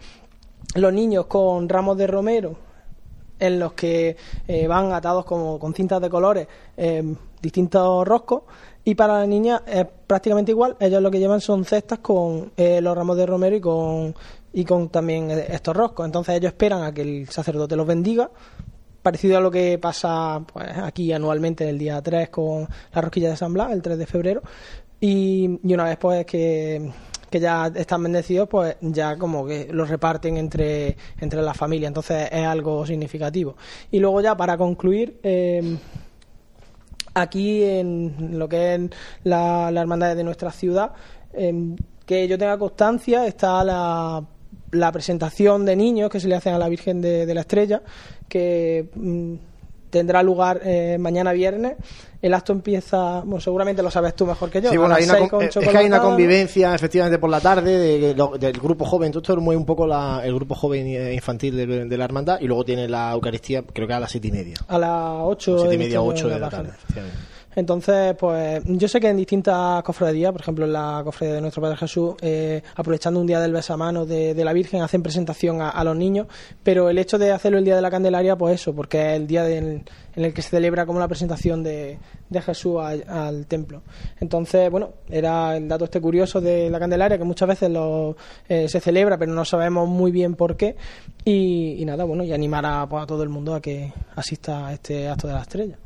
los 0.74 0.92
niños 0.92 1.26
con 1.26 1.68
ramos 1.68 1.96
de 1.96 2.06
romero, 2.06 2.56
en 3.38 3.58
los 3.58 3.72
que 3.72 4.16
eh, 4.46 4.66
van 4.66 4.92
atados 4.92 5.24
como 5.24 5.58
con 5.58 5.72
cintas 5.74 6.00
de 6.02 6.10
colores 6.10 6.46
eh, 6.76 7.02
distintos 7.40 8.06
roscos. 8.06 8.42
Y 8.84 8.94
para 8.94 9.18
la 9.20 9.26
niña 9.26 9.62
es 9.66 9.86
prácticamente 10.06 10.52
igual. 10.52 10.76
Ellos 10.80 11.02
lo 11.02 11.10
que 11.10 11.18
llevan 11.18 11.40
son 11.40 11.64
cestas 11.64 11.98
con 12.00 12.52
eh, 12.56 12.80
los 12.80 12.96
ramos 12.96 13.16
de 13.16 13.26
romero 13.26 13.56
y 13.56 13.60
con 13.60 14.14
y 14.52 14.64
con 14.64 14.88
también 14.88 15.30
estos 15.30 15.76
roscos. 15.76 16.04
Entonces 16.06 16.34
ellos 16.36 16.52
esperan 16.52 16.82
a 16.82 16.92
que 16.92 17.02
el 17.02 17.28
sacerdote 17.28 17.76
los 17.76 17.86
bendiga 17.86 18.30
parecido 19.02 19.38
a 19.38 19.40
lo 19.40 19.50
que 19.50 19.78
pasa 19.78 20.42
pues, 20.52 20.68
aquí 20.78 21.12
anualmente 21.12 21.68
el 21.68 21.78
día 21.78 22.00
3 22.02 22.28
con 22.28 22.68
la 22.92 23.00
rosquilla 23.00 23.30
de 23.30 23.36
San 23.36 23.52
Blas 23.52 23.72
el 23.72 23.82
3 23.82 23.98
de 23.98 24.06
febrero. 24.06 24.42
Y, 25.00 25.58
y 25.64 25.74
una 25.74 25.84
vez 25.84 25.96
pues 25.96 26.26
que, 26.26 26.90
que 27.30 27.40
ya 27.40 27.72
están 27.74 28.02
bendecidos 28.02 28.48
pues 28.48 28.76
ya 28.80 29.16
como 29.16 29.46
que 29.46 29.68
los 29.72 29.88
reparten 29.88 30.36
entre 30.36 30.96
entre 31.20 31.40
la 31.40 31.54
familia 31.54 31.88
entonces 31.88 32.28
es 32.30 32.44
algo 32.44 32.84
significativo. 32.84 33.56
Y 33.90 33.98
luego 33.98 34.20
ya 34.20 34.36
para 34.36 34.58
concluir 34.58 35.18
eh, 35.22 35.78
aquí 37.14 37.62
en 37.62 38.38
lo 38.38 38.48
que 38.48 38.74
es 38.74 38.80
la, 39.24 39.70
la 39.70 39.80
hermandad 39.80 40.14
de 40.14 40.24
nuestra 40.24 40.50
ciudad 40.50 40.92
eh, 41.32 41.76
que 42.04 42.28
yo 42.28 42.36
tenga 42.36 42.58
constancia 42.58 43.26
está 43.26 43.64
la 43.64 44.22
la 44.72 44.92
presentación 44.92 45.64
de 45.64 45.74
niños 45.74 46.10
que 46.10 46.20
se 46.20 46.28
le 46.28 46.36
hacen 46.36 46.54
a 46.54 46.58
la 46.58 46.68
Virgen 46.68 47.00
de 47.00 47.34
la 47.34 47.40
Estrella, 47.40 47.82
que 48.30 48.88
mm, 48.94 49.34
tendrá 49.90 50.22
lugar 50.22 50.60
eh, 50.64 50.96
mañana 50.98 51.32
viernes. 51.32 51.74
El 52.22 52.34
acto 52.34 52.52
empieza, 52.52 53.20
bueno, 53.20 53.40
seguramente 53.40 53.82
lo 53.82 53.90
sabes 53.90 54.14
tú 54.14 54.26
mejor 54.26 54.50
que 54.50 54.60
yo. 54.60 54.68
Sí, 54.70 54.76
a 54.76 54.78
bueno, 54.78 54.94
las 54.94 54.98
hay 54.98 55.04
una, 55.08 55.14
seis 55.18 55.30
con- 55.30 55.38
con 55.48 55.48
es 55.48 55.68
que 55.68 55.76
hay 55.78 55.86
una 55.86 56.00
convivencia 56.02 56.74
efectivamente 56.74 57.18
por 57.18 57.30
la 57.30 57.40
tarde 57.40 57.78
de- 57.78 58.14
de- 58.14 58.38
del 58.38 58.52
grupo 58.60 58.84
joven. 58.84 59.10
Todo 59.10 59.20
esto 59.22 59.36
mueve 59.38 59.58
un 59.58 59.64
poco 59.66 59.86
la- 59.86 60.20
el 60.24 60.34
grupo 60.34 60.54
joven 60.54 60.86
e 60.86 61.14
infantil 61.14 61.56
de, 61.56 61.66
de 61.86 61.96
la 61.96 62.04
hermandad 62.04 62.38
y 62.40 62.46
luego 62.46 62.62
tiene 62.64 62.86
la 62.88 63.12
Eucaristía, 63.12 63.62
creo 63.62 63.88
que 63.88 63.94
a 63.94 64.00
las 64.00 64.10
siete 64.10 64.28
y 64.28 64.32
media. 64.32 64.54
A 64.68 64.78
las 64.78 64.92
8 65.22 65.58
Siete 65.60 65.74
y 65.74 65.78
media, 65.78 66.02
ocho 66.02 66.28
de 66.28 66.38
la 66.38 66.48
tarde. 66.50 66.70
efectivamente. 66.76 67.18
Entonces, 67.54 68.14
pues 68.16 68.62
yo 68.64 68.86
sé 68.86 69.00
que 69.00 69.08
en 69.08 69.16
distintas 69.16 69.82
cofradías, 69.82 70.32
por 70.32 70.40
ejemplo 70.40 70.64
en 70.66 70.72
la 70.72 71.02
cofradía 71.04 71.34
de 71.34 71.40
Nuestro 71.40 71.60
Padre 71.62 71.76
Jesús, 71.76 72.14
eh, 72.20 72.62
aprovechando 72.76 73.20
un 73.20 73.26
día 73.26 73.40
del 73.40 73.52
besamano 73.52 74.06
de, 74.06 74.34
de 74.34 74.44
la 74.44 74.52
Virgen, 74.52 74.82
hacen 74.82 75.02
presentación 75.02 75.60
a, 75.60 75.82
los 75.82 75.96
niños, 75.96 76.26
pero 76.62 76.88
el 76.90 76.98
hecho 76.98 77.18
de 77.18 77.32
hacerlo 77.32 77.58
el 77.58 77.64
día 77.64 77.74
de 77.74 77.82
la 77.82 77.90
Candelaria, 77.90 78.36
pues 78.36 78.54
eso, 78.54 78.74
porque 78.74 79.00
es 79.00 79.16
el 79.16 79.26
día 79.26 79.48
en 79.48 79.84
el 80.14 80.32
que 80.32 80.42
se 80.42 80.50
celebra 80.50 80.86
como 80.86 81.00
la 81.00 81.08
presentación 81.08 81.62
de, 81.62 81.98
Jesús 82.32 82.76
al, 82.80 83.04
al 83.08 83.46
templo. 83.46 83.82
Entonces, 84.20 84.70
bueno, 84.70 84.90
era 85.08 85.56
el 85.56 85.68
dato 85.68 85.84
este 85.84 86.00
curioso 86.00 86.40
de 86.40 86.70
la 86.70 86.78
Candelaria, 86.78 87.18
que 87.18 87.24
muchas 87.24 87.48
veces 87.48 87.70
lo, 87.70 88.16
eh, 88.48 88.68
se 88.68 88.80
celebra, 88.80 89.18
pero 89.18 89.32
no 89.32 89.44
sabemos 89.44 89.88
muy 89.88 90.12
bien 90.12 90.34
por 90.34 90.56
qué. 90.56 90.76
Y, 91.24 91.76
y 91.78 91.84
nada, 91.84 92.04
bueno, 92.04 92.22
y 92.22 92.32
animar 92.32 92.64
a, 92.64 92.88
pues, 92.88 93.02
a 93.02 93.06
todo 93.06 93.22
el 93.22 93.28
mundo 93.28 93.54
a 93.54 93.60
que 93.60 93.92
asista 94.14 94.68
a 94.68 94.72
este 94.72 95.08
acto 95.08 95.26
de 95.26 95.34
la 95.34 95.42
estrella. 95.42 95.78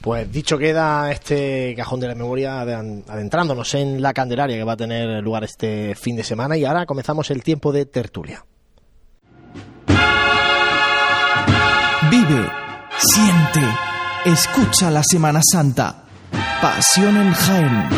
Pues 0.00 0.30
dicho 0.30 0.56
queda 0.58 1.10
este 1.10 1.74
cajón 1.76 1.98
de 2.00 2.06
la 2.08 2.14
memoria 2.14 2.60
aden- 2.62 3.04
adentrándonos 3.08 3.74
en 3.74 4.00
la 4.00 4.12
Candelaria 4.14 4.56
que 4.56 4.64
va 4.64 4.72
a 4.74 4.76
tener 4.76 5.22
lugar 5.22 5.44
este 5.44 5.94
fin 5.96 6.14
de 6.16 6.22
semana 6.24 6.56
y 6.56 6.64
ahora 6.64 6.86
comenzamos 6.86 7.30
el 7.30 7.42
tiempo 7.42 7.72
de 7.72 7.84
tertulia. 7.86 8.44
Vive, 12.10 12.48
siente, 12.96 13.60
escucha 14.24 14.90
la 14.90 15.02
Semana 15.02 15.40
Santa. 15.42 16.04
Pasión 16.62 17.16
en 17.16 17.32
Jaén. 17.32 17.88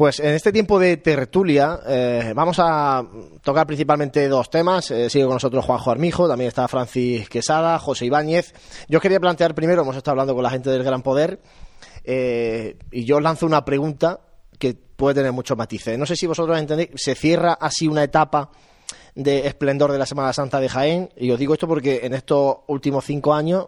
Pues 0.00 0.18
en 0.18 0.32
este 0.32 0.50
tiempo 0.50 0.78
de 0.78 0.96
tertulia 0.96 1.78
eh, 1.86 2.32
vamos 2.34 2.56
a 2.58 3.06
tocar 3.42 3.66
principalmente 3.66 4.28
dos 4.28 4.48
temas. 4.48 4.90
Eh, 4.90 5.10
sigue 5.10 5.26
con 5.26 5.34
nosotros 5.34 5.62
Juanjo 5.62 5.90
Armijo, 5.90 6.26
también 6.26 6.48
está 6.48 6.66
Francis 6.68 7.28
Quesada, 7.28 7.78
José 7.78 8.06
Ibáñez. 8.06 8.54
Yo 8.88 8.98
quería 8.98 9.20
plantear 9.20 9.54
primero, 9.54 9.82
hemos 9.82 9.94
estado 9.94 10.12
hablando 10.12 10.32
con 10.32 10.42
la 10.42 10.48
gente 10.48 10.70
del 10.70 10.84
Gran 10.84 11.02
Poder, 11.02 11.42
eh, 12.02 12.78
y 12.90 13.04
yo 13.04 13.18
os 13.18 13.22
lanzo 13.22 13.44
una 13.44 13.62
pregunta 13.62 14.20
que 14.58 14.72
puede 14.72 15.16
tener 15.16 15.32
muchos 15.32 15.58
matices. 15.58 15.98
No 15.98 16.06
sé 16.06 16.16
si 16.16 16.26
vosotros 16.26 16.58
entendéis, 16.58 16.92
se 16.94 17.14
cierra 17.14 17.52
así 17.60 17.86
una 17.86 18.02
etapa 18.02 18.48
de 19.14 19.46
esplendor 19.46 19.92
de 19.92 19.98
la 19.98 20.06
Semana 20.06 20.32
Santa 20.32 20.60
de 20.60 20.70
Jaén, 20.70 21.10
y 21.14 21.30
os 21.30 21.38
digo 21.38 21.52
esto 21.52 21.68
porque 21.68 22.00
en 22.04 22.14
estos 22.14 22.56
últimos 22.68 23.04
cinco 23.04 23.34
años 23.34 23.66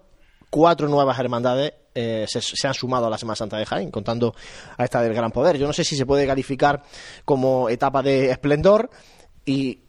cuatro 0.52 0.86
nuevas 0.86 1.18
hermandades 1.18 1.72
eh, 1.94 2.26
se, 2.28 2.68
han 2.68 2.74
sumado 2.74 3.06
a 3.06 3.10
la 3.10 3.16
Semana 3.16 3.36
Santa 3.36 3.56
de 3.56 3.64
Jaén, 3.64 3.90
contando 3.90 4.34
a 4.76 4.84
esta 4.84 5.00
del 5.00 5.14
Gran 5.14 5.32
Poder. 5.32 5.56
Yo 5.56 5.66
no 5.66 5.72
sé 5.72 5.82
si 5.82 5.96
se 5.96 6.04
puede 6.04 6.26
calificar 6.26 6.82
como 7.24 7.70
etapa 7.70 8.02
de 8.02 8.30
esplendor 8.30 8.90
y 9.46 9.80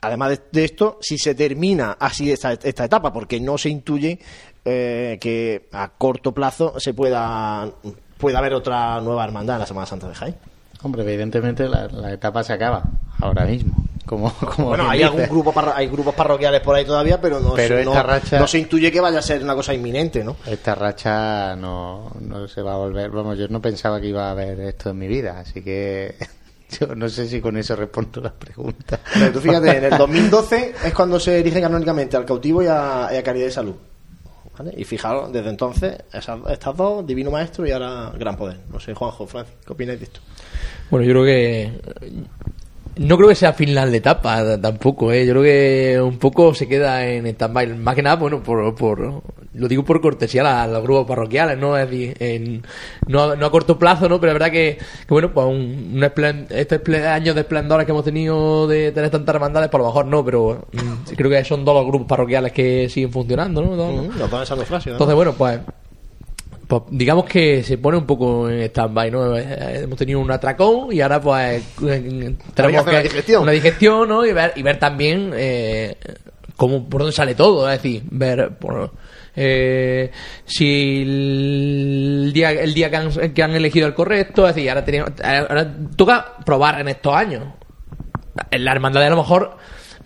además 0.00 0.40
de, 0.52 0.64
esto, 0.64 0.98
si 1.00 1.18
se 1.18 1.34
termina 1.34 1.96
así 1.98 2.30
esta, 2.30 2.52
esta 2.52 2.84
etapa, 2.84 3.12
porque 3.12 3.40
no 3.40 3.58
se 3.58 3.68
intuye 3.68 4.20
eh, 4.64 5.18
que 5.20 5.68
a 5.72 5.88
corto 5.88 6.30
plazo 6.30 6.78
se 6.78 6.94
pueda, 6.94 7.68
pueda 8.16 8.38
haber 8.38 8.54
otra 8.54 9.00
nueva 9.00 9.24
hermandad 9.24 9.56
en 9.56 9.60
la 9.60 9.66
Semana 9.66 9.86
Santa 9.86 10.08
de 10.08 10.14
Jaén. 10.14 10.36
Hombre, 10.84 11.02
evidentemente 11.02 11.68
la 11.68 12.12
etapa 12.12 12.44
se 12.44 12.52
acaba 12.52 12.84
ahora 13.18 13.44
mismo. 13.44 13.74
Como, 14.06 14.32
como 14.56 14.68
Bueno, 14.68 14.88
hay 14.88 15.00
dice. 15.00 15.10
algún 15.10 15.28
grupo 15.28 15.52
hay 15.74 15.88
grupos 15.88 16.14
parroquiales 16.14 16.60
por 16.60 16.76
ahí 16.76 16.84
todavía, 16.84 17.20
pero 17.20 17.40
no, 17.40 17.54
Pero 17.54 17.78
esta 17.78 17.92
no- 17.94 18.02
racha- 18.02 18.38
no 18.38 18.46
se 18.46 18.58
intuye 18.58 18.90
que 18.92 19.00
vaya 19.00 19.18
a 19.18 19.22
ser 19.22 19.42
una 19.42 19.54
cosa 19.54 19.74
inminente, 19.74 20.22
¿no? 20.24 20.36
Esta 20.46 20.74
racha 20.76 21.56
no, 21.56 22.12
no 22.20 22.46
se 22.48 22.62
va 22.62 22.74
a 22.74 22.76
volver. 22.78 23.10
Vamos, 23.10 23.36
yo 23.36 23.48
no 23.48 23.60
pensaba 23.60 24.00
que 24.00 24.06
iba 24.06 24.28
a 24.28 24.30
haber 24.30 24.60
esto 24.60 24.90
en 24.90 24.98
mi 24.98 25.08
vida, 25.08 25.40
así 25.40 25.60
que 25.62 26.14
yo 26.80 26.94
no 26.94 27.08
sé 27.08 27.26
si 27.28 27.40
con 27.40 27.56
eso 27.56 27.74
respondo 27.74 28.20
la 28.20 28.32
pregunta. 28.32 29.00
Pero 29.12 29.32
tú 29.32 29.40
fíjate, 29.40 29.76
en 29.76 29.84
el 29.84 29.90
2012 29.98 30.74
es 30.84 30.94
cuando 30.94 31.18
se 31.18 31.40
erigen 31.40 31.62
canónicamente 31.62 32.16
al 32.16 32.24
cautivo 32.24 32.62
y 32.62 32.66
a, 32.68 33.08
y 33.12 33.16
a 33.16 33.22
Caridad 33.22 33.46
de 33.46 33.52
Salud. 33.52 33.74
¿Vale? 34.58 34.72
Y 34.74 34.84
fijaros, 34.84 35.30
desde 35.32 35.50
entonces, 35.50 35.98
esas, 36.12 36.38
estas 36.48 36.74
dos, 36.74 37.06
Divino 37.06 37.30
Maestro 37.30 37.66
y 37.66 37.72
ahora 37.72 38.10
Gran 38.18 38.36
Poder. 38.38 38.56
No 38.72 38.80
sé, 38.80 38.94
Juanjo, 38.94 39.26
Francis, 39.26 39.54
¿qué 39.66 39.72
opináis 39.74 39.98
de 39.98 40.04
esto? 40.06 40.20
Bueno, 40.90 41.04
yo 41.04 41.12
creo 41.12 41.24
que. 41.24 41.72
No 42.96 43.16
creo 43.16 43.28
que 43.28 43.34
sea 43.34 43.52
final 43.52 43.90
de 43.90 43.98
etapa 43.98 44.58
tampoco, 44.58 45.12
¿eh? 45.12 45.26
Yo 45.26 45.32
creo 45.34 45.42
que 45.42 46.00
un 46.00 46.18
poco 46.18 46.54
se 46.54 46.66
queda 46.66 47.06
en 47.06 47.26
stand-by. 47.26 47.76
Más 47.76 47.94
que 47.94 48.02
nada, 48.02 48.16
bueno, 48.16 48.42
por, 48.42 48.74
por, 48.74 49.22
lo 49.52 49.68
digo 49.68 49.84
por 49.84 50.00
cortesía 50.00 50.62
a 50.62 50.66
los 50.66 50.82
grupos 50.82 51.06
parroquiales, 51.06 51.58
¿no? 51.58 51.76
Es 51.76 51.90
decir, 51.90 52.16
en- 52.20 52.62
no, 53.06 53.22
a- 53.24 53.36
no 53.36 53.46
a 53.46 53.50
corto 53.50 53.78
plazo, 53.78 54.08
¿no? 54.08 54.18
Pero 54.18 54.32
es 54.32 54.38
verdad 54.38 54.50
que, 54.50 54.78
que 54.78 55.12
bueno, 55.14 55.30
pues 55.32 55.46
un, 55.46 55.92
un 55.94 56.00
esplen- 56.02 56.46
este 56.48 57.06
año 57.06 57.34
de 57.34 57.40
esplendores 57.42 57.84
que 57.84 57.92
hemos 57.92 58.04
tenido 58.04 58.66
de 58.66 58.92
tener 58.92 59.10
tantas 59.10 59.34
hermandades, 59.34 59.68
por 59.68 59.80
lo 59.82 59.86
mejor 59.88 60.06
no, 60.06 60.24
pero 60.24 60.66
mm, 60.72 61.14
creo 61.16 61.30
que 61.30 61.44
son 61.44 61.66
dos 61.66 61.74
los 61.74 61.86
grupos 61.86 62.08
parroquiales 62.08 62.52
que 62.52 62.88
siguen 62.88 63.12
funcionando, 63.12 63.60
¿no? 63.62 63.76
Dos- 63.76 64.06
Mm, 64.06 64.18
Nos 64.18 64.30
frase, 64.30 64.88
¿no? 64.90 64.94
entonces, 64.96 65.14
bueno, 65.14 65.34
pues, 65.36 65.60
pues 66.66 66.82
digamos 66.90 67.24
que 67.26 67.62
se 67.62 67.78
pone 67.78 67.96
un 67.96 68.06
poco 68.06 68.48
en 68.48 68.60
stand-by, 68.62 69.10
¿no? 69.10 69.36
Eh, 69.36 69.82
Hemos 69.84 69.98
tenido 69.98 70.20
un 70.20 70.30
atracón 70.30 70.92
y 70.92 71.00
ahora 71.00 71.20
pues 71.20 71.62
eh, 71.82 72.34
tenemos 72.54 72.80
hacer 72.80 72.94
una 72.94 73.02
digestión. 73.02 73.42
una 73.42 73.52
digestión, 73.52 74.08
¿no? 74.08 74.24
Y 74.26 74.32
ver, 74.32 74.52
y 74.56 74.62
ver 74.62 74.78
también 74.78 75.32
eh, 75.34 75.96
cómo, 76.56 76.88
por 76.88 77.02
dónde 77.02 77.14
sale 77.14 77.34
todo, 77.34 77.70
es 77.70 77.82
decir, 77.82 78.02
ver 78.10 78.56
por, 78.58 78.90
eh, 79.36 80.10
si 80.46 81.02
el 81.02 82.30
día, 82.32 82.50
el 82.52 82.72
día 82.72 82.90
que, 82.90 82.96
han, 82.96 83.10
que 83.32 83.42
han 83.42 83.54
elegido 83.54 83.86
el 83.86 83.94
correcto, 83.94 84.48
es 84.48 84.54
decir, 84.54 84.70
ahora, 84.70 84.84
tenemos, 84.84 85.10
ahora 85.22 85.76
toca 85.94 86.36
probar 86.44 86.80
en 86.80 86.88
estos 86.88 87.14
años. 87.14 87.44
En 88.50 88.64
la 88.64 88.72
hermandad 88.72 89.02
a 89.02 89.10
lo 89.10 89.16
mejor 89.16 89.56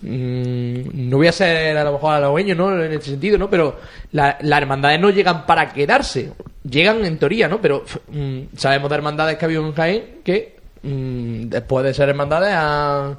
no 0.03 1.17
voy 1.17 1.27
a 1.27 1.33
ser 1.33 1.77
a 1.77 1.85
lo 1.85 1.93
mejor 1.93 2.15
halagüeño 2.15 2.55
¿no? 2.55 2.83
en 2.83 2.93
este 2.93 3.11
sentido 3.11 3.37
no 3.39 3.51
pero 3.51 3.79
la- 4.13 4.39
las 4.41 4.61
hermandades 4.63 4.99
no 5.01 5.11
llegan 5.11 5.45
para 5.47 5.73
quedarse 5.73 6.33
llegan 6.69 7.05
en 7.05 7.19
teoría 7.19 7.49
no 7.49 7.61
pero 7.61 7.85
mm, 8.11 8.57
sabemos 8.57 8.89
de 8.89 8.97
hermandades 8.97 9.37
que 9.37 9.45
ha 9.45 9.47
habido 9.47 9.67
en 9.67 9.75
Jaén 9.75 10.05
que 10.25 10.57
mm, 10.83 11.49
después 11.51 11.85
de 11.85 11.93
ser 11.95 12.09
hermandades 12.09 12.55
han, 12.55 13.19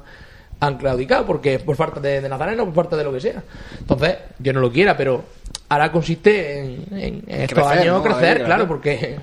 han 0.60 0.76
claudicado, 0.78 1.26
porque 1.26 1.58
por 1.60 1.74
falta 1.76 1.98
de, 2.00 2.20
de 2.20 2.28
Nazareno, 2.28 2.64
por 2.66 2.74
falta 2.74 2.96
de 2.96 3.02
lo 3.02 3.12
que 3.12 3.20
sea. 3.20 3.42
Entonces, 3.80 4.16
yo 4.38 4.52
no 4.52 4.60
lo 4.60 4.70
quiera, 4.70 4.96
pero 4.96 5.24
ahora 5.68 5.90
consiste 5.90 6.60
en, 6.60 6.86
en- 6.92 7.24
en 7.26 7.40
estos 7.42 7.64
crecer, 7.66 7.78
años 7.80 7.96
¿no? 7.96 8.02
crecer, 8.04 8.44
claro, 8.44 8.68
porque 8.68 9.16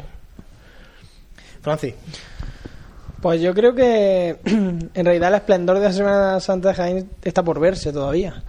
Francis. 1.61 1.93
Pues 3.21 3.41
yo 3.41 3.53
creo 3.53 3.75
que 3.75 4.37
en 4.45 5.05
realidad 5.05 5.29
el 5.29 5.35
esplendor 5.35 5.79
de 5.79 5.85
la 5.85 5.93
Semana 5.93 6.39
Santa 6.39 6.69
de 6.69 6.75
Jaén 6.75 7.09
está 7.23 7.43
por 7.43 7.59
verse 7.59 7.91
todavía. 7.91 8.43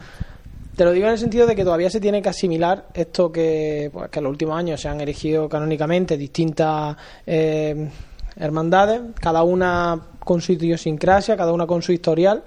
Te 0.77 0.85
lo 0.85 0.93
digo 0.93 1.07
en 1.07 1.13
el 1.13 1.19
sentido 1.19 1.47
de 1.47 1.57
que 1.57 1.65
todavía 1.65 1.91
se 1.91 2.01
tiene 2.01 2.23
que 2.23 2.29
asimilar 2.29 2.87
esto 2.95 3.33
que, 3.33 3.91
pues, 3.93 4.09
que 4.11 4.21
en 4.21 4.25
los 4.25 4.31
últimos 4.31 4.57
años 4.57 4.81
se 4.81 4.89
han 4.89 5.01
erigido 5.01 5.49
canónicamente 5.49 6.17
distintas 6.17 6.97
eh, 7.27 7.91
hermandades, 8.37 9.01
cada 9.21 9.43
una 9.43 10.01
con 10.21 10.41
su 10.41 10.53
idiosincrasia, 10.53 11.37
cada 11.37 11.53
una 11.53 11.67
con 11.67 11.83
su 11.83 11.93
historial, 11.93 12.45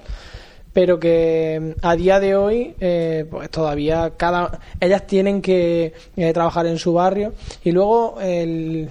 pero 0.72 1.00
que 1.00 1.76
a 1.82 1.96
día 1.96 2.20
de 2.20 2.36
hoy 2.36 2.74
eh, 2.80 3.26
pues 3.30 3.50
todavía 3.50 4.14
cada 4.18 4.60
ellas 4.80 5.06
tienen 5.06 5.42
que 5.42 5.94
eh, 6.16 6.34
trabajar 6.34 6.66
en 6.66 6.80
su 6.80 6.94
barrio 6.94 7.34
y 7.64 7.72
luego 7.72 8.18
el, 8.20 8.90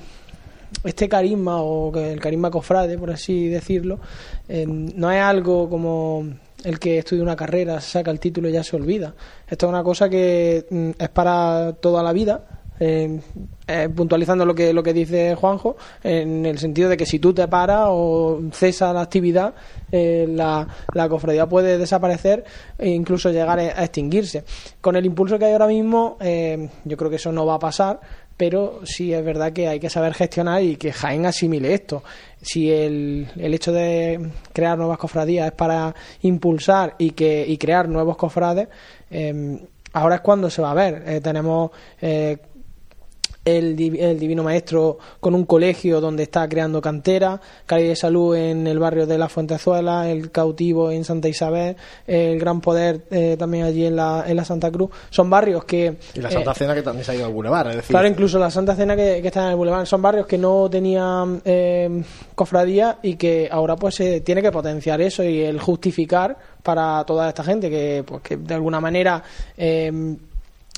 este 0.84 1.08
carisma 1.08 1.60
o 1.62 1.96
el 1.96 2.20
carisma 2.20 2.50
cofrade, 2.50 2.98
por 2.98 3.10
así 3.10 3.48
decirlo, 3.48 4.00
eh, 4.48 4.66
no 4.66 5.10
es 5.10 5.20
algo 5.22 5.68
como 5.68 6.24
el 6.64 6.78
que 6.78 6.98
estudia 6.98 7.22
una 7.22 7.36
carrera, 7.36 7.80
saca 7.80 8.10
el 8.10 8.20
título 8.20 8.48
y 8.48 8.52
ya 8.52 8.62
se 8.62 8.76
olvida. 8.76 9.14
Esto 9.48 9.66
es 9.66 9.70
una 9.70 9.82
cosa 9.82 10.08
que 10.08 10.66
mm, 10.70 10.90
es 10.98 11.08
para 11.10 11.72
toda 11.80 12.02
la 12.02 12.12
vida. 12.12 12.44
eh, 12.80 13.20
eh, 13.68 13.88
puntualizando 13.94 14.44
lo 14.44 14.54
que 14.54 14.72
lo 14.72 14.82
que 14.82 14.92
dice 14.92 15.36
Juanjo 15.36 15.76
en 16.02 16.44
el 16.46 16.58
sentido 16.58 16.88
de 16.88 16.96
que 16.96 17.06
si 17.06 17.20
tú 17.20 17.32
te 17.32 17.46
paras 17.46 17.86
o 17.90 18.40
cesa 18.50 18.92
la 18.92 19.02
actividad 19.02 19.54
la, 19.92 20.66
la 20.92 21.08
cofradía 21.08 21.46
puede 21.48 21.78
desaparecer 21.78 22.44
e 22.78 22.88
incluso 22.88 23.30
llegar 23.30 23.60
a 23.60 23.84
extinguirse 23.84 24.42
con 24.80 24.96
el 24.96 25.04
impulso 25.06 25.38
que 25.38 25.44
hay 25.44 25.52
ahora 25.52 25.68
mismo 25.68 26.16
yo 26.84 26.96
creo 26.96 27.10
que 27.10 27.16
eso 27.16 27.30
no 27.30 27.46
va 27.46 27.54
a 27.54 27.58
pasar 27.60 28.00
pero 28.42 28.80
sí 28.82 29.14
es 29.14 29.24
verdad 29.24 29.52
que 29.52 29.68
hay 29.68 29.78
que 29.78 29.88
saber 29.88 30.14
gestionar 30.14 30.64
y 30.64 30.74
que 30.74 30.90
Jaén 30.90 31.26
asimile 31.26 31.74
esto. 31.74 32.02
Si 32.40 32.72
el, 32.72 33.28
el 33.36 33.54
hecho 33.54 33.70
de 33.70 34.32
crear 34.52 34.76
nuevas 34.76 34.98
cofradías 34.98 35.46
es 35.46 35.52
para 35.52 35.94
impulsar 36.22 36.96
y 36.98 37.12
que 37.12 37.44
y 37.46 37.56
crear 37.56 37.88
nuevos 37.88 38.16
cofrades, 38.16 38.66
eh, 39.12 39.64
ahora 39.92 40.16
es 40.16 40.20
cuando 40.22 40.50
se 40.50 40.60
va 40.60 40.72
a 40.72 40.74
ver. 40.74 41.04
Eh, 41.06 41.20
tenemos 41.20 41.70
eh, 42.00 42.36
el, 43.44 43.96
el 43.98 44.18
Divino 44.18 44.42
Maestro 44.42 44.98
con 45.20 45.34
un 45.34 45.44
colegio 45.44 46.00
donde 46.00 46.24
está 46.24 46.48
creando 46.48 46.80
cantera, 46.80 47.40
Calle 47.66 47.88
de 47.88 47.96
Salud 47.96 48.36
en 48.36 48.66
el 48.66 48.78
barrio 48.78 49.06
de 49.06 49.18
la 49.18 49.28
Fuentezuela, 49.28 50.08
el 50.08 50.30
Cautivo 50.30 50.90
en 50.90 51.04
Santa 51.04 51.28
Isabel, 51.28 51.76
el 52.06 52.38
Gran 52.38 52.60
Poder 52.60 53.02
eh, 53.10 53.36
también 53.38 53.64
allí 53.64 53.86
en 53.86 53.96
la, 53.96 54.24
en 54.26 54.36
la 54.36 54.44
Santa 54.44 54.70
Cruz. 54.70 54.90
Son 55.10 55.28
barrios 55.28 55.64
que... 55.64 55.96
Y 56.14 56.20
la 56.20 56.28
eh, 56.28 56.32
Santa 56.32 56.54
Cena 56.54 56.74
que 56.74 56.82
también 56.82 57.04
se 57.04 57.12
ha 57.12 57.14
ido 57.14 57.26
al 57.26 57.32
Boulevard, 57.32 57.70
es 57.70 57.76
decir, 57.76 57.90
Claro, 57.90 58.08
incluso 58.08 58.38
la 58.38 58.50
Santa 58.50 58.76
Cena 58.76 58.94
que, 58.94 59.20
que 59.20 59.28
está 59.28 59.44
en 59.44 59.50
el 59.50 59.56
Boulevard. 59.56 59.86
Son 59.86 60.00
barrios 60.00 60.26
que 60.26 60.38
no 60.38 60.68
tenían 60.70 61.42
eh, 61.44 62.02
cofradía 62.34 62.98
y 63.02 63.16
que 63.16 63.48
ahora 63.50 63.76
pues 63.76 63.96
se 63.96 64.20
tiene 64.20 64.42
que 64.42 64.52
potenciar 64.52 65.00
eso 65.00 65.24
y 65.24 65.42
el 65.42 65.60
justificar 65.60 66.36
para 66.62 67.04
toda 67.04 67.28
esta 67.28 67.42
gente 67.42 67.68
que, 67.68 68.04
pues, 68.06 68.22
que 68.22 68.36
de 68.36 68.54
alguna 68.54 68.80
manera 68.80 69.22
eh, 69.56 69.90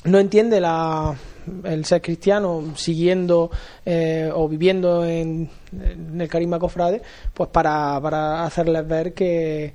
no 0.05 0.19
entiende 0.19 0.59
la, 0.59 1.15
el 1.63 1.85
ser 1.85 2.01
cristiano 2.01 2.73
siguiendo 2.75 3.51
eh, 3.85 4.29
o 4.33 4.47
viviendo 4.47 5.05
en, 5.05 5.49
el 6.19 6.27
carisma 6.27 6.59
cofrade, 6.59 7.01
pues 7.33 7.49
para, 7.49 7.99
para 8.01 8.43
hacerles 8.43 8.87
ver 8.87 9.13
que, 9.13 9.73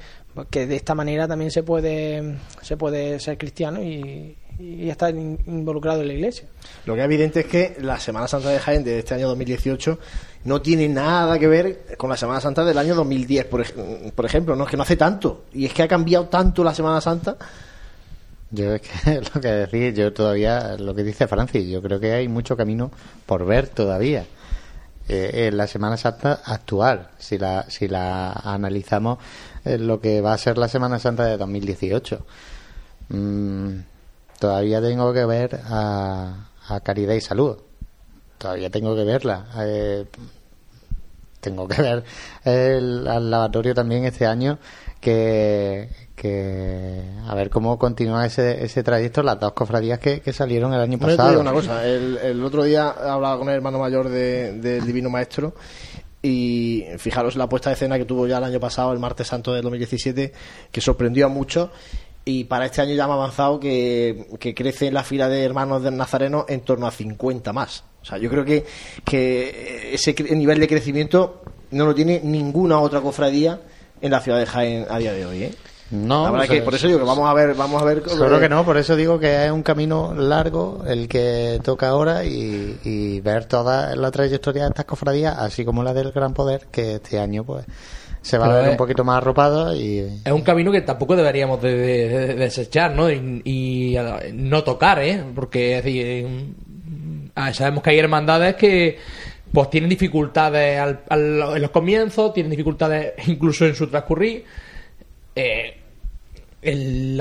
que 0.50 0.66
de 0.66 0.76
esta 0.76 0.94
manera 0.94 1.26
también 1.28 1.50
se 1.50 1.62
puede, 1.62 2.36
se 2.62 2.76
puede 2.76 3.18
ser 3.20 3.36
cristiano 3.38 3.82
y, 3.82 4.36
estar 4.62 5.14
in- 5.14 5.38
involucrado 5.46 6.02
en 6.02 6.08
la 6.08 6.12
iglesia. 6.12 6.46
Lo 6.84 6.94
que 6.94 7.00
es 7.00 7.04
evidente 7.06 7.40
es 7.40 7.46
que 7.46 7.76
la 7.80 7.98
Semana 7.98 8.28
Santa 8.28 8.50
de 8.50 8.58
Jaén 8.58 8.84
de 8.84 8.98
este 8.98 9.14
año 9.14 9.26
2018 9.28 9.98
no 10.44 10.60
tiene 10.60 10.86
nada 10.86 11.38
que 11.38 11.46
ver 11.46 11.86
con 11.96 12.10
la 12.10 12.16
Semana 12.18 12.42
Santa 12.42 12.62
del 12.62 12.76
año 12.76 12.94
2010, 12.94 13.46
por, 13.46 13.64
por 14.12 14.26
ejemplo, 14.26 14.54
no 14.56 14.64
es 14.64 14.70
que 14.70 14.76
no 14.76 14.82
hace 14.82 14.96
tanto 14.96 15.44
y 15.54 15.64
es 15.64 15.72
que 15.72 15.82
ha 15.82 15.88
cambiado 15.88 16.26
tanto 16.28 16.62
la 16.62 16.74
Semana 16.74 17.00
Santa. 17.00 17.38
Yo 18.50 18.74
es 18.74 18.82
que 18.82 19.20
lo 19.34 19.40
que 19.40 19.48
decía, 19.48 19.90
yo 19.90 20.12
todavía, 20.12 20.76
lo 20.78 20.94
que 20.94 21.04
dice 21.04 21.28
Francis, 21.28 21.68
yo 21.68 21.80
creo 21.82 22.00
que 22.00 22.12
hay 22.12 22.28
mucho 22.28 22.56
camino 22.56 22.90
por 23.26 23.44
ver 23.46 23.68
todavía. 23.68 24.26
Eh, 25.08 25.48
en 25.48 25.56
la 25.56 25.66
Semana 25.66 25.96
Santa 25.96 26.40
actual, 26.44 27.08
si 27.18 27.36
la, 27.36 27.64
si 27.68 27.88
la 27.88 28.30
analizamos 28.32 29.18
eh, 29.64 29.76
lo 29.76 30.00
que 30.00 30.20
va 30.20 30.32
a 30.32 30.38
ser 30.38 30.56
la 30.56 30.68
Semana 30.68 30.98
Santa 31.00 31.24
de 31.24 31.36
2018. 31.36 32.24
Mm, 33.08 33.78
todavía 34.38 34.80
tengo 34.80 35.12
que 35.12 35.24
ver 35.24 35.60
a, 35.64 36.50
a 36.68 36.80
Caridad 36.80 37.14
y 37.14 37.20
Salud. 37.20 37.56
Todavía 38.38 38.70
tengo 38.70 38.94
que 38.94 39.04
verla. 39.04 39.46
Eh, 39.58 40.06
tengo 41.40 41.66
que 41.66 41.82
ver 41.82 42.04
el, 42.44 43.08
al 43.08 43.30
lavatorio 43.30 43.74
también 43.74 44.04
este 44.04 44.26
año 44.26 44.58
que, 45.00 45.88
que 46.14 47.00
a 47.26 47.34
ver 47.34 47.50
cómo 47.50 47.78
continúa 47.78 48.26
ese, 48.26 48.64
ese 48.64 48.82
trayecto 48.82 49.22
las 49.22 49.40
dos 49.40 49.52
cofradías 49.52 49.98
que, 49.98 50.20
que 50.20 50.32
salieron 50.32 50.72
el 50.74 50.80
año 50.80 50.98
Bueno, 50.98 51.08
yo 51.08 51.12
te 51.12 51.16
pasado 51.16 51.30
digo 51.30 51.40
una 51.40 51.52
cosa, 51.52 51.86
el, 51.86 52.18
el 52.18 52.44
otro 52.44 52.62
día 52.64 52.90
hablaba 52.90 53.38
con 53.38 53.48
el 53.48 53.54
hermano 53.54 53.78
mayor 53.78 54.08
de- 54.08 54.52
del 54.52 54.84
Divino 54.86 55.08
Maestro 55.10 55.54
y 56.22 56.84
fijaros 56.98 57.36
la 57.36 57.48
puesta 57.48 57.70
de 57.70 57.74
escena 57.74 57.96
que 57.96 58.04
tuvo 58.04 58.26
ya 58.26 58.38
el 58.38 58.44
año 58.44 58.60
pasado, 58.60 58.92
el 58.92 58.98
martes 58.98 59.26
santo 59.26 59.54
del 59.54 59.62
2017, 59.62 60.32
que 60.70 60.80
sorprendió 60.80 61.26
a 61.26 61.28
muchos 61.30 61.70
y 62.26 62.44
para 62.44 62.66
este 62.66 62.82
año 62.82 62.94
ya 62.94 63.06
me 63.06 63.12
ha 63.14 63.16
avanzado 63.16 63.58
que, 63.58 64.26
que 64.38 64.54
crece 64.54 64.92
la 64.92 65.02
fila 65.02 65.28
de 65.30 65.42
hermanos 65.42 65.82
del 65.82 65.96
Nazareno 65.96 66.44
en 66.48 66.60
torno 66.60 66.86
a 66.86 66.90
50 66.90 67.52
más. 67.54 67.84
O 68.02 68.04
sea, 68.04 68.18
yo 68.18 68.28
creo 68.28 68.44
que, 68.44 68.66
que 69.04 69.94
ese 69.94 70.14
nivel 70.34 70.60
de 70.60 70.68
crecimiento 70.68 71.40
no 71.70 71.86
lo 71.86 71.94
tiene 71.94 72.20
ninguna 72.22 72.78
otra 72.80 73.00
cofradía 73.00 73.60
en 74.00 74.10
la 74.10 74.20
ciudad 74.20 74.38
de 74.38 74.46
Jaén 74.46 74.86
a 74.88 74.98
día 74.98 75.12
de 75.12 75.26
hoy. 75.26 75.42
¿eh? 75.44 75.54
no 75.92 76.22
la 76.26 76.30
verdad 76.30 76.46
pues, 76.46 76.58
que 76.60 76.64
por 76.64 76.74
eso 76.76 76.86
digo 76.86 77.00
que 77.00 77.04
vamos 77.04 77.28
a 77.28 77.34
ver, 77.34 77.54
vamos 77.54 77.82
a 77.82 77.84
ver. 77.84 78.02
Seguro 78.08 78.38
que 78.38 78.48
no, 78.48 78.64
por 78.64 78.76
eso 78.76 78.94
digo 78.94 79.18
que 79.18 79.44
es 79.46 79.50
un 79.50 79.64
camino 79.64 80.14
largo 80.14 80.84
el 80.86 81.08
que 81.08 81.58
toca 81.64 81.88
ahora 81.88 82.24
y, 82.24 82.78
y 82.84 83.20
ver 83.20 83.46
toda 83.46 83.96
la 83.96 84.10
trayectoria 84.12 84.62
de 84.62 84.68
estas 84.68 84.84
cofradías, 84.84 85.36
así 85.36 85.64
como 85.64 85.82
la 85.82 85.92
del 85.92 86.12
Gran 86.12 86.32
Poder, 86.32 86.68
que 86.70 86.94
este 86.94 87.18
año 87.18 87.42
pues 87.42 87.66
se 88.22 88.38
va 88.38 88.44
Pero 88.44 88.54
a 88.54 88.58
ver 88.58 88.66
es- 88.66 88.70
un 88.72 88.76
poquito 88.76 89.02
más 89.02 89.16
arropado 89.16 89.74
y 89.74 89.98
es 90.24 90.30
un 90.32 90.42
camino 90.42 90.70
que 90.70 90.82
tampoco 90.82 91.16
deberíamos 91.16 91.60
de, 91.60 91.74
de- 91.74 92.08
de 92.08 92.34
desechar, 92.36 92.94
¿no? 92.94 93.10
Y, 93.10 93.42
y, 93.44 93.96
a- 93.96 94.20
no 94.32 94.62
tocar, 94.62 95.00
¿eh? 95.00 95.24
Porque 95.34 95.76
es 95.78 95.84
decir, 95.84 96.06
eh, 96.06 96.44
ah, 97.34 97.52
sabemos 97.52 97.82
que 97.82 97.90
hay 97.90 97.98
hermandades 97.98 98.54
que 98.54 98.98
pues 99.52 99.70
tienen 99.70 99.90
dificultades 99.90 100.78
al- 100.80 101.00
al- 101.08 101.56
en 101.56 101.62
los 101.62 101.70
comienzos, 101.70 102.32
tienen 102.32 102.50
dificultades 102.50 103.14
incluso 103.28 103.66
en 103.66 103.74
su 103.74 103.86
transcurrir. 103.88 104.44
Eh, 105.34 105.76
el, 106.62 107.16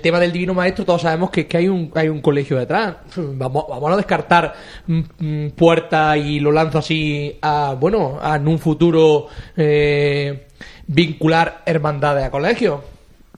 tema 0.00 0.20
del 0.20 0.30
divino 0.32 0.54
maestro 0.54 0.84
todos 0.84 1.02
sabemos 1.02 1.30
que, 1.30 1.46
que 1.48 1.56
hay 1.56 1.68
un 1.68 1.90
hay 1.96 2.08
un 2.08 2.20
colegio 2.20 2.56
detrás 2.56 2.96
vamos 3.16 3.64
vamos 3.68 3.92
a 3.92 3.96
descartar 3.96 4.54
mm, 4.86 5.00
mm, 5.18 5.50
puertas 5.50 6.16
y 6.18 6.38
lo 6.38 6.52
lanzo 6.52 6.78
así 6.78 7.36
a 7.42 7.74
bueno 7.78 8.18
a 8.22 8.36
en 8.36 8.46
un 8.46 8.60
futuro 8.60 9.26
eh, 9.56 10.46
vincular 10.86 11.62
hermandades 11.66 12.24
a 12.24 12.30
colegios 12.30 12.80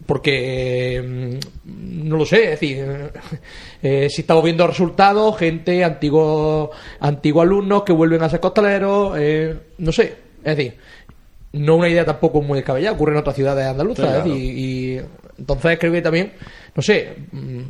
porque 0.06 1.38
mm, 1.64 2.08
no 2.08 2.16
lo 2.16 2.24
sé, 2.24 2.44
es 2.44 2.60
decir, 2.60 3.10
eh, 3.82 4.08
si 4.08 4.22
estamos 4.22 4.44
viendo 4.44 4.66
resultados, 4.66 5.36
gente, 5.36 5.84
antiguos 5.84 6.70
antiguos 7.00 7.42
alumnos 7.42 7.82
que 7.82 7.92
vuelven 7.92 8.22
a 8.22 8.28
ser 8.28 8.40
costaleros, 8.40 9.16
eh, 9.18 9.56
no 9.78 9.92
sé, 9.92 10.16
es 10.42 10.56
decir, 10.56 10.76
no 11.52 11.76
una 11.76 11.88
idea 11.88 12.04
tampoco 12.04 12.40
muy 12.40 12.58
descabellada, 12.58 12.94
ocurre 12.94 13.12
en 13.12 13.18
otras 13.18 13.36
ciudades 13.36 13.66
andaluzas, 13.66 14.06
claro. 14.06 14.18
es 14.18 14.24
decir, 14.24 14.58
y 14.58 15.00
entonces 15.38 15.78
creo 15.78 15.92
que 15.92 16.02
también, 16.02 16.32
no 16.74 16.82
sé, 16.82 17.16
mm, 17.32 17.60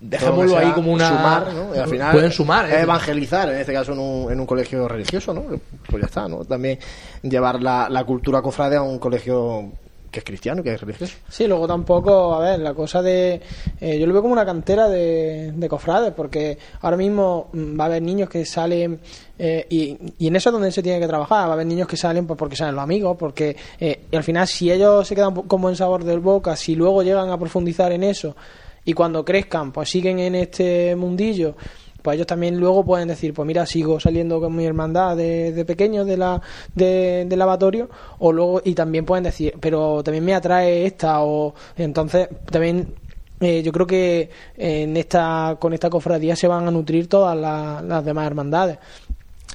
dejémoslo 0.00 0.58
ahí 0.58 0.72
como 0.72 0.92
una... 0.92 1.08
sumar, 1.08 1.54
¿no? 1.54 1.74
Y 1.74 1.78
al 1.78 1.88
final 1.88 2.12
pueden 2.12 2.32
sumar, 2.32 2.70
es 2.70 2.82
evangelizar, 2.82 3.48
en 3.50 3.60
este 3.60 3.72
caso 3.72 3.92
en 3.92 3.98
un, 4.00 4.32
en 4.32 4.40
un 4.40 4.46
colegio 4.46 4.88
religioso, 4.88 5.32
¿no? 5.32 5.44
Pues 5.88 6.00
ya 6.02 6.06
está, 6.06 6.28
¿no? 6.28 6.44
También 6.44 6.78
llevar 7.22 7.62
la, 7.62 7.88
la 7.88 8.04
cultura 8.04 8.42
cofrade 8.42 8.76
a 8.76 8.82
un 8.82 8.98
colegio 8.98 9.72
que 10.14 10.20
es 10.20 10.24
cristiano, 10.24 10.62
que 10.62 10.72
es 10.72 10.80
religioso. 10.80 11.16
Sí, 11.28 11.48
luego 11.48 11.66
tampoco, 11.66 12.34
a 12.34 12.38
ver, 12.38 12.60
la 12.60 12.72
cosa 12.72 13.02
de... 13.02 13.40
eh, 13.80 13.98
yo 13.98 14.06
lo 14.06 14.12
veo 14.12 14.22
como 14.22 14.32
una 14.32 14.46
cantera 14.46 14.88
de, 14.88 15.50
de 15.52 15.68
cofrades, 15.68 16.12
porque 16.14 16.56
ahora 16.82 16.96
mismo 16.96 17.48
mm, 17.52 17.78
va 17.78 17.84
a 17.84 17.86
haber 17.88 18.00
niños 18.02 18.28
que 18.28 18.44
salen, 18.46 19.00
eh, 19.38 19.66
y, 19.68 19.98
y 20.18 20.28
en 20.28 20.36
eso 20.36 20.50
es 20.50 20.52
donde 20.52 20.70
se 20.70 20.82
tiene 20.84 21.00
que 21.00 21.08
trabajar, 21.08 21.46
va 21.46 21.50
a 21.50 21.52
haber 21.54 21.66
niños 21.66 21.88
que 21.88 21.96
salen 21.96 22.26
pues, 22.28 22.38
porque 22.38 22.54
salen 22.54 22.76
los 22.76 22.84
amigos, 22.84 23.16
porque 23.18 23.56
eh, 23.80 24.04
y 24.10 24.16
al 24.16 24.22
final 24.22 24.46
si 24.46 24.70
ellos 24.70 25.06
se 25.06 25.16
quedan 25.16 25.34
con 25.34 25.60
buen 25.60 25.74
sabor 25.74 26.04
del 26.04 26.20
boca, 26.20 26.54
si 26.54 26.76
luego 26.76 27.02
llegan 27.02 27.28
a 27.30 27.36
profundizar 27.36 27.90
en 27.90 28.04
eso, 28.04 28.36
y 28.84 28.92
cuando 28.92 29.24
crezcan, 29.24 29.72
pues 29.72 29.88
siguen 29.90 30.20
en 30.20 30.36
este 30.36 30.94
mundillo, 30.94 31.56
pues 32.04 32.16
ellos 32.16 32.26
también 32.26 32.60
luego 32.60 32.84
pueden 32.84 33.08
decir, 33.08 33.32
pues 33.34 33.46
mira, 33.46 33.64
sigo 33.66 33.98
saliendo 33.98 34.40
con 34.40 34.54
mi 34.54 34.66
hermandad 34.66 35.16
de, 35.16 35.64
pequeño 35.66 36.04
de 36.04 36.16
la, 36.18 36.42
de- 36.74 37.24
del 37.26 37.38
lavatorio, 37.38 37.88
o 38.18 38.30
luego, 38.32 38.60
y 38.64 38.74
también 38.74 39.06
pueden 39.06 39.24
decir, 39.24 39.54
pero 39.60 40.02
también 40.04 40.24
me 40.24 40.34
atrae 40.34 40.84
esta, 40.86 41.22
o 41.22 41.54
entonces 41.78 42.28
también 42.50 42.94
eh, 43.40 43.62
yo 43.62 43.72
creo 43.72 43.86
que 43.86 44.30
en 44.56 44.96
esta, 44.98 45.56
con 45.60 45.72
esta 45.72 45.90
cofradía 45.90 46.36
se 46.36 46.46
van 46.48 46.68
a 46.68 46.70
nutrir 46.70 47.08
todas 47.08 47.36
las 47.36 48.04
demás 48.04 48.26
hermandades. 48.26 48.78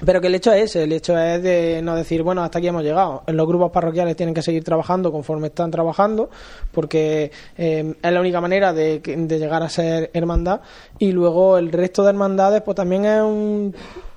Pero 0.05 0.21
que 0.21 0.27
el 0.27 0.35
hecho 0.35 0.53
es 0.53 0.77
el 0.77 0.93
hecho 0.93 1.17
es 1.17 1.43
de 1.43 1.81
no 1.81 1.93
decir, 1.93 2.23
bueno, 2.23 2.41
hasta 2.41 2.59
aquí 2.59 2.67
hemos 2.67 2.83
llegado. 2.83 3.23
Los 3.27 3.47
grupos 3.47 3.71
parroquiales 3.71 4.15
tienen 4.15 4.33
que 4.33 4.41
seguir 4.41 4.63
trabajando 4.63 5.11
conforme 5.11 5.47
están 5.47 5.71
trabajando, 5.71 6.29
porque 6.71 7.31
eh, 7.57 7.95
es 8.01 8.11
la 8.11 8.21
única 8.21 8.39
manera 8.39 8.71
de, 8.71 8.99
de 8.99 9.39
llegar 9.39 9.61
a 9.61 9.69
ser 9.69 10.09
hermandad. 10.13 10.61
Y 10.99 11.11
luego 11.11 11.57
el 11.57 11.71
resto 11.71 12.03
de 12.03 12.09
hermandades, 12.09 12.61
pues 12.61 12.75
también 12.75 13.03
es 13.03 13.21
un 13.21 13.75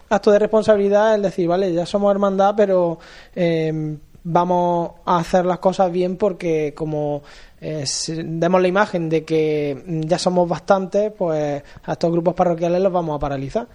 acto 0.08 0.30
de 0.30 0.38
responsabilidad 0.38 1.14
el 1.14 1.22
decir, 1.22 1.48
vale, 1.48 1.72
ya 1.72 1.84
somos 1.84 2.12
hermandad, 2.12 2.54
pero 2.56 2.98
eh, 3.34 3.96
vamos 4.24 4.92
a 5.04 5.18
hacer 5.18 5.44
las 5.44 5.58
cosas 5.58 5.90
bien 5.90 6.16
porque 6.16 6.74
como 6.74 7.22
eh, 7.60 7.84
demos 8.24 8.62
la 8.62 8.68
imagen 8.68 9.08
de 9.08 9.24
que 9.24 9.82
ya 9.86 10.18
somos 10.18 10.48
bastantes, 10.48 11.12
pues 11.12 11.62
a 11.84 11.92
estos 11.92 12.12
grupos 12.12 12.34
parroquiales 12.34 12.80
los 12.80 12.92
vamos 12.92 13.16
a 13.16 13.18
paralizar. 13.18 13.66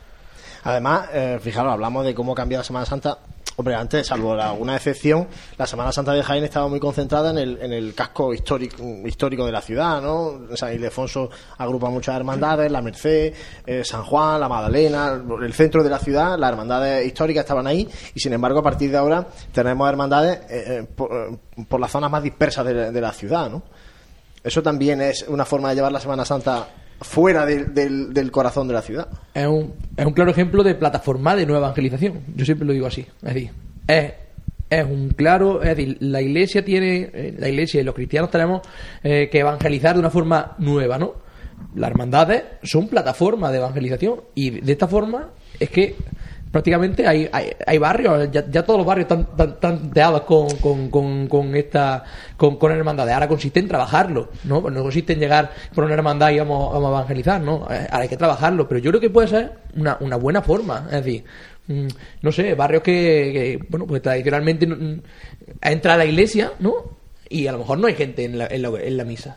Además, 0.67 1.07
eh, 1.13 1.39
fijaros, 1.41 1.71
hablamos 1.71 2.03
de 2.03 2.13
cómo 2.13 2.35
cambia 2.35 2.57
la 2.57 2.63
Semana 2.65 2.85
Santa. 2.85 3.19
Hombre, 3.55 3.73
antes, 3.75 4.05
salvo 4.05 4.33
alguna 4.33 4.75
excepción, 4.75 5.25
la 5.57 5.65
Semana 5.65 5.93
Santa 5.93 6.11
de 6.11 6.21
Jaén 6.21 6.43
estaba 6.43 6.67
muy 6.67 6.77
concentrada 6.77 7.29
en 7.31 7.37
el, 7.71 7.95
casco 7.95 8.33
histórico, 8.33 9.45
de 9.45 9.51
la 9.51 9.61
ciudad, 9.61 10.01
¿no? 10.01 10.41
San 10.57 10.73
Ildefonso 10.73 11.29
agrupa 11.57 11.89
muchas 11.89 12.17
hermandades, 12.17 12.69
la 12.69 12.81
Merced, 12.81 13.33
eh, 13.65 13.83
San 13.85 14.03
Juan, 14.03 14.41
la 14.41 14.49
Magdalena, 14.49 15.23
el 15.41 15.53
centro 15.53 15.81
de 15.83 15.89
la 15.89 15.99
ciudad, 15.99 16.37
las 16.37 16.51
hermandades 16.51 17.07
históricas 17.07 17.45
estaban 17.45 17.65
ahí 17.65 17.87
y 18.13 18.19
sin 18.19 18.33
embargo 18.33 18.59
a 18.59 18.63
partir 18.63 18.91
de 18.91 18.97
ahora 18.97 19.25
tenemos 19.53 19.87
hermandades 19.87 20.85
por, 20.93 21.13
eh, 21.13 21.37
por 21.65 21.79
las 21.79 21.89
zonas 21.89 22.11
más 22.11 22.21
dispersas 22.21 22.65
de, 22.65 22.91
de 22.91 23.01
la 23.01 23.13
ciudad, 23.13 23.49
¿no? 23.49 23.63
Eso 24.43 24.61
también 24.61 24.99
es 24.99 25.25
una 25.29 25.45
forma 25.45 25.69
de 25.69 25.75
llevar 25.75 25.93
la 25.93 26.01
Semana 26.01 26.25
Santa 26.25 26.67
fuera 27.01 27.45
del- 27.45 27.73
del- 27.73 28.13
del 28.13 28.31
corazón 28.31 28.67
de 28.67 28.73
la 28.73 28.81
ciudad. 28.81 29.07
es 29.33 29.45
un, 29.47 29.73
es 29.95 30.05
un 30.05 30.13
claro 30.13 30.31
ejemplo 30.31 30.63
de 30.63 30.75
plataforma 30.75 31.35
de 31.35 31.45
nueva 31.45 31.65
evangelización. 31.67 32.19
Yo 32.35 32.45
siempre 32.45 32.65
lo 32.65 32.73
digo 32.73 32.87
así. 32.87 33.01
Es 33.21 33.33
decir, 33.33 33.51
es, 33.87 34.13
es 34.69 34.83
un 34.85 35.09
claro. 35.09 35.61
Es 35.61 35.75
decir, 35.77 35.97
la 36.01 36.21
iglesia 36.21 36.65
tiene. 36.65 37.09
eh, 37.13 37.35
La 37.37 37.49
iglesia 37.49 37.79
y 37.81 37.83
los 37.83 37.93
cristianos 37.95 38.31
tenemos 38.31 38.61
eh, 39.03 39.29
que 39.31 39.39
evangelizar 39.39 39.93
de 39.93 39.99
una 39.99 40.09
forma 40.09 40.55
nueva, 40.59 40.97
¿no? 40.97 41.13
Las 41.75 41.89
hermandades 41.91 42.43
son 42.63 42.87
plataformas 42.87 43.51
de 43.51 43.57
evangelización 43.59 44.21
y 44.35 44.49
de 44.61 44.71
esta 44.71 44.87
forma 44.87 45.29
es 45.59 45.69
que 45.69 45.95
prácticamente 46.51 47.07
hay, 47.07 47.29
hay, 47.31 47.51
hay 47.65 47.77
barrios, 47.77 48.29
ya, 48.31 48.45
ya 48.49 48.63
todos 48.63 48.79
los 48.79 48.87
barrios 48.87 49.05
están, 49.05 49.27
están, 49.31 49.49
están 49.49 49.91
teados 49.91 50.21
con, 50.21 50.49
con, 50.57 50.89
con, 50.89 51.27
con 51.27 51.55
esta 51.55 52.03
con, 52.35 52.57
con 52.57 52.71
hermandades. 52.71 53.13
Ahora 53.13 53.27
consiste 53.27 53.59
en 53.59 53.67
trabajarlo, 53.67 54.29
¿no? 54.43 54.61
Pues 54.61 54.73
no 54.73 54.81
consiste 54.81 55.13
en 55.13 55.19
llegar 55.19 55.51
por 55.73 55.83
una 55.83 55.93
hermandad 55.93 56.31
y 56.31 56.39
vamos, 56.39 56.73
a 56.73 56.77
evangelizar, 56.77 57.41
¿no? 57.41 57.67
Eh, 57.69 57.87
Ahora 57.89 58.03
hay 58.03 58.09
que 58.09 58.17
trabajarlo, 58.17 58.67
pero 58.67 58.79
yo 58.79 58.91
creo 58.91 59.01
que 59.01 59.09
puede 59.09 59.27
ser 59.27 59.51
una, 59.75 59.97
una 59.99 60.15
buena 60.15 60.41
forma, 60.41 60.87
es 60.91 61.03
decir, 61.03 61.23
mm, 61.67 61.87
no 62.21 62.31
sé, 62.31 62.55
barrios 62.55 62.83
que, 62.83 62.93
que, 63.61 63.65
bueno, 63.69 63.85
pues 63.85 64.01
tradicionalmente 64.01 64.67
mm, 64.67 65.01
entra 65.61 65.95
a 65.95 65.97
la 65.97 66.05
iglesia, 66.05 66.53
¿no? 66.59 66.97
Y 67.29 67.47
a 67.47 67.51
lo 67.51 67.59
mejor 67.59 67.77
no 67.77 67.87
hay 67.87 67.95
gente 67.95 68.23
en 68.23 68.37
la, 68.37 68.47
en 68.47 68.61
la, 68.61 68.69
en 68.69 68.97
la 68.97 69.03
misa. 69.03 69.35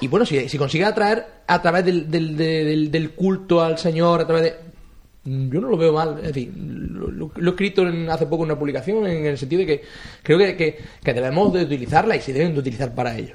Y 0.00 0.08
bueno, 0.08 0.24
si, 0.24 0.48
si 0.48 0.58
consigue 0.58 0.84
atraer 0.84 1.26
a 1.46 1.60
través 1.60 1.84
del, 1.84 2.10
del, 2.10 2.36
del, 2.36 2.90
del 2.90 3.10
culto 3.10 3.62
al 3.62 3.78
Señor, 3.78 4.20
a 4.20 4.26
través 4.26 4.42
de... 4.44 4.73
Mm, 5.24 5.50
Yo 5.50 5.60
no 5.60 5.68
lo 5.68 5.76
veo 5.76 5.92
mal, 5.92 6.18
es 6.18 6.28
decir, 6.28 6.52
lo, 6.56 7.10
lo- 7.10 7.30
lo 7.34 7.50
he 7.50 7.54
escrito 7.54 7.82
en- 7.88 8.10
hace 8.10 8.26
poco 8.26 8.44
en 8.44 8.50
una 8.50 8.58
publicación 8.58 9.06
en 9.06 9.24
el 9.26 9.38
sentido 9.38 9.60
de 9.60 9.66
que 9.66 9.82
creo 10.22 10.38
que, 10.38 10.56
que, 10.56 10.78
que 11.02 11.14
debemos 11.14 11.52
de 11.52 11.62
utilizarla 11.64 12.16
y 12.16 12.20
se 12.20 12.32
deben 12.32 12.52
de 12.54 12.60
utilizar 12.60 12.94
para 12.94 13.16
ello. 13.16 13.34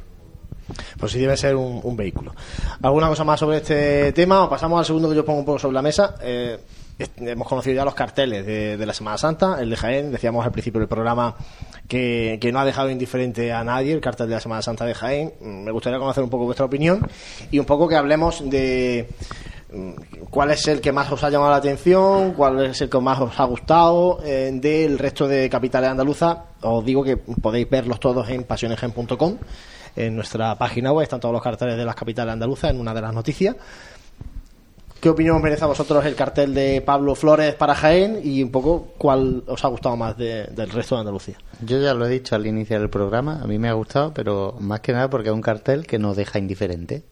Pues 1.00 1.12
sí 1.14 1.20
debe 1.20 1.36
ser 1.36 1.56
un, 1.56 1.80
un 1.84 1.98
vehículo. 1.98 2.36
¿Alguna 2.84 3.08
cosa 3.08 3.24
más 3.24 3.40
sobre 3.40 3.58
este 3.58 4.12
tema? 4.14 4.44
O 4.44 4.50
pasamos 4.50 4.78
al 4.78 4.86
segundo 4.86 5.10
que 5.10 5.16
yo 5.16 5.26
pongo 5.26 5.40
un 5.40 5.46
poco 5.46 5.58
sobre 5.58 5.74
la 5.74 5.82
mesa. 5.82 6.14
Eh, 6.22 6.60
hemos 7.22 7.48
conocido 7.48 7.76
ya 7.76 7.86
los 7.86 7.96
carteles 7.96 8.46
de, 8.46 8.78
de 8.78 8.86
la 8.86 8.94
Semana 8.94 9.18
Santa, 9.18 9.60
el 9.60 9.72
de 9.72 9.76
Jaén. 9.78 10.12
Decíamos 10.12 10.46
al 10.46 10.52
principio 10.52 10.80
del 10.80 10.88
programa 10.88 11.36
que, 11.88 12.38
que 12.40 12.52
no 12.52 12.60
ha 12.60 12.66
dejado 12.66 12.92
indiferente 12.92 13.52
a 13.52 13.64
nadie 13.64 13.94
el 13.94 14.02
cartel 14.02 14.28
de 14.28 14.36
la 14.36 14.42
Semana 14.42 14.62
Santa 14.62 14.86
de 14.86 14.94
Jaén. 14.94 15.34
Mm, 15.42 15.64
Me 15.64 15.72
gustaría 15.72 15.98
conocer 15.98 16.24
un 16.24 16.30
poco 16.30 16.46
vuestra 16.46 16.66
opinión 16.68 17.02
y 17.50 17.58
un 17.58 17.66
poco 17.66 17.88
que 17.88 17.96
hablemos 17.96 18.48
de 18.48 19.08
cuál 20.30 20.52
es 20.52 20.68
el 20.68 20.82
que 20.82 20.92
más 20.92 21.12
os 21.12 21.24
ha 21.24 21.30
llamado 21.30 21.52
la 21.52 21.58
atención, 21.58 22.34
cuál 22.34 22.66
es 22.66 22.82
el 22.82 22.90
que 22.90 23.00
más 23.00 23.20
os 23.20 23.40
ha 23.40 23.44
gustado 23.46 24.20
eh, 24.24 24.52
del 24.54 24.98
resto 24.98 25.28
de 25.28 25.50
capitales 25.50 25.90
andaluzas. 25.92 26.38
Os 26.62 26.84
digo 26.84 27.04
que 27.04 27.18
podéis 27.18 27.70
verlos 27.70 28.00
todos 28.00 28.28
en 28.30 28.44
pasionegen.com. 28.44 29.38
En 29.96 30.16
nuestra 30.16 30.56
página 30.56 30.92
web 30.92 31.04
están 31.04 31.20
todos 31.20 31.34
los 31.34 31.42
carteles 31.42 31.78
de 31.78 31.86
las 31.86 31.96
capitales 31.96 32.34
andaluzas 32.34 32.72
en 32.72 32.80
una 32.80 32.94
de 32.94 33.02
las 33.02 33.14
noticias. 33.14 33.56
¿Qué 35.00 35.08
opinión 35.10 35.38
os 35.38 35.42
merece 35.42 35.64
a 35.64 35.68
vosotros 35.68 36.06
el 36.06 36.14
cartel 36.16 36.54
de 36.54 36.82
Pablo 36.82 37.16
Flores 37.16 37.56
para 37.56 37.74
Jaén 37.74 38.20
y 38.22 38.44
un 38.44 38.52
poco 38.52 38.90
cuál 38.98 39.44
os 39.48 39.64
ha 39.64 39.70
gustado 39.70 39.96
más 39.96 40.18
de- 40.18 40.44
del 40.48 40.70
resto 40.70 40.96
de 40.96 41.00
Andalucía? 41.02 41.36
Yo 41.66 41.80
ya 41.80 41.94
lo 41.94 42.06
he 42.06 42.10
dicho 42.10 42.36
al 42.36 42.46
iniciar 42.46 42.82
el 42.82 42.90
programa, 42.90 43.40
a 43.42 43.48
mí 43.48 43.58
me 43.58 43.70
ha 43.70 43.74
gustado, 43.74 44.14
pero 44.14 44.56
más 44.60 44.82
que 44.82 44.92
nada 44.92 45.10
porque 45.10 45.30
es 45.30 45.34
un 45.36 45.42
cartel 45.42 45.88
que 45.88 46.00
nos 46.00 46.18
deja 46.18 46.38
indiferente 46.38 47.04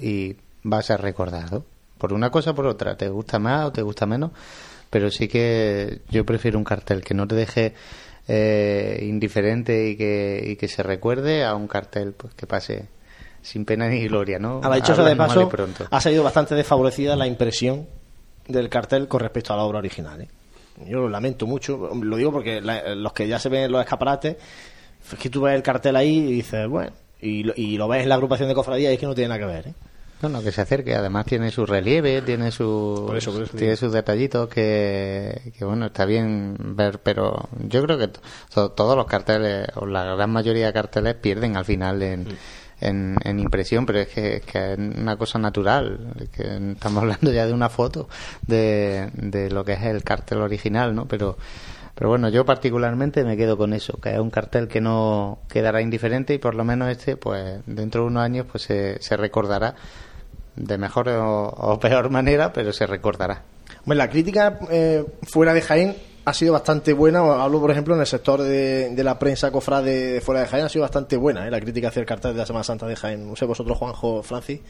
y 0.00 0.36
va 0.66 0.78
a 0.78 0.82
ser 0.82 1.02
recordado. 1.02 1.64
Por 2.00 2.12
una 2.12 2.30
cosa 2.30 2.50
o 2.50 2.54
por 2.54 2.66
otra, 2.66 2.96
te 2.96 3.08
gusta 3.08 3.38
más 3.38 3.66
o 3.66 3.72
te 3.72 3.82
gusta 3.82 4.06
menos, 4.06 4.32
pero 4.90 5.10
sí 5.10 5.28
que 5.28 6.00
yo 6.08 6.24
prefiero 6.24 6.58
un 6.58 6.64
cartel 6.64 7.02
que 7.04 7.14
no 7.14 7.28
te 7.28 7.34
deje 7.36 7.74
eh, 8.26 9.04
indiferente 9.06 9.90
y 9.90 9.96
que, 9.96 10.42
y 10.52 10.56
que 10.56 10.66
se 10.68 10.82
recuerde 10.82 11.44
a 11.44 11.54
un 11.54 11.68
cartel 11.68 12.12
pues 12.12 12.34
que 12.34 12.46
pase 12.46 12.86
sin 13.42 13.64
pena 13.64 13.88
ni 13.88 14.06
gloria, 14.08 14.38
¿no? 14.38 14.60
A 14.62 14.68
la 14.68 14.76
dichosa 14.76 15.02
de 15.04 15.16
paso, 15.16 15.48
pronto. 15.48 15.86
ha 15.90 16.00
salido 16.00 16.22
bastante 16.22 16.54
desfavorecida 16.54 17.16
la 17.16 17.26
impresión 17.26 17.86
del 18.48 18.68
cartel 18.68 19.08
con 19.08 19.20
respecto 19.20 19.52
a 19.52 19.56
la 19.56 19.62
obra 19.64 19.78
original. 19.78 20.20
¿eh? 20.22 20.28
Yo 20.86 20.98
lo 21.00 21.08
lamento 21.08 21.46
mucho, 21.46 21.90
lo 21.94 22.16
digo 22.16 22.32
porque 22.32 22.60
la- 22.60 22.94
los 22.94 23.12
que 23.12 23.28
ya 23.28 23.38
se 23.38 23.48
ven 23.48 23.64
en 23.64 23.72
los 23.72 23.80
escaparates, 23.82 24.36
es 25.12 25.18
que 25.18 25.30
tú 25.30 25.42
ves 25.42 25.54
el 25.54 25.62
cartel 25.62 25.96
ahí 25.96 26.18
y 26.18 26.32
dices, 26.32 26.68
bueno, 26.68 26.92
y 27.20 27.42
lo, 27.42 27.52
y 27.56 27.76
lo 27.76 27.88
ves 27.88 28.02
en 28.02 28.08
la 28.08 28.14
agrupación 28.14 28.48
de 28.48 28.54
cofradías 28.54 28.90
y 28.90 28.94
es 28.94 29.00
que 29.00 29.06
no 29.06 29.14
tiene 29.14 29.28
nada 29.28 29.40
que 29.40 29.46
ver. 29.46 29.66
¿eh? 29.68 29.74
No, 30.22 30.28
no, 30.28 30.42
que 30.42 30.52
se 30.52 30.60
acerque. 30.60 30.94
Además 30.94 31.24
tiene 31.26 31.50
su 31.50 31.64
relieve, 31.64 32.20
tiene 32.22 32.50
su, 32.50 33.04
Por 33.06 33.16
eso, 33.16 33.32
por 33.32 33.42
eso 33.42 33.56
tiene 33.56 33.76
sus 33.76 33.92
detallitos 33.92 34.48
que, 34.48 35.52
que, 35.58 35.64
bueno, 35.64 35.86
está 35.86 36.04
bien 36.04 36.56
ver, 36.76 36.98
pero 37.02 37.48
yo 37.68 37.82
creo 37.82 37.96
que 37.98 38.08
to- 38.08 38.20
to- 38.52 38.70
todos 38.72 38.96
los 38.96 39.06
carteles, 39.06 39.66
o 39.76 39.86
la 39.86 40.04
gran 40.14 40.30
mayoría 40.30 40.66
de 40.66 40.72
carteles 40.72 41.14
pierden 41.14 41.56
al 41.56 41.64
final 41.64 42.02
en, 42.02 42.26
en, 42.80 43.16
en 43.24 43.40
impresión, 43.40 43.86
pero 43.86 44.00
es 44.00 44.08
que, 44.08 44.36
es 44.36 44.42
que 44.44 44.72
es 44.74 44.78
una 44.78 45.16
cosa 45.16 45.38
natural, 45.38 46.12
que 46.32 46.72
estamos 46.72 46.98
hablando 47.02 47.32
ya 47.32 47.46
de 47.46 47.52
una 47.54 47.68
foto 47.70 48.08
de, 48.46 49.08
de 49.14 49.50
lo 49.50 49.64
que 49.64 49.72
es 49.72 49.82
el 49.84 50.02
cartel 50.04 50.42
original, 50.42 50.94
¿no? 50.94 51.06
Pero, 51.06 51.38
pero 51.94 52.10
bueno, 52.10 52.28
yo 52.28 52.44
particularmente 52.44 53.24
me 53.24 53.36
quedo 53.38 53.56
con 53.56 53.72
eso, 53.72 53.94
que 54.00 54.12
es 54.12 54.18
un 54.18 54.30
cartel 54.30 54.68
que 54.68 54.80
no 54.82 55.38
quedará 55.48 55.80
indiferente 55.82 56.34
y 56.34 56.38
por 56.38 56.54
lo 56.54 56.64
menos 56.64 56.90
este, 56.90 57.16
pues 57.16 57.60
dentro 57.66 58.02
de 58.02 58.06
unos 58.08 58.22
años, 58.22 58.46
pues 58.50 58.64
se, 58.64 59.00
se 59.02 59.16
recordará 59.16 59.74
de 60.56 60.78
mejor 60.78 61.08
o, 61.08 61.78
peor 61.80 62.10
manera, 62.10 62.52
pero 62.52 62.72
se 62.72 62.86
recordará. 62.86 63.42
Bueno, 63.84 63.98
la 63.98 64.10
crítica 64.10 64.58
eh, 64.70 65.04
fuera 65.22 65.54
de 65.54 65.62
Jaén 65.62 65.96
ha 66.24 66.34
sido 66.34 66.52
bastante 66.52 66.92
buena. 66.92 67.20
Hablo, 67.20 67.60
por 67.60 67.70
ejemplo, 67.70 67.94
en 67.94 68.00
el 68.00 68.06
sector 68.06 68.42
de, 68.42 68.90
de 68.90 69.04
la 69.04 69.18
prensa 69.18 69.50
cofrade 69.50 70.14
de 70.14 70.20
fuera 70.20 70.42
de 70.42 70.46
Jaén 70.46 70.64
ha 70.64 70.68
sido 70.68 70.82
bastante 70.82 71.16
buena 71.16 71.46
¿eh? 71.46 71.50
la 71.50 71.60
crítica 71.60 71.88
hacia 71.88 72.00
el 72.00 72.06
cartel 72.06 72.32
de 72.32 72.38
la 72.38 72.46
Semana 72.46 72.64
Santa 72.64 72.86
de 72.86 72.96
Jaén. 72.96 73.28
No 73.28 73.36
sé, 73.36 73.44
vosotros, 73.44 73.76
Juanjo, 73.78 74.22
Francis. 74.22 74.60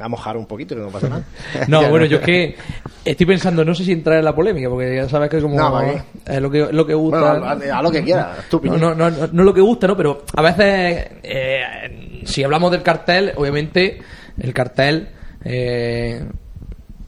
A 0.00 0.08
mojar 0.08 0.36
un 0.36 0.46
poquito, 0.46 0.74
que 0.74 0.80
no 0.80 0.88
pasa 0.88 1.08
nada. 1.08 1.24
No, 1.68 1.88
bueno, 1.90 2.06
yo 2.06 2.18
es 2.18 2.22
que 2.24 2.56
estoy 3.04 3.26
pensando, 3.26 3.64
no 3.64 3.74
sé 3.74 3.84
si 3.84 3.92
entrar 3.92 4.18
en 4.18 4.24
la 4.24 4.34
polémica, 4.34 4.68
porque 4.68 4.94
ya 4.96 5.08
sabes 5.08 5.28
que 5.30 5.40
como 5.40 5.56
No, 5.56 5.80
es 6.26 6.40
lo 6.40 6.50
que, 6.50 6.68
lo 6.72 6.86
que 6.86 6.94
gusta. 6.94 7.38
Bueno, 7.38 7.74
a- 7.76 7.82
lo 7.82 7.90
que 7.90 8.02
quieras, 8.02 8.48
tu 8.48 8.60
no, 8.64 8.76
no, 8.76 8.94
no, 8.94 9.10
no, 9.10 9.28
no 9.32 9.42
lo 9.44 9.52
que 9.54 9.60
gusta, 9.60 9.86
¿no? 9.86 9.96
Pero 9.96 10.24
a 10.34 10.42
veces, 10.42 11.08
eh, 11.22 12.20
si 12.24 12.42
hablamos 12.42 12.70
del 12.72 12.82
cartel, 12.82 13.32
obviamente, 13.36 13.98
el 14.38 14.52
cartel, 14.54 15.08
eh, 15.44 16.24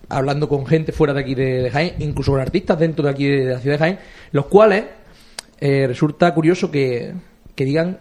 hablando 0.08 0.48
con 0.48 0.66
gente 0.66 0.92
fuera 0.92 1.14
de 1.14 1.20
aquí 1.20 1.34
de, 1.34 1.62
de 1.62 1.70
Jaén, 1.70 1.94
incluso 1.98 2.32
con 2.32 2.40
artistas 2.40 2.78
dentro 2.78 3.04
de 3.04 3.10
aquí 3.10 3.26
de, 3.26 3.44
de 3.46 3.52
la 3.54 3.58
ciudad 3.60 3.74
de 3.76 3.78
Jaén, 3.78 3.98
los 4.32 4.46
cuales 4.46 4.84
eh, 5.60 5.86
resulta 5.86 6.32
curioso 6.34 6.70
que, 6.70 7.14
que 7.54 7.64
digan 7.64 7.98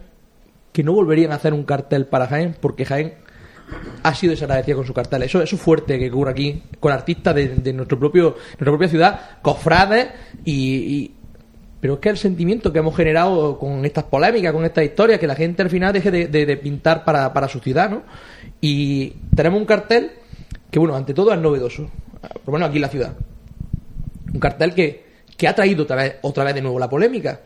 que 0.74 0.84
no 0.84 0.94
volverían 0.94 1.32
a 1.32 1.36
hacer 1.36 1.54
un 1.54 1.64
cartel 1.64 2.06
para 2.06 2.28
Jaén, 2.28 2.56
porque 2.60 2.86
Jaén 2.86 3.14
ha 4.04 4.14
sido 4.16 4.32
desagradecida 4.32 4.76
con 4.76 4.86
su 4.86 4.94
cartel. 4.94 5.24
Eso, 5.24 5.42
es 5.42 5.50
fuerte 5.52 5.98
que 6.00 6.10
ocurre 6.10 6.32
aquí 6.32 6.64
con 6.80 6.92
artistas 6.92 7.36
de, 7.36 7.74
nuestro 7.74 7.98
propio, 8.00 8.36
nuestra 8.38 8.66
propia 8.66 8.88
ciudad, 8.88 9.20
cofrades 9.42 10.10
y, 10.46 11.12
pero 11.80 11.96
es 11.96 12.00
que 12.00 12.10
el 12.10 12.18
sentimiento 12.18 12.72
que 12.72 12.80
hemos 12.80 12.96
generado 12.96 13.58
con 13.58 13.84
estas 13.86 14.04
polémicas, 14.06 14.54
con 14.54 14.66
estas 14.66 14.84
historias, 14.86 15.20
que 15.20 15.28
la 15.28 15.36
gente 15.36 15.62
al 15.64 15.70
final 15.70 15.94
deje 15.94 16.12
de, 16.12 16.28
de- 16.28 16.46
de 16.46 16.58
pintar 16.58 17.04
para, 17.04 17.34
para 17.34 17.48
su 17.48 17.60
ciudad, 17.60 17.90
¿no? 17.90 18.04
Y 18.60 19.14
tenemos 19.36 19.60
un 19.60 19.66
cartel 19.66 20.12
que 20.70 20.80
bueno, 20.80 20.96
ante 20.96 21.14
todo 21.14 21.34
es 21.34 21.40
novedoso, 21.40 21.90
por 22.22 22.48
lo 22.48 22.54
menos 22.54 22.70
aquí 22.70 22.78
en 22.78 22.82
la 22.84 22.90
ciudad. 22.90 23.14
Un 24.34 24.40
cartel 24.40 24.74
que, 24.74 25.04
que 25.36 25.48
ha 25.48 25.56
traído 25.56 25.84
otra 25.84 25.96
vez, 25.98 26.16
otra 26.22 26.44
vez 26.44 26.54
de 26.56 26.62
nuevo 26.62 26.80
la 26.80 26.90
polémica. 26.90 27.40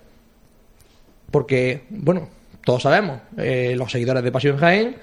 Porque, 1.31 1.84
bueno, 1.89 2.30
todos 2.64 2.84
sabemos, 2.84 3.19
eh, 3.38 3.73
los 3.77 3.91
seguidores 3.91 4.23
de 4.23 4.31
Pasión 4.31 4.57
Jaén, 4.57 4.95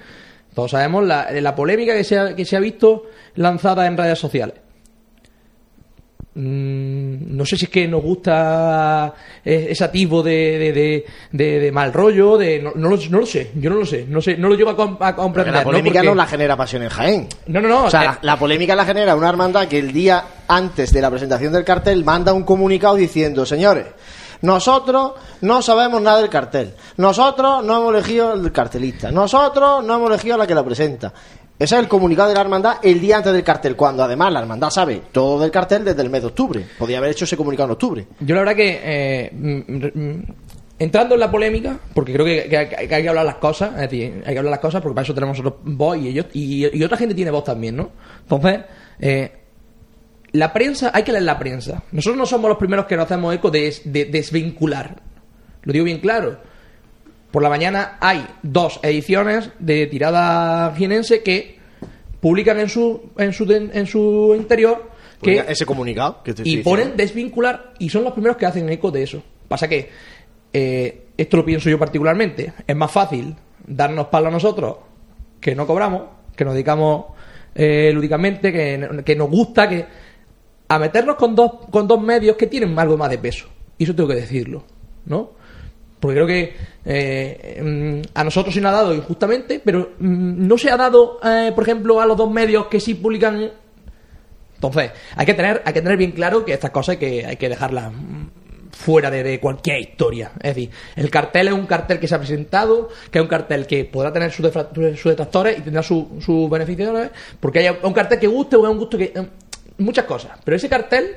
todos 0.53 0.71
sabemos 0.71 1.05
la, 1.05 1.29
la 1.31 1.55
polémica 1.55 1.93
que 1.93 2.03
se, 2.03 2.17
ha, 2.17 2.35
que 2.35 2.45
se 2.45 2.55
ha 2.55 2.59
visto 2.59 3.03
lanzada 3.35 3.87
en 3.87 3.97
redes 3.97 4.19
sociales. 4.19 4.55
Mm, 6.35 7.37
no 7.37 7.45
sé 7.45 7.57
si 7.57 7.65
es 7.65 7.69
que 7.69 7.87
nos 7.87 8.01
gusta 8.01 9.13
eh, 9.45 9.67
ese 9.69 9.83
atisbo 9.83 10.23
de, 10.23 11.05
de, 11.31 11.59
de, 11.59 11.71
mal 11.71 11.93
rollo, 11.93 12.39
de 12.39 12.59
no, 12.59 12.71
no 12.75 12.89
lo, 12.89 12.97
no 13.11 13.19
lo 13.19 13.25
sé, 13.27 13.51
yo 13.55 13.69
no 13.69 13.75
lo 13.75 13.85
sé, 13.85 14.05
no 14.09 14.19
sé, 14.19 14.35
no 14.37 14.49
lo 14.49 14.55
llevo 14.55 14.71
a, 14.71 15.07
a 15.09 15.15
comprender. 15.15 15.53
la 15.53 15.63
polémica 15.63 15.99
Porque- 15.99 16.07
no 16.09 16.15
la 16.15 16.25
genera 16.25 16.57
Pasión 16.57 16.81
en 16.81 16.89
Jaén. 16.89 17.27
no, 17.45 17.61
no, 17.61 17.67
no, 17.67 17.83
O 17.85 17.89
sea, 17.91 18.01
eh, 18.01 18.05
la, 18.05 18.19
la 18.23 18.39
polémica 18.39 18.75
la 18.75 18.83
genera 18.83 19.15
una 19.15 19.29
hermandad 19.29 19.67
que 19.67 19.77
el 19.77 19.93
día 19.93 20.23
antes 20.47 20.91
de 20.91 21.01
la 21.01 21.11
presentación 21.11 21.53
del 21.53 21.63
cartel 21.63 22.03
manda 22.03 22.33
un 22.33 22.41
comunicado 22.43 22.95
diciendo, 22.95 23.45
señores, 23.45 23.85
nosotros 24.43 25.13
no 25.41 25.61
sabemos 25.61 26.01
nada 26.01 26.19
del 26.19 26.29
cartel, 26.29 26.73
nosotros 26.97 27.63
no 27.63 27.77
hemos 27.77 27.93
elegido 27.95 28.33
el 28.33 28.51
cartelista, 28.51 29.09
nosotros 29.09 29.83
no 29.83 29.95
hemos 29.95 30.09
elegido 30.09 30.35
a 30.35 30.37
la 30.39 30.47
que 30.47 30.53
lo 30.53 30.63
presenta. 30.63 31.13
Ese 31.57 31.75
es 31.75 31.81
el 31.81 31.87
comunicado 31.87 32.27
de 32.29 32.35
la 32.35 32.41
hermandad 32.41 32.77
el 32.81 32.99
día 32.99 33.17
antes 33.17 33.31
del 33.31 33.43
cartel, 33.43 33.75
cuando 33.75 34.03
además 34.03 34.33
la 34.33 34.41
hermandad 34.41 34.69
sabe 34.69 35.01
todo 35.13 35.39
del 35.39 35.49
cartel 35.49 35.85
desde 35.85 36.01
el 36.01 36.09
mes 36.09 36.21
de 36.21 36.27
octubre. 36.27 36.65
Podía 36.77 36.97
haber 36.97 37.11
hecho 37.11 37.23
ese 37.23 37.37
comunicado 37.37 37.67
en 37.67 37.71
octubre. 37.71 38.07
Yo 38.19 38.35
la 38.35 38.41
verdad 38.41 38.55
que, 38.55 38.81
eh, 38.83 39.31
mm, 39.31 39.99
mm, 39.99 40.23
entrando 40.79 41.13
en 41.13 41.21
la 41.21 41.31
polémica, 41.31 41.79
porque 41.93 42.11
creo 42.11 42.25
que, 42.25 42.57
hay 42.57 42.87
que 42.87 43.09
hablar 43.09 43.25
las 43.25 43.35
cosas, 43.35 43.73
hay 43.77 43.87
que 43.87 44.23
hablar 44.27 44.51
las 44.51 44.59
cosas 44.59 44.81
porque 44.81 44.95
para 44.95 45.03
eso 45.03 45.13
tenemos 45.13 45.37
nosotros 45.37 45.61
voz 45.63 45.97
y, 45.97 46.09
ellos, 46.09 46.25
y, 46.33 46.77
y 46.77 46.83
otra 46.83 46.97
gente 46.97 47.15
tiene 47.15 47.31
voz 47.31 47.45
también, 47.45 47.77
¿no? 47.77 47.91
Entonces, 48.23 48.59
eh, 48.99 49.42
la 50.33 50.51
prensa, 50.51 50.91
hay 50.93 51.03
que 51.03 51.11
leer 51.11 51.23
la 51.23 51.39
prensa. 51.39 51.83
Nosotros 51.91 52.17
no 52.17 52.25
somos 52.25 52.49
los 52.49 52.57
primeros 52.57 52.85
que 52.85 52.95
nos 52.97 53.05
hacemos 53.05 53.33
eco 53.33 53.49
de, 53.49 53.73
de 53.85 54.05
desvincular. 54.05 55.01
Lo 55.63 55.73
digo 55.73 55.85
bien 55.85 55.99
claro. 55.99 56.37
Por 57.31 57.41
la 57.41 57.49
mañana 57.49 57.97
hay 57.99 58.25
dos 58.43 58.79
ediciones 58.83 59.49
de 59.59 59.87
tirada 59.87 60.73
jienense 60.75 61.23
que 61.23 61.59
publican 62.19 62.59
en 62.59 62.69
su, 62.69 63.11
en 63.17 63.33
su, 63.33 63.51
en 63.51 63.87
su 63.87 64.33
interior 64.37 64.91
que 65.21 65.43
ese 65.47 65.65
comunicado 65.65 66.21
que 66.21 66.33
te 66.33 66.41
estoy 66.41 66.51
y 66.51 66.57
diciendo. 66.57 66.69
ponen 66.69 66.97
desvincular 66.97 67.73
y 67.79 67.89
son 67.89 68.03
los 68.03 68.13
primeros 68.13 68.37
que 68.37 68.45
hacen 68.45 68.69
eco 68.69 68.91
de 68.91 69.03
eso. 69.03 69.23
Pasa 69.47 69.67
que 69.67 69.89
eh, 70.51 71.05
esto 71.17 71.37
lo 71.37 71.45
pienso 71.45 71.69
yo 71.69 71.79
particularmente. 71.79 72.53
Es 72.67 72.75
más 72.75 72.91
fácil 72.91 73.35
darnos 73.65 74.07
palo 74.07 74.27
a 74.27 74.31
nosotros 74.31 74.77
que 75.39 75.55
no 75.55 75.65
cobramos, 75.65 76.03
que 76.35 76.43
nos 76.43 76.53
dedicamos 76.53 77.05
eh, 77.55 77.91
lúdicamente, 77.93 78.51
que, 78.51 79.03
que 79.05 79.15
nos 79.15 79.29
gusta, 79.29 79.69
que 79.69 79.85
a 80.75 80.79
meternos 80.79 81.15
con 81.15 81.35
dos 81.35 81.51
con 81.69 81.87
dos 81.87 82.01
medios 82.01 82.35
que 82.35 82.47
tienen 82.47 82.77
algo 82.77 82.97
más 82.97 83.09
de 83.09 83.17
peso. 83.17 83.47
Y 83.77 83.83
eso 83.83 83.95
tengo 83.95 84.09
que 84.09 84.15
decirlo, 84.15 84.63
¿no? 85.05 85.31
Porque 85.99 86.15
creo 86.15 86.27
que 86.27 86.53
eh, 86.85 87.61
mm, 87.63 88.09
a 88.13 88.23
nosotros 88.23 88.53
se 88.53 88.61
nos 88.61 88.73
ha 88.73 88.75
dado 88.75 88.93
injustamente, 88.93 89.61
pero 89.63 89.91
mm, 89.99 90.47
no 90.47 90.57
se 90.57 90.69
ha 90.69 90.77
dado, 90.77 91.19
eh, 91.23 91.51
por 91.55 91.63
ejemplo, 91.63 92.01
a 92.01 92.05
los 92.05 92.17
dos 92.17 92.31
medios 92.31 92.67
que 92.67 92.79
sí 92.79 92.95
publican 92.95 93.51
entonces, 94.55 94.91
hay 95.17 95.25
que 95.25 95.33
tener, 95.33 95.61
hay 95.65 95.73
que 95.73 95.81
tener 95.81 95.97
bien 95.97 96.11
claro 96.11 96.45
que 96.45 96.53
estas 96.53 96.71
cosas 96.71 96.93
hay 96.93 96.97
que, 96.97 97.25
hay 97.25 97.35
que 97.35 97.49
dejarlas 97.49 97.91
mm, 97.91 98.27
fuera 98.71 99.11
de, 99.11 99.39
cualquier 99.39 99.79
historia. 99.79 100.31
Es 100.41 100.55
decir, 100.55 100.69
el 100.95 101.09
cartel 101.09 101.49
es 101.49 101.53
un 101.53 101.65
cartel 101.65 101.99
que 101.99 102.07
se 102.07 102.15
ha 102.15 102.19
presentado, 102.19 102.89
que 103.11 103.19
es 103.19 103.21
un 103.21 103.27
cartel 103.27 103.67
que 103.67 103.83
podrá 103.83 104.13
tener 104.13 104.31
sus, 104.31 104.43
detractores 104.43 105.59
y 105.59 105.61
tendrá 105.61 105.83
sus 105.83 106.05
sus 106.23 106.49
beneficiarios, 106.49 107.09
porque 107.39 107.59
hay 107.59 107.75
un 107.83 107.93
cartel 107.93 108.19
que 108.19 108.27
guste 108.27 108.55
o 108.55 108.65
es 108.65 108.71
un 108.71 108.79
gusto 108.79 108.97
que... 108.97 109.13
muchas 109.77 110.05
cosas. 110.05 110.31
Pero 110.43 110.57
ese 110.57 110.69
cartel 110.69 111.15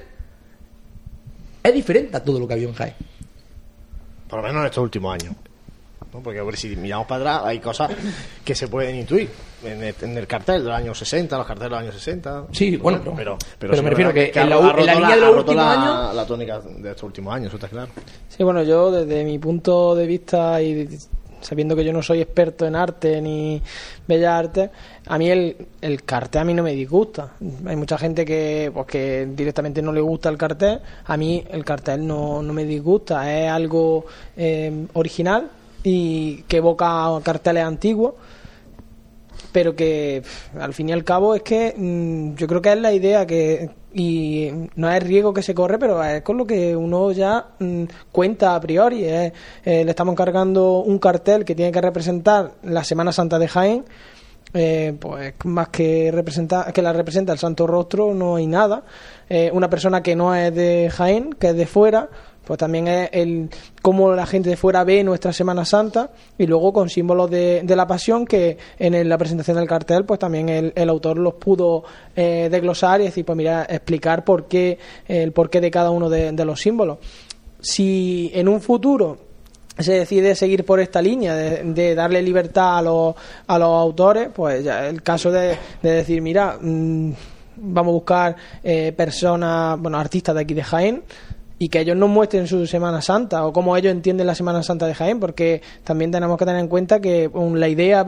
es 1.62 1.74
diferente 1.74 2.16
a 2.16 2.22
todo 2.22 2.38
lo 2.38 2.46
que 2.46 2.54
había 2.54 2.68
en 2.68 2.74
Jaén. 2.74 2.94
Por 4.28 4.40
lo 4.40 4.46
menos 4.46 4.60
en 4.60 4.66
estos 4.66 4.82
últimos 4.84 5.14
años. 5.14 5.34
¿no? 6.12 6.20
Porque 6.22 6.40
hombre, 6.40 6.56
si 6.56 6.74
miramos 6.76 7.06
para 7.06 7.20
atrás, 7.36 7.48
hay 7.48 7.58
cosas 7.60 7.90
que 8.44 8.54
se 8.54 8.68
pueden 8.68 8.96
intuir. 8.96 9.28
En 9.64 9.82
el, 9.82 9.94
en 10.00 10.16
el 10.16 10.26
cartel 10.26 10.62
de 10.62 10.68
los 10.68 10.78
años 10.78 10.98
60, 10.98 11.36
los 11.36 11.46
carteles 11.46 11.66
de 11.66 11.70
los 11.70 11.80
años 11.80 11.94
60. 11.94 12.46
Sí, 12.52 12.76
bueno, 12.76 13.00
pero- 13.02 13.16
pero, 13.16 13.38
pero 13.58 13.74
sí 13.76 13.82
me 13.82 13.90
refiero 13.90 14.12
verdad 14.12 14.32
que 14.32 14.40
en 14.40 14.46
ha- 14.46 14.48
la 14.50 14.56
en 14.56 14.62
roto 14.76 14.84
la 14.86 14.94
línea 14.94 15.14
de 15.16 15.20
los 15.20 15.36
últimos 15.36 15.56
la- 15.64 15.72
años- 15.72 16.14
La 16.14 16.26
tónica 16.26 16.60
de 16.60 16.90
estos 16.90 17.02
últimos 17.02 17.34
años, 17.34 17.46
eso 17.48 17.56
está 17.56 17.68
claro. 17.68 17.90
Sí, 18.28 18.42
bueno, 18.44 18.62
yo 18.62 18.90
desde 18.92 19.24
mi 19.24 19.38
punto 19.38 19.94
de 19.96 20.06
vista 20.06 20.62
y 20.62 20.88
sabiendo 21.46 21.76
que 21.76 21.84
yo 21.84 21.92
no 21.92 22.02
soy 22.02 22.20
experto 22.20 22.66
en 22.66 22.74
arte 22.74 23.20
ni 23.22 23.62
bellas 24.06 24.32
artes, 24.32 24.70
a 25.06 25.16
mí 25.16 25.30
el, 25.30 25.56
el 25.80 26.02
cartel 26.02 26.42
a 26.42 26.44
mí 26.44 26.54
no 26.54 26.64
me 26.64 26.72
disgusta. 26.72 27.34
Hay 27.66 27.76
mucha 27.76 27.96
gente 27.96 28.24
que 28.24 28.70
pues 28.74 28.86
que 28.86 29.28
directamente 29.30 29.80
no 29.80 29.92
le 29.92 30.00
gusta 30.00 30.28
el 30.28 30.36
cartel. 30.36 30.80
A 31.04 31.16
mí 31.16 31.44
el 31.48 31.64
cartel 31.64 32.04
no, 32.04 32.42
no 32.42 32.52
me 32.52 32.64
disgusta. 32.64 33.32
Es 33.32 33.48
algo 33.48 34.06
eh, 34.36 34.86
original 34.94 35.48
y 35.84 36.42
que 36.48 36.56
evoca 36.56 37.08
carteles 37.22 37.62
antiguos 37.62 38.14
pero 39.56 39.74
que 39.74 40.22
al 40.60 40.74
fin 40.74 40.90
y 40.90 40.92
al 40.92 41.02
cabo 41.02 41.34
es 41.34 41.40
que 41.40 41.72
mm, 41.74 42.34
yo 42.34 42.46
creo 42.46 42.60
que 42.60 42.72
es 42.74 42.78
la 42.78 42.92
idea 42.92 43.26
que 43.26 43.70
y 43.94 44.50
no 44.74 44.92
es 44.92 45.02
riesgo 45.02 45.32
que 45.32 45.42
se 45.42 45.54
corre 45.54 45.78
pero 45.78 46.04
es 46.04 46.20
con 46.20 46.36
lo 46.36 46.46
que 46.46 46.76
uno 46.76 47.10
ya 47.10 47.52
mm, 47.58 47.84
cuenta 48.12 48.54
a 48.54 48.60
priori. 48.60 49.04
Eh, 49.06 49.32
le 49.64 49.88
estamos 49.88 50.12
encargando 50.12 50.80
un 50.80 50.98
cartel 50.98 51.46
que 51.46 51.54
tiene 51.54 51.72
que 51.72 51.80
representar 51.80 52.52
la 52.64 52.84
Semana 52.84 53.12
Santa 53.12 53.38
de 53.38 53.48
Jaén. 53.48 53.84
Eh, 54.52 54.94
pues 55.00 55.34
más 55.44 55.68
que 55.68 56.10
representa, 56.12 56.70
que 56.72 56.82
la 56.82 56.92
representa 56.92 57.32
el 57.32 57.38
Santo 57.38 57.66
Rostro 57.66 58.12
no 58.12 58.36
hay 58.36 58.46
nada. 58.46 58.84
Eh, 59.26 59.50
una 59.54 59.70
persona 59.70 60.02
que 60.02 60.14
no 60.14 60.34
es 60.34 60.54
de 60.54 60.90
Jaén 60.94 61.32
que 61.32 61.48
es 61.48 61.56
de 61.56 61.66
fuera 61.66 62.10
pues 62.46 62.58
también 62.58 62.86
es 62.86 63.10
el 63.12 63.50
cómo 63.82 64.12
la 64.12 64.24
gente 64.24 64.48
de 64.48 64.56
fuera 64.56 64.84
ve 64.84 65.02
nuestra 65.02 65.32
Semana 65.32 65.64
Santa 65.64 66.10
y 66.38 66.46
luego 66.46 66.72
con 66.72 66.88
símbolos 66.88 67.28
de, 67.28 67.62
de 67.64 67.76
la 67.76 67.88
pasión 67.88 68.24
que 68.24 68.56
en 68.78 69.08
la 69.08 69.18
presentación 69.18 69.56
del 69.56 69.66
cartel 69.66 70.04
pues 70.04 70.20
también 70.20 70.48
el, 70.48 70.72
el 70.76 70.88
autor 70.88 71.18
los 71.18 71.34
pudo 71.34 71.82
eh, 72.14 72.48
desglosar 72.48 73.00
y 73.00 73.04
decir 73.04 73.24
pues 73.24 73.36
mira 73.36 73.66
explicar 73.68 74.24
por 74.24 74.46
qué 74.46 74.78
el 75.08 75.32
porqué 75.32 75.60
de 75.60 75.72
cada 75.72 75.90
uno 75.90 76.08
de, 76.08 76.30
de 76.30 76.44
los 76.44 76.60
símbolos. 76.60 76.98
Si 77.60 78.30
en 78.32 78.46
un 78.46 78.60
futuro 78.60 79.18
se 79.76 79.92
decide 79.92 80.36
seguir 80.36 80.64
por 80.64 80.78
esta 80.78 81.02
línea 81.02 81.34
de, 81.34 81.64
de 81.64 81.94
darle 81.96 82.22
libertad 82.22 82.78
a 82.78 82.82
los, 82.82 83.14
a 83.46 83.58
los 83.58 83.68
autores, 83.68 84.28
pues 84.32 84.62
ya 84.62 84.86
el 84.86 85.02
caso 85.02 85.32
de, 85.32 85.56
de 85.82 85.90
decir, 85.90 86.22
mira, 86.22 86.56
mm, 86.60 87.12
vamos 87.56 87.90
a 87.90 87.94
buscar 87.94 88.36
eh, 88.62 88.92
personas, 88.92 89.78
bueno, 89.80 89.98
artistas 89.98 90.34
de 90.34 90.40
aquí 90.42 90.54
de 90.54 90.62
Jaén 90.62 91.02
y 91.58 91.68
que 91.68 91.80
ellos 91.80 91.96
nos 91.96 92.10
muestren 92.10 92.46
su 92.46 92.66
Semana 92.66 93.00
Santa 93.00 93.46
o 93.46 93.52
cómo 93.52 93.76
ellos 93.76 93.90
entienden 93.90 94.26
la 94.26 94.34
Semana 94.34 94.62
Santa 94.62 94.86
de 94.86 94.94
Jaén, 94.94 95.18
porque 95.18 95.62
también 95.84 96.10
tenemos 96.10 96.36
que 96.36 96.44
tener 96.44 96.60
en 96.60 96.68
cuenta 96.68 97.00
que 97.00 97.30
la 97.54 97.68
idea 97.68 98.04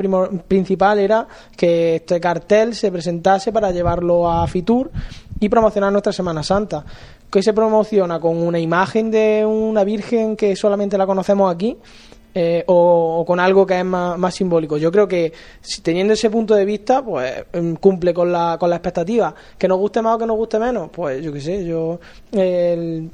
principal 0.47 0.99
era 0.99 1.27
que 1.57 1.97
este 1.97 2.21
cartel 2.21 2.75
se 2.75 2.93
presentase 2.93 3.51
para 3.53 3.71
llevarlo 3.71 4.31
a 4.31 4.47
Fitur 4.47 4.91
y 5.41 5.49
promocionar 5.49 5.91
nuestra 5.93 6.13
Semana 6.13 6.43
Santa. 6.43 6.85
Que 7.31 7.43
se 7.43 7.53
promociona 7.53 8.19
con 8.21 8.39
una 8.39 8.59
imagen 8.59 9.11
de 9.11 9.45
una 9.47 9.85
virgen 9.85 10.35
que 10.37 10.57
solamente 10.57 10.97
la 10.97 11.07
conocemos 11.07 11.55
aquí 11.55 11.77
eh, 12.35 12.65
o, 12.67 13.23
con 13.27 13.39
algo 13.41 13.67
que 13.67 13.79
es 13.79 13.85
más, 13.85 14.35
simbólico. 14.35 14.77
Yo 14.79 14.91
creo 14.93 15.07
que 15.09 15.33
si 15.61 15.81
teniendo 15.83 16.13
ese 16.15 16.31
punto 16.31 16.55
de 16.55 16.65
vista, 16.65 17.03
pues 17.05 17.45
em, 17.53 17.77
cumple 17.77 18.15
con 18.15 18.31
la, 18.33 18.57
con 18.59 18.71
la 18.71 18.77
expectativa. 18.77 19.35
Que 19.59 19.69
nos 19.69 19.79
guste 19.79 20.01
más 20.01 20.17
o 20.17 20.19
que 20.19 20.27
nos 20.27 20.37
guste 20.37 20.59
menos, 20.59 20.89
pues 20.91 21.23
yo 21.23 21.33
qué 21.33 21.41
sé, 21.41 21.65
yo 21.67 21.99
el- 22.33 23.11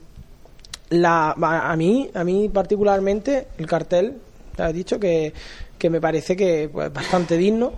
la, 0.90 1.30
a 1.32 1.76
mí, 1.76 2.10
a 2.14 2.24
mí 2.24 2.48
particularmente 2.48 3.48
el 3.58 3.66
cartel, 3.66 4.14
ya 4.56 4.70
he 4.70 4.72
dicho 4.72 4.98
que, 4.98 5.32
que 5.78 5.90
me 5.90 6.00
parece 6.00 6.36
que 6.36 6.68
pues 6.72 6.92
bastante 6.92 7.36
digno. 7.36 7.72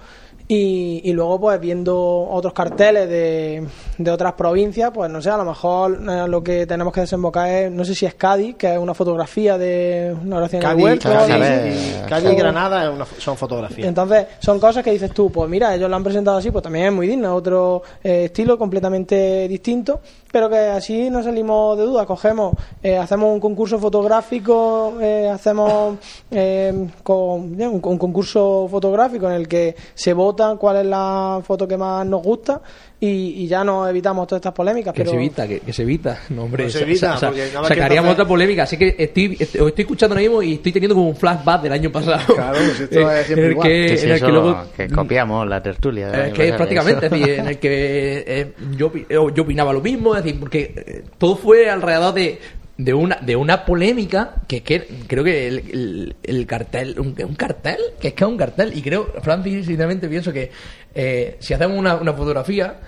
Y, 0.48 1.00
y 1.04 1.12
luego, 1.12 1.40
pues 1.40 1.60
viendo 1.60 1.96
otros 1.98 2.52
carteles 2.52 3.08
de, 3.08 3.66
de 3.98 4.10
otras 4.10 4.34
provincias, 4.34 4.90
pues 4.92 5.10
no 5.10 5.22
sé, 5.22 5.30
a 5.30 5.36
lo 5.36 5.44
mejor 5.44 5.98
eh, 6.08 6.28
lo 6.28 6.42
que 6.42 6.66
tenemos 6.66 6.92
que 6.92 7.00
desembocar 7.00 7.48
es, 7.48 7.70
no 7.72 7.84
sé 7.84 7.94
si 7.94 8.04
es 8.06 8.14
Cádiz, 8.14 8.56
que 8.56 8.72
es 8.74 8.78
una 8.78 8.92
fotografía 8.94 9.56
de 9.56 10.14
una 10.22 10.36
oración 10.36 10.62
el 10.62 10.68
Cádiz, 10.68 10.84
huerto. 10.84 11.08
Cádiz, 11.10 11.34
y- 11.34 12.08
Cádiz 12.08 12.30
y 12.30 12.34
o- 12.34 12.36
Granada 12.36 12.84
es 12.84 12.90
una- 12.90 13.06
son 13.06 13.36
fotografías. 13.36 13.88
entonces, 13.88 14.26
son 14.38 14.60
cosas 14.60 14.84
que 14.84 14.90
dices 14.92 15.12
tú, 15.12 15.30
pues 15.30 15.48
mira, 15.48 15.74
ellos 15.74 15.88
lo 15.88 15.96
han 15.96 16.04
presentado 16.04 16.36
así, 16.38 16.50
pues 16.50 16.62
también 16.62 16.86
es 16.86 16.92
muy 16.92 17.06
digno, 17.06 17.34
otro 17.34 17.82
eh, 18.04 18.24
estilo 18.26 18.58
completamente 18.58 19.48
distinto, 19.48 20.00
pero 20.30 20.50
que 20.50 20.58
así 20.58 21.08
no 21.08 21.22
salimos 21.22 21.78
de 21.78 21.84
duda, 21.84 22.04
cogemos, 22.04 22.54
eh, 22.82 22.98
hacemos 22.98 23.32
un 23.32 23.40
concurso 23.40 23.78
fotográfico, 23.78 24.94
eh, 25.00 25.28
hacemos 25.28 25.96
eh, 26.30 26.88
con, 27.02 27.16
un, 27.60 27.80
un 27.84 27.98
concurso 27.98 28.66
fotográfico 28.70 29.26
en 29.28 29.32
el 29.36 29.48
que 29.48 29.74
se 29.94 30.12
vota 30.12 30.56
cuál 30.56 30.78
es 30.78 30.86
la 30.86 31.40
foto 31.44 31.66
que 31.66 31.76
más 31.76 32.04
nos 32.06 32.22
gusta 32.22 32.60
y, 32.98 33.08
y 33.42 33.46
ya 33.46 33.62
no 33.62 33.80
nos 33.80 33.90
evitamos 33.90 34.26
todas 34.26 34.40
estas 34.40 34.54
polémicas. 34.54 34.94
Que 34.94 35.00
pero... 35.02 35.10
se 35.10 35.16
evita, 35.16 35.46
que, 35.46 35.60
que 35.60 35.72
se 35.72 35.82
evita. 35.82 36.18
No, 36.30 36.44
hombre, 36.44 36.64
No 36.64 36.70
se 36.70 36.82
evita, 36.82 37.18
porque 37.20 37.46
sacaríamos 37.50 37.88
entonces- 37.88 38.12
otra 38.14 38.24
polémica. 38.26 38.62
Así 38.62 38.76
que 38.78 38.94
estoy, 38.98 39.36
estoy, 39.38 39.60
os 39.60 39.68
estoy 39.68 39.82
escuchando 39.82 40.14
ahora 40.14 40.22
mismo 40.22 40.42
y 40.42 40.54
estoy 40.54 40.72
teniendo 40.72 40.94
como 40.94 41.08
un 41.10 41.16
flashback 41.16 41.62
del 41.62 41.72
año 41.72 41.92
pasado. 41.92 42.34
Claro, 42.34 42.58
pues 42.58 42.80
esto 42.80 43.10
es 43.10 43.26
siempre 43.26 43.44
en 43.44 43.44
el 43.44 43.52
igual. 43.52 43.68
que, 43.68 43.86
Que 43.86 43.96
si 43.98 44.04
en 44.04 44.10
el 44.10 44.16
eso 44.16 44.26
que 44.26 44.32
luego 44.32 44.62
que 44.76 44.88
copiamos 44.88 45.46
la 45.46 45.62
tertulia. 45.62 46.08
Eh, 46.08 46.26
de- 46.28 46.32
que 46.32 46.52
prácticamente, 46.54 47.06
es 47.06 47.12
decir, 47.12 47.30
en 47.30 47.46
el 47.48 47.58
que 47.58 48.24
eh, 48.26 48.52
yo, 48.76 48.90
yo 49.30 49.42
opinaba 49.42 49.72
lo 49.74 49.80
mismo, 49.82 50.16
es 50.16 50.24
decir, 50.24 50.40
porque 50.40 50.72
eh, 50.74 51.04
todo 51.18 51.36
fue 51.36 51.68
alrededor 51.68 52.14
de, 52.14 52.38
de 52.78 52.92
una 52.94 53.16
de 53.16 53.36
una 53.36 53.64
polémica 53.64 54.34
que, 54.46 54.62
que 54.62 54.86
creo 55.06 55.24
que 55.24 55.48
el, 55.48 55.58
el- 55.70 56.16
el 56.22 56.46
cartel, 56.46 56.98
un, 57.00 57.14
un 57.22 57.34
cartel, 57.34 57.78
que 58.00 58.08
es 58.08 58.14
que 58.14 58.24
es 58.24 58.28
un 58.30 58.36
cartel, 58.36 58.72
y 58.76 58.82
creo, 58.82 59.12
Francis, 59.22 59.66
sinceramente 59.66 60.08
pienso 60.08 60.32
que 60.32 60.50
eh, 60.94 61.36
si 61.40 61.54
hacemos 61.54 61.78
una, 61.78 61.96
una 61.96 62.12
fotografía, 62.12 62.78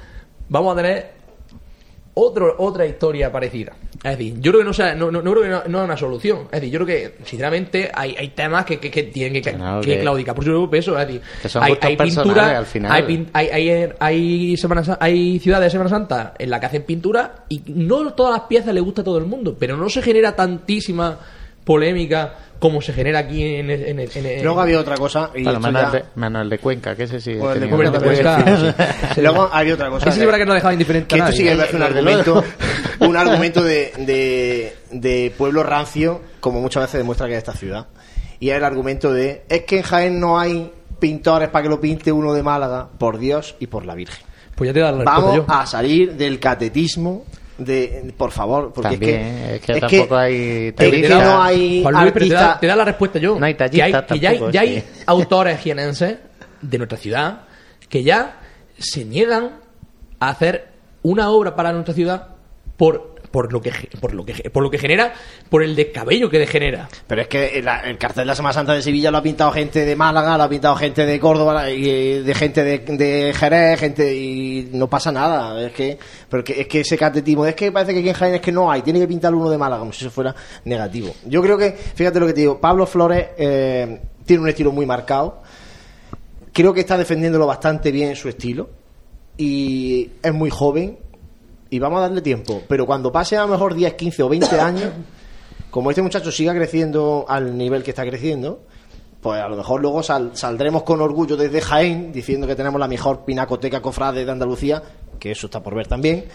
vamos 0.48 0.72
a 0.74 0.76
tener 0.76 1.17
otro, 2.20 2.54
otra 2.58 2.84
historia 2.86 3.30
parecida. 3.30 3.72
Es 4.02 4.16
decir, 4.18 4.34
yo 4.40 4.50
creo 4.52 4.60
que 4.60 4.64
no, 4.64 4.72
sea, 4.72 4.94
no, 4.94 5.10
no, 5.10 5.22
no 5.22 5.30
creo 5.32 5.42
que 5.42 5.48
no, 5.48 5.62
no 5.68 5.78
es 5.80 5.84
una 5.84 5.96
solución. 5.96 6.40
Es 6.52 6.60
decir, 6.60 6.70
yo 6.70 6.84
creo 6.84 6.86
que, 6.86 7.24
sinceramente, 7.24 7.90
hay, 7.94 8.14
hay 8.16 8.28
temas 8.28 8.64
que, 8.64 8.78
que, 8.78 8.90
que 8.90 9.04
tienen 9.04 9.42
que, 9.42 9.98
claudicar 10.00 10.34
por 10.34 10.44
su 10.44 10.68
peso. 10.70 10.98
Es 10.98 11.06
decir, 11.06 11.22
Que 11.42 11.48
son 11.48 11.62
hay, 11.62 11.96
pintura, 11.96 12.58
al 12.58 12.66
final. 12.66 12.92
hay, 12.92 13.02
pin- 13.02 13.28
hay, 13.32 13.92
hay, 13.98 14.56
Semana 14.56 14.82
hay 15.00 15.38
ciudades 15.38 15.66
de 15.66 15.70
Semana 15.70 15.90
Santa 15.90 16.34
en 16.38 16.50
las 16.50 16.60
que 16.60 16.66
hacen 16.66 16.82
pintura 16.84 17.44
y 17.48 17.62
no 17.66 18.12
todas 18.12 18.32
las 18.32 18.42
piezas 18.48 18.72
le 18.74 18.80
gusta 18.80 19.00
a 19.02 19.04
todo 19.04 19.18
el 19.18 19.26
mundo, 19.26 19.56
pero 19.58 19.76
no 19.76 19.88
se 19.88 20.02
genera 20.02 20.34
tantísima 20.36 21.18
polémica 21.64 22.34
como 22.58 22.80
se 22.82 22.92
genera 22.92 23.20
aquí 23.20 23.44
en, 23.56 23.70
el- 23.70 23.84
en, 23.86 24.00
en 24.00 24.26
el- 24.26 24.42
Luego 24.42 24.60
había 24.60 24.80
otra 24.80 24.96
cosa. 24.96 25.30
Y 25.34 25.44
ya- 25.44 25.52
el 25.52 25.62
de, 25.92 26.44
de 26.50 26.58
Cuenca, 26.58 26.94
que 26.96 27.04
ese 27.04 27.20
sí. 27.20 27.34
Bueno, 27.34 27.54
el 27.54 27.60
de 27.92 28.00
Cuenca 28.00 28.74
Sí. 29.14 29.20
Luego 29.20 29.48
había 29.52 29.74
otra 29.74 29.88
cosa. 29.90 30.08
Ese 30.08 30.16
sí 30.16 30.20
es 30.20 30.26
verdad 30.26 30.38
que 30.40 30.46
no 30.46 30.54
dejaba 30.54 30.72
indiferente 30.72 31.14
que 31.16 31.22
a 31.22 31.24
esto 31.26 31.36
sí 31.36 31.44
que 31.44 31.54
me 31.54 31.64
un 31.76 31.82
argumento, 31.82 32.44
un 33.00 33.16
argumento 33.16 33.62
de, 33.62 33.92
de, 33.98 34.76
de 34.90 35.32
pueblo 35.36 35.62
rancio, 35.62 36.20
como 36.40 36.60
muchas 36.60 36.84
veces 36.84 36.98
demuestra 36.98 37.26
que 37.26 37.32
es 37.34 37.38
esta 37.38 37.52
ciudad. 37.52 37.86
Y 38.40 38.50
es 38.50 38.56
el 38.56 38.64
argumento 38.64 39.12
de, 39.12 39.44
es 39.48 39.62
que 39.64 39.78
en 39.78 39.82
Jaén 39.82 40.20
no 40.20 40.38
hay 40.38 40.72
pintores 40.98 41.48
para 41.48 41.62
que 41.64 41.68
lo 41.68 41.80
pinte 41.80 42.10
uno 42.10 42.34
de 42.34 42.42
Málaga, 42.42 42.88
por 42.98 43.18
Dios 43.18 43.54
y 43.60 43.66
por 43.68 43.84
la 43.86 43.94
Virgen. 43.94 44.24
Pues 44.54 44.68
ya 44.68 44.74
te 44.74 44.80
da 44.80 44.90
la 44.90 45.04
Vamos 45.04 45.36
yo. 45.36 45.44
a 45.48 45.64
salir 45.66 46.14
del 46.14 46.40
catetismo 46.40 47.24
de, 47.58 48.14
por 48.16 48.30
favor, 48.30 48.72
porque 48.72 48.90
También, 48.90 49.20
es 49.20 49.52
es 49.54 49.60
que, 49.62 49.72
es 49.72 49.80
tampoco 49.80 50.16
hay 50.16 50.34
es 50.68 50.72
que 50.74 50.90
tallista. 50.90 51.24
no 51.24 51.42
hay 51.42 51.82
Juan 51.82 51.94
Luis, 52.02 52.12
pero 52.12 52.26
te 52.26 52.32
da, 52.34 52.40
artista- 52.40 52.60
te 52.60 52.66
da 52.68 52.76
la 52.76 52.84
respuesta 52.84 53.18
yo. 53.18 53.38
No 53.38 53.44
hay 53.46 53.54
que 53.54 53.64
hay, 53.64 53.70
tallistas 53.70 54.04
que 54.06 54.18
ya 54.20 54.30
hay, 54.30 54.40
ya 54.52 54.60
hay 54.62 54.84
autores 55.06 55.60
jienenses 55.60 56.16
de 56.62 56.78
nuestra 56.78 56.98
ciudad 56.98 57.40
que 57.88 58.02
ya 58.02 58.38
se 58.78 59.04
niegan 59.04 59.58
a 60.20 60.28
hacer 60.28 60.68
una 61.02 61.30
obra 61.30 61.54
para 61.56 61.72
nuestra 61.72 61.94
ciudad 61.94 62.28
por 62.76 63.16
por 63.30 63.52
lo 63.52 63.60
que 63.60 63.72
por 64.00 64.14
lo 64.14 64.24
que 64.24 64.50
por 64.50 64.62
lo 64.62 64.70
que 64.70 64.78
genera 64.78 65.12
por 65.48 65.62
el 65.62 65.76
descabello 65.76 66.30
que 66.30 66.46
genera 66.46 66.88
Pero 67.06 67.22
es 67.22 67.28
que 67.28 67.58
el, 67.58 67.68
el 67.68 67.98
cartel 67.98 68.22
de 68.22 68.26
la 68.26 68.34
Semana 68.34 68.52
Santa 68.52 68.74
de 68.74 68.82
Sevilla 68.82 69.10
lo 69.10 69.18
ha 69.18 69.22
pintado 69.22 69.50
gente 69.52 69.84
de 69.84 69.96
Málaga, 69.96 70.36
lo 70.36 70.44
ha 70.44 70.48
pintado 70.48 70.76
gente 70.76 71.04
de 71.06 71.20
Córdoba, 71.20 71.70
y 71.70 71.88
eh, 71.88 72.22
de 72.22 72.34
gente 72.34 72.64
de, 72.64 72.78
de 72.78 73.32
Jerez, 73.34 73.80
gente 73.80 74.14
y 74.14 74.68
no 74.72 74.88
pasa 74.88 75.12
nada. 75.12 75.60
Es 75.66 75.72
que, 75.72 75.98
pero 76.28 76.42
es 76.46 76.66
que 76.66 76.80
ese 76.80 76.96
catetismo, 76.96 77.46
es 77.46 77.54
que 77.54 77.72
parece 77.72 77.92
que 77.92 78.00
aquí 78.00 78.08
en 78.08 78.14
Jaén 78.14 78.34
es 78.34 78.40
que 78.40 78.52
no 78.52 78.70
hay, 78.70 78.82
tiene 78.82 79.00
que 79.00 79.08
pintar 79.08 79.34
uno 79.34 79.50
de 79.50 79.58
Málaga, 79.58 79.80
como 79.80 79.92
si 79.92 80.04
eso 80.04 80.10
fuera 80.10 80.34
negativo. 80.64 81.14
Yo 81.26 81.42
creo 81.42 81.58
que, 81.58 81.72
fíjate 81.72 82.20
lo 82.20 82.26
que 82.26 82.32
te 82.32 82.40
digo, 82.40 82.60
Pablo 82.60 82.86
Flores 82.86 83.28
eh, 83.36 84.00
tiene 84.24 84.42
un 84.42 84.48
estilo 84.48 84.72
muy 84.72 84.86
marcado. 84.86 85.42
Creo 86.52 86.72
que 86.72 86.80
está 86.80 86.96
defendiéndolo 86.96 87.46
bastante 87.46 87.92
bien 87.92 88.16
su 88.16 88.28
estilo 88.28 88.70
y 89.36 90.10
es 90.22 90.34
muy 90.34 90.50
joven 90.50 90.98
y 91.70 91.78
vamos 91.78 91.98
a 91.98 92.02
darle 92.02 92.22
tiempo. 92.22 92.62
Pero 92.68 92.86
cuando 92.86 93.10
pase 93.12 93.36
a 93.36 93.42
lo 93.42 93.48
mejor 93.48 93.74
10, 93.74 93.94
15 93.94 94.22
o 94.22 94.28
20 94.28 94.60
años, 94.60 94.90
como 95.70 95.90
este 95.90 96.02
muchacho 96.02 96.30
siga 96.32 96.54
creciendo 96.54 97.24
al 97.28 97.56
nivel 97.56 97.82
que 97.82 97.90
está 97.90 98.04
creciendo, 98.06 98.60
pues 99.20 99.40
a 99.40 99.48
lo 99.48 99.56
mejor 99.56 99.80
luego 99.80 100.02
sal- 100.02 100.30
saldremos 100.34 100.82
con 100.84 101.00
orgullo 101.00 101.36
desde 101.36 101.60
Jaén 101.60 102.12
diciendo 102.12 102.46
que 102.46 102.54
tenemos 102.54 102.78
la 102.80 102.88
mejor 102.88 103.24
pinacoteca 103.24 103.82
cofrade 103.82 104.24
de 104.24 104.30
Andalucía, 104.30 104.82
que 105.18 105.32
eso 105.32 105.46
está 105.46 105.62
por 105.62 105.74
ver 105.74 105.86
también, 105.88 106.26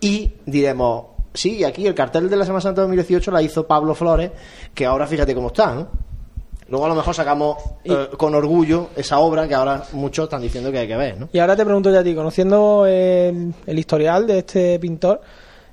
y 0.00 0.32
diremos, 0.46 1.06
sí, 1.34 1.64
aquí 1.64 1.86
el 1.86 1.94
cartel 1.94 2.30
de 2.30 2.36
la 2.36 2.44
Semana 2.44 2.60
Santa 2.60 2.80
de 2.82 2.86
2018 2.86 3.30
la 3.32 3.42
hizo 3.42 3.66
Pablo 3.66 3.94
Flores, 3.94 4.30
que 4.72 4.86
ahora 4.86 5.06
fíjate 5.06 5.34
cómo 5.34 5.48
está, 5.48 5.74
¿no? 5.74 5.88
Luego 6.68 6.84
a 6.84 6.88
lo 6.88 6.94
mejor 6.94 7.14
sacamos 7.14 7.56
eh, 7.84 8.08
con 8.16 8.34
orgullo 8.34 8.90
esa 8.94 9.18
obra 9.18 9.48
que 9.48 9.54
ahora 9.54 9.84
muchos 9.92 10.24
están 10.24 10.42
diciendo 10.42 10.70
que 10.70 10.78
hay 10.78 10.86
que 10.88 10.96
ver, 10.96 11.18
¿no? 11.18 11.28
Y 11.32 11.38
ahora 11.38 11.56
te 11.56 11.64
pregunto 11.64 11.90
yo 11.90 11.98
a 11.98 12.04
ti, 12.04 12.14
conociendo 12.14 12.84
el, 12.86 13.54
el 13.66 13.78
historial 13.78 14.26
de 14.26 14.38
este 14.38 14.78
pintor, 14.78 15.20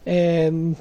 eh, 0.06 0.74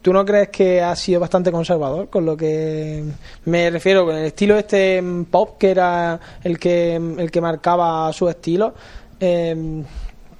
¿tú 0.00 0.12
no 0.12 0.24
crees 0.24 0.48
que 0.48 0.80
ha 0.80 0.96
sido 0.96 1.20
bastante 1.20 1.52
conservador 1.52 2.08
con 2.08 2.24
lo 2.24 2.36
que 2.36 3.04
me 3.44 3.70
refiero 3.70 4.06
con 4.06 4.16
el 4.16 4.24
estilo 4.24 4.56
este 4.56 5.02
mm, 5.02 5.24
pop 5.24 5.58
que 5.58 5.70
era 5.70 6.18
el 6.42 6.58
que 6.58 6.94
el 6.94 7.30
que 7.30 7.40
marcaba 7.40 8.10
su 8.14 8.28
estilo? 8.28 8.72
Eh, 9.20 9.82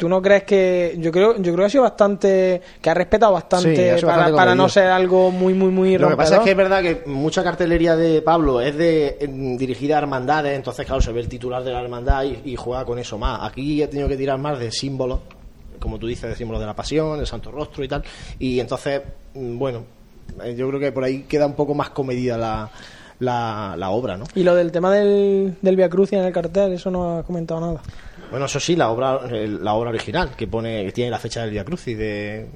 ¿Tú 0.00 0.08
no 0.08 0.22
crees 0.22 0.44
que 0.44 0.96
yo 0.98 1.12
creo 1.12 1.36
yo 1.36 1.52
creo 1.52 1.56
que 1.56 1.64
ha 1.64 1.68
sido 1.68 1.82
bastante 1.82 2.62
que 2.80 2.88
ha 2.88 2.94
respetado 2.94 3.34
bastante, 3.34 3.76
Sí, 3.76 3.82
ha 3.90 3.96
sido 3.96 4.08
para, 4.08 4.16
bastante 4.16 4.36
para 4.38 4.54
no 4.54 4.66
ser 4.66 4.86
algo 4.86 5.30
muy 5.30 5.52
muy 5.52 5.68
muy 5.68 5.98
Lo 5.98 6.08
que 6.08 6.16
pasa 6.16 6.36
es 6.36 6.38
rompedor? 6.38 6.44
que 6.44 6.50
es 6.50 6.56
verdad 6.56 6.82
que 7.04 7.10
mucha 7.10 7.44
cartelería 7.44 7.96
de 7.96 8.22
Pablo 8.22 8.62
es 8.62 8.74
de 8.78 9.18
dirigida 9.58 9.96
a 9.96 9.98
hermandades, 9.98 10.56
entonces 10.56 10.86
claro, 10.86 11.02
se 11.02 11.12
ve 11.12 11.20
el 11.20 11.28
titular 11.28 11.62
de 11.62 11.72
la 11.72 11.82
hermandad 11.82 12.24
y, 12.24 12.40
y 12.50 12.56
juega 12.56 12.86
con 12.86 12.98
eso 12.98 13.18
más. 13.18 13.40
Aquí 13.42 13.82
he 13.82 13.88
tenido 13.88 14.08
que 14.08 14.16
tirar 14.16 14.38
más 14.38 14.58
de 14.58 14.72
símbolos, 14.72 15.20
como 15.78 15.98
tú 15.98 16.06
dices, 16.06 16.30
de 16.30 16.34
símbolos 16.34 16.60
de 16.62 16.66
la 16.66 16.74
pasión, 16.74 17.20
el 17.20 17.26
santo 17.26 17.50
rostro 17.50 17.84
y 17.84 17.88
tal. 17.88 18.02
Y 18.38 18.58
entonces, 18.58 19.02
mm, 19.34 19.58
bueno, 19.58 19.84
eh, 20.42 20.54
yo 20.56 20.66
creo 20.68 20.80
que 20.80 20.92
por 20.92 21.04
ahí 21.04 21.24
queda 21.28 21.44
un 21.44 21.54
poco 21.54 21.74
más 21.74 21.90
comedida 21.90 22.38
la, 22.38 22.70
la, 23.18 23.74
la 23.76 23.90
obra, 23.90 24.16
¿no? 24.16 24.24
Y 24.34 24.44
lo 24.44 24.54
del 24.54 24.72
tema 24.72 24.90
del, 24.92 25.56
del 25.60 25.76
Via 25.76 25.90
Crucis 25.90 26.18
en 26.18 26.24
el 26.24 26.32
cartel, 26.32 26.72
eso 26.72 26.90
no 26.90 27.18
ha 27.18 27.22
comentado 27.22 27.60
nada. 27.60 27.82
Bueno, 28.30 28.46
eso 28.46 28.60
sí, 28.60 28.76
la 28.76 28.90
obra, 28.90 29.20
la 29.28 29.74
obra 29.74 29.90
original, 29.90 30.30
que 30.36 30.46
pone, 30.46 30.84
que 30.86 30.92
tiene 30.92 31.10
la 31.10 31.18
fecha 31.18 31.42
del 31.42 31.50
Via 31.50 31.64
Crucis 31.64 31.96
de, 31.98 32.46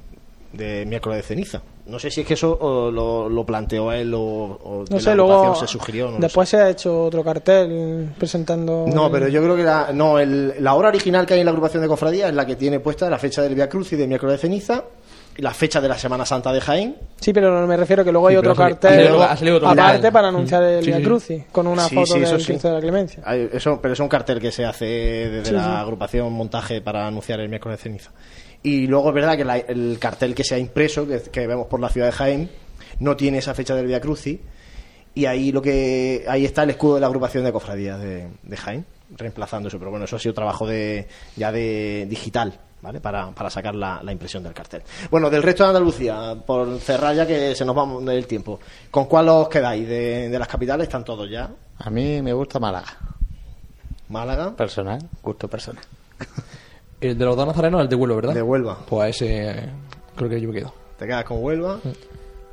de 0.53 0.85
miércoles 0.85 1.17
de 1.17 1.23
ceniza. 1.23 1.61
No 1.87 1.99
sé 1.99 2.09
si 2.09 2.21
es 2.21 2.27
que 2.27 2.33
eso 2.33 2.57
o, 2.59 2.89
lo, 2.89 3.29
lo 3.29 3.45
planteó 3.45 3.91
él 3.91 4.11
o, 4.15 4.19
o 4.21 4.85
No 4.89 4.99
sé, 4.99 5.09
la 5.11 5.15
luego 5.15 5.33
agrupación 5.33 5.67
se 5.67 5.71
sugirió. 5.71 6.09
No 6.11 6.17
después 6.17 6.49
se 6.49 6.57
ha 6.57 6.69
hecho 6.69 7.03
otro 7.03 7.23
cartel 7.23 8.09
presentando 8.17 8.85
No, 8.91 9.11
pero 9.11 9.27
yo 9.27 9.43
creo 9.43 9.55
que 9.55 9.63
la, 9.63 9.91
no, 9.93 10.17
el- 10.17 10.55
la 10.63 10.73
obra 10.73 10.87
original 10.87 11.27
que 11.27 11.35
hay 11.35 11.41
en 11.41 11.45
la 11.45 11.51
agrupación 11.51 11.83
de 11.83 11.87
cofradías 11.87 12.29
es 12.29 12.35
la 12.35 12.45
que 12.45 12.55
tiene 12.55 12.79
puesta 12.79 13.07
la 13.09 13.19
fecha 13.19 13.43
del 13.43 13.53
Via 13.53 13.69
Crucis 13.69 13.99
de 13.99 14.07
miércoles 14.07 14.37
de 14.37 14.41
ceniza 14.41 14.83
la 15.37 15.53
fecha 15.53 15.81
de 15.81 15.87
la 15.89 15.97
Semana 15.97 16.25
Santa 16.25 16.51
de 16.53 16.61
Jaén. 16.61 16.95
Sí, 17.19 17.33
pero 17.33 17.65
me 17.67 17.75
refiero 17.75 18.03
que 18.05 18.11
luego 18.11 18.27
hay 18.27 18.35
Sí, 18.35 18.39
otro 18.39 18.55
cartel 18.55 18.91
ha 18.91 18.95
salido- 19.03 19.23
ha 19.23 19.37
salido 19.37 19.57
otro 19.57 19.69
aparte 19.69 20.11
para 20.11 20.27
anunciar 20.29 20.63
el 20.63 20.83
Sí, 20.83 20.91
Via. 20.91 21.01
Crucis 21.03 21.43
con 21.51 21.67
una 21.67 21.87
Sí, 21.87 21.95
foto 21.95 22.13
sí, 22.13 22.19
eso 22.21 22.31
del 22.33 22.41
sí. 22.41 22.45
Cristo 22.47 22.67
de 22.69 22.73
la 22.75 22.79
Clemencia. 22.79 23.23
Hay- 23.25 23.49
Eso, 23.51 23.79
pero 23.81 23.93
es 23.93 23.99
un 23.99 24.07
cartel 24.07 24.39
que 24.39 24.51
se 24.51 24.63
hace 24.65 24.85
desde 24.85 25.45
Sí, 25.45 25.51
la 25.53 25.63
sí. 25.63 25.69
agrupación 25.69 26.31
montaje 26.33 26.81
para 26.81 27.05
anunciar 27.07 27.39
el 27.39 27.49
miércoles 27.49 27.79
de 27.79 27.83
ceniza. 27.83 28.11
Y 28.63 28.87
luego 28.87 29.09
es 29.09 29.15
verdad 29.15 29.35
que 29.37 29.45
la- 29.45 29.57
el 29.57 29.97
cartel 29.99 30.33
que 30.33 30.43
se 30.43 30.55
ha 30.55 30.57
impreso, 30.57 31.07
que, 31.07 31.21
que 31.31 31.45
vemos 31.47 31.67
por 31.67 31.79
la 31.79 31.89
ciudad 31.89 32.07
de 32.07 32.13
Jaén, 32.13 32.49
no 32.99 33.15
tiene 33.17 33.39
esa 33.39 33.53
fecha 33.53 33.75
del 33.75 33.87
Via 33.87 33.99
Crucis. 33.99 34.39
Y 35.13 35.25
ahí 35.27 35.51
lo 35.51 35.61
que 35.61 36.25
ahí 36.27 36.43
está 36.45 36.63
el 36.63 36.71
escudo 36.71 36.95
de 36.95 37.01
la 37.01 37.07
agrupación 37.07 37.43
de 37.45 37.51
cofradías 37.53 37.99
de, 38.01 38.27
de 38.43 38.57
Jaén, 38.57 38.85
reemplazando 39.17 39.67
eso. 39.69 39.79
Pero 39.79 39.89
bueno, 39.91 40.05
eso 40.05 40.15
ha 40.17 40.19
sido 40.19 40.33
trabajo 40.33 40.67
de 40.67 41.07
ya 41.37 41.51
de 41.53 42.05
digital, 42.09 42.53
¿vale? 42.85 43.01
Para, 43.01 43.31
para 43.31 43.49
sacar 43.49 43.73
la, 43.73 43.99
la 44.03 44.11
impresión 44.11 44.43
del 44.43 44.53
cartel. 44.53 44.83
Bueno, 45.09 45.27
del 45.31 45.41
resto 45.41 45.63
de 45.63 45.69
Andalucía, 45.69 46.35
por 46.45 46.79
cerrar 46.79 47.15
ya 47.15 47.25
que 47.25 47.55
se 47.55 47.65
nos 47.65 47.75
va 47.75 48.13
el 48.13 48.27
tiempo. 48.27 48.59
¿Con 48.91 49.05
cuál 49.05 49.27
os 49.29 49.49
quedáis? 49.49 49.87
De, 49.87 50.29
de 50.29 50.39
las 50.39 50.47
capitales 50.47 50.85
están 50.87 51.03
todos 51.03 51.27
ya. 51.27 51.49
A 51.79 51.89
mí 51.89 52.21
me 52.21 52.31
gusta 52.31 52.59
Málaga. 52.59 52.85
Málaga. 54.09 54.55
Personal, 54.55 54.99
gusto 55.23 55.47
personal. 55.47 55.83
el 57.01 57.17
de 57.17 57.25
los 57.25 57.35
dos 57.35 57.47
nazarenos 57.47 57.81
el 57.81 57.89
de 57.89 57.95
Huelva 57.95 58.15
¿verdad? 58.17 58.33
De 58.35 58.41
Huelva. 58.43 58.77
pues 58.87 59.15
ese 59.15 59.49
eh, 59.49 59.69
creo 60.15 60.29
que 60.29 60.39
yo 60.39 60.47
me 60.49 60.53
quedo 60.59 60.73
Te 60.99 61.07
quedas 61.07 61.25
con 61.25 61.43
Huelva. 61.43 61.79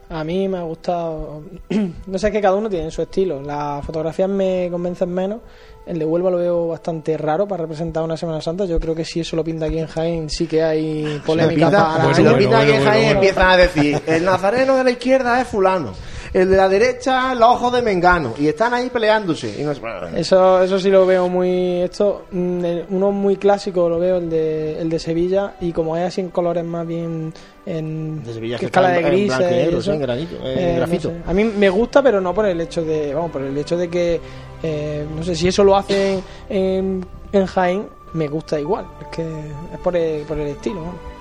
A 0.08 0.24
mí 0.24 0.48
me 0.48 0.58
ha 0.58 0.62
gustado. 0.62 1.42
no 2.06 2.18
sé, 2.18 2.26
es 2.26 2.32
que 2.32 2.40
cada 2.40 2.54
uno 2.54 2.70
tiene 2.70 2.90
su 2.90 3.02
estilo. 3.02 3.40
Las 3.42 3.84
fotografías 3.84 4.28
me 4.28 4.68
convencen 4.70 5.12
menos. 5.12 5.40
El 5.84 5.98
de 5.98 6.04
Huelva 6.04 6.30
lo 6.30 6.38
veo 6.38 6.68
bastante 6.68 7.16
raro 7.16 7.46
para 7.48 7.62
representar 7.62 8.04
una 8.04 8.16
Semana 8.16 8.40
Santa. 8.40 8.64
Yo 8.66 8.78
creo 8.78 8.94
que 8.94 9.04
si 9.04 9.18
eso 9.20 9.34
lo 9.34 9.42
pinta 9.42 9.66
aquí 9.66 9.78
en 9.78 9.88
Jaén, 9.88 10.30
sí 10.30 10.46
que 10.46 10.62
hay 10.62 11.20
polémica 11.26 11.54
Si 11.54 11.60
lo 11.60 11.66
pinta- 11.68 11.96
para. 11.98 12.14
si 12.14 12.22
lo 12.22 12.30
bueno, 12.30 12.38
pinta 12.38 12.60
aquí 12.60 12.70
en 12.70 12.76
bueno, 12.76 12.90
Jaén, 12.90 13.04
bueno. 13.04 13.20
empiezan 13.20 13.50
a 13.50 13.56
decir: 13.56 14.02
el 14.06 14.24
nazareno 14.24 14.76
de 14.76 14.84
la 14.84 14.90
izquierda 14.92 15.40
es 15.40 15.48
Fulano, 15.48 15.92
el 16.32 16.48
de 16.48 16.56
la 16.56 16.68
derecha, 16.68 17.34
los 17.34 17.48
ojos 17.50 17.72
de 17.74 17.82
Mengano. 17.82 18.34
Y 18.38 18.46
están 18.48 18.72
ahí 18.74 18.88
peleándose. 18.90 19.54
Y 19.60 19.64
no 19.64 19.74
sé- 19.74 19.80
Eso, 20.16 20.62
eso 20.62 20.78
sí 20.78 20.88
lo 20.90 21.04
veo 21.06 21.28
muy. 21.28 21.82
Esto, 21.82 22.24
mm, 22.30 22.64
uno 22.90 23.10
muy 23.12 23.36
clásico 23.36 23.88
lo 23.88 23.98
veo, 23.98 24.16
el 24.16 24.30
de, 24.30 24.80
el 24.80 24.88
de 24.88 24.98
Sevilla. 24.98 25.54
Y 25.60 25.72
como 25.72 25.96
es 25.96 26.04
así 26.04 26.20
en 26.22 26.30
colores 26.30 26.64
más 26.64 26.86
bien. 26.86 27.32
En 27.64 28.22
De 28.24 28.34
Sevilla 28.34 28.58
que 28.58 28.66
escala 28.66 28.88
de 28.88 28.98
en- 28.98 29.04
en 29.06 29.10
negro, 29.12 29.18
y 29.18 29.74
eso. 29.78 29.82
sí, 29.82 29.90
en 29.90 30.00
granito, 30.00 30.36
en 30.44 30.58
Eh, 30.58 30.70
no 30.72 30.76
grafito. 30.78 31.08
sé. 31.10 31.16
A 31.26 31.32
mí 31.32 31.44
me 31.44 31.70
gusta, 31.70 32.02
pero 32.02 32.20
no 32.20 32.34
por 32.34 32.46
el 32.46 32.60
hecho 32.60 32.82
de. 32.84 33.14
Vamos, 33.14 33.30
por 33.30 33.42
el 33.42 33.56
hecho 33.56 33.76
de 33.76 33.88
que. 33.88 34.20
eh, 34.64 35.04
no 35.14 35.22
sé 35.22 35.34
si 35.36 35.48
eso 35.48 35.62
lo 35.64 35.76
hacen 35.76 36.22
en, 36.48 37.04
en 37.32 37.46
Jaén, 37.46 37.86
me 38.14 38.28
gusta 38.28 38.58
igual. 38.58 38.86
Es 39.00 39.06
que 39.08 39.22
es 39.22 39.78
por 39.82 39.96
el, 39.96 40.22
por 40.22 40.38
el 40.38 40.48
estilo. 40.48 40.80
vamos. 40.80 41.11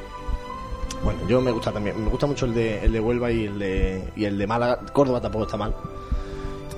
Bueno, 1.04 1.20
yo 1.28 1.42
me 1.42 1.52
gusta 1.52 1.72
también, 1.72 2.04
me 2.04 2.10
gusta 2.10 2.28
mucho 2.28 2.46
el 2.46 2.54
de, 2.54 2.86
el 2.86 2.92
de 2.92 3.00
Huelva 3.00 3.32
y 3.32 3.46
el 3.46 3.60
de, 3.60 4.04
y 4.16 4.26
el 4.26 4.38
de 4.38 4.48
Málaga. 4.48 4.80
Córdoba 4.94 5.20
tampoco 5.20 5.46
está 5.46 5.58
mal. 5.58 5.74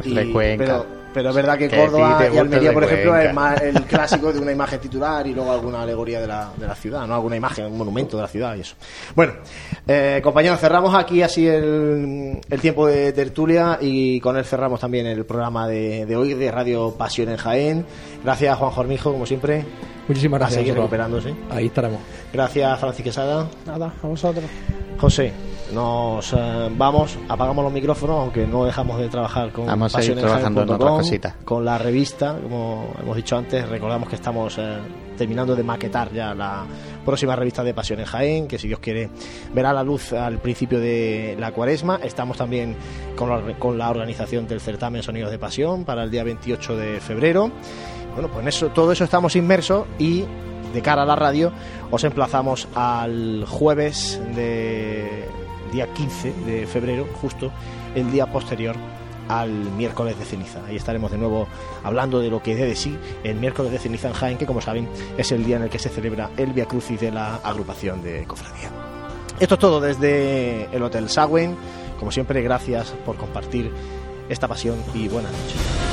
De 0.04 0.32
Cuenca. 0.32 0.66
Pero, 0.66 0.86
pero 1.14 1.30
es 1.30 1.36
verdad 1.36 1.58
que 1.58 1.70
Que 1.70 1.78
Córdoba 1.78 2.20
sí 2.20 2.34
y 2.34 2.38
Almería, 2.38 2.74
por 2.74 2.84
ejemplo, 2.84 3.18
es 3.18 3.34
más 3.34 3.62
el 3.62 3.82
clásico 3.84 4.34
de 4.34 4.40
una 4.40 4.52
imagen 4.52 4.80
titular 4.80 5.28
y 5.28 5.34
luego 5.34 5.52
alguna 5.52 5.84
alegoría 5.84 6.20
de 6.20 6.28
la, 6.28 6.52
de 6.58 6.66
la 6.66 6.76
ciudad, 6.76 7.06
¿no? 7.06 7.14
Alguna 7.16 7.36
imagen, 7.36 7.66
un 7.66 7.78
monumento 7.78 8.18
de 8.18 8.24
la 8.24 8.28
ciudad 8.28 8.56
y 8.56 8.62
eso. 8.62 8.76
Bueno, 9.16 9.34
eh, 9.88 10.22
compañeros, 10.24 10.60
cerramos 10.60 10.96
aquí 10.96 11.22
así 11.22 11.48
el, 11.48 12.40
el 12.50 12.62
tiempo 12.62 12.88
de 12.88 13.12
tertulia 13.12 13.78
y 13.80 14.20
con 14.20 14.38
él 14.38 14.46
cerramos 14.46 14.80
también 14.80 15.06
el 15.06 15.26
programa 15.26 15.68
de, 15.68 16.06
de 16.06 16.16
hoy 16.16 16.34
de 16.34 16.50
Radio 16.50 16.96
Pasión 16.98 17.30
en 17.30 17.38
Jaén. 17.38 17.86
Gracias, 18.24 18.58
Juan 18.58 18.72
Jormijo, 18.72 19.12
como 19.12 19.26
siempre. 19.26 19.66
Muchísimas 20.08 20.40
gracias. 20.40 20.60
seguir 20.60 20.74
a 20.74 20.82
vosotros. 20.82 21.00
recuperándose. 21.00 21.36
Ahí 21.50 21.68
estaremos. 21.68 22.00
Gracias, 22.32 22.80
Francis 22.80 23.04
Quesada. 23.04 23.48
Nada, 23.66 23.94
a 24.02 24.08
vosotros. 24.08 24.46
José, 24.98 25.34
nos 25.74 26.34
eh, 26.34 26.70
vamos, 26.78 27.18
apagamos 27.28 27.64
los 27.64 27.74
micrófonos, 27.74 28.20
aunque 28.22 28.46
no 28.46 28.66
dejamos 28.66 29.00
de 29.00 29.10
trabajar 29.10 29.52
con 29.52 29.66
Vamos 29.66 29.94
a 29.96 30.02
seguir 30.02 30.18
trabajando 30.18 30.62
en 30.62 30.70
otras 30.70 30.92
cositas. 30.92 31.34
con 31.44 31.66
la 31.66 31.78
revista, 31.78 32.38
como 32.42 32.94
hemos 33.02 33.16
dicho 33.16 33.36
antes, 33.36 33.68
recordamos 33.68 34.08
que 34.08 34.16
estamos 34.16 34.58
eh, 34.58 34.78
terminando 35.18 35.56
de 35.56 35.64
maquetar 35.64 36.12
ya 36.14 36.34
la 36.34 36.66
próxima 37.04 37.36
revista 37.36 37.64
de 37.64 37.74
Pasión 37.74 38.00
en 38.00 38.06
Jaén, 38.06 38.48
que 38.48 38.58
si 38.58 38.68
Dios 38.68 38.80
quiere 38.80 39.10
verá 39.54 39.74
la 39.74 39.84
luz 39.84 40.14
al 40.14 40.38
principio 40.38 40.80
de 40.80 41.36
la 41.40 41.52
cuaresma. 41.52 42.00
Estamos 42.04 42.38
también 42.38 42.76
con 43.16 43.30
la, 43.30 43.54
con 43.58 43.78
la 43.78 43.90
organización 43.90 44.48
del 44.48 44.62
certamen 44.62 45.04
Sonidos 45.04 45.32
de 45.32 45.40
Pasión 45.40 45.86
para 45.86 46.04
el 46.04 46.12
día 46.12 46.24
28 46.24 46.78
de 46.78 47.00
febrero. 47.00 47.52
Bueno, 48.14 48.30
pues 48.30 48.42
en 48.42 48.48
eso, 48.48 48.70
todo 48.70 48.92
eso 48.92 49.04
estamos 49.04 49.36
inmersos 49.36 49.86
y 49.98 50.26
de 50.74 50.82
cara 50.82 51.04
a 51.04 51.06
la 51.06 51.16
radio 51.16 51.52
os 51.92 52.04
emplazamos 52.04 52.68
al 52.76 53.46
jueves 53.48 54.22
de 54.36 55.28
día 55.72 55.92
15 55.94 56.34
de 56.46 56.68
febrero, 56.68 57.08
justo 57.22 57.52
el 57.96 58.12
día 58.12 58.32
posterior 58.32 58.76
al 59.28 59.50
miércoles 59.50 60.18
de 60.20 60.26
ceniza. 60.26 60.64
Ahí 60.66 60.76
estaremos 60.76 61.12
de 61.12 61.18
nuevo 61.18 61.48
hablando 61.84 62.20
de 62.20 62.30
lo 62.30 62.42
que 62.44 62.56
dé 62.56 62.66
de 62.66 62.76
sí 62.76 62.98
el 63.24 63.36
miércoles 63.36 63.72
de 63.72 63.80
ceniza 63.80 64.10
en 64.10 64.14
Jaén, 64.14 64.38
que 64.38 64.46
como 64.46 64.62
saben 64.62 64.88
es 65.18 65.32
el 65.32 65.44
día 65.44 65.58
en 65.58 65.64
el 65.64 65.70
que 65.70 65.80
se 65.80 65.90
celebra 65.90 66.30
el 66.38 66.54
Via 66.54 66.66
Crucis 66.66 67.00
de 67.00 67.12
la 67.12 67.36
agrupación 67.38 68.04
de 68.04 68.26
cofradía. 68.26 68.70
Esto 69.40 69.56
es 69.56 69.60
todo 69.60 69.82
desde 69.82 70.66
el 70.72 70.84
Hotel 70.84 71.10
Sagüen. 71.10 71.56
Como 72.00 72.12
siempre, 72.12 72.42
gracias 72.42 72.94
por 73.06 73.16
compartir 73.16 73.72
esta 74.30 74.48
pasión 74.48 74.78
y 74.94 75.08
buenas 75.08 75.32
noches. 75.32 75.93